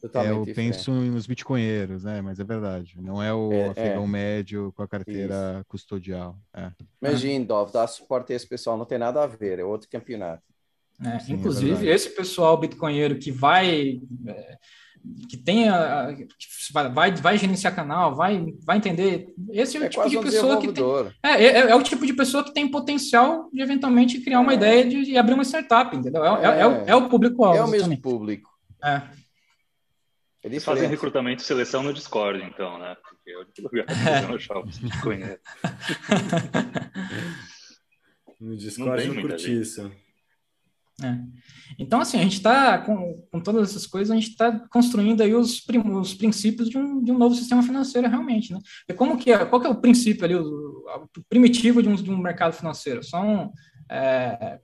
eu 0.01 0.45
diferente. 0.45 0.53
penso 0.53 0.91
nos 0.91 1.27
bitcoinheiros, 1.27 2.03
né? 2.03 2.21
Mas 2.21 2.39
é 2.39 2.43
verdade. 2.43 2.95
Não 3.01 3.21
é 3.21 3.33
o 3.33 3.51
é, 3.51 3.69
afegão 3.69 4.03
é. 4.03 4.07
médio 4.07 4.73
com 4.75 4.83
a 4.83 4.87
carteira 4.87 5.57
Isso. 5.57 5.65
custodial. 5.67 6.37
É. 6.53 6.71
Imagina, 7.01 7.45
Dov, 7.45 7.71
dar 7.71 7.87
suporte 7.87 8.33
a 8.33 8.35
esse 8.35 8.47
pessoal 8.47 8.77
não 8.77 8.85
tem 8.85 8.97
nada 8.97 9.23
a 9.23 9.27
ver, 9.27 9.59
é 9.59 9.63
outro 9.63 9.89
campeonato. 9.89 10.43
É, 11.03 11.19
Sim, 11.19 11.33
inclusive, 11.33 11.89
esse 11.89 12.09
pessoal 12.09 12.57
bitcoinheiro 12.57 13.19
que 13.19 13.29
vai 13.29 13.99
que 15.29 15.37
tenha 15.37 16.15
que 16.15 16.47
vai, 16.71 17.11
vai 17.13 17.37
gerenciar 17.37 17.75
canal, 17.75 18.15
vai, 18.15 18.53
vai 18.63 18.77
entender. 18.77 19.33
Esse 19.51 19.77
é 19.77 19.79
o 19.79 19.83
é 19.83 19.89
tipo 19.89 20.09
de 20.09 20.17
um 20.17 20.23
pessoa 20.23 20.59
que 20.59 20.71
tem, 20.71 20.83
é, 21.23 21.29
é, 21.29 21.45
é, 21.45 21.59
é, 21.71 21.75
o 21.75 21.83
tipo 21.83 22.05
de 22.05 22.13
pessoa 22.13 22.43
que 22.43 22.53
tem 22.53 22.69
potencial 22.69 23.49
de 23.51 23.61
eventualmente 23.61 24.19
criar 24.21 24.39
uma 24.39 24.53
é. 24.53 24.55
ideia 24.55 24.85
de, 24.85 25.05
de, 25.05 25.17
abrir 25.17 25.33
uma 25.33 25.43
startup, 25.43 25.95
entendeu? 25.95 26.23
É, 26.23 26.61
é, 26.61 26.67
o, 26.67 26.71
é 26.87 26.95
o 26.95 27.09
público-alvo. 27.09 27.57
É 27.57 27.63
o 27.63 27.67
mesmo 27.67 27.99
público. 27.99 28.49
É. 28.83 29.01
Eles 30.43 30.63
fazem 30.63 30.87
recrutamento 30.87 31.41
e 31.41 31.45
seleção 31.45 31.81
no 31.81 31.93
Discord, 31.93 32.43
então, 32.43 32.77
né? 32.77 32.95
Porque 33.01 33.31
é 33.31 33.37
o 33.37 33.45
lugar 33.63 33.85
que 33.85 33.93
eu 34.31 34.35
achar 34.35 34.61
Bitcoin. 34.63 35.19
No 38.39 38.55
Discord 38.55 39.07
não, 39.07 39.15
não 39.15 39.21
curti 39.21 39.61
isso. 39.61 39.91
É. 41.03 41.19
Então, 41.77 41.99
assim, 41.99 42.17
a 42.17 42.23
gente 42.23 42.37
está, 42.37 42.77
com, 42.77 43.15
com 43.29 43.41
todas 43.41 43.69
essas 43.69 43.85
coisas, 43.85 44.11
a 44.11 44.15
gente 44.15 44.29
está 44.29 44.51
construindo 44.69 45.21
aí 45.21 45.33
os, 45.35 45.59
prim, 45.59 45.79
os 45.79 46.13
princípios 46.13 46.69
de 46.69 46.77
um, 46.77 47.03
de 47.03 47.11
um 47.11 47.17
novo 47.17 47.35
sistema 47.35 47.61
financeiro, 47.61 48.07
realmente, 48.07 48.53
né? 48.53 48.59
E 48.87 48.93
como 48.93 49.17
que 49.17 49.31
é, 49.31 49.45
qual 49.45 49.59
que 49.59 49.67
é 49.67 49.69
o 49.69 49.81
princípio 49.81 50.23
ali, 50.23 50.35
o, 50.35 50.41
o 50.45 51.23
primitivo 51.27 51.83
de 51.83 51.89
um, 51.89 51.95
de 51.95 52.09
um 52.09 52.17
mercado 52.17 52.53
financeiro? 52.53 53.03
São 53.03 53.51
é, 53.91 54.59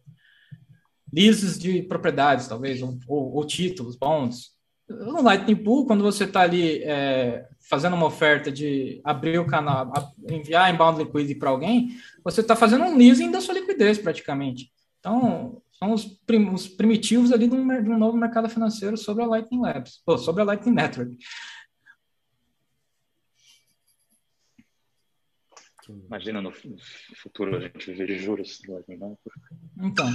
leases 1.11 1.59
de 1.59 1.82
propriedades, 1.84 2.47
talvez, 2.47 2.82
ou, 2.82 2.97
ou, 3.07 3.45
títulos, 3.45 3.97
bonds. 3.97 4.51
No 4.88 5.21
Lightning 5.21 5.55
Pool, 5.55 5.86
quando 5.86 6.03
você 6.03 6.23
está 6.23 6.41
ali 6.41 6.82
é, 6.84 7.45
fazendo 7.69 7.95
uma 7.95 8.05
oferta 8.05 8.51
de 8.51 9.01
abrir 9.03 9.38
o 9.38 9.47
canal, 9.47 9.91
enviar 10.29 10.73
inbound 10.73 10.99
liquidity 10.99 11.36
para 11.36 11.49
alguém, 11.49 11.89
você 12.23 12.41
está 12.41 12.55
fazendo 12.55 12.86
um 12.86 12.97
leasing 12.97 13.32
da 13.32 13.41
sua 13.41 13.53
liquidez, 13.53 13.97
praticamente. 13.97 14.71
Então, 14.99 15.61
são 15.82 15.93
os, 15.93 16.05
prim, 16.05 16.49
os 16.49 16.67
primitivos 16.67 17.32
ali 17.32 17.47
de 17.47 17.55
um, 17.55 17.84
de 17.84 17.89
um, 17.89 17.97
novo 17.97 18.15
mercado 18.15 18.47
financeiro 18.47 18.95
sobre 18.95 19.23
a 19.23 19.27
Lightning 19.27 19.61
Labs, 19.61 20.01
ou 20.05 20.17
sobre 20.17 20.41
a 20.41 20.45
Lightning 20.45 20.75
Network. 20.75 21.17
Imagina 25.89 26.41
no 26.41 26.53
futuro 27.15 27.57
a 27.57 27.59
gente 27.59 27.91
ver 27.93 28.17
juros 28.17 28.59
do 28.65 28.73
Lightning 28.73 28.97
Network. 28.97 29.41
Então. 29.82 30.09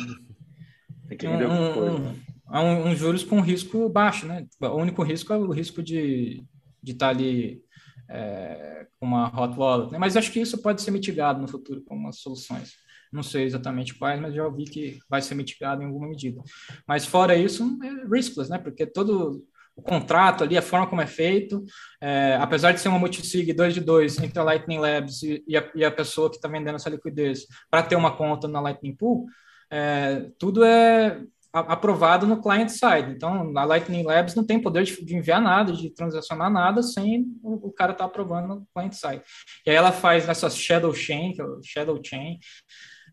Tem 1.09 1.19
que 1.19 1.27
vender 1.27 1.47
um, 1.47 1.75
coisa. 1.75 1.99
Né? 1.99 2.17
Um, 2.49 2.89
um, 2.89 2.95
juros 2.97 3.23
com 3.23 3.41
risco 3.41 3.89
baixo, 3.89 4.27
né? 4.27 4.47
O 4.61 4.77
único 4.77 5.03
risco 5.03 5.33
é 5.33 5.37
o 5.37 5.51
risco 5.51 5.83
de 5.83 6.45
de 6.87 6.93
estar 6.93 7.07
tá 7.07 7.11
ali 7.11 7.65
é, 8.09 8.87
com 8.99 9.07
uma 9.07 9.27
hot 9.27 9.59
wallet, 9.59 9.91
né? 9.91 9.99
mas 9.99 10.17
acho 10.17 10.31
que 10.31 10.41
isso 10.41 10.63
pode 10.63 10.81
ser 10.81 10.93
mitigado 10.93 11.41
no 11.41 11.49
futuro 11.49 11.83
com 11.83 11.97
umas 11.97 12.19
soluções 12.21 12.75
não 13.17 13.23
sei 13.23 13.45
exatamente 13.45 13.95
quais, 13.95 14.21
mas 14.21 14.35
já 14.35 14.45
ouvi 14.45 14.65
que 14.65 14.99
vai 15.09 15.21
ser 15.21 15.35
mitigado 15.35 15.83
em 15.83 15.87
alguma 15.87 16.09
medida. 16.09 16.41
Mas 16.87 17.07
fora 17.07 17.35
isso, 17.35 17.79
é 17.83 18.15
riskless, 18.15 18.51
né? 18.51 18.59
Porque 18.59 18.87
todo 18.87 19.43
o 19.75 19.83
contrato 19.83 20.43
ali, 20.43 20.57
a 20.57 20.63
forma 20.63 20.87
como 20.87 21.03
é 21.03 21.07
feito, 21.07 21.63
é, 22.01 22.39
apesar 22.41 22.73
de 22.73 22.81
ser 22.81 22.89
uma 22.89 22.99
multisig 22.99 23.53
2 23.53 23.75
de 23.75 23.81
2 23.81 24.19
entre 24.21 24.39
a 24.39 24.43
Lightning 24.43 24.79
Labs 24.79 25.23
e, 25.23 25.45
e, 25.47 25.57
a, 25.57 25.71
e 25.75 25.85
a, 25.85 25.91
pessoa 25.91 26.31
que 26.31 26.37
está 26.37 26.49
vendendo 26.49 26.77
essa 26.77 26.89
liquidez 26.89 27.47
para 27.71 27.83
ter 27.83 27.95
uma 27.95 28.17
conta 28.17 28.49
na 28.49 28.61
Lightning 28.61 28.97
Pool, 28.97 29.27
é, 29.71 30.31
tudo 30.39 30.65
é 30.65 31.21
aprovado 31.53 32.27
no 32.27 32.41
client 32.41 32.69
side. 32.69 33.13
Então, 33.13 33.53
a 33.57 33.65
Lightning 33.65 34.03
Labs 34.03 34.35
não 34.35 34.45
tem 34.45 34.61
poder 34.61 34.85
de, 34.85 35.05
de 35.05 35.17
enviar 35.17 35.41
nada, 35.41 35.73
de 35.73 35.91
transacionar 35.91 36.51
nada 36.51 36.83
sem 36.83 37.27
o, 37.43 37.69
o 37.69 37.73
cara 37.73 37.93
estar 37.93 38.05
tá 38.05 38.11
aprovando 38.11 38.49
no 38.49 38.67
client 38.75 38.93
side. 38.93 39.23
E 39.65 39.71
aí 39.71 39.77
ela 39.77 39.93
faz 39.93 40.29
essa 40.29 40.51
shadow 40.51 40.93
chain, 40.93 41.33
que 41.33 41.41
é 41.41 41.45
o 41.45 41.63
shadow 41.63 41.99
chain, 42.03 42.39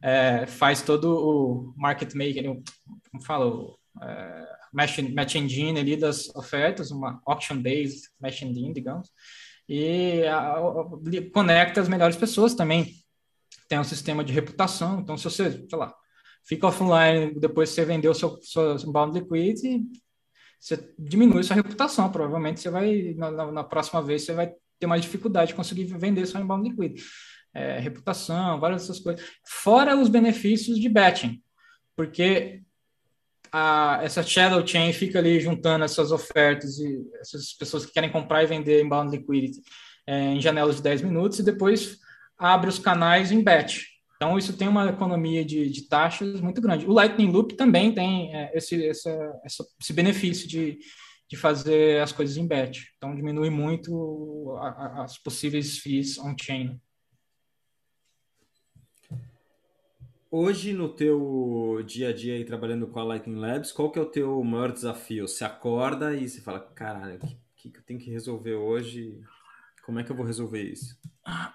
é, 0.04 0.46
faz 0.46 0.82
todo 0.82 1.18
o 1.18 1.74
market 1.78 2.14
making, 2.14 2.62
como 3.10 3.24
falo, 3.24 3.80
é, 4.02 4.46
match, 4.74 5.00
match 5.00 5.36
engine 5.36 5.80
ali 5.80 5.96
das 5.96 6.28
ofertas, 6.36 6.92
uma 6.92 7.22
auction 7.26 7.62
based 7.62 8.10
match 8.20 8.42
engine, 8.42 8.74
digamos, 8.74 9.10
e 9.68 10.26
a, 10.26 10.58
a, 10.58 10.62
conecta 11.34 11.80
as 11.80 11.88
melhores 11.88 12.18
pessoas 12.18 12.54
também. 12.54 12.94
Tem 13.70 13.80
um 13.80 13.84
sistema 13.84 14.26
de 14.26 14.34
reputação, 14.34 15.00
então 15.00 15.18
se 15.18 15.24
você, 15.24 15.52
sei 15.52 15.80
lá, 15.80 15.96
fica 16.46 16.68
offline 16.68 17.40
depois 17.40 17.70
você 17.70 17.86
vendeu 17.86 18.14
seu, 18.14 18.38
seu 18.42 18.76
inbound 18.76 19.18
liquidity, 19.18 19.82
você 20.60 20.94
diminui 21.00 21.44
sua 21.44 21.56
reputação, 21.56 22.12
provavelmente 22.12 22.60
você 22.60 22.70
vai, 22.70 23.14
na, 23.16 23.52
na, 23.52 23.64
próxima 23.64 24.02
vez, 24.02 24.24
você 24.24 24.34
vai 24.34 24.54
ter 24.78 24.86
mais 24.86 25.02
dificuldade 25.02 25.50
de 25.50 25.56
conseguir 25.56 25.86
vender 25.86 26.26
seu 26.26 26.42
inbound 26.42 26.70
liquidity 26.70 27.02
é, 27.54 27.80
reputação, 27.80 28.60
várias 28.60 28.82
dessas 28.82 29.00
coisas. 29.00 29.24
Fora 29.46 29.98
os 29.98 30.10
benefícios 30.10 30.80
de 30.80 30.90
betting, 30.90 31.42
porque 31.96 32.62
a, 33.52 34.00
essa 34.02 34.24
shadow 34.24 34.66
chain 34.66 34.92
fica 34.92 35.20
ali 35.20 35.40
juntando 35.40 35.86
essas 35.86 36.12
ofertas 36.12 36.80
e 36.80 37.06
essas 37.22 37.54
pessoas 37.54 37.86
que 37.86 37.94
querem 37.94 38.12
comprar 38.12 38.44
e 38.44 38.48
vender 38.48 38.84
inbound 38.84 39.16
liquidity 39.16 39.62
é, 40.08 40.34
em 40.34 40.42
janelas 40.42 40.78
de 40.78 40.82
10 40.82 41.04
minutos 41.04 41.40
e 41.40 41.44
depois 41.44 42.00
abre 42.38 42.70
os 42.70 42.80
canais 42.80 43.32
em 43.32 43.44
bet. 43.44 43.94
Então, 44.16 44.38
isso 44.38 44.56
tem 44.56 44.68
uma 44.68 44.90
economia 44.90 45.44
de, 45.44 45.70
de 45.70 45.88
taxas 45.88 46.40
muito 46.40 46.62
grande. 46.62 46.86
O 46.86 46.94
Lightning 46.94 47.32
Loop 47.32 47.56
também 47.56 47.94
tem 47.94 48.34
é, 48.34 48.52
esse, 48.58 48.76
esse 48.76 49.94
benefício 49.94 50.48
de, 50.48 50.78
de 51.30 51.36
fazer 51.36 52.02
as 52.02 52.12
coisas 52.12 52.38
em 52.38 52.48
bet. 52.48 52.86
Então, 52.98 53.16
diminui 53.16 53.50
muito 53.50 54.56
a, 54.60 54.68
a, 54.68 55.04
as 55.04 55.18
possíveis 55.18 55.78
fees 55.78 56.18
on-chain. 56.18 56.80
Hoje, 60.36 60.74
no 60.74 60.90
teu 60.90 61.84
dia 61.86 62.10
a 62.10 62.12
dia 62.12 62.34
aí 62.34 62.44
trabalhando 62.44 62.88
com 62.88 63.00
a 63.00 63.04
Lightning 63.04 63.36
Labs, 63.36 63.72
qual 63.72 63.92
que 63.92 64.00
é 64.00 64.02
o 64.02 64.08
teu 64.08 64.44
maior 64.44 64.72
desafio? 64.72 65.28
Você 65.28 65.46
acorda 65.46 66.16
e 66.16 66.28
você 66.28 66.42
fala, 66.42 66.60
caralho, 66.60 67.18
o 67.18 67.20
que, 67.56 67.70
que 67.70 67.78
eu 67.78 67.84
tenho 67.84 68.00
que 68.00 68.10
resolver 68.10 68.56
hoje? 68.56 69.22
Como 69.86 70.00
é 70.00 70.04
que 70.04 70.12
eu 70.12 70.16
vou 70.16 70.26
resolver 70.26 70.64
isso? 70.64 70.98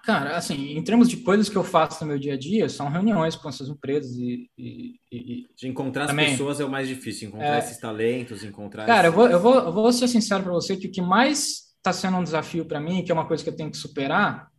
Cara, 0.05 0.37
assim, 0.37 0.77
em 0.77 0.81
termos 0.81 1.09
de 1.09 1.17
coisas 1.17 1.49
que 1.49 1.57
eu 1.57 1.63
faço 1.65 2.05
no 2.05 2.11
meu 2.11 2.17
dia 2.17 2.35
a 2.35 2.37
dia, 2.37 2.69
são 2.69 2.87
reuniões 2.87 3.35
com 3.35 3.49
essas 3.49 3.67
empresas 3.67 4.15
e. 4.15 4.49
e, 4.57 4.95
e 5.11 5.47
de 5.57 5.67
encontrar 5.67 6.07
também, 6.07 6.27
as 6.27 6.31
pessoas 6.31 6.61
é 6.61 6.63
o 6.63 6.71
mais 6.71 6.87
difícil, 6.87 7.27
encontrar 7.27 7.55
é, 7.55 7.59
esses 7.59 7.77
talentos, 7.79 8.45
encontrar. 8.45 8.85
Cara, 8.85 9.09
esses... 9.09 9.13
eu, 9.13 9.13
vou, 9.13 9.29
eu, 9.29 9.39
vou, 9.41 9.55
eu 9.55 9.73
vou 9.73 9.91
ser 9.91 10.07
sincero 10.07 10.41
para 10.41 10.53
você 10.53 10.77
que 10.77 10.87
o 10.87 10.91
que 10.91 11.01
mais 11.01 11.75
está 11.75 11.91
sendo 11.91 12.15
um 12.15 12.23
desafio 12.23 12.63
para 12.63 12.79
mim, 12.79 13.03
que 13.03 13.11
é 13.11 13.13
uma 13.13 13.27
coisa 13.27 13.43
que 13.43 13.49
eu 13.49 13.55
tenho 13.57 13.71
que 13.71 13.77
superar, 13.77 14.49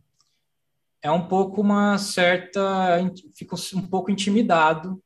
é 1.01 1.09
um 1.11 1.27
pouco 1.27 1.61
uma 1.61 1.97
certa. 1.97 2.99
Fico 3.35 3.55
um 3.75 3.87
pouco 3.87 4.11
intimidado. 4.11 5.01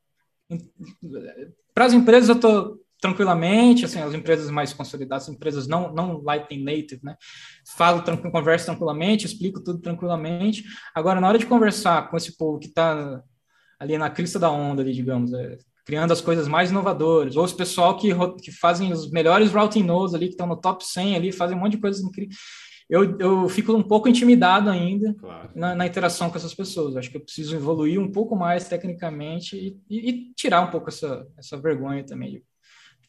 Para 1.73 1.85
as 1.85 1.93
empresas, 1.93 2.29
eu 2.29 2.35
estou 2.35 2.79
tranquilamente, 3.01 3.85
assim, 3.85 3.99
as 3.99 4.13
empresas 4.13 4.49
mais 4.49 4.73
consolidadas, 4.73 5.27
empresas 5.29 5.67
não, 5.67 5.93
não 5.93 6.21
Lightning 6.21 6.63
Native, 6.63 7.01
né? 7.03 7.15
Falo, 7.75 8.01
tranquilo, 8.01 8.31
converso 8.31 8.65
tranquilamente, 8.65 9.25
explico 9.25 9.61
tudo 9.61 9.79
tranquilamente. 9.79 10.63
Agora, 10.93 11.21
na 11.21 11.27
hora 11.27 11.37
de 11.37 11.45
conversar 11.45 12.09
com 12.09 12.17
esse 12.17 12.35
povo 12.37 12.57
que 12.57 12.67
está 12.67 13.21
ali 13.79 13.97
na 13.97 14.09
crista 14.09 14.39
da 14.39 14.49
onda, 14.49 14.81
ali, 14.81 14.93
digamos, 14.93 15.33
é, 15.33 15.57
criando 15.85 16.13
as 16.13 16.21
coisas 16.21 16.47
mais 16.47 16.71
inovadoras, 16.71 17.35
ou 17.35 17.43
os 17.43 17.53
pessoal 17.53 17.95
que, 17.95 18.09
que 18.41 18.51
fazem 18.51 18.91
os 18.91 19.11
melhores 19.11 19.51
routing 19.51 19.83
nodes 19.83 20.15
ali, 20.15 20.27
que 20.27 20.33
estão 20.33 20.47
no 20.47 20.57
top 20.57 20.83
100 20.83 21.15
ali, 21.15 21.31
fazem 21.31 21.55
um 21.55 21.59
monte 21.59 21.73
de 21.73 21.81
coisas 21.81 22.01
incríveis. 22.01 22.35
Eu, 22.89 23.17
eu 23.17 23.49
fico 23.49 23.73
um 23.73 23.81
pouco 23.81 24.07
intimidado 24.07 24.69
ainda 24.69 25.13
claro. 25.15 25.49
na, 25.55 25.73
na, 25.73 25.88
interação 25.88 26.29
com 26.29 26.38
essas 26.38 26.53
pessoas. 26.53 26.95
Acho 26.95 27.09
que 27.09 27.17
eu 27.17 27.21
preciso 27.21 27.55
evoluir 27.55 27.99
um 27.99 28.11
pouco 28.11 28.36
mais 28.36 28.67
tecnicamente 28.67 29.57
e, 29.57 29.79
e, 29.89 30.09
e 30.09 30.33
tirar 30.33 30.61
um 30.61 30.69
pouco 30.69 30.89
essa, 30.89 31.27
essa 31.38 31.57
vergonha 31.57 32.05
também 32.05 32.43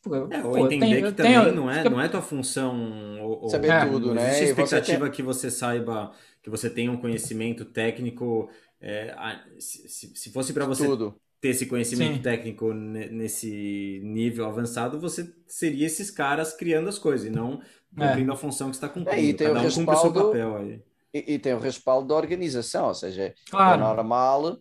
Tipo, 0.06 0.32
é, 0.32 0.44
ou 0.44 0.72
entender 0.72 1.02
que 1.02 1.12
também 1.12 1.52
não, 1.52 1.70
é, 1.70 1.88
não 1.88 2.00
é 2.00 2.08
tua 2.08 2.22
função 2.22 3.20
ou, 3.20 3.48
saber 3.48 3.70
é, 3.70 3.84
tudo, 3.86 4.14
né? 4.14 4.28
Existe 4.28 4.44
expectativa 4.50 4.98
você 4.98 5.04
tem... 5.04 5.10
que 5.10 5.22
você 5.22 5.50
saiba, 5.50 6.12
que 6.42 6.48
você 6.48 6.70
tenha 6.70 6.90
um 6.90 6.96
conhecimento 6.96 7.64
técnico. 7.64 8.48
É, 8.80 9.14
se, 9.58 9.88
se 9.88 10.30
fosse 10.30 10.52
para 10.52 10.64
você 10.64 10.86
tudo. 10.86 11.18
ter 11.40 11.48
esse 11.48 11.66
conhecimento 11.66 12.16
Sim. 12.16 12.22
técnico 12.22 12.72
nesse 12.72 14.00
nível 14.04 14.46
avançado, 14.46 15.00
você 15.00 15.32
seria 15.46 15.86
esses 15.86 16.10
caras 16.10 16.52
criando 16.52 16.88
as 16.88 16.98
coisas 16.98 17.26
e 17.26 17.30
não 17.30 17.60
cumprindo 17.94 18.30
é. 18.30 18.34
a 18.34 18.36
função 18.36 18.68
que 18.70 18.76
está 18.76 18.88
cumprindo. 18.88 19.18
É, 19.18 19.22
e 19.22 19.34
tem 19.34 19.46
Cada 19.48 19.58
o 19.58 19.62
um 19.62 19.64
respaldo, 19.64 19.84
cumpre 19.84 19.94
o 19.94 20.12
seu 20.12 20.24
papel 20.24 20.56
aí. 20.56 20.82
E, 21.14 21.34
e, 21.34 21.38
tem 21.38 21.54
o 21.54 21.58
respaldo 21.58 22.08
da 22.08 22.14
organização, 22.14 22.88
ou 22.88 22.94
seja, 22.94 23.22
é 23.22 23.34
claro. 23.50 23.80
é 23.80 23.84
normal 23.84 24.58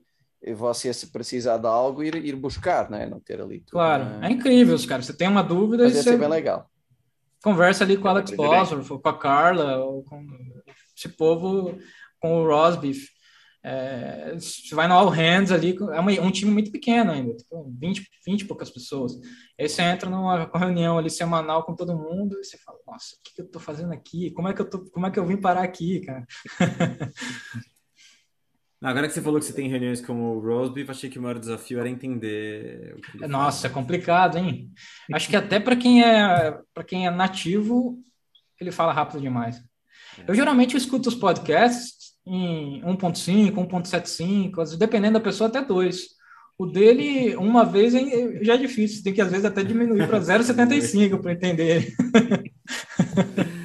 você 0.54 0.94
se 0.94 1.08
precisar 1.08 1.58
de 1.58 1.68
algo 1.68 2.04
ir, 2.04 2.16
ir 2.16 2.36
buscar, 2.36 2.90
né? 2.90 3.06
Não 3.08 3.20
ter 3.20 3.42
ali. 3.42 3.60
Tudo, 3.62 3.72
claro, 3.72 4.06
né? 4.06 4.28
é 4.28 4.32
incrível, 4.32 4.76
os 4.76 4.86
caras. 4.86 5.06
Você 5.06 5.14
tem 5.14 5.28
uma 5.28 5.42
dúvida 5.42 5.84
Mas 5.84 5.96
e 5.96 6.04
você 6.04 6.18
bem 6.18 6.30
legal. 6.30 6.70
conversa 7.44 7.84
ali 7.84 7.98
com 7.98 8.08
o 8.08 8.12
Alex 8.12 8.32
Bosworth, 8.32 9.02
com 9.02 9.10
a 9.10 9.18
Carla, 9.18 9.78
ou 9.78 10.04
com 10.04 10.26
esse 10.96 11.10
povo, 11.10 11.78
com 12.20 12.44
o 12.44 12.48
Rosbeef. 12.48 13.15
É, 13.68 14.36
você 14.36 14.76
vai 14.76 14.88
no 14.88 14.94
All 14.94 15.10
Hands 15.10 15.52
ali, 15.52 15.76
é 15.76 16.00
uma, 16.00 16.12
um 16.22 16.30
time 16.30 16.52
muito 16.52 16.72
pequeno 16.72 17.12
ainda, 17.12 17.34
tipo, 17.36 17.68
20, 17.80 18.08
20 18.24 18.42
e 18.42 18.46
poucas 18.46 18.70
pessoas. 18.70 19.14
Aí 19.60 19.68
você 19.68 19.82
entra 19.82 20.08
numa 20.08 20.48
reunião 20.54 21.00
ali 21.00 21.10
semanal 21.10 21.64
com 21.64 21.74
todo 21.74 21.98
mundo 21.98 22.38
e 22.40 22.44
você 22.44 22.60
fala, 22.60 22.78
nossa, 22.86 23.16
o 23.16 23.20
que, 23.24 23.34
que 23.34 23.42
eu 23.42 23.50
tô 23.50 23.60
fazendo 23.60 23.92
aqui? 23.92 24.30
Como 24.32 24.48
é 24.48 24.54
que 24.54 24.62
eu 24.62 24.70
tô, 24.70 24.86
como 24.92 25.08
é 25.08 25.10
que 25.10 25.18
eu 25.18 25.26
vim 25.26 25.38
parar 25.38 25.64
aqui, 25.64 26.02
cara? 26.02 26.28
Agora 28.84 29.08
que 29.08 29.16
você 29.16 29.22
falou 29.22 29.40
que 29.40 29.46
você 29.48 29.54
tem 29.54 29.68
reuniões 29.68 30.00
como 30.00 30.36
o 30.36 30.40
Rosebeef, 30.40 30.92
achei 30.92 31.10
que 31.10 31.18
o 31.18 31.22
maior 31.24 31.40
desafio 31.40 31.80
era 31.80 31.90
entender. 31.90 32.96
Nossa, 33.28 33.68
fala. 33.68 33.72
é 33.72 33.74
complicado, 33.74 34.38
hein? 34.38 34.72
Acho 35.12 35.28
que 35.28 35.36
até 35.36 35.60
para 35.60 35.76
quem 35.76 36.04
é 36.04 36.60
para 36.72 36.84
quem 36.84 37.08
é 37.08 37.10
nativo, 37.10 37.98
ele 38.62 38.72
fala 38.72 38.94
rápido 38.94 39.22
demais. 39.22 39.58
É. 40.20 40.26
Eu 40.28 40.36
geralmente 40.36 40.78
escuto 40.78 41.10
os 41.10 41.16
podcasts 41.16 41.95
em 42.26 42.82
1.5, 42.82 43.54
1.75, 43.54 44.78
dependendo 44.78 45.20
da 45.20 45.24
pessoa 45.24 45.48
até 45.48 45.62
2. 45.62 46.16
O 46.58 46.66
dele, 46.66 47.36
uma 47.36 47.66
vez 47.66 47.94
já 48.42 48.54
é 48.54 48.58
difícil, 48.58 49.04
tem 49.04 49.14
que 49.14 49.22
às 49.22 49.30
vezes 49.30 49.46
até 49.46 49.64
diminuir 49.64 50.08
para 50.08 50.20
0,75 50.20 51.22
para 51.22 51.34
entender. 51.34 51.94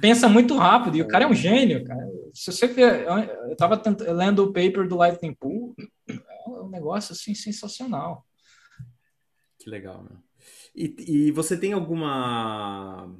pensa 0.00 0.28
muito 0.28 0.56
rápido, 0.56 0.96
e 0.96 1.02
o 1.02 1.08
cara 1.08 1.24
é 1.24 1.26
um 1.26 1.34
gênio, 1.34 1.84
cara. 1.84 2.06
Se 2.32 2.52
você 2.52 2.66
ver, 2.66 3.06
eu 3.06 3.52
estava 3.52 3.80
lendo 4.12 4.44
o 4.44 4.52
paper 4.52 4.86
do 4.86 4.96
Lightning 4.96 5.34
Pool, 5.34 5.74
é 6.08 6.60
um 6.60 6.68
negócio 6.68 7.12
assim 7.12 7.34
sensacional. 7.34 8.26
Que 9.58 9.70
legal, 9.70 10.02
meu. 10.02 10.18
E, 10.74 11.26
e 11.28 11.30
você 11.32 11.56
tem 11.56 11.72
alguma 11.72 13.12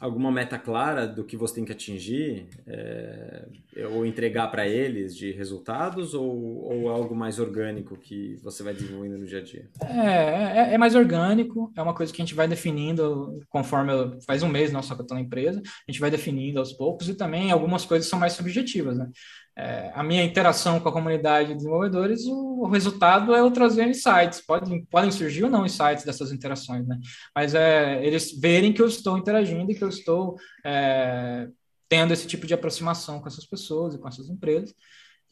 alguma 0.00 0.30
meta 0.30 0.58
clara 0.58 1.06
do 1.06 1.24
que 1.24 1.36
você 1.36 1.56
tem 1.56 1.64
que 1.64 1.72
atingir 1.72 2.46
é, 2.66 3.44
ou 3.92 4.06
entregar 4.06 4.48
para 4.48 4.66
eles 4.66 5.16
de 5.16 5.32
resultados 5.32 6.14
ou, 6.14 6.64
ou 6.64 6.88
algo 6.88 7.14
mais 7.14 7.38
orgânico 7.38 7.96
que 7.96 8.36
você 8.42 8.62
vai 8.62 8.74
desenvolvendo 8.74 9.18
no 9.18 9.26
dia 9.26 9.38
a 9.38 9.42
dia? 9.42 9.68
É, 9.82 10.70
é, 10.70 10.74
é 10.74 10.78
mais 10.78 10.94
orgânico, 10.94 11.72
é 11.76 11.82
uma 11.82 11.94
coisa 11.94 12.12
que 12.12 12.22
a 12.22 12.24
gente 12.24 12.34
vai 12.34 12.46
definindo 12.46 13.40
conforme 13.48 13.92
faz 14.26 14.42
um 14.42 14.48
mês 14.48 14.72
nossa 14.72 14.94
que 14.94 15.00
eu 15.00 15.04
estou 15.04 15.16
na 15.16 15.22
empresa, 15.22 15.60
a 15.60 15.90
gente 15.90 16.00
vai 16.00 16.10
definindo 16.10 16.58
aos 16.58 16.72
poucos 16.72 17.08
e 17.08 17.14
também 17.14 17.50
algumas 17.50 17.84
coisas 17.84 18.08
são 18.08 18.18
mais 18.18 18.34
subjetivas, 18.34 18.96
né? 18.96 19.10
É, 19.58 19.90
a 19.92 20.04
minha 20.04 20.22
interação 20.22 20.78
com 20.78 20.88
a 20.88 20.92
comunidade 20.92 21.48
de 21.48 21.56
desenvolvedores, 21.56 22.24
o, 22.26 22.60
o, 22.60 22.68
resultado 22.68 23.34
é 23.34 23.40
eu 23.40 23.50
trazer 23.50 23.88
insights. 23.88 24.40
Podem, 24.40 24.84
podem 24.84 25.10
surgir 25.10 25.42
ou 25.42 25.50
não 25.50 25.66
insights 25.66 26.04
dessas 26.04 26.30
interações, 26.30 26.86
né? 26.86 26.96
Mas 27.34 27.56
é 27.56 28.00
eles 28.06 28.38
verem 28.38 28.72
que 28.72 28.80
eu 28.80 28.86
estou 28.86 29.18
interagindo 29.18 29.72
e 29.72 29.74
que 29.74 29.82
eu 29.82 29.88
estou 29.88 30.36
é, 30.64 31.48
tendo 31.88 32.12
esse 32.12 32.24
tipo 32.24 32.46
de 32.46 32.54
aproximação 32.54 33.20
com 33.20 33.26
essas 33.26 33.44
pessoas 33.44 33.96
e 33.96 33.98
com 33.98 34.06
essas 34.06 34.28
empresas 34.28 34.72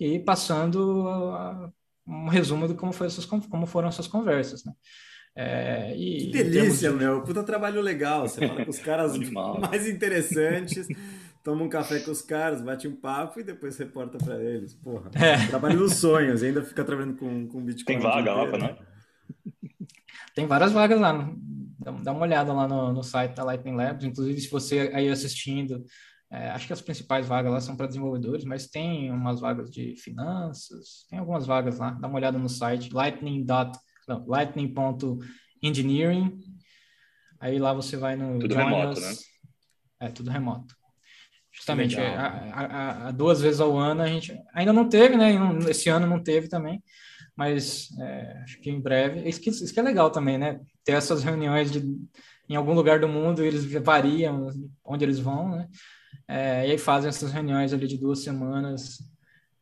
e 0.00 0.18
passando 0.18 1.08
a, 1.08 1.70
um 2.04 2.26
resumo 2.28 2.66
de 2.66 2.74
como, 2.74 2.92
foi 2.92 3.06
essas, 3.06 3.24
como 3.24 3.64
foram 3.64 3.88
essas 3.88 4.08
conversas, 4.08 4.64
né? 4.64 4.72
É, 5.38 5.94
e, 5.94 6.32
que 6.32 6.42
delícia, 6.42 6.90
de... 6.90 6.96
meu. 6.96 7.22
Puta 7.22 7.44
trabalho 7.44 7.80
legal. 7.80 8.26
Você 8.26 8.44
fala 8.48 8.64
com 8.64 8.70
os 8.70 8.78
caras 8.78 9.12
mais 9.60 9.86
interessantes 9.86 10.88
toma 11.46 11.62
um 11.62 11.68
café 11.68 12.00
com 12.00 12.10
os 12.10 12.20
caras, 12.20 12.60
bate 12.60 12.88
um 12.88 12.96
papo 12.96 13.38
e 13.38 13.44
depois 13.44 13.78
reporta 13.78 14.18
para 14.18 14.42
eles. 14.42 14.74
Porra, 14.74 15.08
é. 15.14 15.46
trabalho 15.46 15.78
dos 15.78 15.94
sonhos, 15.94 16.42
ainda 16.42 16.60
fica 16.60 16.82
trabalhando 16.82 17.16
com, 17.16 17.46
com 17.46 17.64
Bitcoin. 17.64 17.94
Tem 17.94 18.02
vaga 18.02 18.34
lá 18.34 18.58
não? 18.58 18.76
Tem 20.34 20.44
várias 20.44 20.72
vagas 20.72 21.00
lá. 21.00 21.32
Dá 22.02 22.10
uma 22.10 22.22
olhada 22.22 22.52
lá 22.52 22.66
no, 22.66 22.92
no 22.92 23.04
site 23.04 23.36
da 23.36 23.44
Lightning 23.44 23.76
Labs. 23.76 24.04
Inclusive, 24.04 24.40
se 24.40 24.50
você 24.50 24.90
aí 24.92 25.08
assistindo, 25.08 25.84
é, 26.32 26.50
acho 26.50 26.66
que 26.66 26.72
as 26.72 26.82
principais 26.82 27.28
vagas 27.28 27.52
lá 27.52 27.60
são 27.60 27.76
para 27.76 27.86
desenvolvedores, 27.86 28.44
mas 28.44 28.66
tem 28.66 29.12
umas 29.12 29.38
vagas 29.38 29.70
de 29.70 29.94
finanças, 29.94 31.06
tem 31.08 31.20
algumas 31.20 31.46
vagas 31.46 31.78
lá. 31.78 31.92
Dá 31.92 32.08
uma 32.08 32.16
olhada 32.16 32.38
no 32.38 32.48
site 32.48 32.92
lightning. 32.92 33.46
Não, 34.08 34.26
lightning.engineering. 34.26 36.40
Aí 37.38 37.60
lá 37.60 37.72
você 37.72 37.96
vai 37.96 38.16
no. 38.16 38.40
Tudo 38.40 38.56
remoto, 38.56 39.00
né? 39.00 39.12
É, 40.00 40.08
tudo 40.08 40.28
remoto. 40.28 40.75
Justamente, 41.56 41.98
é, 41.98 42.14
a, 42.14 42.26
a, 42.52 43.08
a, 43.08 43.10
duas 43.10 43.40
vezes 43.40 43.60
ao 43.60 43.76
ano 43.76 44.02
a 44.02 44.06
gente 44.06 44.38
ainda 44.54 44.72
não 44.72 44.88
teve, 44.88 45.16
né? 45.16 45.32
Esse 45.68 45.88
ano 45.88 46.06
não 46.06 46.22
teve 46.22 46.48
também, 46.48 46.82
mas 47.34 47.88
é, 47.98 48.40
acho 48.42 48.60
que 48.60 48.70
em 48.70 48.80
breve. 48.80 49.26
Isso 49.26 49.40
que, 49.40 49.50
isso 49.50 49.72
que 49.72 49.80
é 49.80 49.82
legal 49.82 50.10
também, 50.10 50.36
né? 50.36 50.60
Ter 50.84 50.92
essas 50.92 51.24
reuniões 51.24 51.72
de, 51.72 51.82
em 52.48 52.54
algum 52.56 52.74
lugar 52.74 53.00
do 53.00 53.08
mundo, 53.08 53.42
eles 53.42 53.64
variam 53.82 54.48
onde 54.84 55.04
eles 55.04 55.18
vão, 55.18 55.48
né? 55.48 55.68
É, 56.28 56.68
e 56.68 56.72
aí 56.72 56.78
fazem 56.78 57.08
essas 57.08 57.32
reuniões 57.32 57.72
ali 57.72 57.86
de 57.86 57.98
duas 57.98 58.22
semanas 58.22 58.98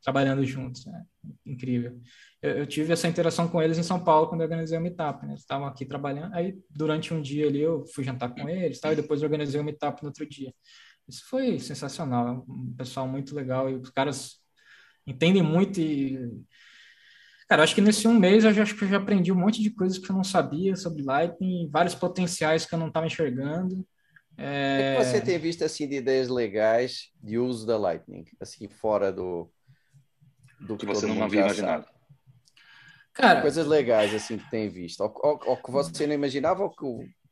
trabalhando 0.03 0.45
juntos. 0.45 0.85
Né? 0.87 1.03
Incrível. 1.47 1.99
Eu, 2.43 2.59
eu, 2.59 2.67
tive 2.67 2.93
essa 2.93 3.09
interação 3.09 3.49
com 3.49 3.63
eles 3.63 3.79
em 3.79 3.83
São 3.83 4.03
Paulo 4.03 4.29
quando 4.29 4.43
eu 4.43 4.47
organizei 4.47 4.77
o 4.77 4.81
Meetup, 4.81 5.25
né? 5.25 5.33
Eles 5.33 5.41
estavam 5.41 5.67
aqui 5.67 5.87
trabalhando, 5.87 6.35
aí 6.35 6.55
durante 6.69 7.15
um 7.15 7.23
dia 7.23 7.47
ali 7.47 7.61
eu 7.61 7.87
fui 7.87 8.05
jantar 8.05 8.35
com 8.35 8.49
eles, 8.49 8.81
tá? 8.81 8.93
e 8.93 8.97
depois 8.97 9.23
organizei 9.23 9.61
o 9.61 9.65
Meetup 9.65 10.03
no 10.03 10.09
outro 10.09 10.29
dia. 10.29 10.53
Isso 11.09 11.25
foi 11.29 11.59
sensacional, 11.59 12.29
é 12.29 12.31
um 12.33 12.75
pessoal 12.77 13.07
muito 13.07 13.35
legal 13.35 13.69
e 13.69 13.75
os 13.75 13.91
caras 13.91 14.41
entendem 15.07 15.43
muito 15.43 15.81
e 15.81 16.19
Cara, 17.49 17.63
acho 17.63 17.75
que 17.75 17.81
nesse 17.81 18.09
um 18.09 18.19
mês 18.19 18.43
eu 18.45 18.53
já, 18.53 18.63
acho 18.63 18.75
que 18.75 18.85
eu 18.85 18.89
já 18.89 18.97
aprendi 18.97 19.31
um 19.31 19.37
monte 19.37 19.63
de 19.63 19.71
coisas 19.71 19.99
que 19.99 20.11
eu 20.11 20.17
não 20.17 20.25
sabia 20.25 20.75
sobre 20.77 21.03
Lightning, 21.03 21.69
vários 21.71 21.95
potenciais 21.95 22.65
que 22.65 22.75
eu 22.75 22.79
não 22.79 22.89
estava 22.89 23.07
enxergando. 23.07 23.87
É... 24.37 24.97
O 24.97 24.99
que 24.99 25.05
você 25.05 25.21
tem 25.21 25.39
visto 25.39 25.63
assim 25.63 25.87
de 25.87 25.97
ideias 25.97 26.29
legais 26.29 27.13
de 27.23 27.39
uso 27.39 27.67
da 27.67 27.77
Lightning, 27.77 28.25
assim 28.41 28.69
fora 28.69 29.13
do 29.13 29.51
do 30.61 30.77
que, 30.77 30.87
que 30.87 30.95
você 30.95 31.07
não 31.07 31.23
havia 31.23 31.41
imaginado? 31.41 31.87
Cara, 33.13 33.43
coisas 33.43 33.67
legais 33.67 34.15
assim 34.15 34.39
que 34.39 34.51
tem 34.51 34.69
visto, 34.69 35.03
ou, 35.03 35.15
ou, 35.23 35.41
ou 35.47 35.57
que 35.57 35.71
você 35.71 36.07
não 36.07 36.15
imaginava 36.15 36.63
ou 36.63 36.71
que 36.71 36.85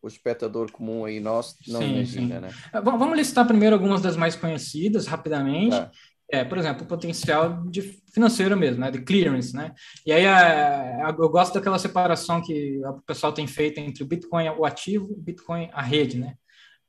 o 0.03 0.09
espectador 0.09 0.70
comum 0.70 1.05
aí 1.05 1.20
nosso 1.20 1.57
não 1.68 1.80
sim, 1.80 1.94
imagina, 1.94 2.34
sim. 2.34 2.40
né? 2.40 2.50
É, 2.72 2.80
vamos 2.80 3.16
listar 3.16 3.46
primeiro 3.46 3.76
algumas 3.76 4.03
das 4.03 4.16
mais 4.16 4.34
conhecidas, 4.34 5.07
rapidamente. 5.07 5.76
Tá. 5.76 5.90
É, 6.30 6.44
por 6.44 6.57
exemplo, 6.57 6.84
o 6.84 6.88
potencial 6.88 7.62
de 7.68 7.82
financeiro 8.12 8.57
mesmo, 8.57 8.80
né, 8.80 8.90
de 8.90 9.03
clearance, 9.03 9.55
né? 9.55 9.74
E 10.07 10.11
aí 10.11 10.26
a, 10.26 11.09
a, 11.09 11.16
eu 11.18 11.28
gosto 11.28 11.53
daquela 11.53 11.78
separação 11.78 12.40
que 12.40 12.80
o 12.84 13.03
pessoal 13.03 13.34
tem 13.34 13.46
feito 13.46 13.78
entre 13.78 14.03
o 14.03 14.07
Bitcoin 14.07 14.48
o 14.48 14.64
ativo 14.64 15.09
e 15.11 15.12
o 15.12 15.22
Bitcoin 15.22 15.68
a 15.72 15.82
rede, 15.82 16.18
né? 16.18 16.34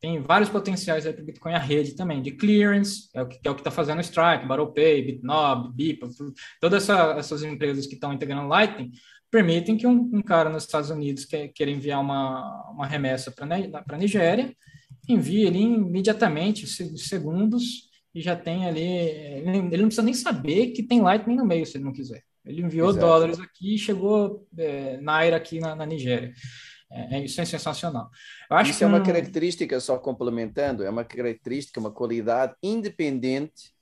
tem 0.03 0.21
vários 0.21 0.49
potenciais 0.49 1.05
para 1.05 1.21
o 1.21 1.25
Bitcoin 1.25 1.53
a 1.53 1.59
rede 1.59 1.95
também, 1.95 2.21
de 2.21 2.31
clearance, 2.31 3.07
é 3.13 3.21
o 3.21 3.25
que 3.25 3.39
é 3.41 3.49
o 3.49 3.55
que 3.55 3.61
está 3.61 3.71
fazendo 3.71 3.99
o 3.99 4.01
Strike, 4.01 4.45
BattlePay, 4.45 5.01
Bitnob, 5.01 5.73
Bipa, 5.73 6.09
todas 6.59 6.83
essa, 6.83 7.13
essas 7.17 7.41
empresas 7.41 7.87
que 7.87 7.93
estão 7.93 8.11
integrando 8.11 8.49
Lightning 8.49 8.91
permitem 9.33 9.75
que 9.75 9.87
um, 9.87 10.11
um, 10.13 10.21
cara 10.21 10.47
nos 10.47 10.61
Estados 10.61 10.91
Unidos 10.91 11.25
que 11.25 11.47
queira 11.47 11.71
enviar 11.71 11.99
uma, 11.99 12.69
uma 12.69 12.85
remessa 12.85 13.31
para 13.31 13.47
a 13.87 13.97
Nigéria, 13.97 14.55
envie 15.09 15.47
ali 15.47 15.63
imediatamente, 15.63 16.67
segundos, 16.67 17.89
e 18.13 18.21
já 18.21 18.35
tem 18.35 18.67
ali. 18.67 18.83
Ele, 18.83 19.57
ele, 19.57 19.77
não 19.77 19.87
precisa 19.87 20.03
nem 20.03 20.13
saber 20.13 20.67
que 20.67 20.83
tem 20.83 21.01
Lightning 21.01 21.35
no 21.35 21.47
meio, 21.47 21.65
se 21.65 21.77
ele 21.77 21.83
não 21.83 21.91
quiser. 21.91 22.21
Ele 22.45 22.61
enviou 22.61 22.91
Exato. 22.91 23.07
dólares 23.07 23.39
aqui 23.39 23.73
e 23.73 23.79
chegou 23.79 24.45
é, 24.55 24.97
Naira 24.97 25.37
aqui 25.37 25.59
na, 25.59 25.75
na 25.75 25.85
Nigéria. 25.87 26.31
É, 26.91 27.17
é, 27.17 27.25
isso 27.25 27.41
é 27.41 27.45
sensacional. 27.45 28.11
isso 28.63 28.77
que 28.77 28.83
é 28.83 28.87
uma 28.87 28.99
um... 28.99 29.03
característica, 29.03 29.79
só 29.79 29.97
complementando, 29.97 30.83
é 30.83 30.89
uma 30.91 31.03
característica, 31.03 31.79
uma 31.79 31.89
qualidade 31.89 32.53
independente 32.61 33.73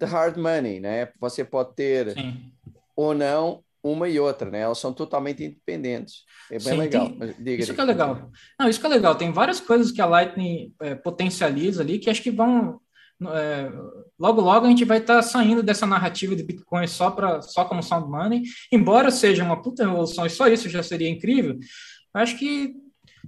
de 0.00 0.04
hard 0.04 0.36
money, 0.36 0.80
né? 0.80 1.12
Você 1.20 1.44
pode 1.44 1.76
ter 1.76 2.10
Sim. 2.10 2.52
ou 2.96 3.14
não 3.14 3.62
uma 3.82 4.08
e 4.08 4.20
outra, 4.20 4.50
né? 4.50 4.60
Elas 4.60 4.78
são 4.78 4.92
totalmente 4.92 5.42
independentes. 5.42 6.24
É 6.50 6.58
bem 6.58 6.60
Sim, 6.60 6.76
legal. 6.76 7.08
Tem... 7.10 7.34
Diga, 7.38 7.62
isso 7.62 7.74
que 7.74 7.80
é 7.80 7.84
legal. 7.84 8.30
Não, 8.58 8.68
isso 8.68 8.80
que 8.80 8.86
é 8.86 8.90
legal. 8.90 9.14
Tem 9.14 9.32
várias 9.32 9.60
coisas 9.60 9.90
que 9.90 10.00
a 10.00 10.06
Lightning 10.06 10.74
é, 10.80 10.94
potencializa 10.94 11.82
ali 11.82 11.98
que 11.98 12.10
acho 12.10 12.22
que 12.22 12.30
vão 12.30 12.80
é, 13.28 13.70
logo 14.18 14.40
logo 14.40 14.64
a 14.64 14.68
gente 14.70 14.84
vai 14.84 14.98
estar 14.98 15.16
tá 15.16 15.22
saindo 15.22 15.62
dessa 15.62 15.86
narrativa 15.86 16.34
de 16.34 16.42
Bitcoin 16.42 16.86
só 16.86 17.10
para 17.10 17.42
só 17.42 17.64
como 17.66 17.82
sound 17.82 18.08
money, 18.08 18.42
embora 18.72 19.10
seja 19.10 19.44
uma 19.44 19.60
puta 19.60 19.84
revolução 19.84 20.24
e 20.24 20.30
só 20.30 20.48
isso 20.48 20.68
já 20.68 20.82
seria 20.82 21.08
incrível. 21.08 21.58
Acho 22.14 22.38
que 22.38 22.74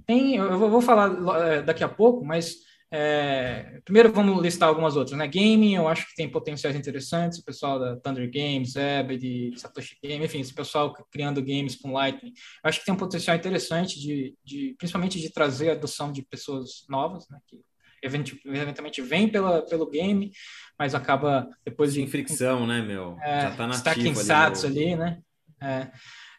tem, 0.05 0.35
eu 0.35 0.57
vou 0.57 0.81
falar 0.81 1.11
é, 1.41 1.61
daqui 1.61 1.83
a 1.83 1.89
pouco, 1.89 2.25
mas 2.25 2.55
é, 2.95 3.81
primeiro 3.83 4.13
vamos 4.13 4.39
listar 4.39 4.69
algumas 4.69 4.95
outras, 4.95 5.17
né? 5.17 5.27
Gaming, 5.27 5.73
eu 5.73 5.87
acho 5.87 6.05
que 6.05 6.13
tem 6.13 6.29
potenciais 6.29 6.75
interessantes, 6.75 7.39
o 7.39 7.43
pessoal 7.43 7.79
da 7.79 7.95
Thunder 7.95 8.29
Games, 8.31 8.75
Ebed, 8.75 9.57
Satoshi 9.57 9.97
Game, 10.03 10.23
enfim, 10.23 10.39
esse 10.39 10.53
pessoal 10.53 10.93
criando 11.11 11.41
games 11.41 11.75
com 11.75 11.91
Lightning, 11.91 12.29
eu 12.29 12.69
acho 12.69 12.79
que 12.79 12.85
tem 12.85 12.93
um 12.93 12.97
potencial 12.97 13.35
interessante 13.35 13.99
de, 13.99 14.35
de 14.43 14.75
principalmente 14.77 15.19
de 15.19 15.33
trazer 15.33 15.71
a 15.71 15.73
adoção 15.73 16.11
de 16.11 16.21
pessoas 16.21 16.85
novas, 16.87 17.27
né? 17.29 17.39
Que 17.47 17.59
eventualmente 18.03 19.01
vem 19.01 19.27
pela, 19.27 19.63
pelo 19.63 19.89
game, 19.89 20.31
mas 20.77 20.93
acaba 20.93 21.49
depois 21.65 21.93
Sem 21.93 22.05
de... 22.05 22.11
fricção, 22.11 22.67
né, 22.67 22.79
meu? 22.83 23.17
É, 23.23 23.41
Já 23.41 23.55
tá 23.55 23.65
nativo 23.65 24.19
ali, 24.19 24.67
ali, 24.67 24.95
né? 24.95 25.19
É, 25.59 25.89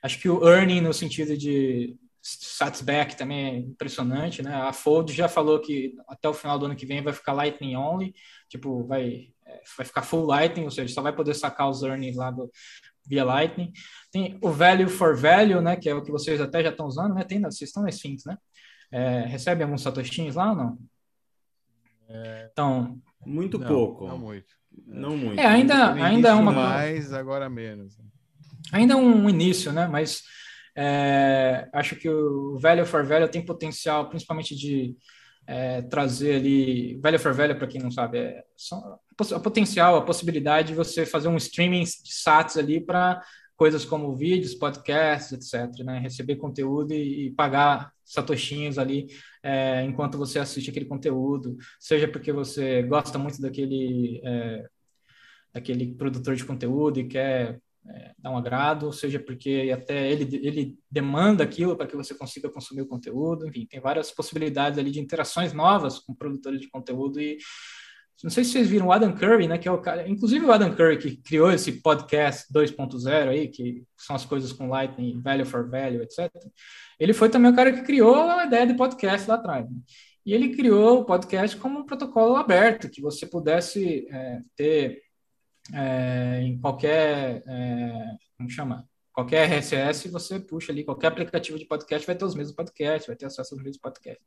acho 0.05 0.21
que 0.21 0.29
o 0.29 0.47
earning 0.47 0.83
no 0.83 0.95
sentido 0.95 1.37
de 1.37 1.97
Satsback 2.27 3.17
também 3.17 3.45
é 3.45 3.59
impressionante, 3.59 4.43
né? 4.43 4.55
A 4.55 4.73
Fold 4.73 5.13
já 5.13 5.29
falou 5.29 5.61
que 5.61 5.95
até 6.09 6.27
o 6.27 6.33
final 6.33 6.59
do 6.59 6.65
ano 6.65 6.75
que 6.75 6.87
vem 6.87 7.03
vai 7.03 7.13
ficar 7.13 7.35
Lightning 7.35 7.77
only, 7.77 8.15
tipo, 8.49 8.83
vai, 8.87 9.29
é, 9.47 9.61
vai 9.77 9.85
ficar 9.85 10.01
full 10.01 10.25
Lightning, 10.25 10.65
ou 10.65 10.71
seja, 10.71 10.95
só 10.95 11.03
vai 11.03 11.15
poder 11.15 11.35
sacar 11.35 11.69
os 11.69 11.83
earnings 11.83 12.17
lá 12.17 12.31
do, 12.31 12.51
via 13.07 13.25
Lightning. 13.27 13.71
Tem 14.11 14.39
o 14.41 14.51
Value 14.51 14.89
for 14.89 15.15
Value, 15.15 15.61
né? 15.61 15.77
Que 15.77 15.91
é 15.91 15.95
o 15.95 16.03
que 16.03 16.11
vocês 16.11 16.41
até 16.41 16.63
já 16.63 16.71
estão 16.71 16.87
usando, 16.87 17.15
né? 17.15 17.25
Tem, 17.25 17.43
vocês 17.43 17.69
estão 17.69 17.83
nas 17.83 17.97
Sphinx, 17.97 18.25
né? 18.25 18.39
É, 18.91 19.27
recebe 19.27 19.63
alguns 19.63 19.83
satoshinhos 19.83 20.37
lá 20.37 20.51
ou 20.51 20.57
não? 20.57 20.79
É... 22.09 22.49
Então. 22.51 22.99
Muito 23.27 23.59
não, 23.59 23.69
pouco. 23.69 24.09
Não 24.09 24.19
muito. 24.19 24.55
Não 24.87 25.17
muito. 25.17 25.39
É, 25.39 25.47
ainda, 25.47 25.93
ainda 25.93 26.31
é 26.31 26.35
uma. 26.35 26.53
Mais, 26.53 27.13
agora 27.13 27.51
menos. 27.51 27.99
Ainda 28.73 28.95
é 28.95 28.97
um 28.97 29.29
início, 29.29 29.73
né? 29.73 29.87
Mas 29.87 30.23
é, 30.77 31.69
acho 31.73 31.97
que 31.97 32.09
o 32.09 32.59
Value 32.59 32.87
for 32.87 33.05
Value 33.05 33.29
tem 33.29 33.45
potencial, 33.45 34.09
principalmente 34.09 34.57
de 34.57 34.97
é, 35.47 35.83
trazer 35.83 36.37
ali. 36.37 36.99
Value 37.01 37.19
for 37.19 37.33
Value, 37.33 37.57
para 37.57 37.67
quem 37.67 37.81
não 37.81 37.91
sabe, 37.91 38.19
é 38.19 38.45
a 39.33 39.41
potencial, 39.41 39.97
a 39.97 40.03
possibilidade 40.03 40.69
de 40.69 40.75
você 40.75 41.07
fazer 41.07 41.29
um 41.29 41.37
streaming 41.37 41.85
de 41.85 42.13
SATs 42.13 42.57
ali 42.57 42.81
para 42.81 43.23
coisas 43.57 43.85
como 43.85 44.15
vídeos, 44.17 44.55
podcasts, 44.55 45.33
etc. 45.33 45.85
Né? 45.85 45.99
Receber 45.99 46.37
conteúdo 46.37 46.93
e, 46.93 47.27
e 47.27 47.31
pagar 47.31 47.93
satoshinhos 48.05 48.79
ali 48.79 49.07
é, 49.43 49.85
enquanto 49.85 50.19
você 50.19 50.39
assiste 50.39 50.71
aquele 50.71 50.87
conteúdo, 50.87 51.57
seja 51.79 52.09
porque 52.09 52.33
você 52.33 52.83
gosta 52.83 53.19
muito 53.19 53.41
daquele, 53.41 54.21
é, 54.25 54.67
daquele 55.53 55.95
produtor 55.95 56.35
de 56.35 56.45
conteúdo 56.45 56.99
e 56.99 57.07
quer 57.07 57.61
é, 57.89 58.13
dar 58.19 58.31
um 58.31 58.37
agrado, 58.37 58.93
seja 58.93 59.19
porque 59.21 59.71
até 59.73 60.11
ele, 60.11 60.37
ele 60.47 60.79
demanda 60.91 61.45
aquilo 61.45 61.77
para 61.77 61.87
que 61.87 61.97
você 61.97 62.15
consiga 62.15 62.49
consumir 62.49 62.83
o 62.83 62.89
conteúdo, 62.89 63.47
enfim, 63.47 63.67
tem 63.67 63.81
várias 63.81 64.11
possibilidades 64.11 64.79
ali 64.79 64.91
de 64.91 65.01
interações 65.01 65.53
novas 65.53 65.99
com 65.99 66.15
produtores 66.15 66.61
de 66.61 66.69
conteúdo 66.69 67.21
e 67.21 67.39
não 68.23 68.31
sei 68.31 68.45
se 68.45 68.53
vocês 68.53 68.69
viram 68.69 68.87
o 68.87 68.93
Adam 68.93 69.13
Curry, 69.15 69.49
né, 69.49 69.59
que 69.59 69.69
é 69.69 69.71
o 69.71 69.81
cara, 69.81 70.09
inclusive 70.09 70.45
o 70.47 70.53
Adam 70.53 70.75
Curry 70.75 70.99
que 70.99 71.17
criou 71.17 71.51
esse 71.51 71.83
podcast 71.83 72.51
2.0 72.53 73.29
aí, 73.29 73.49
que 73.49 73.85
são 73.99 74.15
as 74.17 74.25
coisas 74.25 74.53
com 74.53 74.69
Lightning, 74.69 75.21
Value 75.21 75.45
for 75.45 75.69
Value, 75.69 76.03
etc. 76.03 76.31
Ele 76.99 77.13
foi 77.13 77.29
também 77.29 77.51
o 77.51 77.57
cara 77.57 77.73
que 77.73 77.83
criou 77.83 78.15
a 78.15 78.47
ideia 78.47 78.67
de 78.67 78.75
podcast 78.75 79.29
lá 79.29 79.35
atrás. 79.35 79.69
Né? 79.69 79.77
E 80.25 80.33
ele 80.33 80.57
criou 80.57 81.01
o 81.01 81.05
podcast 81.05 81.57
como 81.59 81.81
um 81.81 81.85
protocolo 81.85 82.37
aberto, 82.37 82.89
que 82.89 83.03
você 83.03 83.27
pudesse 83.27 84.07
é, 84.11 84.41
ter 84.57 85.03
é, 85.73 86.41
em 86.43 86.59
qualquer, 86.59 87.43
é, 87.47 88.17
como 88.37 88.51
chama? 88.51 88.89
Qualquer 89.13 89.49
RSS, 89.49 90.09
você 90.09 90.41
puxa 90.41 90.73
ali, 90.73 90.85
qualquer 90.85 91.07
aplicativo 91.07 91.59
de 91.59 91.67
podcast 91.67 92.05
vai 92.07 92.17
ter 92.17 92.25
os 92.25 92.35
mesmos 92.35 92.57
podcasts, 92.57 93.07
vai 93.07 93.17
ter 93.17 93.27
acesso 93.27 93.55
aos 93.55 93.63
mesmos 93.63 93.81
podcasts. 93.81 94.25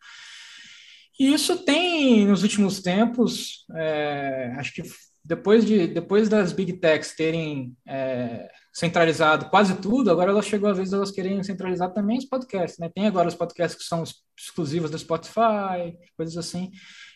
E 1.20 1.34
isso 1.34 1.58
tem, 1.66 2.26
nos 2.26 2.44
últimos 2.44 2.82
tempos, 2.82 3.66
é, 3.76 4.54
acho 4.58 4.74
que 4.74 4.84
depois, 5.26 5.66
de, 5.66 5.88
depois 5.88 6.30
das 6.30 6.54
big 6.54 6.74
techs 6.74 7.14
terem 7.14 7.76
é, 7.86 8.50
centralizado 8.72 9.50
quase 9.50 9.76
tudo, 9.76 10.10
agora 10.10 10.32
ela 10.32 10.42
chegou 10.42 10.70
a 10.70 10.74
vez 10.74 10.94
elas 10.94 11.12
querem 11.12 11.44
centralizar 11.44 11.92
também 11.92 12.18
os 12.18 12.26
podcasts, 12.26 12.80
né? 12.80 12.90
Tem 12.94 13.08
agora 13.08 13.28
os 13.28 13.36
podcasts 13.36 13.78
que 13.78 13.86
são 13.86 14.04
exclusivos 14.38 14.90
do 14.90 14.98
Spotify, 14.98 15.98
coisas 16.16 16.38
assim. 16.38 16.72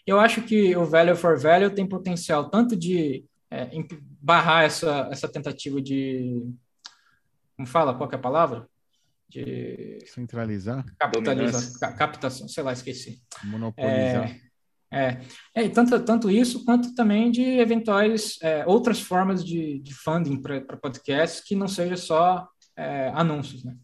Eu 0.05 0.19
acho 0.19 0.41
que 0.41 0.75
o 0.75 0.83
Value 0.83 1.15
for 1.15 1.39
Value 1.39 1.73
tem 1.73 1.87
potencial 1.87 2.49
tanto 2.49 2.75
de 2.75 3.23
é, 3.51 3.69
barrar 4.21 4.63
essa, 4.63 5.09
essa 5.11 5.27
tentativa 5.27 5.81
de. 5.81 6.41
Como 7.55 7.67
fala? 7.67 7.93
Qual 7.93 8.09
é 8.11 8.15
a 8.15 8.19
palavra? 8.19 8.67
de 9.31 9.97
centralizar, 10.07 10.85
capitalizar, 10.99 11.97
captação, 11.97 12.49
sei 12.49 12.63
lá, 12.63 12.73
esqueci. 12.73 13.21
Monopolizar. 13.45 14.29
É, 14.91 15.21
é, 15.55 15.63
é 15.63 15.69
tanto, 15.69 15.97
tanto 16.03 16.29
isso 16.29 16.65
quanto 16.65 16.93
também 16.93 17.31
de 17.31 17.41
eventuais 17.41 18.37
é, 18.41 18.65
outras 18.65 18.99
formas 18.99 19.43
de, 19.43 19.79
de 19.79 19.93
funding 19.93 20.41
para 20.41 20.77
podcasts 20.77 21.41
que 21.41 21.55
não 21.55 21.67
seja 21.67 21.95
só 21.95 22.45
é, 22.75 23.09
anúncios, 23.15 23.63
né? 23.63 23.75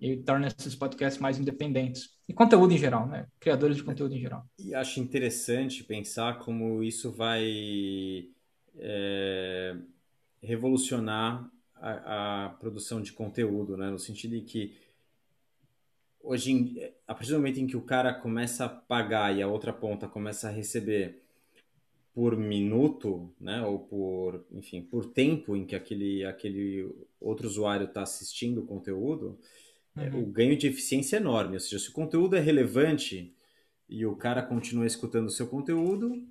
E 0.00 0.16
torna 0.16 0.46
esses 0.46 0.74
podcasts 0.74 1.20
mais 1.20 1.38
independentes. 1.38 2.16
E 2.28 2.32
conteúdo 2.32 2.72
em 2.72 2.78
geral, 2.78 3.06
né? 3.06 3.26
Criadores 3.38 3.76
de 3.76 3.84
conteúdo 3.84 4.14
em 4.14 4.20
geral. 4.20 4.46
E 4.58 4.74
acho 4.74 4.98
interessante 4.98 5.84
pensar 5.84 6.38
como 6.38 6.82
isso 6.82 7.12
vai 7.12 8.28
é, 8.78 9.76
revolucionar 10.42 11.50
a, 11.74 12.46
a, 12.46 12.48
produção 12.50 13.00
de 13.00 13.12
conteúdo, 13.12 13.76
né? 13.76 13.90
No 13.90 13.98
sentido 13.98 14.32
de 14.32 14.42
que 14.42 14.76
hoje, 16.22 16.52
em, 16.52 16.92
a 17.06 17.14
partir 17.14 17.30
do 17.30 17.38
momento 17.38 17.60
em 17.60 17.66
que 17.66 17.76
o 17.76 17.82
cara 17.82 18.12
começa 18.12 18.64
a 18.64 18.68
pagar 18.68 19.36
e 19.36 19.42
a 19.42 19.48
outra 19.48 19.72
ponta 19.72 20.08
começa 20.08 20.48
a 20.48 20.50
receber 20.52 21.22
por 22.16 22.34
minuto, 22.34 23.30
né, 23.38 23.60
ou 23.60 23.78
por, 23.78 24.46
enfim, 24.50 24.80
por 24.80 25.04
tempo 25.04 25.54
em 25.54 25.66
que 25.66 25.76
aquele, 25.76 26.24
aquele 26.24 26.90
outro 27.20 27.46
usuário 27.46 27.84
está 27.84 28.02
assistindo 28.02 28.62
o 28.62 28.66
conteúdo, 28.66 29.38
é, 29.94 30.08
uhum. 30.08 30.22
o 30.22 30.26
ganho 30.26 30.56
de 30.56 30.66
eficiência 30.66 31.16
é 31.16 31.20
enorme. 31.20 31.54
Ou 31.54 31.60
seja, 31.60 31.78
se 31.78 31.90
o 31.90 31.92
conteúdo 31.92 32.34
é 32.34 32.40
relevante 32.40 33.34
e 33.86 34.06
o 34.06 34.16
cara 34.16 34.42
continua 34.42 34.86
escutando 34.86 35.26
o 35.26 35.30
seu 35.30 35.46
conteúdo, 35.46 36.26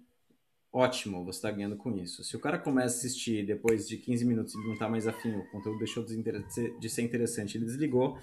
ótimo, 0.76 1.24
você 1.24 1.38
está 1.38 1.52
ganhando 1.52 1.78
com 1.78 1.98
isso. 1.98 2.24
Se 2.24 2.36
o 2.36 2.40
cara 2.40 2.60
começa 2.60 2.96
a 2.96 2.98
assistir 2.98 3.46
depois 3.46 3.88
de 3.88 3.98
15 3.98 4.26
minutos 4.26 4.54
e 4.54 4.58
não 4.58 4.74
está 4.74 4.90
mais 4.90 5.08
afim, 5.08 5.32
o 5.32 5.50
conteúdo 5.52 5.80
deixou 5.80 6.04
de 6.04 6.90
ser 6.90 7.02
interessante, 7.02 7.58
ele 7.58 7.66
desligou, 7.66 8.20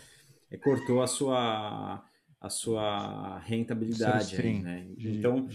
cortou 0.63 1.03
a 1.03 1.07
sua 1.07 2.05
a 2.43 2.49
sua 2.49 3.39
rentabilidade. 3.39 4.37
Aí, 4.37 4.59
né? 4.59 4.85
Então, 4.99 5.49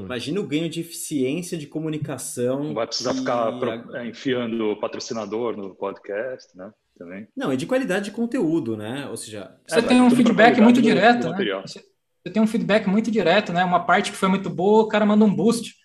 imagina 0.00 0.40
o 0.40 0.46
ganho 0.46 0.68
de 0.68 0.80
eficiência 0.80 1.56
de 1.56 1.68
comunicação. 1.68 2.64
Não 2.64 2.74
vai 2.74 2.84
precisar 2.84 3.14
ficar 3.14 3.52
é, 3.94 4.08
enfiando 4.08 4.76
patrocinador 4.80 5.56
no 5.56 5.72
podcast, 5.72 6.56
né? 6.56 6.72
Também. 6.98 7.28
Não, 7.36 7.52
e 7.52 7.56
de 7.56 7.64
qualidade 7.64 8.06
de 8.06 8.10
conteúdo, 8.10 8.76
né? 8.76 9.06
Ou 9.08 9.16
seja, 9.16 9.56
você 9.64 9.78
é, 9.78 9.82
tem 9.82 10.00
um 10.00 10.10
feedback 10.10 10.60
muito 10.60 10.82
direto, 10.82 11.30
né? 11.30 11.62
Você 11.64 12.32
tem 12.32 12.42
um 12.42 12.46
feedback 12.46 12.88
muito 12.88 13.08
direto, 13.08 13.52
né? 13.52 13.64
Uma 13.64 13.84
parte 13.84 14.10
que 14.10 14.16
foi 14.16 14.28
muito 14.28 14.50
boa, 14.50 14.82
o 14.82 14.88
cara 14.88 15.06
manda 15.06 15.24
um 15.24 15.32
boost. 15.32 15.80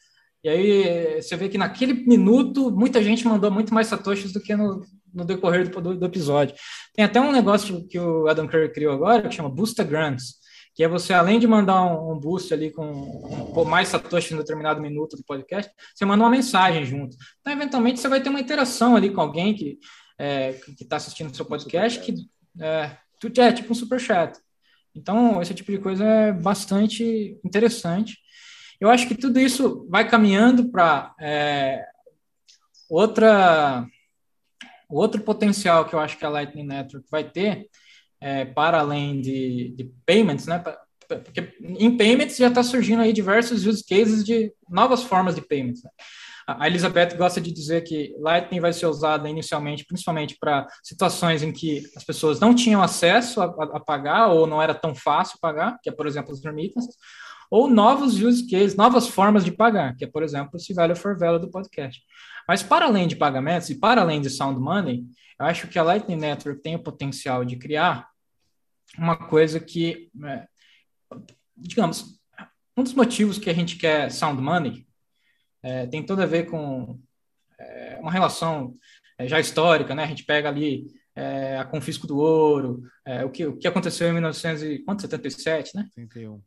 E 0.48 0.50
aí 0.50 1.22
você 1.22 1.36
vê 1.36 1.50
que 1.50 1.58
naquele 1.58 1.92
minuto 1.92 2.72
muita 2.72 3.04
gente 3.04 3.28
mandou 3.28 3.52
muito 3.52 3.74
mais 3.74 3.88
satoshis 3.88 4.32
do 4.32 4.40
que 4.40 4.56
no, 4.56 4.82
no 5.14 5.26
decorrer 5.26 5.70
do, 5.70 5.82
do, 5.82 5.98
do, 5.98 6.06
episódio. 6.06 6.56
Tem 6.96 7.04
até 7.04 7.20
um 7.20 7.34
negócio 7.34 7.86
que 7.86 8.00
o 8.00 8.30
Adam 8.30 8.48
Curry 8.48 8.72
criou 8.72 8.94
agora 8.94 9.28
que 9.28 9.36
chama 9.36 9.50
Boosta 9.50 9.84
Grants, 9.84 10.36
que 10.74 10.86
é 10.86 10.88
você, 10.88 11.14
além 11.14 11.38
de 11.38 11.46
mandar 11.46 11.84
um, 11.84 12.14
um 12.14 12.18
boost 12.18 12.54
ali 12.54 12.72
com, 12.72 13.66
mais 13.66 13.90
satoshi 13.90 14.34
em 14.34 14.38
determinado 14.38 14.80
minuto 14.80 15.18
do 15.18 15.24
podcast, 15.26 15.70
você 15.94 16.06
manda 16.06 16.24
uma 16.24 16.30
mensagem 16.30 16.86
junto. 16.86 17.18
Então, 17.42 17.52
eventualmente, 17.52 18.00
você 18.00 18.08
vai 18.08 18.24
ter 18.24 18.30
uma 18.30 18.40
interação 18.40 18.96
ali 18.96 19.10
com 19.10 19.20
alguém 19.20 19.54
que 19.54 19.78
é, 20.18 20.58
está 20.80 20.96
assistindo 20.96 21.30
o 21.30 21.36
seu 21.36 21.44
podcast, 21.44 22.00
que 22.00 22.14
é, 22.62 22.92
é 23.38 23.52
tipo 23.52 23.74
um 23.74 23.76
super 23.76 24.00
chat. 24.00 24.40
Então, 24.96 25.42
esse 25.42 25.54
tipo 25.54 25.74
de 25.74 25.78
coisa 25.78 26.06
é 26.06 26.32
bastante 26.32 27.38
interessante. 27.44 28.16
Eu 28.80 28.90
acho 28.90 29.08
que 29.08 29.16
tudo 29.16 29.40
isso 29.40 29.88
vai 29.90 30.08
caminhando 30.08 30.70
para 30.70 31.14
é, 31.20 31.86
outra 32.90 33.86
outro 34.90 35.22
potencial 35.22 35.86
que 35.86 35.94
eu 35.94 36.00
acho 36.00 36.18
que 36.18 36.26
a 36.26 36.30
Lightning 36.30 36.66
Network 36.66 37.06
vai 37.12 37.24
ter 37.24 37.68
é, 38.22 38.46
para 38.46 38.80
além 38.80 39.20
de, 39.20 39.74
de 39.76 39.92
payments, 40.06 40.48
né? 40.48 40.64
Porque 41.08 41.56
em 41.62 41.96
payments 41.96 42.38
já 42.38 42.48
está 42.48 42.64
surgindo 42.64 43.02
aí 43.02 43.14
diversos 43.14 43.66
use 43.66 43.84
cases 43.86 44.24
de 44.24 44.52
novas 44.70 45.04
formas 45.04 45.36
de 45.36 45.42
payments. 45.42 45.84
Né? 45.84 45.90
A 46.48 46.68
Elizabeth 46.68 47.16
gosta 47.18 47.42
de 47.42 47.52
dizer 47.52 47.84
que 47.84 48.16
Lightning 48.20 48.60
vai 48.60 48.72
ser 48.72 48.88
usada 48.88 49.30
inicialmente, 49.30 49.86
principalmente 49.86 50.38
para 50.40 50.66
situações 50.84 51.44
em 51.44 51.52
que 51.52 51.84
as 51.96 52.04
pessoas 52.04 52.40
não 52.40 52.56
tinham 52.56 52.82
acesso 52.82 53.42
a, 53.42 53.46
a, 53.46 53.80
pagar 53.80 54.28
ou 54.28 54.48
não 54.48 54.62
era 54.62 54.74
tão 54.74 54.96
fácil 54.96 55.38
pagar, 55.42 55.78
que 55.84 55.90
é, 55.90 55.94
por 55.94 56.08
exemplo, 56.08 56.32
as 56.32 56.44
remittances, 56.44 56.96
ou 57.50 57.70
novos 57.70 58.22
use 58.22 58.48
cases, 58.48 58.76
novas 58.76 59.08
formas 59.08 59.44
de 59.44 59.52
pagar, 59.52 59.96
que 59.96 60.06
é, 60.06 60.08
por 60.08 60.24
exemplo, 60.24 60.58
esse 60.58 60.74
value 60.74 60.96
for 60.96 61.18
value 61.18 61.40
do 61.40 61.50
podcast. 61.50 62.02
Mas 62.48 62.64
para 62.64 62.86
além 62.86 63.08
de 63.08 63.16
pagamentos 63.16 63.70
e 63.70 63.76
para 63.76 64.02
além 64.02 64.22
de 64.22 64.30
sound 64.30 64.60
money, 64.60 65.06
eu 65.40 65.46
acho 65.46 65.68
que 65.68 65.78
a 65.78 65.84
Lightning 65.84 66.16
Network 66.16 66.62
tem 66.62 66.76
o 66.76 66.84
potencial 66.84 67.46
de 67.46 67.58
criar 67.58 68.08
uma 68.98 69.16
coisa 69.16 69.60
que, 69.60 70.10
é, 70.24 70.48
digamos, 71.56 72.20
um 72.76 72.84
dos 72.84 72.94
motivos 72.94 73.38
que 73.38 73.50
a 73.50 73.54
gente 73.54 73.76
quer 73.76 74.12
sound 74.12 74.42
money 74.42 74.88
é, 75.64 75.88
tem 75.88 76.06
tudo 76.06 76.22
a 76.22 76.26
ver 76.26 76.50
com 76.50 77.00
é, 77.60 77.98
uma 78.00 78.12
relação 78.12 78.76
é, 79.18 79.28
já 79.28 79.40
histórica, 79.40 79.96
né? 79.96 80.04
A 80.04 80.08
gente 80.08 80.24
pega 80.24 80.48
ali 80.48 80.88
é, 81.16 81.58
a 81.58 81.66
confisco 81.66 82.06
do 82.06 82.18
ouro, 82.18 82.84
é, 83.04 83.26
o, 83.26 83.30
que, 83.30 83.46
o 83.46 83.58
que 83.58 83.68
aconteceu 83.68 84.08
em 84.08 84.14
1977, 84.14 85.76
né? 85.76 85.84
71. 85.94 86.42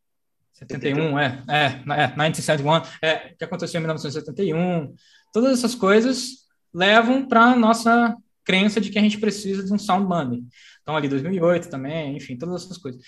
71, 0.53 1.19
é, 1.19 1.43
é, 1.49 1.65
é 1.67 2.07
1971, 2.09 2.83
é, 3.03 3.33
o 3.33 3.37
que 3.39 3.45
aconteceu 3.45 3.79
em 3.79 3.83
1971, 3.83 4.95
todas 5.33 5.59
essas 5.59 5.75
coisas 5.75 6.47
levam 6.73 7.27
para 7.27 7.45
a 7.45 7.57
nossa 7.57 8.17
crença 8.45 8.81
de 8.81 8.91
que 8.91 8.99
a 8.99 9.03
gente 9.03 9.19
precisa 9.19 9.65
de 9.65 9.73
um 9.73 9.79
sound 9.79 10.07
money. 10.07 10.43
Então, 10.83 10.97
ali 10.97 11.09
2008 11.09 11.69
também, 11.69 12.17
enfim, 12.17 12.37
todas 12.37 12.65
essas 12.65 12.79
coisas. 12.79 13.01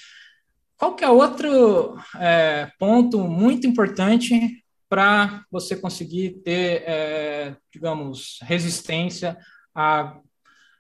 Qual 0.77 0.95
que 0.95 1.05
é 1.05 1.09
outro 1.09 1.97
é, 2.19 2.71
ponto 2.79 3.27
muito 3.29 3.67
importante 3.67 4.65
para 4.89 5.45
você 5.51 5.77
conseguir 5.77 6.43
ter, 6.45 6.83
é, 6.87 7.57
digamos, 7.73 8.39
resistência 8.43 9.39
a, 9.75 10.19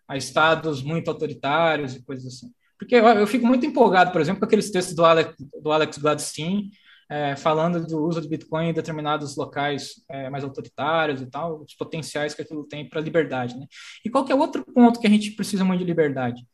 a, 0.06 0.16
estados 0.16 0.82
muito 0.82 1.08
autoritários 1.08 1.94
e 1.94 2.02
coisas 2.02 2.34
assim? 2.34 2.52
Porque 2.82 2.96
eu, 2.96 3.06
eu, 3.06 3.26
fico 3.28 3.46
muito 3.46 3.64
empolgado, 3.64 4.10
por 4.10 4.20
exemplo, 4.20 4.40
com 4.40 4.44
aqueles 4.44 4.70
textos 4.70 4.94
do 4.94 5.04
Alex, 5.04 5.34
do 5.62 5.70
Alex 5.70 5.98
Gladstein, 5.98 6.70
é, 7.08 7.36
falando 7.36 7.86
do 7.86 8.02
uso 8.04 8.20
de 8.20 8.28
Bitcoin 8.28 8.70
em 8.70 8.72
determinados 8.72 9.36
locais 9.36 10.02
é, 10.08 10.28
mais 10.28 10.42
autoritários 10.42 11.20
e 11.20 11.26
tal, 11.26 11.62
os 11.62 11.74
potenciais 11.74 12.34
que 12.34 12.42
aquilo 12.42 12.64
tem 12.64 12.88
para 12.88 13.00
a 13.00 13.02
liberdade. 13.02 13.56
Né? 13.56 13.66
E 14.04 14.10
qual 14.10 14.26
é 14.28 14.34
outro 14.34 14.64
ponto 14.64 14.98
que 14.98 15.06
a 15.06 15.10
gente 15.10 15.30
precisa 15.30 15.64
muito 15.64 15.78
de 15.78 15.84
liberdade? 15.84 16.44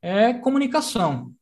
É 0.00 0.32
comunicação. 0.32 1.34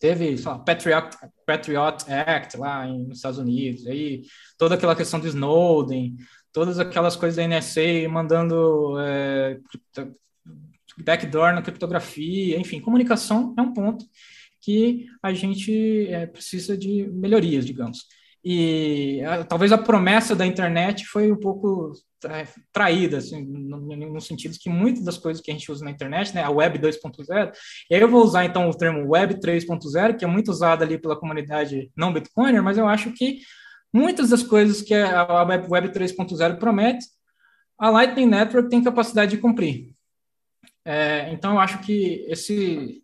Teve 0.00 0.36
lá, 0.42 0.58
Patriot, 0.58 1.16
Patriot 1.46 2.10
Act 2.10 2.56
lá 2.56 2.84
nos 2.86 3.18
Estados 3.18 3.38
Unidos, 3.38 3.86
aí 3.86 4.24
toda 4.58 4.74
aquela 4.74 4.96
questão 4.96 5.20
de 5.20 5.28
Snowden, 5.28 6.16
todas 6.52 6.78
aquelas 6.78 7.14
coisas 7.14 7.36
da 7.36 7.46
NSA 7.46 8.08
mandando 8.10 8.98
é, 8.98 9.58
backdoor 10.96 11.52
na 11.52 11.62
criptografia, 11.62 12.58
enfim, 12.58 12.80
comunicação 12.80 13.54
é 13.56 13.62
um 13.62 13.72
ponto 13.72 14.04
que 14.60 15.06
a 15.22 15.32
gente 15.32 16.08
é, 16.08 16.26
precisa 16.26 16.76
de 16.76 17.08
melhorias, 17.12 17.64
digamos. 17.64 18.06
E 18.44 19.22
a, 19.24 19.44
talvez 19.44 19.72
a 19.72 19.78
promessa 19.78 20.34
da 20.34 20.46
internet 20.46 21.04
foi 21.06 21.30
um 21.30 21.36
pouco 21.36 21.92
é, 22.24 22.46
traída, 22.72 23.18
assim, 23.18 23.44
no, 23.44 23.78
no, 23.78 24.20
sentido 24.20 24.56
que 24.58 24.70
muitas 24.70 25.04
das 25.04 25.18
coisas 25.18 25.42
que 25.42 25.50
a 25.50 25.54
gente 25.54 25.70
usa 25.70 25.84
na 25.84 25.90
internet, 25.90 26.34
né, 26.34 26.42
a 26.42 26.50
Web 26.50 26.78
2.0, 26.78 27.52
e 27.90 27.94
aí 27.94 28.00
eu 28.00 28.08
vou 28.08 28.22
usar 28.22 28.44
então 28.44 28.68
o 28.68 28.76
termo 28.76 29.08
Web 29.08 29.40
3.0, 29.40 30.16
que 30.16 30.24
é 30.24 30.28
muito 30.28 30.50
usado 30.50 30.82
ali 30.82 30.98
pela 30.98 31.18
comunidade 31.18 31.90
não 31.96 32.12
Bitcoiner, 32.12 32.62
mas 32.62 32.78
eu 32.78 32.86
acho 32.86 33.12
que 33.12 33.40
muitas 33.92 34.30
das 34.30 34.42
coisas 34.42 34.80
que 34.80 34.94
a 34.94 35.42
Web 35.42 35.88
3.0 35.88 36.58
promete, 36.58 37.04
a 37.78 37.90
Lightning 37.90 38.26
Network 38.26 38.70
tem 38.70 38.82
capacidade 38.82 39.32
de 39.32 39.38
cumprir. 39.38 39.95
É, 40.88 41.32
então, 41.32 41.54
eu 41.54 41.58
acho 41.58 41.80
que 41.80 42.24
esse, 42.28 43.02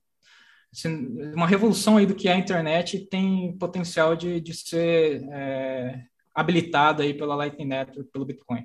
uma 1.35 1.49
revolução 1.49 1.97
aí 1.97 2.07
do 2.07 2.15
que 2.15 2.29
é 2.29 2.33
a 2.33 2.39
internet 2.39 3.09
tem 3.11 3.59
potencial 3.59 4.15
de, 4.15 4.41
de 4.41 4.55
ser 4.55 5.21
é, 5.33 6.05
habilitada 6.33 7.03
aí 7.03 7.13
pela 7.13 7.35
Lightning 7.35 7.67
Network, 7.67 8.09
pelo 8.13 8.25
Bitcoin. 8.25 8.65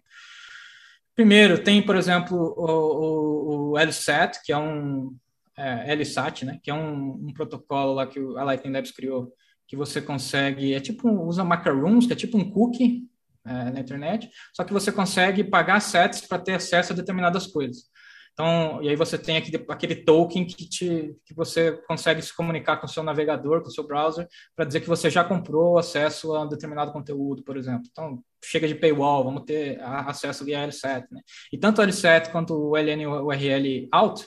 Primeiro, 1.16 1.64
tem, 1.64 1.82
por 1.82 1.96
exemplo, 1.96 2.38
o, 2.38 3.72
o, 3.72 3.72
o 3.72 3.78
LSAT, 3.84 4.40
que 4.46 4.54
é 4.54 4.58
um 4.58 5.18
é, 5.58 5.96
LSAT, 5.96 6.46
né, 6.46 6.60
que 6.62 6.70
é 6.70 6.74
um, 6.76 7.28
um, 7.28 7.34
protocolo 7.34 7.96
lá 7.96 8.06
que 8.06 8.20
a 8.20 8.44
Lightning 8.44 8.72
Labs 8.72 8.92
criou, 8.92 9.34
que 9.68 9.76
você 9.76 10.00
consegue, 10.00 10.76
é 10.76 10.80
tipo, 10.80 11.10
usa 11.10 11.44
macaroons, 11.44 12.06
que 12.06 12.14
é 12.14 12.16
tipo 12.16 12.38
um 12.38 12.52
cookie 12.52 13.08
é, 13.44 13.72
na 13.72 13.80
internet, 13.80 14.30
só 14.54 14.64
que 14.64 14.72
você 14.72 14.92
consegue 14.92 15.44
pagar 15.44 15.80
sets 15.80 16.22
para 16.22 16.38
ter 16.38 16.54
acesso 16.54 16.94
a 16.94 16.96
determinadas 16.96 17.48
coisas. 17.48 17.90
Então, 18.40 18.84
e 18.84 18.90
aí 18.90 18.96
você 18.96 19.18
tem 19.18 19.36
aquele, 19.36 19.66
aquele 19.68 19.96
token 19.96 20.46
que, 20.46 20.70
te, 20.70 21.16
que 21.26 21.34
você 21.34 21.72
consegue 21.88 22.22
se 22.22 22.36
comunicar 22.36 22.78
com 22.78 22.86
o 22.86 22.90
seu 22.90 23.02
navegador, 23.02 23.64
com 23.64 23.68
o 23.68 23.72
seu 23.72 23.84
browser, 23.84 24.28
para 24.56 24.64
dizer 24.64 24.82
que 24.82 24.88
você 24.88 25.10
já 25.10 25.24
comprou 25.24 25.80
acesso 25.80 26.36
a 26.36 26.44
um 26.44 26.48
determinado 26.48 26.92
conteúdo, 26.92 27.44
por 27.44 27.58
exemplo. 27.58 27.90
Então, 27.92 28.24
chega 28.46 28.68
de 28.68 28.76
paywall, 28.76 29.24
vamos 29.24 29.44
ter 29.44 29.82
acesso 29.82 30.44
ali 30.44 30.54
a 30.54 30.68
L7, 30.68 31.06
né? 31.10 31.22
E 31.52 31.58
tanto 31.58 31.82
o 31.82 31.84
L7 31.84 32.30
quanto 32.32 32.54
o 32.54 32.78
LNURL 32.78 33.88
out, 33.92 34.24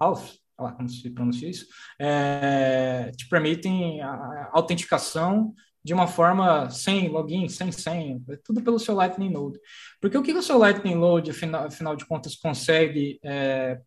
out 0.00 0.42
lá, 0.58 0.72
como 0.72 0.88
se 0.88 1.08
pronuncia 1.10 1.48
isso, 1.48 1.66
é, 2.00 3.12
te 3.16 3.28
permitem 3.28 4.02
a 4.02 4.50
autenticação 4.52 5.54
de 5.84 5.92
uma 5.92 6.06
forma 6.06 6.70
sem 6.70 7.08
login, 7.08 7.48
sem 7.48 7.72
senha, 7.72 8.20
é 8.30 8.36
tudo 8.36 8.62
pelo 8.62 8.78
seu 8.78 8.94
Lightning 8.94 9.30
Node. 9.30 9.58
Porque 10.00 10.16
o 10.16 10.22
que 10.22 10.32
o 10.32 10.42
seu 10.42 10.58
Lightning 10.58 10.94
Node, 10.94 11.30
afinal, 11.30 11.66
afinal 11.66 11.96
de 11.96 12.06
contas, 12.06 12.36
consegue 12.36 13.18
é, 13.24 13.80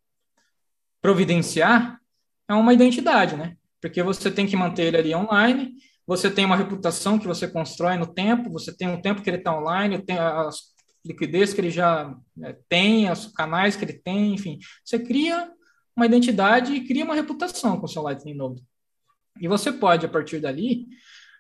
providenciar 1.01 1.99
é 2.47 2.53
uma 2.53 2.73
identidade, 2.73 3.35
né? 3.35 3.55
Porque 3.81 4.03
você 4.03 4.29
tem 4.29 4.45
que 4.45 4.55
manter 4.55 4.83
ele 4.83 4.97
ali 4.97 5.15
online, 5.15 5.73
você 6.05 6.29
tem 6.29 6.45
uma 6.45 6.55
reputação 6.55 7.17
que 7.17 7.27
você 7.27 7.47
constrói 7.47 7.97
no 7.97 8.05
tempo, 8.05 8.51
você 8.51 8.75
tem 8.75 8.93
o 8.93 9.01
tempo 9.01 9.21
que 9.21 9.29
ele 9.29 9.37
está 9.37 9.57
online, 9.57 9.99
tem 9.99 10.17
a 10.17 10.49
liquidez 11.03 11.53
que 11.53 11.61
ele 11.61 11.71
já 11.71 12.15
é, 12.43 12.57
tem, 12.67 13.09
os 13.11 13.27
canais 13.27 13.75
que 13.75 13.85
ele 13.85 13.93
tem, 13.93 14.33
enfim. 14.33 14.59
Você 14.83 14.99
cria 14.99 15.51
uma 15.95 16.05
identidade 16.05 16.73
e 16.73 16.85
cria 16.85 17.05
uma 17.05 17.15
reputação 17.15 17.79
com 17.79 17.85
o 17.85 17.89
seu 17.89 18.01
Lightning 18.01 18.35
Node. 18.35 18.63
E 19.39 19.47
você 19.47 19.71
pode, 19.71 20.05
a 20.05 20.09
partir 20.09 20.39
dali, 20.39 20.87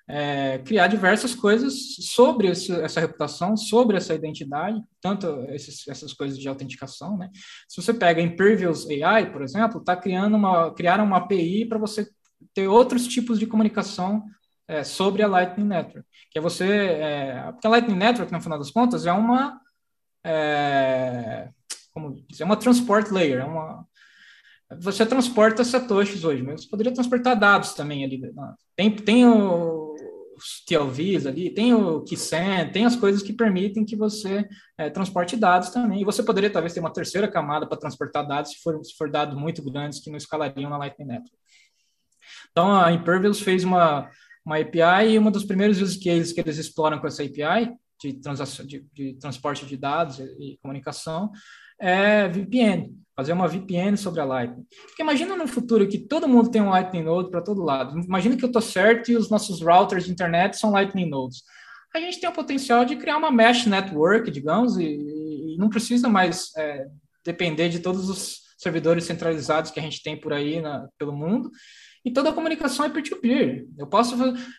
é, 0.07 0.59
criar 0.59 0.87
diversas 0.87 1.33
coisas 1.33 1.95
sobre 2.11 2.47
esse, 2.47 2.71
essa 2.71 2.99
reputação, 2.99 3.57
sobre 3.57 3.97
essa 3.97 4.13
identidade, 4.13 4.79
tanto 5.01 5.27
esses, 5.49 5.87
essas 5.87 6.13
coisas 6.13 6.37
de 6.37 6.47
autenticação, 6.47 7.17
né? 7.17 7.29
Se 7.67 7.81
você 7.81 7.93
pega 7.93 8.21
Impervious 8.21 8.87
AI, 8.87 9.31
por 9.31 9.41
exemplo, 9.41 9.79
está 9.79 9.95
criando 9.95 10.35
uma, 10.35 10.73
criaram 10.73 11.05
uma 11.05 11.17
API 11.17 11.65
para 11.65 11.79
você 11.79 12.07
ter 12.53 12.67
outros 12.67 13.07
tipos 13.07 13.39
de 13.39 13.47
comunicação 13.47 14.23
é, 14.67 14.83
sobre 14.83 15.23
a 15.23 15.27
Lightning 15.27 15.67
Network, 15.67 16.07
que 16.29 16.37
é 16.37 16.41
você, 16.41 16.65
é, 16.65 17.51
porque 17.51 17.65
a 17.65 17.69
Lightning 17.71 17.97
Network, 17.97 18.31
no 18.31 18.41
final 18.41 18.59
das 18.59 18.71
contas, 18.71 19.07
é 19.07 19.11
uma, 19.11 19.59
é, 20.23 21.49
como 21.91 22.15
dizer, 22.29 22.43
é 22.43 22.45
uma 22.45 22.57
transport 22.57 23.09
layer, 23.11 23.41
é 23.41 23.45
uma, 23.45 23.85
você 24.79 25.05
transporta 25.05 25.63
satoshis 25.63 26.23
hoje, 26.23 26.43
mas 26.43 26.63
você 26.63 26.69
poderia 26.69 26.93
transportar 26.93 27.39
dados 27.39 27.73
também 27.73 28.03
ali. 28.03 28.17
Né? 28.17 28.31
Tem, 28.75 28.95
tem 28.95 29.25
o, 29.25 29.84
os 30.35 30.63
TLVs 30.65 31.25
ali, 31.25 31.53
tem 31.53 31.73
o 31.73 32.01
Keysen, 32.01 32.71
tem 32.71 32.85
as 32.85 32.95
coisas 32.95 33.23
que 33.23 33.33
permitem 33.33 33.85
que 33.85 33.95
você 33.95 34.47
é, 34.77 34.89
transporte 34.89 35.35
dados 35.35 35.69
também. 35.69 36.01
E 36.01 36.05
você 36.05 36.21
poderia 36.21 36.49
talvez 36.49 36.73
ter 36.73 36.79
uma 36.79 36.93
terceira 36.93 37.27
camada 37.27 37.67
para 37.67 37.77
transportar 37.77 38.27
dados 38.27 38.51
se 38.51 38.61
for, 38.61 38.83
se 38.83 38.95
for 38.95 39.09
dados 39.09 39.37
muito 39.37 39.63
grandes 39.63 39.99
que 39.99 40.09
não 40.09 40.17
escalariam 40.17 40.69
na 40.69 40.77
Lightning 40.77 41.07
Network. 41.07 41.37
Então 42.51 42.75
a 42.75 42.91
Impervious 42.91 43.39
fez 43.39 43.63
uma, 43.63 44.09
uma 44.45 44.57
API 44.57 45.11
e 45.11 45.17
uma 45.17 45.31
dos 45.31 45.43
primeiros 45.43 45.81
use 45.81 45.99
cases 45.99 46.33
que 46.33 46.39
eles 46.39 46.57
exploram 46.57 46.99
com 46.99 47.07
essa 47.07 47.23
API 47.23 47.73
de, 48.01 48.13
de, 48.13 48.85
de 48.93 49.13
transporte 49.13 49.65
de 49.65 49.77
dados 49.77 50.19
e, 50.19 50.23
e 50.23 50.57
comunicação 50.61 51.31
é 51.79 52.27
VPN, 52.29 52.95
fazer 53.15 53.33
uma 53.33 53.47
VPN 53.47 53.95
sobre 53.97 54.19
a 54.19 54.25
Lightning. 54.25 54.65
Porque 54.87 55.01
imagina 55.01 55.35
no 55.35 55.47
futuro 55.47 55.87
que 55.87 55.99
todo 55.99 56.27
mundo 56.27 56.51
tem 56.51 56.61
um 56.61 56.69
Lightning 56.69 57.03
Node 57.03 57.31
para 57.31 57.41
todo 57.41 57.63
lado. 57.63 57.97
Imagina 57.99 58.35
que 58.35 58.43
eu 58.43 58.47
estou 58.47 58.61
certo 58.61 59.09
e 59.09 59.15
os 59.15 59.29
nossos 59.29 59.61
routers 59.61 60.05
de 60.05 60.11
internet 60.11 60.57
são 60.57 60.71
Lightning 60.71 61.09
Nodes. 61.09 61.43
A 61.95 61.99
gente 61.99 62.19
tem 62.19 62.29
o 62.29 62.33
potencial 62.33 62.83
de 62.83 62.97
criar 62.97 63.17
uma 63.17 63.31
mesh 63.31 63.67
network, 63.67 64.29
digamos, 64.29 64.77
e, 64.77 64.83
e 64.83 65.57
não 65.57 65.69
precisa 65.69 66.09
mais 66.09 66.51
é, 66.57 66.87
depender 67.23 67.69
de 67.69 67.79
todos 67.79 68.09
os 68.09 68.41
servidores 68.57 69.05
centralizados 69.05 69.71
que 69.71 69.79
a 69.79 69.83
gente 69.83 70.03
tem 70.03 70.19
por 70.19 70.33
aí 70.33 70.61
na, 70.61 70.89
pelo 70.97 71.15
mundo. 71.15 71.49
E 72.03 72.11
toda 72.11 72.29
a 72.29 72.33
comunicação 72.33 72.85
é 72.85 72.89
peer-to-peer. 72.89 73.65
Eu 73.79 73.87
posso, 73.87 74.15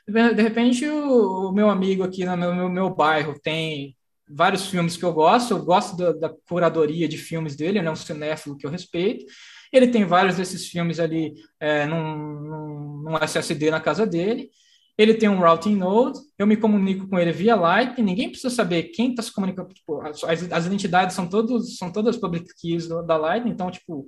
de 0.08 0.42
repente, 0.42 0.88
o, 0.88 1.50
o 1.50 1.52
meu 1.52 1.68
amigo 1.68 2.02
aqui 2.02 2.24
no 2.24 2.36
meu, 2.36 2.54
meu, 2.54 2.68
meu 2.70 2.94
bairro 2.94 3.38
tem 3.40 3.94
vários 4.28 4.66
filmes 4.66 4.96
que 4.96 5.04
eu 5.04 5.12
gosto, 5.12 5.52
eu 5.52 5.64
gosto 5.64 5.96
da, 5.96 6.12
da 6.12 6.34
curadoria 6.48 7.08
de 7.08 7.16
filmes 7.16 7.56
dele, 7.56 7.78
ele 7.78 7.88
é 7.88 7.90
um 7.90 7.96
cinéfilo 7.96 8.56
que 8.56 8.66
eu 8.66 8.70
respeito. 8.70 9.24
Ele 9.72 9.88
tem 9.88 10.04
vários 10.04 10.36
desses 10.36 10.66
filmes 10.66 10.98
ali 10.98 11.34
é, 11.60 11.86
num, 11.86 12.18
num, 12.40 13.02
num, 13.02 13.16
SSD 13.18 13.70
na 13.70 13.80
casa 13.80 14.06
dele. 14.06 14.50
Ele 14.96 15.12
tem 15.12 15.28
um 15.28 15.38
routing 15.38 15.76
node, 15.76 16.18
eu 16.38 16.46
me 16.46 16.56
comunico 16.56 17.06
com 17.06 17.18
ele 17.18 17.30
via 17.30 17.54
Lightning, 17.54 18.02
ninguém 18.02 18.30
precisa 18.30 18.54
saber 18.54 18.84
quem 18.84 19.10
está 19.10 19.22
se 19.22 19.32
comunicando. 19.32 19.74
Tipo, 19.74 20.00
as, 20.00 20.24
as, 20.24 20.66
identidades 20.66 21.14
são, 21.14 21.28
todos, 21.28 21.76
são 21.76 21.92
todas 21.92 22.16
public 22.16 22.46
keys 22.58 22.88
do, 22.88 23.02
da 23.02 23.16
Lightning, 23.16 23.52
então, 23.52 23.70
tipo, 23.70 24.06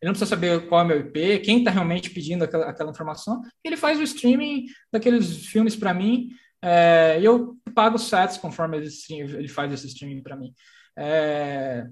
ele 0.00 0.08
não 0.08 0.12
precisa 0.12 0.28
saber 0.28 0.68
qual 0.68 0.82
é 0.82 0.84
o 0.84 0.86
meu 0.86 1.00
IP, 1.00 1.40
quem 1.40 1.58
está 1.58 1.72
realmente 1.72 2.10
pedindo 2.10 2.44
aquela, 2.44 2.66
aquela 2.66 2.90
informação. 2.90 3.42
Ele 3.64 3.76
faz 3.76 3.98
o 3.98 4.04
streaming 4.04 4.66
daqueles 4.92 5.46
filmes 5.46 5.74
para 5.74 5.92
mim 5.92 6.28
é, 6.62 7.18
eu 7.22 7.56
pago 7.74 7.98
sets 7.98 8.36
conforme 8.36 8.78
ele, 8.78 8.88
ele 9.10 9.48
faz 9.48 9.72
esse 9.72 9.86
streaming 9.86 10.22
para 10.22 10.36
mim. 10.36 10.52
É, 10.96 11.86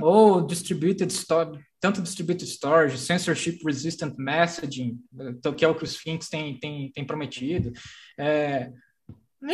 ou 0.00 0.40
distributed 0.46 1.12
storage, 1.12 1.60
tanto 1.78 2.00
distributed 2.02 2.48
storage, 2.48 2.98
censorship 2.98 3.58
resistant 3.64 4.14
messaging, 4.18 4.98
então, 5.12 5.52
que 5.52 5.64
é 5.64 5.68
o 5.68 5.74
que 5.74 5.84
o 5.84 5.86
Sphinx 5.86 6.28
tem, 6.28 6.58
tem, 6.58 6.90
tem 6.92 7.04
prometido. 7.04 7.72
É, 8.18 8.70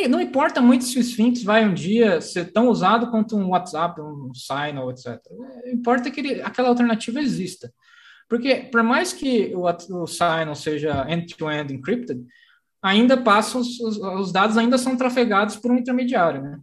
não 0.08 0.20
importa 0.20 0.60
muito 0.60 0.84
se 0.84 0.98
o 0.98 1.00
Sphinx 1.00 1.42
vai 1.42 1.64
um 1.64 1.72
dia 1.72 2.20
ser 2.20 2.52
tão 2.52 2.68
usado 2.68 3.10
quanto 3.10 3.36
um 3.36 3.50
WhatsApp, 3.50 4.00
um 4.00 4.32
Signal, 4.34 4.90
etc. 4.90 5.20
Importa 5.72 6.10
que 6.10 6.20
ele, 6.20 6.42
aquela 6.42 6.68
alternativa 6.68 7.20
exista. 7.20 7.72
Porque, 8.28 8.68
por 8.72 8.82
mais 8.82 9.12
que 9.12 9.52
o, 9.54 9.62
o 9.62 10.06
Signal 10.06 10.56
seja 10.56 11.06
end-to-end 11.08 11.72
-end 11.72 11.78
encrypted, 11.78 12.24
ainda 12.82 13.16
passam, 13.16 13.60
os, 13.60 13.78
os, 13.80 14.32
dados 14.32 14.56
ainda 14.56 14.78
são 14.78 14.96
trafegados 14.96 15.56
por 15.56 15.70
um 15.70 15.76
intermediário, 15.76 16.42
né? 16.42 16.58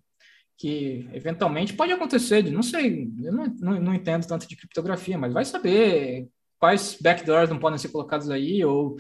Que 0.58 1.10
eventualmente 1.14 1.74
pode 1.74 1.92
acontecer, 1.92 2.44
de, 2.44 2.52
não 2.52 2.64
sei, 2.64 3.10
eu 3.22 3.34
não, 3.34 3.46
não, 3.60 3.82
não, 3.82 3.94
entendo 3.94 4.28
tanto 4.28 4.48
de 4.48 4.56
criptografia, 4.56 5.18
mas 5.18 5.34
vai 5.34 5.44
saber 5.44 6.28
quais 6.60 6.98
backdoors 7.02 7.50
não 7.50 7.60
podem 7.60 7.78
ser 7.78 7.90
colocados 7.90 8.30
aí, 8.30 8.64
ou 8.64 8.96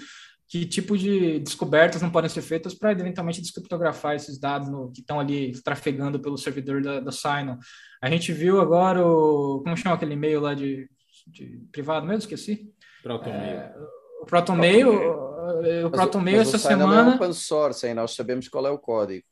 que 0.53 0.65
tipo 0.65 0.95
de 0.95 1.39
descobertas 1.39 2.01
não 2.01 2.11
podem 2.11 2.29
ser 2.29 2.41
feitas 2.41 2.75
para 2.75 2.91
eventualmente 2.91 3.41
descriptografar 3.41 4.15
esses 4.15 4.37
dados 4.37 4.69
no, 4.69 4.91
que 4.91 4.99
estão 4.99 5.19
ali 5.19 5.51
trafegando 5.63 6.19
pelo 6.19 6.37
servidor 6.37 6.81
da, 6.81 6.99
da 6.99 7.11
Signal. 7.11 7.57
A 8.01 8.09
gente 8.09 8.31
viu 8.31 8.61
agora 8.61 9.03
o. 9.03 9.61
Como 9.63 9.75
chama 9.75 9.95
aquele 9.95 10.13
e-mail 10.13 10.41
lá 10.41 10.53
de, 10.53 10.87
de 11.25 11.59
privado 11.71 12.05
mesmo? 12.05 12.19
Esqueci. 12.19 12.71
Protonmail. 13.01 13.57
É, 13.57 13.73
o 14.21 14.25
Protonmail, 14.25 14.89
o 15.85 15.89
Protonmail 15.89 16.41
essa 16.41 16.57
semana. 16.57 17.03
Não 17.03 17.11
é 17.11 17.15
open 17.15 17.33
source, 17.33 17.87
hein? 17.87 17.93
nós 17.93 18.15
sabemos 18.15 18.47
qual 18.47 18.65
é 18.65 18.69
o 18.69 18.77
código. 18.77 19.25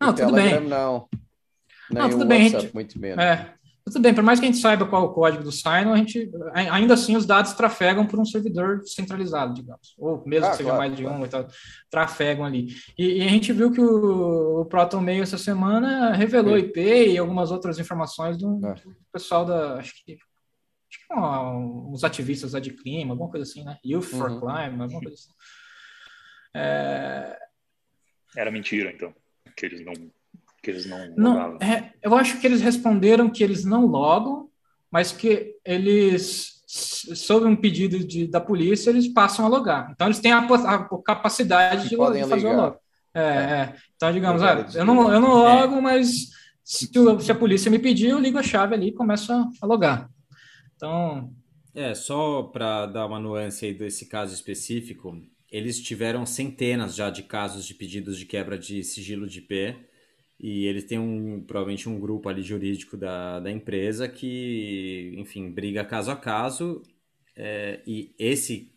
Não, 0.00 0.10
o 0.10 0.12
tudo 0.12 0.26
Telegram, 0.32 0.60
bem. 0.60 0.68
Não. 0.68 1.08
Nem 1.90 2.02
não, 2.02 2.10
tudo 2.10 2.26
bem. 2.26 2.42
WhatsApp, 2.44 2.62
gente... 2.64 2.74
muito 2.74 2.98
menos. 2.98 3.22
É, 3.22 3.54
tudo 3.84 4.00
bem, 4.00 4.14
por 4.14 4.24
mais 4.24 4.40
que 4.40 4.46
a 4.46 4.48
gente 4.50 4.60
saiba 4.60 4.86
qual 4.86 5.02
é 5.02 5.06
o 5.06 5.12
código 5.12 5.44
do 5.44 5.52
Signal, 5.52 5.92
a 5.92 5.96
gente, 5.98 6.30
ainda 6.54 6.94
assim 6.94 7.16
os 7.16 7.26
dados 7.26 7.52
trafegam 7.52 8.06
por 8.06 8.18
um 8.18 8.24
servidor 8.24 8.80
centralizado, 8.86 9.52
digamos. 9.52 9.94
Ou 9.98 10.22
mesmo 10.24 10.46
ah, 10.46 10.50
que 10.50 10.56
seja 10.56 10.70
claro, 10.70 10.78
mais 10.78 10.96
de 10.96 11.02
claro. 11.02 11.20
um, 11.20 11.24
então, 11.26 11.46
trafegam 11.90 12.46
ali. 12.46 12.68
E, 12.96 13.18
e, 13.18 13.22
a 13.22 13.28
gente 13.28 13.52
viu 13.52 13.70
que 13.70 13.80
o, 13.82 14.62
o 14.62 14.64
ProtonMail 14.64 15.22
essa 15.22 15.36
semana 15.36 16.14
revelou 16.14 16.56
IP 16.56 16.80
e 16.80 17.18
algumas 17.18 17.50
outras 17.50 17.78
informações 17.78 18.38
do, 18.38 18.58
é. 18.66 18.74
do 18.74 18.96
pessoal 19.12 19.44
da. 19.44 19.74
Acho 19.74 19.92
que 20.02 20.18
uns 21.10 22.04
ativistas 22.04 22.52
lá 22.52 22.60
de 22.60 22.70
clima, 22.70 23.12
alguma 23.12 23.30
coisa 23.30 23.48
assim, 23.48 23.64
né? 23.64 23.78
Youth 23.84 24.04
for 24.04 24.30
uhum. 24.30 24.40
Climate, 24.40 24.80
alguma 24.80 25.00
coisa 25.00 25.14
assim. 25.14 25.30
É... 26.54 27.38
Era 28.36 28.50
mentira, 28.50 28.90
então, 28.92 29.14
que 29.56 29.66
eles 29.66 29.84
não 29.84 29.92
que 30.64 30.70
eles 30.70 30.86
não, 30.86 31.14
não 31.14 31.58
é, 31.60 31.92
Eu 32.02 32.14
acho 32.14 32.40
que 32.40 32.46
eles 32.46 32.62
responderam 32.62 33.28
que 33.28 33.44
eles 33.44 33.66
não 33.66 33.84
logam, 33.84 34.48
mas 34.90 35.12
que 35.12 35.56
eles, 35.62 36.62
sob 36.66 37.46
um 37.46 37.54
pedido 37.54 37.98
de, 37.98 38.26
da 38.26 38.40
polícia, 38.40 38.88
eles 38.88 39.06
passam 39.06 39.44
a 39.44 39.48
logar. 39.48 39.90
Então, 39.92 40.06
eles 40.06 40.20
têm 40.20 40.32
a, 40.32 40.38
a 40.38 40.88
capacidade 41.04 41.82
de, 41.82 41.90
de, 41.90 41.96
fazer 42.26 42.46
o 42.46 42.56
log. 42.56 42.76
É, 43.14 43.20
é. 43.20 43.24
é. 43.24 43.74
Então, 43.94 44.10
digamos, 44.10 44.42
ah, 44.42 44.66
eu, 44.74 44.84
não, 44.86 45.12
eu 45.12 45.20
não 45.20 45.46
é. 45.46 45.60
logo, 45.60 45.82
mas 45.82 46.30
se, 46.64 46.90
se, 47.20 47.30
a 47.30 47.34
polícia 47.34 47.70
me 47.70 47.78
pedir, 47.78 48.08
eu 48.08 48.18
ligo 48.18 48.38
a 48.38 48.42
chave 48.42 48.74
ali 48.74 48.88
e 48.88 48.94
começo 48.94 49.32
a, 49.32 49.46
a 49.60 49.66
logar. 49.66 50.08
Então. 50.76 51.34
É, 51.74 51.92
só 51.94 52.44
para 52.44 52.86
dar 52.86 53.06
uma 53.06 53.18
nuance 53.18 53.66
aí 53.66 53.74
desse 53.74 54.06
caso 54.06 54.32
específico, 54.32 55.20
eles 55.50 55.80
tiveram 55.80 56.24
centenas 56.24 56.94
já 56.94 57.10
de 57.10 57.24
casos 57.24 57.66
de 57.66 57.74
pedidos 57.74 58.16
de 58.18 58.26
quebra 58.26 58.56
de 58.56 58.84
sigilo 58.84 59.26
de 59.26 59.40
IP 59.40 59.76
e 60.38 60.66
eles 60.66 60.84
têm 60.84 60.98
um, 60.98 61.42
provavelmente 61.42 61.88
um 61.88 61.98
grupo 61.98 62.28
ali 62.28 62.42
jurídico 62.42 62.96
da, 62.96 63.40
da 63.40 63.50
empresa 63.50 64.08
que, 64.08 65.14
enfim, 65.16 65.50
briga 65.50 65.84
caso 65.84 66.10
a 66.10 66.16
caso. 66.16 66.82
É, 67.36 67.80
e 67.86 68.14
esse, 68.18 68.72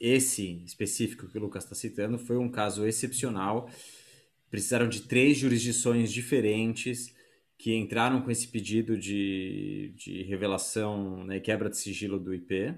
esse 0.00 0.62
específico 0.64 1.28
que 1.28 1.38
o 1.38 1.40
Lucas 1.40 1.64
está 1.64 1.74
citando 1.74 2.18
foi 2.18 2.36
um 2.36 2.48
caso 2.48 2.86
excepcional. 2.86 3.68
Precisaram 4.50 4.88
de 4.88 5.02
três 5.02 5.38
jurisdições 5.38 6.12
diferentes 6.12 7.14
que 7.60 7.76
entraram 7.76 8.22
com 8.22 8.30
esse 8.30 8.48
pedido 8.48 8.96
de, 8.96 9.92
de 9.94 10.22
revelação, 10.22 11.22
né, 11.24 11.38
quebra 11.38 11.68
de 11.68 11.76
sigilo 11.76 12.18
do 12.18 12.32
IP. 12.32 12.74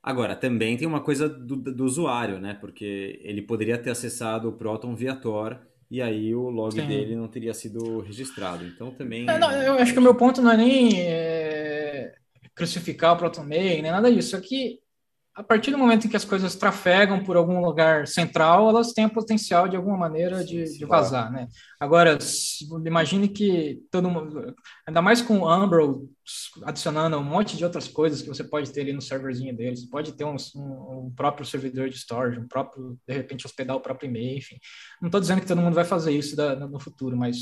Agora, 0.00 0.36
também 0.36 0.76
tem 0.76 0.86
uma 0.86 1.00
coisa 1.00 1.28
do, 1.28 1.56
do 1.56 1.84
usuário, 1.84 2.38
né? 2.38 2.54
Porque 2.54 3.18
ele 3.24 3.42
poderia 3.42 3.76
ter 3.76 3.90
acessado 3.90 4.48
o 4.48 4.52
Proton 4.52 4.94
via 4.94 5.16
Tor 5.16 5.58
e 5.90 6.00
aí 6.00 6.32
o 6.32 6.48
log 6.48 6.80
Sim. 6.80 6.86
dele 6.86 7.16
não 7.16 7.26
teria 7.26 7.52
sido 7.52 7.98
registrado. 8.02 8.64
Então 8.64 8.92
também. 8.92 9.28
É, 9.28 9.36
não, 9.36 9.50
eu 9.50 9.74
acho 9.74 9.92
que 9.92 9.98
o 9.98 10.02
meu 10.02 10.14
ponto 10.14 10.40
não 10.40 10.52
é 10.52 10.56
nem 10.56 11.00
é, 11.00 12.14
crucificar 12.54 13.14
o 13.14 13.18
ProtonMail, 13.18 13.82
nem 13.82 13.90
nada 13.90 14.12
disso. 14.14 14.36
É 14.36 14.40
que 14.40 14.78
a 15.36 15.42
partir 15.42 15.70
do 15.70 15.76
momento 15.76 16.06
em 16.06 16.10
que 16.10 16.16
as 16.16 16.24
coisas 16.24 16.56
trafegam 16.56 17.22
por 17.22 17.36
algum 17.36 17.60
lugar 17.60 18.06
central, 18.06 18.70
elas 18.70 18.94
têm 18.94 19.04
o 19.04 19.12
potencial 19.12 19.68
de 19.68 19.76
alguma 19.76 19.98
maneira 19.98 20.42
de, 20.42 20.64
de 20.78 20.84
vazar, 20.86 21.30
né? 21.30 21.46
Agora, 21.78 22.16
imagine 22.86 23.28
que 23.28 23.82
todo 23.90 24.08
mundo, 24.08 24.54
ainda 24.88 25.02
mais 25.02 25.20
com 25.20 25.40
o 25.40 25.54
Umbro 25.54 26.08
adicionando 26.62 27.18
um 27.18 27.22
monte 27.22 27.54
de 27.54 27.64
outras 27.64 27.86
coisas 27.86 28.22
que 28.22 28.28
você 28.28 28.42
pode 28.42 28.72
ter 28.72 28.80
ali 28.80 28.94
no 28.94 29.02
serverzinho 29.02 29.54
deles, 29.54 29.84
pode 29.84 30.12
ter 30.12 30.24
um, 30.24 30.36
um, 30.54 31.06
um, 31.06 31.12
próprio 31.14 31.44
servidor 31.44 31.90
de 31.90 31.98
storage, 31.98 32.40
um 32.40 32.48
próprio, 32.48 32.98
de 33.06 33.14
repente, 33.14 33.44
hospedar 33.44 33.76
o 33.76 33.80
próprio 33.80 34.08
e-mail, 34.08 34.38
enfim. 34.38 34.56
Não 35.02 35.08
estou 35.08 35.20
dizendo 35.20 35.42
que 35.42 35.46
todo 35.46 35.60
mundo 35.60 35.74
vai 35.74 35.84
fazer 35.84 36.12
isso 36.12 36.34
da, 36.34 36.56
no 36.56 36.80
futuro, 36.80 37.14
mas 37.14 37.36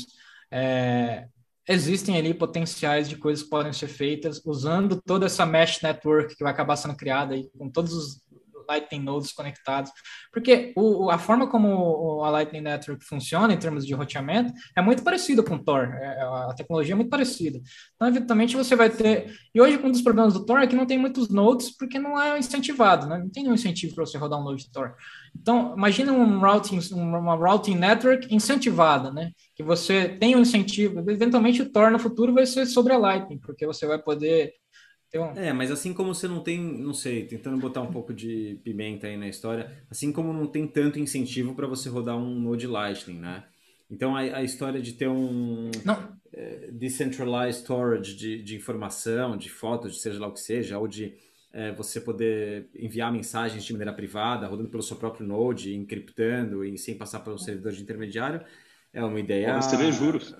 é, 0.51 1.29
existem 1.67 2.17
ali 2.17 2.33
potenciais 2.33 3.09
de 3.09 3.17
coisas 3.17 3.43
que 3.43 3.49
podem 3.49 3.73
ser 3.73 3.87
feitas 3.87 4.41
usando 4.45 5.01
toda 5.01 5.25
essa 5.25 5.45
mesh 5.45 5.81
network 5.81 6.35
que 6.35 6.43
vai 6.43 6.53
acabar 6.53 6.75
sendo 6.75 6.95
criada 6.95 7.33
aí 7.33 7.49
com 7.57 7.69
todos 7.69 7.93
os 7.93 8.24
Lightning 8.67 9.03
Nodes 9.03 9.31
conectados, 9.31 9.91
porque 10.31 10.73
o, 10.75 11.09
a 11.09 11.17
forma 11.17 11.47
como 11.47 12.23
a 12.23 12.29
Lightning 12.29 12.61
Network 12.61 13.03
funciona 13.05 13.53
em 13.53 13.57
termos 13.57 13.85
de 13.85 13.93
roteamento 13.93 14.53
é 14.75 14.81
muito 14.81 15.03
parecida 15.03 15.43
com 15.43 15.55
o 15.55 15.63
Tor, 15.63 15.89
é, 15.93 16.21
a 16.21 16.53
tecnologia 16.55 16.93
é 16.93 16.95
muito 16.95 17.09
parecida. 17.09 17.59
Então, 17.95 18.07
eventualmente, 18.07 18.55
você 18.55 18.75
vai 18.75 18.89
ter. 18.89 19.33
E 19.53 19.61
hoje, 19.61 19.79
um 19.83 19.91
dos 19.91 20.01
problemas 20.01 20.33
do 20.33 20.45
Tor 20.45 20.59
é 20.59 20.67
que 20.67 20.75
não 20.75 20.85
tem 20.85 20.97
muitos 20.97 21.29
nodes, 21.29 21.75
porque 21.75 21.99
não 21.99 22.19
é 22.21 22.37
incentivado, 22.37 23.07
né? 23.07 23.17
não 23.17 23.29
tem 23.29 23.43
nenhum 23.43 23.55
incentivo 23.55 23.95
para 23.95 24.05
você 24.05 24.17
rodar 24.17 24.39
um 24.39 24.43
node 24.43 24.63
de 24.63 24.71
Tor. 24.71 24.95
Então, 25.35 25.73
imagina 25.75 26.11
um 26.11 26.39
routing, 26.39 26.79
uma 26.93 27.35
routing 27.35 27.75
network 27.75 28.33
incentivada, 28.33 29.11
né? 29.11 29.31
Que 29.55 29.63
você 29.63 30.09
tem 30.09 30.35
um 30.35 30.39
incentivo. 30.39 30.99
Eventualmente, 31.09 31.61
o 31.61 31.71
Tor 31.71 31.91
no 31.91 31.99
futuro 31.99 32.33
vai 32.33 32.45
ser 32.45 32.65
sobre 32.65 32.93
a 32.93 32.97
Lightning, 32.97 33.39
porque 33.39 33.65
você 33.65 33.85
vai 33.85 33.99
poder 33.99 34.53
um... 35.19 35.31
É, 35.37 35.53
mas 35.53 35.71
assim 35.71 35.93
como 35.93 36.13
você 36.13 36.27
não 36.27 36.41
tem, 36.41 36.59
não 36.59 36.93
sei, 36.93 37.25
tentando 37.25 37.57
botar 37.57 37.81
um 37.81 37.91
pouco 37.91 38.13
de 38.13 38.59
pimenta 38.63 39.07
aí 39.07 39.17
na 39.17 39.27
história, 39.27 39.71
assim 39.89 40.11
como 40.11 40.33
não 40.33 40.47
tem 40.47 40.67
tanto 40.67 40.99
incentivo 40.99 41.55
para 41.55 41.67
você 41.67 41.89
rodar 41.89 42.17
um 42.17 42.39
Node 42.39 42.67
Lightning, 42.67 43.19
né? 43.19 43.45
Então 43.89 44.15
a, 44.15 44.19
a 44.21 44.43
história 44.43 44.81
de 44.81 44.93
ter 44.93 45.07
um 45.07 45.69
é, 46.33 46.69
decentralized 46.71 47.61
storage 47.61 48.15
de, 48.15 48.41
de 48.43 48.55
informação, 48.55 49.37
de 49.37 49.49
fotos, 49.49 49.93
de 49.93 49.99
seja 49.99 50.19
lá 50.19 50.27
o 50.27 50.33
que 50.33 50.39
seja, 50.39 50.77
ou 50.79 50.87
de 50.87 51.13
é, 51.53 51.71
você 51.71 52.01
poder 52.01 52.69
enviar 52.75 53.11
mensagens 53.11 53.63
de 53.63 53.71
maneira 53.71 53.93
privada, 53.93 54.47
rodando 54.47 54.69
pelo 54.69 54.83
seu 54.83 54.97
próprio 54.97 55.25
Node, 55.25 55.73
encriptando 55.73 56.65
e 56.65 56.77
sem 56.77 56.97
passar 56.97 57.21
por 57.21 57.33
um 57.33 57.37
servidor 57.37 57.71
de 57.71 57.81
intermediário, 57.81 58.41
É 58.93 59.03
uma 59.03 59.19
ideia. 59.19 59.55
Receber 59.55 59.91
juros. 59.91 60.35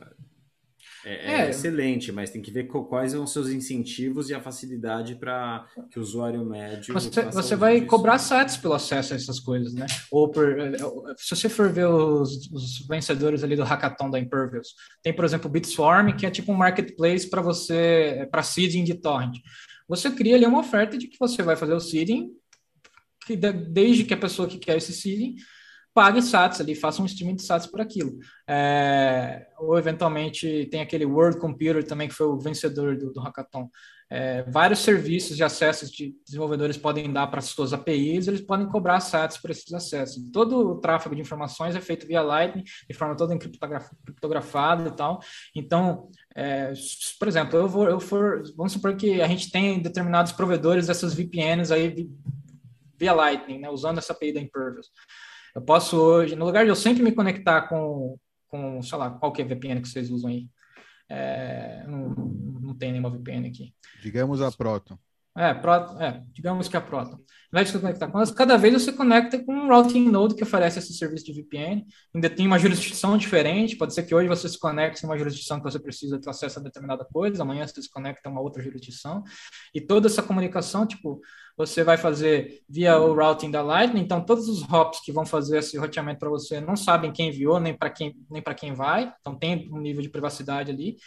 É, 1.06 1.14
é, 1.14 1.42
é, 1.42 1.50
excelente, 1.52 2.12
mas 2.12 2.32
tem 2.32 2.42
que 2.42 2.50
ver 2.50 2.64
quais 2.64 3.12
são 3.12 3.24
os 3.24 3.32
seus 3.32 3.50
incentivos 3.50 4.32
e 4.32 4.34
a 4.34 4.42
facilidade 4.42 5.14
para 5.14 5.64
que 5.92 6.00
o 6.00 6.02
usuário 6.02 6.44
médio. 6.44 6.92
Você, 6.96 7.22
você 7.22 7.56
vai 7.56 7.76
disso. 7.76 7.88
cobrar 7.88 8.18
sats 8.18 8.58
pelo 8.58 8.74
acesso 8.74 9.14
a 9.14 9.16
essas 9.16 9.40
coisas, 9.40 9.76
né? 9.76 9.86
Ou 10.12 10.32
por, 10.32 10.56
se 11.16 11.36
você 11.36 11.48
for 11.48 11.72
ver 11.72 11.86
os, 11.86 12.52
os 12.52 12.88
vencedores 12.88 13.44
ali 13.44 13.56
do 13.56 13.64
hackathon 13.64 14.10
da 14.10 14.20
Impervious, 14.20 14.70
tem, 15.04 15.14
por 15.14 15.24
exemplo, 15.24 15.48
o 15.48 15.52
Bitswarm, 15.52 16.16
que 16.18 16.26
é 16.26 16.32
tipo 16.32 16.52
um 16.52 16.56
marketplace 16.56 17.30
para 17.30 17.42
você, 17.42 18.28
para 18.32 18.42
seeding 18.42 18.84
de 18.84 18.96
torrent. 18.96 19.38
Você 19.88 20.10
cria 20.10 20.36
ali 20.36 20.46
uma 20.48 20.62
oferta 20.62 20.98
de 20.98 21.08
que 21.08 21.20
você 21.20 21.44
vai 21.44 21.56
fazer 21.56 21.76
o 21.76 21.80
seeding, 21.80 22.32
que 23.28 23.36
desde 23.36 24.06
que 24.06 24.14
a 24.16 24.18
pessoa 24.18 24.48
que 24.48 24.58
quer 24.58 24.78
esse 24.78 24.92
seeding 24.92 25.36
pague 25.96 26.22
SATs 26.22 26.60
ali, 26.60 26.76
faça 26.76 27.02
um 27.02 27.06
streaming 27.06 27.38
de 27.38 27.44
SATs 27.44 27.68
por 27.68 27.80
aquilo. 27.80 28.20
É, 28.46 29.48
ou 29.58 29.80
eventualmente 29.80 30.68
tem 30.70 30.82
aquele 30.82 31.06
World 31.06 31.40
Computer 31.40 31.82
também, 31.86 32.10
que 32.10 32.14
foi 32.14 32.28
o 32.28 32.38
vencedor 32.38 32.98
do, 32.98 33.14
do 33.14 33.22
hackathon. 33.22 33.70
É, 34.10 34.44
vários 34.44 34.80
serviços 34.80 35.38
de 35.38 35.44
acesso 35.44 35.90
de 35.92 36.14
desenvolvedores 36.26 36.78
podem 36.78 37.12
dar 37.12 37.28
para 37.28 37.40
as 37.40 37.46
suas 37.46 37.72
APIs, 37.72 38.28
eles 38.28 38.42
podem 38.42 38.68
cobrar 38.68 39.00
SATs 39.00 39.38
por 39.38 39.50
esses 39.50 39.74
acessos. 39.74 40.22
Todo 40.34 40.72
o 40.72 40.76
tráfego 40.82 41.16
de 41.16 41.22
informações 41.22 41.78
é 41.78 41.82
feito 41.82 42.06
via 42.06 42.22
Lightning, 42.22 42.66
de 42.90 42.94
forma 42.94 43.16
toda 43.16 43.36
criptografada 43.38 44.90
e 44.90 44.92
tal. 44.92 45.22
Então, 45.56 46.10
é, 46.36 46.74
por 47.18 47.28
exemplo, 47.30 47.58
eu 47.58 47.70
vou, 47.70 47.90
eu 47.90 48.02
for, 48.02 48.44
vamos 48.58 48.74
supor 48.74 48.98
que 48.98 49.22
a 49.22 49.28
gente 49.30 49.50
tem 49.50 49.82
determinados 49.82 50.34
provedores 50.34 50.88
dessas 50.88 51.14
VPNs 51.14 51.72
aí 51.72 52.10
via 52.98 53.14
Lightning, 53.14 53.60
né, 53.60 53.70
usando 53.70 53.98
essa 53.98 54.12
API 54.12 54.34
da 54.34 54.42
Impervious. 54.42 54.88
Eu 55.56 55.62
posso 55.62 55.98
hoje, 55.98 56.36
no 56.36 56.46
lugar 56.46 56.66
de 56.66 56.70
eu 56.70 56.76
sempre 56.76 57.02
me 57.02 57.14
conectar 57.14 57.62
com, 57.70 58.18
com 58.50 58.82
sei 58.82 58.98
lá, 58.98 59.10
qual 59.10 59.32
que 59.32 59.42
é 59.42 59.46
VPN 59.46 59.82
que 59.82 59.88
vocês 59.88 60.12
usam 60.12 60.30
aí? 60.30 60.50
É, 61.08 61.86
não, 61.88 62.10
não 62.10 62.76
tem 62.76 62.92
nenhuma 62.92 63.10
VPN 63.10 63.48
aqui. 63.48 63.74
Digamos 64.02 64.42
a 64.42 64.52
Proton. 64.52 64.98
É, 65.38 65.54
Proton, 65.54 66.02
é, 66.02 66.24
digamos 66.32 66.70
que 66.70 66.78
a 66.78 66.82
Proton. 66.82 67.16
Ao 67.16 67.20
invés 67.52 67.68
de 67.68 67.74
você 67.74 67.80
conectar 67.80 68.08
com 68.08 68.18
elas, 68.18 68.32
cada 68.32 68.58
vez 68.58 68.74
você 68.74 68.92
conecta 68.94 69.44
com 69.44 69.54
um 69.54 69.68
routing 69.68 70.10
node 70.10 70.34
que 70.34 70.44
oferece 70.44 70.80
esse 70.80 70.94
serviço 70.94 71.26
de 71.26 71.34
VPN. 71.34 71.86
Ainda 72.14 72.30
tem 72.30 72.48
uma 72.48 72.58
jurisdição 72.58 73.18
diferente. 73.18 73.76
Pode 73.76 73.94
ser 73.94 74.04
que 74.04 74.16
hoje 74.16 74.30
você 74.30 74.48
se 74.48 74.58
conecte 74.58 75.04
em 75.04 75.10
uma 75.10 75.18
jurisdição 75.18 75.58
que 75.58 75.64
você 75.64 75.78
precisa 75.78 76.20
ter 76.20 76.30
acesso 76.30 76.60
a 76.60 76.64
determinada 76.64 77.04
coisa, 77.04 77.44
amanhã 77.44 77.68
você 77.68 77.82
se 77.82 77.90
conecta 77.90 78.30
a 78.30 78.32
uma 78.32 78.40
outra 78.40 78.64
jurisdição. 78.64 79.24
E 79.74 79.82
toda 79.82 80.08
essa 80.08 80.24
comunicação, 80.24 80.88
tipo, 80.88 81.20
você 81.58 81.84
vai 81.84 81.98
fazer 81.98 82.62
via 82.70 82.98
o 82.98 83.14
routing 83.14 83.52
da 83.52 83.62
Lightning, 83.62 84.02
então 84.02 84.24
todos 84.24 84.48
os 84.48 84.62
hops 84.64 85.02
que 85.04 85.12
vão 85.12 85.26
fazer 85.26 85.60
esse 85.60 85.78
roteamento 85.78 86.20
para 86.20 86.30
você 86.30 86.62
não 86.62 86.78
sabem 86.78 87.12
quem 87.12 87.30
enviou, 87.30 87.60
nem 87.60 87.74
para 87.74 87.90
quem, 87.90 88.16
nem 88.30 88.42
quem 88.56 88.74
vai, 88.74 89.14
então 89.20 89.38
tem 89.38 89.70
um 89.72 89.80
nível 89.80 90.02
de 90.02 90.10
privacidade 90.10 90.72
ali. 90.72 90.98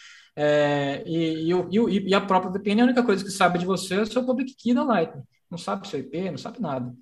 É, 0.41 1.03
e, 1.05 1.51
e, 1.51 2.09
e, 2.11 2.15
a 2.15 2.21
própria 2.21 2.53
VPN, 2.53 2.83
a 2.83 2.85
única 2.85 3.03
coisa 3.03 3.25
que 3.25 3.31
sabe 3.31 3.59
de 3.59 3.67
você 3.67 3.97
é 3.97 4.03
o 4.03 4.07
seu 4.07 4.25
public 4.25 4.55
key 4.55 4.73
da 4.73 4.85
Lightning. 4.85 5.25
Não 5.51 5.59
sabe 5.59 5.89
seu 5.89 5.99
IP, 5.99 6.31
não 6.31 6.39
sabe 6.39 6.61
nada. 6.61 6.95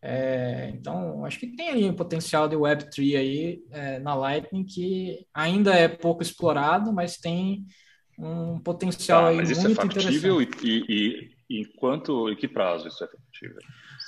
É, 0.00 0.70
então, 0.72 1.22
acho 1.26 1.38
que 1.38 1.54
tem 1.54 1.68
aí 1.68 1.84
um 1.84 1.94
potencial 1.94 2.48
de 2.48 2.56
Web3 2.56 3.18
aí 3.18 3.62
é, 3.70 3.98
na 3.98 4.14
Lightning 4.14 4.64
que 4.64 5.26
ainda 5.34 5.74
é 5.74 5.86
pouco 5.86 6.22
explorado, 6.22 6.90
mas 6.90 7.18
tem 7.18 7.66
um 8.18 8.58
potencial 8.58 9.26
ah, 9.26 9.28
aí 9.28 9.36
mas 9.36 9.50
muito 9.50 9.58
isso 9.58 9.70
é 9.70 9.74
factível 9.74 10.40
e, 10.40 10.48
e, 10.64 11.30
em 11.60 11.64
quanto, 11.76 12.30
em 12.30 12.36
que 12.36 12.48
prazo 12.48 12.88
isso 12.88 13.04
é 13.04 13.06
factível? 13.06 13.58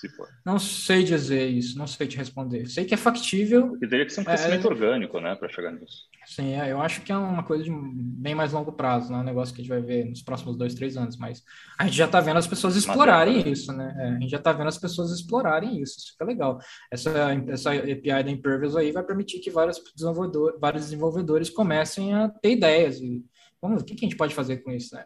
Se 0.00 0.08
for? 0.08 0.26
Não 0.46 0.58
sei 0.58 1.04
dizer 1.04 1.48
isso, 1.48 1.76
não 1.76 1.86
sei 1.86 2.06
te 2.06 2.16
responder. 2.16 2.66
Sei 2.66 2.86
que 2.86 2.94
é 2.94 2.96
factível. 2.96 3.68
Porque 3.68 3.86
teria 3.86 4.06
que 4.06 4.12
ser 4.12 4.22
um 4.22 4.24
crescimento 4.24 4.66
é, 4.66 4.70
orgânico, 4.70 5.20
né, 5.20 5.34
para 5.34 5.50
chegar 5.50 5.70
nisso. 5.72 6.08
Sim, 6.30 6.54
é, 6.54 6.70
eu 6.70 6.80
acho 6.80 7.02
que 7.02 7.10
é 7.10 7.16
uma 7.16 7.42
coisa 7.42 7.64
de 7.64 7.72
bem 7.72 8.36
mais 8.36 8.52
longo 8.52 8.70
prazo, 8.70 9.10
né? 9.10 9.18
Um 9.18 9.24
negócio 9.24 9.52
que 9.52 9.62
a 9.62 9.64
gente 9.64 9.68
vai 9.68 9.82
ver 9.82 10.04
nos 10.04 10.22
próximos 10.22 10.56
dois, 10.56 10.76
três 10.76 10.96
anos. 10.96 11.16
Mas 11.16 11.42
a 11.76 11.84
gente 11.84 11.96
já 11.96 12.04
está 12.04 12.20
vendo 12.20 12.36
as 12.36 12.46
pessoas 12.46 12.76
explorarem 12.76 13.50
isso, 13.50 13.72
né? 13.72 13.92
É, 13.98 14.08
a 14.10 14.20
gente 14.20 14.30
já 14.30 14.36
está 14.36 14.52
vendo 14.52 14.68
as 14.68 14.78
pessoas 14.78 15.10
explorarem 15.10 15.82
isso. 15.82 15.98
Isso 15.98 16.12
fica 16.12 16.24
legal. 16.24 16.60
Essa, 16.88 17.10
essa 17.48 17.72
API 17.72 18.22
da 18.22 18.30
Impervious 18.30 18.76
aí 18.76 18.92
vai 18.92 19.02
permitir 19.02 19.40
que 19.40 19.50
vários 19.50 19.82
desenvolvedores, 19.96 20.60
vários 20.60 20.84
desenvolvedores 20.84 21.50
comecem 21.50 22.14
a 22.14 22.28
ter 22.28 22.52
ideias. 22.52 23.00
E 23.00 23.24
vamos, 23.60 23.82
o 23.82 23.84
que, 23.84 23.96
que 23.96 24.04
a 24.04 24.08
gente 24.08 24.16
pode 24.16 24.32
fazer 24.32 24.58
com 24.58 24.70
isso, 24.70 24.94
né? 24.94 25.04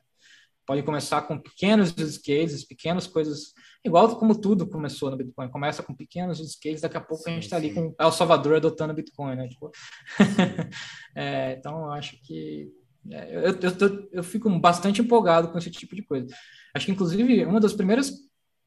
pode 0.67 0.83
começar 0.83 1.23
com 1.23 1.39
pequenos 1.39 1.95
use 1.97 2.21
cases, 2.23 2.65
pequenas 2.65 3.07
coisas, 3.07 3.53
igual 3.85 4.17
como 4.17 4.35
tudo 4.35 4.67
começou 4.67 5.11
no 5.11 5.17
Bitcoin. 5.17 5.49
Começa 5.51 5.83
com 5.83 5.95
pequenos 5.95 6.41
use 6.41 6.59
cases, 6.59 6.81
daqui 6.81 6.97
a 6.97 7.01
pouco 7.01 7.25
sim, 7.25 7.31
a 7.31 7.35
gente 7.35 7.45
está 7.45 7.57
ali 7.57 7.73
com 7.73 7.95
El 7.99 8.13
Salvador 8.13 8.57
adotando 8.57 8.95
Bitcoin, 8.95 9.37
né? 9.37 9.49
Tipo, 9.49 9.71
é, 11.15 11.53
então, 11.59 11.85
eu 11.85 11.93
acho 11.93 12.17
que 12.23 12.73
é, 13.11 13.37
eu, 13.37 13.41
eu, 13.43 13.57
eu, 13.61 14.09
eu, 14.13 14.25
fico 14.25 14.49
bastante 14.59 15.03
empolgado 15.03 15.49
com 15.49 15.59
esse 15.59 15.71
tipo 15.71 15.95
de 15.95 16.03
coisa. 16.03 16.27
Acho 16.75 16.87
que, 16.87 16.93
inclusive, 16.93 17.45
uma 17.45 17.61
das 17.61 17.75
primeiras 17.75 18.13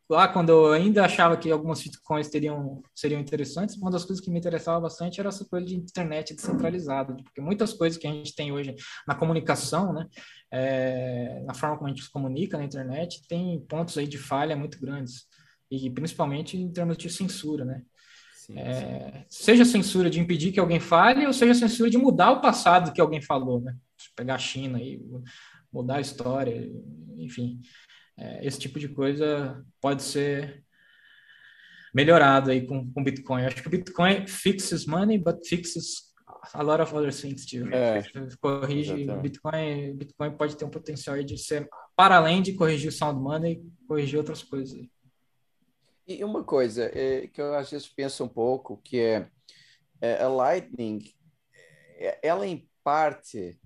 lá 0.10 0.28
quando 0.28 0.50
eu 0.50 0.72
ainda 0.72 1.04
achava 1.04 1.36
que 1.36 1.52
algumas 1.52 1.84
bitcoins 1.84 2.30
teriam 2.30 2.82
seriam 2.96 3.20
interessantes, 3.20 3.76
uma 3.76 3.92
das 3.92 4.06
coisas 4.06 4.24
que 4.24 4.32
me 4.32 4.40
interessava 4.40 4.80
bastante 4.80 5.20
era 5.20 5.30
essa 5.30 5.44
coisa 5.46 5.66
de 5.66 5.76
internet 5.76 6.34
descentralizada, 6.34 7.16
porque 7.16 7.42
muitas 7.42 7.74
coisas 7.74 7.98
que 7.98 8.08
a 8.08 8.12
gente 8.12 8.34
tem 8.34 8.52
hoje 8.52 8.74
na 9.08 9.16
comunicação, 9.16 9.94
né, 9.94 10.08
é, 10.52 11.44
na 11.46 11.54
forma 11.54 11.78
como 11.78 11.88
a 11.88 11.94
gente 11.94 12.04
se 12.04 12.12
comunica 12.12 12.58
na 12.58 12.64
internet, 12.64 13.22
tem 13.28 13.60
pontos 13.68 13.98
aí 13.98 14.08
de 14.08 14.18
falha 14.18 14.56
muito 14.56 14.80
grandes 14.80 15.26
e 15.70 15.90
principalmente 15.90 16.58
em 16.58 16.72
termos 16.72 16.98
de 16.98 17.10
censura, 17.10 17.66
né? 17.66 17.84
Sim, 18.34 18.58
é, 18.58 19.26
seja 19.30 19.66
censura 19.66 20.10
de 20.10 20.22
impedir 20.22 20.54
que 20.54 20.60
alguém 20.60 20.80
fale 20.80 21.28
ou 21.28 21.34
seja 21.34 21.54
censura 21.54 21.90
de 21.90 21.98
mudar 21.98 22.32
o 22.32 22.40
passado 22.40 22.94
que 22.94 23.02
alguém 23.02 23.22
falou, 23.22 23.60
né? 23.60 23.76
Pegar 24.16 24.36
a 24.36 24.40
China 24.40 24.82
e 24.82 25.06
mudar 25.72 25.98
a 25.98 26.02
história, 26.02 26.72
enfim 27.18 27.60
é, 28.18 28.46
esse 28.46 28.60
tipo 28.60 28.80
de 28.80 28.90
coisa 28.90 29.64
pode 29.80 30.04
ser 30.04 30.64
melhorado 31.94 32.52
aí 32.52 32.66
com, 32.66 32.92
com 32.92 33.04
Bitcoin. 33.04 33.42
Eu 33.42 33.48
acho 33.48 33.62
que 33.62 33.68
o 33.68 33.72
Bitcoin 33.72 34.28
fixes 34.28 34.86
money, 34.86 35.18
but 35.18 35.46
fixes 35.48 36.14
a 36.54 36.62
lot 36.62 36.82
of 36.82 36.94
other 36.96 37.14
things 37.14 37.46
too. 37.46 37.68
É, 37.74 38.04
corrige 38.40 39.06
Bitcoin, 39.22 39.96
Bitcoin 39.96 40.32
pode 40.32 40.56
ter 40.56 40.66
um 40.66 40.70
potencial 40.70 41.22
de 41.24 41.38
ser 41.38 41.70
para 41.96 42.18
além 42.18 42.42
de 42.42 42.54
corrigir 42.54 42.90
o 42.90 42.92
sound 42.92 43.20
money, 43.20 43.64
corrigir 43.88 44.18
outras 44.18 44.44
coisas. 44.44 44.80
E 46.08 46.24
uma 46.24 46.44
coisa 46.44 46.90
é, 46.94 47.28
que 47.28 47.42
eu 47.42 47.54
às 47.54 47.70
vezes 47.70 47.88
penso 47.88 48.24
um 48.24 48.30
pouco 48.30 48.78
que 48.78 49.00
é, 49.00 49.28
é 50.00 50.24
a 50.24 50.30
Lightning, 50.30 51.00
é, 51.98 52.20
ela 52.22 52.48
em 52.48 52.70
parte, 52.84 53.60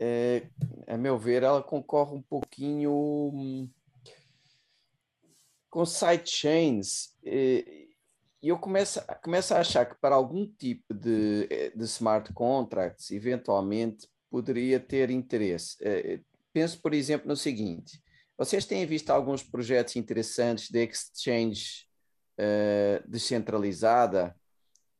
é, 0.00 0.48
a 0.86 0.96
meu 0.96 1.16
ver, 1.16 1.42
ela 1.42 1.62
concorre 1.62 2.16
um 2.16 2.22
pouquinho 2.22 2.90
hum, 3.32 3.70
com 5.76 5.84
sidechains, 5.84 7.10
e 7.22 7.90
eu 8.40 8.58
começo, 8.58 8.98
começo 9.22 9.52
a 9.52 9.60
achar 9.60 9.84
que 9.84 9.94
para 10.00 10.14
algum 10.14 10.46
tipo 10.46 10.94
de, 10.94 11.46
de 11.76 11.84
smart 11.84 12.32
contracts, 12.32 13.10
eventualmente 13.10 14.08
poderia 14.30 14.80
ter 14.80 15.10
interesse. 15.10 15.76
Eh, 15.82 16.14
eh, 16.14 16.20
penso, 16.50 16.80
por 16.80 16.94
exemplo, 16.94 17.28
no 17.28 17.36
seguinte: 17.36 18.02
vocês 18.38 18.64
têm 18.64 18.86
visto 18.86 19.10
alguns 19.10 19.42
projetos 19.42 19.96
interessantes 19.96 20.70
de 20.70 20.82
exchange 20.82 21.84
uh, 22.40 23.06
descentralizada 23.06 24.34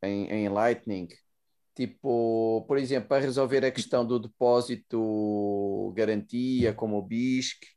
em, 0.02 0.28
em 0.30 0.48
Lightning? 0.50 1.08
Tipo, 1.74 2.66
por 2.68 2.76
exemplo, 2.76 3.08
para 3.08 3.24
resolver 3.24 3.64
a 3.64 3.70
questão 3.70 4.06
do 4.06 4.18
depósito 4.18 5.90
garantia, 5.96 6.74
como 6.74 6.98
o 6.98 7.02
BISC, 7.02 7.75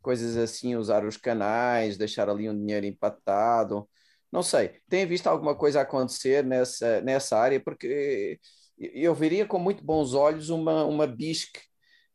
coisas 0.00 0.36
assim, 0.36 0.76
usar 0.76 1.04
os 1.04 1.16
canais, 1.16 1.96
deixar 1.96 2.28
ali 2.28 2.48
um 2.48 2.58
dinheiro 2.58 2.86
empatado. 2.86 3.88
Não 4.32 4.42
sei, 4.42 4.80
tem 4.88 5.06
visto 5.06 5.26
alguma 5.26 5.54
coisa 5.54 5.80
acontecer 5.80 6.44
nessa, 6.44 7.00
nessa 7.00 7.36
área? 7.36 7.60
Porque 7.60 8.38
eu 8.78 9.14
veria 9.14 9.46
com 9.46 9.58
muito 9.58 9.84
bons 9.84 10.14
olhos 10.14 10.50
uma, 10.50 10.84
uma 10.84 11.06
BISC 11.06 11.58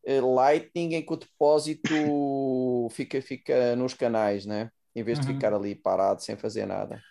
eh, 0.06 0.22
Lightning 0.22 0.96
em 0.96 1.06
que 1.06 1.14
o 1.14 1.18
depósito 1.18 1.90
fica, 2.92 3.22
fica 3.22 3.76
nos 3.76 3.94
canais, 3.94 4.46
né? 4.46 4.70
Em 4.96 5.04
vez 5.04 5.20
de 5.20 5.28
uhum. 5.28 5.34
ficar 5.34 5.54
ali 5.54 5.76
parado 5.76 6.24
sem 6.24 6.38
fazer 6.38 6.66
nada. 6.66 7.02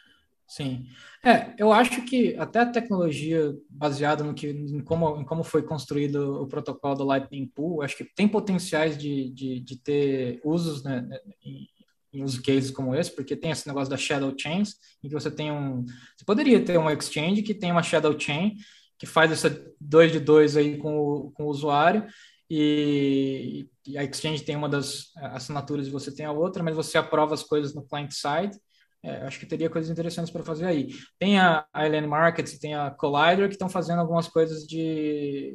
Sim. 0.46 0.86
É, 1.24 1.54
eu 1.58 1.72
acho 1.72 2.04
que 2.04 2.36
até 2.36 2.60
a 2.60 2.70
tecnologia 2.70 3.54
baseada 3.68 4.22
no 4.22 4.34
que, 4.34 4.48
em, 4.48 4.80
como, 4.80 5.20
em 5.20 5.24
como 5.24 5.42
foi 5.42 5.62
construído 5.62 6.42
o 6.42 6.46
protocolo 6.46 6.94
do 6.94 7.04
Lightning 7.04 7.46
Pool, 7.46 7.82
acho 7.82 7.96
que 7.96 8.04
tem 8.14 8.28
potenciais 8.28 8.96
de, 8.96 9.30
de, 9.30 9.60
de 9.60 9.76
ter 9.76 10.40
usos 10.44 10.84
né, 10.84 11.00
né 11.00 11.18
em, 11.44 11.66
em 12.12 12.22
use 12.22 12.40
cases 12.40 12.70
como 12.70 12.94
esse, 12.94 13.10
porque 13.10 13.34
tem 13.34 13.50
esse 13.50 13.66
negócio 13.66 13.90
da 13.90 13.96
shadow 13.96 14.32
chains, 14.38 14.74
em 15.02 15.08
que 15.08 15.14
você 15.14 15.30
tem 15.30 15.50
um... 15.50 15.84
Você 16.16 16.24
poderia 16.24 16.62
ter 16.64 16.78
uma 16.78 16.92
exchange 16.92 17.42
que 17.42 17.54
tem 17.54 17.72
uma 17.72 17.82
shadow 17.82 18.18
chain, 18.18 18.54
que 18.98 19.06
faz 19.06 19.32
essa 19.32 19.50
dois 19.80 20.12
de 20.12 20.20
dois 20.20 20.56
aí 20.56 20.76
com 20.76 20.96
o, 20.96 21.30
com 21.32 21.44
o 21.44 21.48
usuário, 21.48 22.06
e, 22.48 23.66
e 23.86 23.98
a 23.98 24.04
exchange 24.04 24.44
tem 24.44 24.54
uma 24.54 24.68
das 24.68 25.06
assinaturas 25.16 25.86
e 25.86 25.90
você 25.90 26.14
tem 26.14 26.26
a 26.26 26.32
outra, 26.32 26.62
mas 26.62 26.76
você 26.76 26.98
aprova 26.98 27.34
as 27.34 27.42
coisas 27.42 27.74
no 27.74 27.82
client 27.82 28.12
side, 28.12 28.56
é, 29.04 29.26
acho 29.26 29.38
que 29.38 29.46
teria 29.46 29.68
coisas 29.68 29.90
interessantes 29.90 30.32
para 30.32 30.42
fazer 30.42 30.64
aí. 30.64 30.88
Tem 31.18 31.38
a, 31.38 31.66
Ellen 31.76 32.06
Markets, 32.06 32.58
tem 32.58 32.74
a 32.74 32.90
Collider, 32.90 33.48
que 33.48 33.54
estão 33.54 33.68
fazendo 33.68 34.00
algumas 34.00 34.28
coisas 34.28 34.66
de 34.66 35.54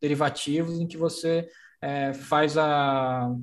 derivativos 0.00 0.78
em 0.78 0.86
que 0.86 0.96
você 0.96 1.48
é, 1.82 2.14
faz 2.14 2.56
a 2.56 3.34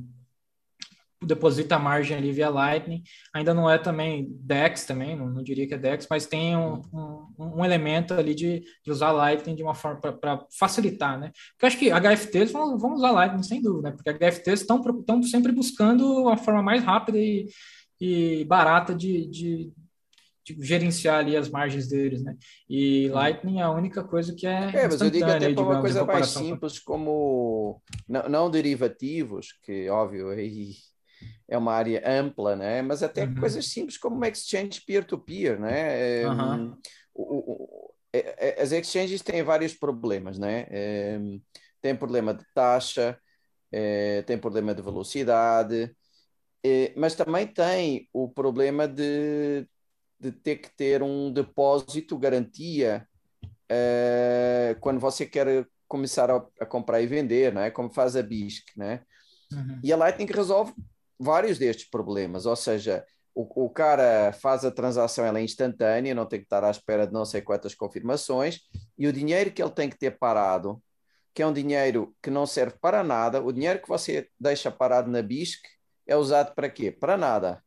deposita 1.22 1.76
a 1.76 1.80
margem 1.80 2.16
ali 2.16 2.32
via 2.32 2.50
Lightning. 2.50 3.04
Ainda 3.34 3.54
não 3.54 3.70
é 3.70 3.78
também 3.78 4.28
DEX 4.30 4.86
também, 4.86 5.18
não, 5.18 5.28
não 5.28 5.44
diria 5.44 5.68
que 5.68 5.74
é 5.74 5.78
DEX, 5.78 6.08
mas 6.10 6.28
tem 6.28 6.56
um, 6.56 6.82
um, 6.94 7.58
um 7.58 7.66
elemento 7.66 8.14
ali 8.14 8.34
de, 8.36 8.64
de, 8.84 8.92
usar 8.92 9.12
Lightning 9.12 9.56
de 9.56 9.64
uma 9.64 9.74
forma 9.74 10.00
para 10.00 10.46
facilitar, 10.58 11.20
né? 11.20 11.32
Porque 11.52 11.66
eu 11.66 11.68
acho 11.68 11.80
que 11.80 11.92
HFTs 11.92 12.52
vão, 12.52 12.78
vão 12.78 12.94
usar 12.94 13.12
Lightning 13.12 13.44
sem 13.44 13.62
dúvida, 13.62 13.90
né? 13.90 13.96
Porque 13.96 14.14
HFTs 14.14 14.62
estão 14.62 14.82
sempre 15.24 15.52
buscando 15.52 16.30
a 16.30 16.38
forma 16.38 16.62
mais 16.62 16.84
rápida 16.84 17.18
e, 17.18 17.48
e 18.00 18.44
barata 18.46 18.94
de, 18.94 19.26
de, 19.28 19.74
de, 20.44 20.66
gerenciar 20.66 21.20
ali 21.20 21.36
as 21.36 21.50
margens 21.50 21.88
deles, 21.88 22.24
né? 22.24 22.36
E 22.70 23.08
Lightning 23.10 23.60
é 23.60 23.64
a 23.64 23.72
única 23.72 24.04
coisa 24.04 24.34
que 24.34 24.46
é. 24.46 24.72
É, 24.76 24.88
mas 24.88 25.02
eu 25.02 25.10
digo 25.10 25.26
até 25.26 25.54
para 25.54 25.64
uma 25.64 25.82
coisa 25.82 26.06
mais 26.06 26.28
simples, 26.28 26.80
como 26.80 27.82
não, 28.08 28.30
não 28.30 28.52
derivativos, 28.52 29.54
que 29.64 29.90
óbvio 29.90 30.30
aí 30.30 30.74
é 31.48 31.58
uma 31.58 31.74
área 31.74 32.02
ampla, 32.06 32.56
né? 32.56 32.82
Mas 32.82 33.04
até 33.04 33.26
uhum. 33.26 33.36
coisas 33.36 33.66
simples 33.68 33.98
como 33.98 34.16
uma 34.16 34.28
exchange 34.28 34.82
peer-to-peer, 34.86 35.58
-peer, 35.58 35.60
né? 35.60 36.28
Uhum. 36.28 36.78
O, 37.14 37.52
o, 37.52 37.96
as 38.60 38.72
exchanges 38.72 39.22
têm 39.22 39.44
vários 39.44 39.74
problemas, 39.74 40.38
né? 40.38 40.66
É, 40.70 41.20
tem 41.82 41.96
problema 41.96 42.34
de 42.34 42.44
taxa, 42.54 43.18
é, 43.72 44.22
tem 44.24 44.38
problema 44.38 44.74
de 44.74 44.82
velocidade, 44.82 45.96
mas 46.96 47.16
também 47.16 47.48
tem 47.48 48.08
o 48.14 48.30
problema 48.30 48.88
de, 48.88 49.68
de 50.20 50.32
ter 50.32 50.58
que 50.58 50.76
ter 50.76 51.04
um 51.04 51.32
depósito, 51.32 52.18
garantia, 52.18 53.08
é, 53.70 54.76
quando 54.80 55.00
você 55.00 55.26
quer 55.26 55.68
começar 55.88 56.30
a, 56.32 56.46
a, 56.60 56.66
comprar 56.66 57.02
e 57.02 57.08
vender, 57.08 57.54
né? 57.54 57.70
Como 57.70 57.94
faz 57.94 58.16
a 58.16 58.24
BISC, 58.24 58.64
né? 58.76 59.02
Uhum. 59.52 59.80
E 59.84 59.94
a 59.94 59.98
Lightning 59.98 60.32
resolve 60.32 60.74
vários 61.20 61.58
destes 61.58 61.90
problemas, 61.90 62.46
ou 62.46 62.56
seja, 62.56 63.06
o, 63.34 63.66
o, 63.66 63.70
cara 63.70 64.34
faz 64.34 64.66
a 64.66 64.72
transação, 64.72 65.26
ela 65.26 65.40
é 65.40 65.44
instantânea, 65.44 66.16
não 66.16 66.26
tem 66.26 66.40
que 66.40 66.46
estar 66.46 66.64
à 66.64 66.70
espera 66.70 67.06
de 67.06 67.14
não 67.14 67.26
sei 67.26 67.42
quantas 67.42 67.76
confirmações, 67.76 68.62
e 68.98 69.08
o 69.08 69.14
dinheiro 69.14 69.52
que 69.52 69.62
ele 69.62 69.72
tem 69.72 69.90
que 69.90 69.98
ter 69.98 70.18
parado, 70.18 70.82
que 71.34 71.42
é 71.42 71.48
um 71.48 71.54
dinheiro 71.54 72.16
que 72.22 72.30
não 72.30 72.46
serve 72.46 72.78
para 72.82 73.04
nada, 73.04 73.42
o 73.42 73.52
dinheiro 73.52 73.82
que 73.82 73.88
você 73.88 74.30
deixa 74.40 74.72
parado 74.72 75.12
na 75.12 75.22
BISC 75.22 75.62
é 76.08 76.16
usado 76.16 76.54
para 76.54 76.70
quê? 76.70 76.92
Para 76.92 77.18
nada. 77.18 77.64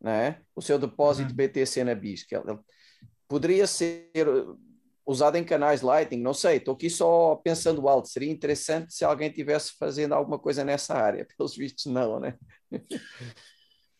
Né? 0.00 0.40
O 0.56 0.62
seu 0.62 0.78
depósito 0.78 1.30
uhum. 1.30 1.36
BTC 1.36 1.84
na 1.84 1.94
BISC 1.94 2.32
ele, 2.32 2.58
poderia 3.28 3.66
ser 3.66 4.10
usado 5.06 5.36
em 5.36 5.44
canais 5.44 5.82
Lightning, 5.82 6.22
não 6.22 6.32
sei, 6.32 6.56
estou 6.56 6.74
aqui 6.74 6.88
só 6.88 7.36
pensando 7.36 7.88
alto. 7.88 8.08
Seria 8.08 8.30
interessante 8.30 8.94
se 8.94 9.04
alguém 9.04 9.30
tivesse 9.30 9.72
fazendo 9.78 10.14
alguma 10.14 10.38
coisa 10.38 10.64
nessa 10.64 10.94
área. 10.94 11.26
Pelos 11.36 11.56
vistos, 11.56 11.86
não, 11.86 12.20
né? 12.20 12.34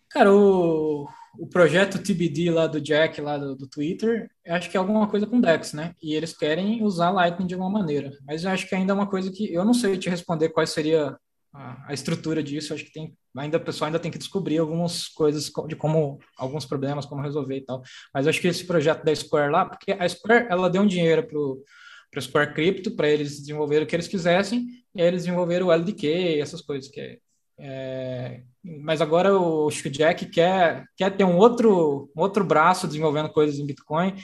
Cara, 0.08 0.32
o, 0.34 1.06
o 1.38 1.46
projeto 1.46 2.02
TBD 2.02 2.50
lá 2.50 2.66
do 2.66 2.80
Jack, 2.80 3.20
lá 3.20 3.38
do, 3.38 3.54
do 3.54 3.68
Twitter, 3.68 4.28
acho 4.46 4.70
que 4.70 4.76
é 4.76 4.80
alguma 4.80 5.08
coisa 5.08 5.26
com 5.26 5.40
Dex, 5.40 5.72
né? 5.72 5.94
E 6.02 6.14
eles 6.14 6.36
querem 6.36 6.82
usar 6.82 7.10
Lightning 7.10 7.46
de 7.46 7.54
alguma 7.54 7.70
maneira. 7.78 8.10
Mas 8.26 8.44
eu 8.44 8.50
acho 8.50 8.68
que 8.68 8.74
ainda 8.74 8.92
é 8.92 8.94
uma 8.94 9.08
coisa 9.08 9.30
que 9.30 9.52
eu 9.52 9.64
não 9.64 9.74
sei 9.74 9.96
te 9.96 10.10
responder 10.10 10.48
qual 10.48 10.66
seria 10.66 11.16
a, 11.52 11.92
estrutura 11.92 12.42
disso. 12.42 12.74
Acho 12.74 12.84
que 12.84 12.92
tem 12.92 13.16
ainda 13.36 13.58
o 13.58 13.64
pessoal 13.64 13.86
ainda 13.86 13.98
tem 13.98 14.10
que 14.10 14.18
descobrir 14.18 14.58
algumas 14.58 15.08
coisas 15.08 15.50
de 15.66 15.76
como 15.76 16.18
alguns 16.36 16.66
problemas, 16.66 17.06
como 17.06 17.22
resolver 17.22 17.56
e 17.56 17.64
tal. 17.64 17.82
Mas 18.12 18.26
acho 18.26 18.40
que 18.40 18.48
esse 18.48 18.66
projeto 18.66 19.04
da 19.04 19.14
Square 19.14 19.52
lá, 19.52 19.64
porque 19.64 19.92
a 19.92 20.08
Square 20.08 20.46
ela 20.48 20.70
deu 20.70 20.82
um 20.82 20.86
dinheiro 20.86 21.26
pro 21.26 21.62
para 22.10 22.20
Square 22.20 22.54
Crypto 22.54 22.96
para 22.96 23.08
eles 23.08 23.38
desenvolverem 23.38 23.84
o 23.84 23.86
que 23.86 23.94
eles 23.94 24.08
quisessem 24.08 24.66
e 24.92 25.00
aí 25.00 25.06
eles 25.06 25.22
desenvolveram 25.22 25.68
o 25.68 25.72
LDK, 25.72 26.40
essas 26.40 26.60
coisas 26.60 26.90
que 26.90 27.00
é, 27.00 27.18
é, 27.56 28.42
mas 28.62 29.00
agora 29.00 29.38
o 29.38 29.70
Jack 29.70 30.26
quer, 30.26 30.86
quer 30.96 31.16
ter 31.16 31.24
um 31.24 31.36
outro, 31.36 32.10
um 32.16 32.20
outro 32.20 32.44
braço 32.44 32.86
desenvolvendo 32.86 33.28
coisas 33.28 33.58
em 33.58 33.66
Bitcoin 33.66 34.14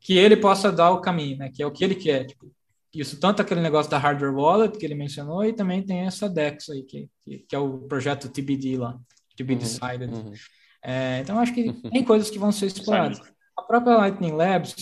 que 0.00 0.16
ele 0.16 0.36
possa 0.36 0.70
dar 0.70 0.90
o 0.90 1.00
caminho, 1.00 1.38
né? 1.38 1.50
Que 1.52 1.62
é 1.62 1.66
o 1.66 1.72
que 1.72 1.82
ele 1.82 1.94
quer. 1.94 2.24
Tipo, 2.26 2.50
isso 2.94 3.20
tanto 3.20 3.42
aquele 3.42 3.60
negócio 3.60 3.90
da 3.90 3.98
hardware 3.98 4.34
wallet 4.34 4.78
que 4.78 4.84
ele 4.84 4.94
mencionou 4.94 5.44
e 5.44 5.52
também 5.52 5.82
tem 5.82 6.00
essa 6.00 6.28
DEX 6.28 6.70
aí 6.70 6.82
que, 6.82 7.08
que, 7.22 7.38
que 7.40 7.54
é 7.54 7.58
o 7.58 7.78
projeto 7.80 8.28
TBD 8.28 8.78
lá, 8.78 8.98
TB 9.36 9.52
uhum, 9.52 9.58
Decided. 9.58 10.12
Uhum. 10.12 10.32
É, 10.82 11.20
então 11.20 11.38
acho 11.38 11.54
que 11.54 11.72
tem 11.90 12.04
coisas 12.04 12.30
que 12.30 12.38
vão 12.38 12.50
ser 12.50 12.66
exploradas. 12.66 13.20
A 13.56 13.62
própria 13.62 13.96
Lightning 13.96 14.32
Labs, 14.32 14.74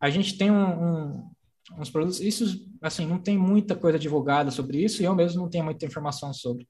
a 0.00 0.10
gente 0.10 0.36
tem 0.36 0.50
um, 0.50 0.64
um, 0.64 1.30
uns 1.78 1.90
produtos, 1.90 2.20
isso 2.20 2.68
assim 2.82 3.06
não 3.06 3.18
tem 3.18 3.38
muita 3.38 3.74
coisa 3.74 3.98
divulgada 3.98 4.50
sobre 4.50 4.82
isso 4.82 5.00
e 5.00 5.04
eu 5.04 5.14
mesmo 5.14 5.40
não 5.42 5.48
tenho 5.48 5.64
muita 5.64 5.86
informação 5.86 6.32
sobre 6.34 6.68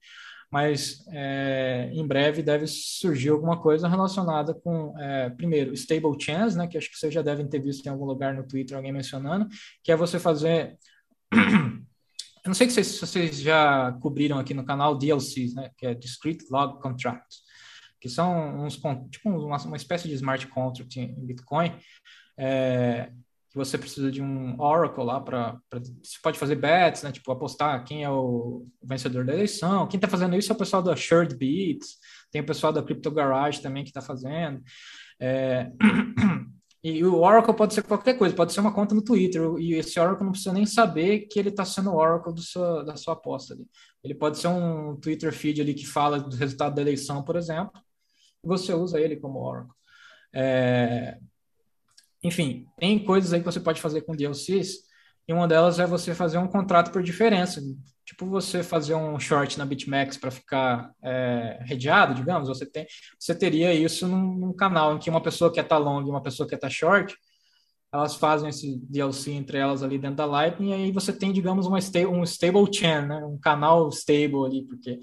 mas 0.55 1.05
é, 1.09 1.89
em 1.91 2.07
breve 2.07 2.41
deve 2.41 2.65
surgir 2.65 3.27
alguma 3.27 3.61
coisa 3.61 3.89
relacionada 3.89 4.53
com, 4.53 4.97
é, 4.97 5.29
primeiro, 5.29 5.73
stable 5.73 6.17
chance, 6.17 6.57
né, 6.57 6.65
que 6.65 6.77
acho 6.77 6.89
que 6.89 6.97
vocês 6.97 7.13
já 7.13 7.21
devem 7.21 7.45
ter 7.45 7.59
visto 7.59 7.85
em 7.85 7.89
algum 7.89 8.05
lugar 8.05 8.33
no 8.33 8.47
Twitter 8.47 8.77
alguém 8.77 8.93
mencionando, 8.93 9.49
que 9.83 9.91
é 9.91 9.97
você 9.97 10.17
fazer. 10.17 10.77
Eu 11.35 12.47
não 12.47 12.53
sei 12.53 12.69
se 12.69 12.81
vocês 12.85 13.41
já 13.41 13.91
cobriram 13.99 14.39
aqui 14.39 14.53
no 14.53 14.63
canal 14.63 14.97
DLCs, 14.97 15.55
né, 15.55 15.71
que 15.75 15.87
é 15.87 15.93
Discrete 15.93 16.45
Log 16.49 16.81
Contracts, 16.81 17.41
que 17.99 18.07
são 18.07 18.63
uns, 18.63 18.79
tipo 19.11 19.29
uma, 19.29 19.57
uma 19.57 19.75
espécie 19.75 20.07
de 20.07 20.13
smart 20.13 20.47
contract 20.47 20.97
em 20.97 21.25
Bitcoin, 21.25 21.73
é, 22.37 23.11
que 23.55 23.57
você 23.57 23.77
precisa 23.77 24.11
de 24.11 24.21
um 24.21 24.59
Oracle 24.59 25.01
lá 25.01 25.21
para. 25.21 25.57
Você 25.71 26.19
pode 26.21 26.37
fazer 26.37 26.57
bets, 26.57 27.03
né? 27.03 27.11
Tipo, 27.13 27.31
apostar 27.31 27.85
quem 27.85 28.03
é 28.03 28.09
o 28.09 28.67
vencedor 28.83 29.23
da 29.25 29.33
eleição. 29.33 29.87
Quem 29.87 29.97
está 29.97 30.09
fazendo 30.09 30.35
isso 30.35 30.51
é 30.51 30.55
o 30.55 30.57
pessoal 30.57 30.83
da 30.83 30.93
Shared 30.93 31.33
Beats, 31.37 31.95
tem 32.29 32.41
o 32.41 32.45
pessoal 32.45 32.73
da 32.73 32.83
Crypto 32.83 33.09
Garage 33.09 33.61
também 33.61 33.83
que 33.83 33.91
está 33.91 34.01
fazendo. 34.01 34.61
É... 35.19 35.71
E 36.87 37.03
o 37.03 37.19
Oracle 37.19 37.55
pode 37.55 37.73
ser 37.73 37.81
qualquer 37.81 38.15
coisa, 38.15 38.35
pode 38.35 38.53
ser 38.53 38.59
uma 38.59 38.71
conta 38.71 38.93
no 38.93 39.01
Twitter, 39.03 39.41
e 39.57 39.73
esse 39.73 39.99
Oracle 39.99 40.23
não 40.23 40.31
precisa 40.31 40.53
nem 40.53 40.67
saber 40.67 41.21
que 41.21 41.39
ele 41.39 41.49
está 41.49 41.65
sendo 41.65 41.89
o 41.89 41.95
Oracle 41.95 42.39
seu, 42.39 42.85
da 42.85 42.95
sua 42.95 43.13
aposta 43.13 43.55
ali. 43.55 43.65
Ele 44.03 44.13
pode 44.13 44.37
ser 44.37 44.49
um 44.49 44.95
Twitter 44.95 45.33
feed 45.33 45.59
ali 45.59 45.73
que 45.73 45.87
fala 45.87 46.19
do 46.19 46.35
resultado 46.35 46.75
da 46.75 46.83
eleição, 46.83 47.23
por 47.23 47.37
exemplo, 47.37 47.71
e 48.43 48.47
você 48.47 48.71
usa 48.71 49.01
ele 49.01 49.15
como 49.15 49.39
Oracle. 49.39 49.73
É, 50.31 51.17
enfim, 52.25 52.65
tem 52.77 52.97
coisas 53.03 53.33
aí 53.33 53.39
que 53.39 53.45
você 53.45 53.59
pode 53.59 53.81
fazer 53.81 54.01
com 54.01 54.15
DLCs, 54.15 54.85
e 55.27 55.33
uma 55.33 55.47
delas 55.47 55.79
é 55.79 55.87
você 55.87 56.13
fazer 56.13 56.37
um 56.37 56.47
contrato 56.47 56.91
por 56.91 57.01
diferença. 57.01 57.61
Tipo 58.05 58.27
você 58.27 58.61
fazer 58.61 58.93
um 58.93 59.19
short 59.19 59.57
na 59.57 59.65
BitMEX 59.65 60.17
para 60.17 60.29
ficar 60.29 60.91
é, 61.03 61.59
redeado, 61.61 62.13
digamos, 62.13 62.47
você, 62.47 62.65
tem, 62.65 62.85
você 63.19 63.33
teria 63.33 63.73
isso 63.73 64.07
num, 64.07 64.35
num, 64.35 64.53
canal 64.53 64.95
em 64.95 64.99
que 64.99 65.09
uma 65.09 65.21
pessoa 65.21 65.51
quer 65.51 65.61
estar 65.61 65.77
tá 65.77 65.81
long 65.81 66.05
e 66.05 66.09
uma 66.09 66.21
pessoa 66.21 66.47
quer 66.47 66.55
estar 66.55 66.67
tá 66.67 66.73
short, 66.73 67.17
elas 67.91 68.15
fazem 68.15 68.49
esse 68.49 68.77
DLC 68.87 69.31
entre 69.31 69.57
elas 69.57 69.81
ali 69.81 69.97
dentro 69.97 70.17
da 70.17 70.25
Lightning, 70.25 70.69
e 70.69 70.73
aí 70.73 70.91
você 70.91 71.11
tem, 71.11 71.33
digamos, 71.33 71.65
uma 71.65 71.79
sta 71.79 71.99
um 72.07 72.23
stable 72.23 72.71
chain, 72.71 73.07
né? 73.07 73.25
um 73.25 73.39
canal 73.39 73.89
stable 73.89 74.45
ali, 74.45 74.67
porque 74.67 74.99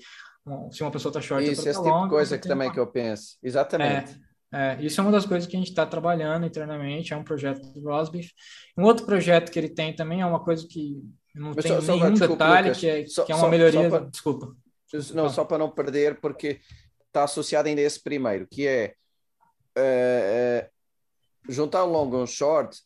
se 0.70 0.82
uma 0.82 0.90
pessoa 0.90 1.10
está 1.10 1.20
short... 1.20 1.44
Isso, 1.44 1.68
esse 1.68 1.82
tá 1.82 1.84
tipo 1.84 2.02
de 2.04 2.08
coisa 2.08 2.38
que 2.38 2.46
também 2.46 2.68
uma... 2.68 2.74
que 2.74 2.78
eu 2.78 2.86
penso. 2.86 3.36
Exatamente. 3.42 4.12
É, 4.12 4.31
é, 4.52 4.76
isso 4.82 5.00
é 5.00 5.02
uma 5.02 5.10
das 5.10 5.24
coisas 5.24 5.48
que 5.48 5.56
a 5.56 5.58
gente 5.58 5.70
está 5.70 5.86
trabalhando 5.86 6.44
internamente, 6.44 7.14
é 7.14 7.16
um 7.16 7.24
projeto 7.24 7.62
do 7.72 7.88
Rosbif. 7.88 8.32
Um 8.76 8.84
outro 8.84 9.06
projeto 9.06 9.50
que 9.50 9.58
ele 9.58 9.70
tem 9.70 9.94
também 9.94 10.20
é 10.20 10.26
uma 10.26 10.44
coisa 10.44 10.66
que 10.68 11.02
não 11.34 11.52
Mas 11.54 11.64
tem 11.64 11.80
só, 11.80 11.96
nenhum 11.96 12.14
só, 12.14 12.26
detalhe, 12.26 12.72
que, 12.72 12.86
é, 12.86 13.06
só, 13.06 13.24
que 13.24 13.32
é 13.32 13.34
uma 13.34 13.48
melhoria. 13.48 13.88
Pra, 13.88 14.00
desculpa. 14.00 14.54
Não, 15.14 15.30
só 15.30 15.44
para 15.46 15.56
não 15.56 15.70
perder, 15.70 16.20
porque 16.20 16.60
está 17.06 17.24
associado 17.24 17.66
ainda 17.66 17.80
a 17.80 17.84
esse 17.84 18.02
primeiro, 18.02 18.46
que 18.46 18.66
é 18.66 18.94
uh, 19.78 20.66
uh, 20.66 21.50
juntar 21.50 21.86
um 21.86 21.90
long 21.90 22.12
e 22.12 22.22
um 22.22 22.26
short 22.26 22.78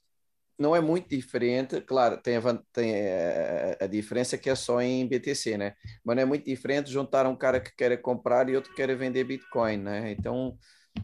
não 0.57 0.75
é 0.75 0.81
muito 0.81 1.09
diferente, 1.09 1.81
claro, 1.83 2.17
tem, 2.17 2.37
a, 2.37 2.41
tem 2.73 2.95
a, 3.11 3.85
a, 3.85 3.87
diferença 3.87 4.39
que 4.39 4.49
é 4.49 4.55
só 4.55 4.81
em 4.81 5.07
BTC, 5.07 5.59
né? 5.59 5.75
Mas 6.03 6.17
não 6.17 6.23
é 6.23 6.25
muito 6.25 6.47
diferente 6.47 6.91
juntar 6.91 7.27
um 7.27 7.37
cara 7.37 7.61
que 7.61 7.75
quer 7.77 7.95
comprar 8.01 8.49
e 8.49 8.57
outro 8.57 8.71
que 8.71 8.77
quer 8.77 8.97
vender 8.97 9.25
Bitcoin, 9.25 9.79
né? 9.79 10.13
Então. 10.13 10.57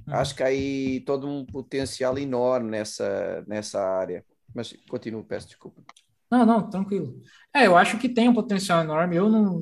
Acho 0.07 0.35
que 0.35 0.43
há 0.43 0.47
aí 0.47 1.01
todo 1.01 1.29
um 1.29 1.45
potencial 1.45 2.19
enorme 2.19 2.71
nessa, 2.71 3.45
nessa 3.47 3.81
área. 3.81 4.25
Mas 4.55 4.75
continuo, 4.89 5.25
peço 5.25 5.49
desculpa. 5.49 5.83
Não, 6.31 6.47
não, 6.47 6.69
tranquilo. 6.69 7.21
É, 7.55 7.67
eu 7.67 7.77
acho 7.77 7.99
que 7.99 8.09
tem 8.09 8.29
um 8.29 8.35
potencial 8.35 8.83
enorme. 8.83 9.17
Eu 9.17 9.29
não 9.29 9.61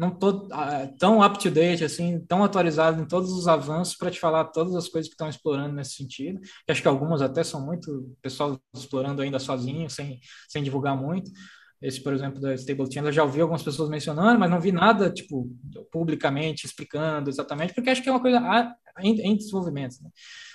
não 0.00 0.10
tô 0.10 0.30
uh, 0.30 0.96
tão 0.98 1.20
up 1.20 1.38
to 1.38 1.50
date 1.50 1.84
assim, 1.84 2.18
tão 2.20 2.42
atualizado 2.42 3.02
em 3.02 3.06
todos 3.06 3.30
os 3.32 3.46
avanços 3.46 3.94
para 3.94 4.10
te 4.10 4.18
falar 4.18 4.46
todas 4.46 4.74
as 4.74 4.88
coisas 4.88 5.10
que 5.10 5.14
estão 5.14 5.28
explorando 5.28 5.74
nesse 5.74 5.92
sentido. 5.92 6.40
Que 6.64 6.72
acho 6.72 6.80
que 6.80 6.88
algumas 6.88 7.20
até 7.20 7.44
são 7.44 7.64
muito 7.64 8.10
pessoal 8.22 8.58
explorando 8.74 9.20
ainda 9.20 9.38
sozinho, 9.38 9.90
sem 9.90 10.18
sem 10.48 10.62
divulgar 10.62 10.96
muito. 10.96 11.30
Esse, 11.80 12.00
por 12.02 12.12
exemplo, 12.12 12.40
da 12.40 12.54
Stable 12.54 12.92
Chain, 12.92 13.06
eu 13.06 13.12
já 13.12 13.22
ouvi 13.22 13.40
algumas 13.40 13.62
pessoas 13.62 13.88
mencionando, 13.88 14.38
mas 14.38 14.50
não 14.50 14.60
vi 14.60 14.70
nada, 14.70 15.10
tipo, 15.10 15.50
publicamente 15.90 16.66
explicando 16.66 17.30
exatamente, 17.30 17.72
porque 17.72 17.88
acho 17.88 18.02
que 18.02 18.08
é 18.08 18.12
uma 18.12 18.20
coisa 18.20 18.40
em, 18.98 19.18
em 19.20 19.36
desenvolvimento. 19.36 19.96
Né? 20.02 20.10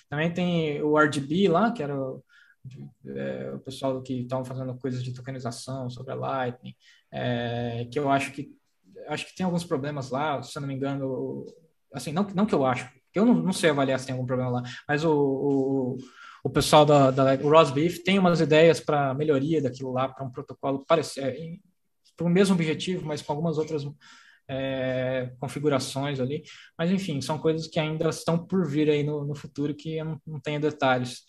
Também 0.09 0.31
tem 0.31 0.81
o 0.83 0.99
RGB 0.99 1.47
lá, 1.47 1.71
que 1.71 1.81
era 1.81 1.99
o, 1.99 2.23
é, 3.07 3.51
o 3.55 3.59
pessoal 3.59 4.01
que 4.03 4.21
estavam 4.21 4.45
fazendo 4.45 4.75
coisas 4.77 5.03
de 5.03 5.13
tokenização 5.13 5.89
sobre 5.89 6.13
a 6.13 6.15
Lightning, 6.15 6.75
é, 7.11 7.87
que 7.91 7.97
eu 7.97 8.09
acho 8.09 8.31
que 8.31 8.51
acho 9.07 9.27
que 9.27 9.35
tem 9.35 9.45
alguns 9.45 9.63
problemas 9.63 10.09
lá, 10.09 10.41
se 10.41 10.57
eu 10.57 10.61
não 10.61 10.67
me 10.67 10.73
engano, 10.73 11.45
assim, 11.93 12.11
não, 12.11 12.23
não 12.33 12.45
que 12.45 12.55
eu 12.55 12.65
acho, 12.65 12.89
eu 13.13 13.25
não, 13.25 13.33
não 13.33 13.53
sei 13.53 13.69
avaliar 13.69 13.99
se 13.99 14.07
tem 14.07 14.13
algum 14.13 14.25
problema 14.25 14.51
lá, 14.51 14.63
mas 14.87 15.03
o, 15.03 15.11
o, 15.13 15.97
o 16.45 16.49
pessoal 16.51 16.85
da, 16.85 17.09
da 17.09 17.33
o 17.43 17.49
Rosbeef 17.49 18.03
tem 18.03 18.19
umas 18.19 18.39
ideias 18.39 18.79
para 18.79 19.15
melhoria 19.15 19.59
daquilo 19.59 19.91
lá, 19.91 20.07
para 20.07 20.23
um 20.23 20.29
protocolo 20.29 20.85
parecer, 20.85 21.23
é, 21.23 21.57
para 22.15 22.27
o 22.27 22.29
mesmo 22.29 22.53
objetivo, 22.53 23.03
mas 23.03 23.19
com 23.19 23.33
algumas 23.33 23.57
outras 23.57 23.83
é, 24.47 25.31
configurações 25.39 26.19
ali. 26.19 26.43
Mas, 26.77 26.91
enfim, 26.91 27.19
são 27.19 27.39
coisas 27.39 27.65
que 27.65 27.79
ainda 27.79 28.09
estão 28.09 28.37
por 28.37 28.63
vir 28.67 28.91
aí 28.91 29.03
no, 29.03 29.25
no 29.25 29.33
futuro 29.33 29.73
que 29.73 29.97
eu 29.97 30.05
não, 30.05 30.21
não 30.23 30.39
tenho 30.39 30.61
detalhes. 30.61 31.23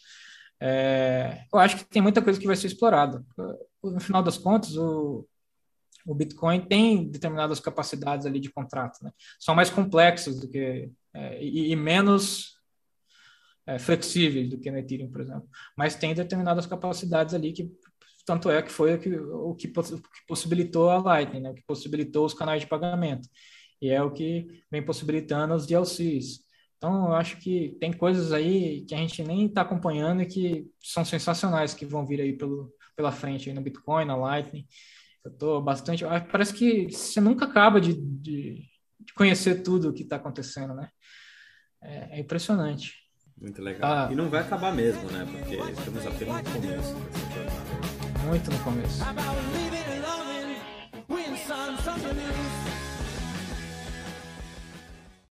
É, 0.61 1.47
eu 1.51 1.59
acho 1.61 1.79
que 1.79 1.85
tem 1.85 2.03
muita 2.03 2.21
coisa 2.21 2.39
que 2.39 2.47
vai 2.47 2.55
ser 2.55 2.67
explorada. 2.67 3.25
No 3.83 4.01
final 4.01 4.23
das 4.23 4.37
contas, 4.37 4.77
o, 4.77 5.27
o 6.05 6.15
Bitcoin 6.15 6.61
tem 6.61 7.09
determinadas 7.09 7.59
capacidades 7.59 8.27
ali 8.27 8.39
de 8.39 8.53
contrato, 8.53 9.03
né? 9.03 9.11
São 9.41 9.55
mais 9.55 9.71
complexas 9.71 10.39
do 10.39 10.47
que 10.47 10.91
é, 11.15 11.43
e, 11.43 11.73
e, 11.73 11.77
menos 11.77 12.56
é, 13.67 13.79
flexíveis 13.79 14.49
do 14.49 14.59
que 14.59 14.71
no 14.71 14.79
Ethereum, 14.79 15.11
por 15.11 15.21
exemplo. 15.21 15.49
Mas 15.77 15.97
tem 15.97 16.15
determinadas 16.15 16.67
capacidades 16.67 17.35
ali 17.35 17.53
que 17.53 17.71
tanto 18.25 18.51
é 18.51 18.61
que 18.61 18.73
foi 18.73 18.95
o 18.95 18.99
que, 18.99 19.17
o 19.17 19.55
que, 19.55 19.73
possibilitou 20.27 20.91
a 20.91 20.99
Lightning, 20.99 21.41
né? 21.41 21.51
o 21.51 21.55
que 21.55 21.63
possibilitou 21.65 22.27
os 22.27 22.35
canais 22.35 22.63
de 22.63 22.67
pagamento. 22.67 23.29
E 23.81 23.89
é 23.91 24.03
o 24.03 24.11
que 24.11 24.47
vem 24.71 24.85
possibilitando 24.85 25.55
os 25.55 25.67
DLCs. 25.67 26.41
Então, 26.77 27.07
eu 27.07 27.13
acho 27.15 27.39
que 27.39 27.77
tem 27.81 27.93
coisas 27.93 28.33
aí 28.33 28.85
que 28.85 28.95
a 28.95 28.99
gente 28.99 29.23
nem 29.23 29.47
está 29.47 29.63
acompanhando 29.63 30.23
e 30.23 30.27
que 30.27 30.67
são 30.81 31.05
sensacionais 31.05 31.73
que 31.73 31.87
vão 31.87 32.05
vir 32.05 32.21
aí 32.21 32.33
pelo, 32.37 32.73
pela 32.97 33.13
frente 33.13 33.49
aí 33.49 33.55
no 33.55 33.63
Bitcoin, 33.63 34.05
na 34.05 34.17
Lightning. 34.17 34.67
Eu 35.25 35.31
estou 35.31 35.63
bastante. 35.63 36.05
Ah, 36.05 36.21
parece 36.21 36.53
que 36.53 36.91
você 36.91 37.21
nunca 37.21 37.47
acaba 37.47 37.81
de, 37.81 37.95
de, 37.95 38.63
de 39.01 39.13
conhecer 39.15 39.63
tudo 39.63 39.91
o 39.91 39.93
que 39.93 40.03
está 40.03 40.17
acontecendo, 40.17 40.75
né? 40.75 40.89
É, 41.83 42.19
é, 42.19 42.21
impressionante. 42.21 42.95
Muito 43.41 43.63
legal. 43.63 43.93
Ah, 43.93 44.09
e 44.11 44.15
não 44.15 44.31
vai 44.31 44.41
acabar 44.41 44.73
mesmo, 44.75 45.11
né? 45.11 45.27
Porque 45.31 45.57
estamos 45.57 46.07
apenas 46.07 46.43
no 46.43 46.53
começo 46.53 46.97
Muito 48.27 48.51
no 48.51 48.59
começo. 48.61 49.05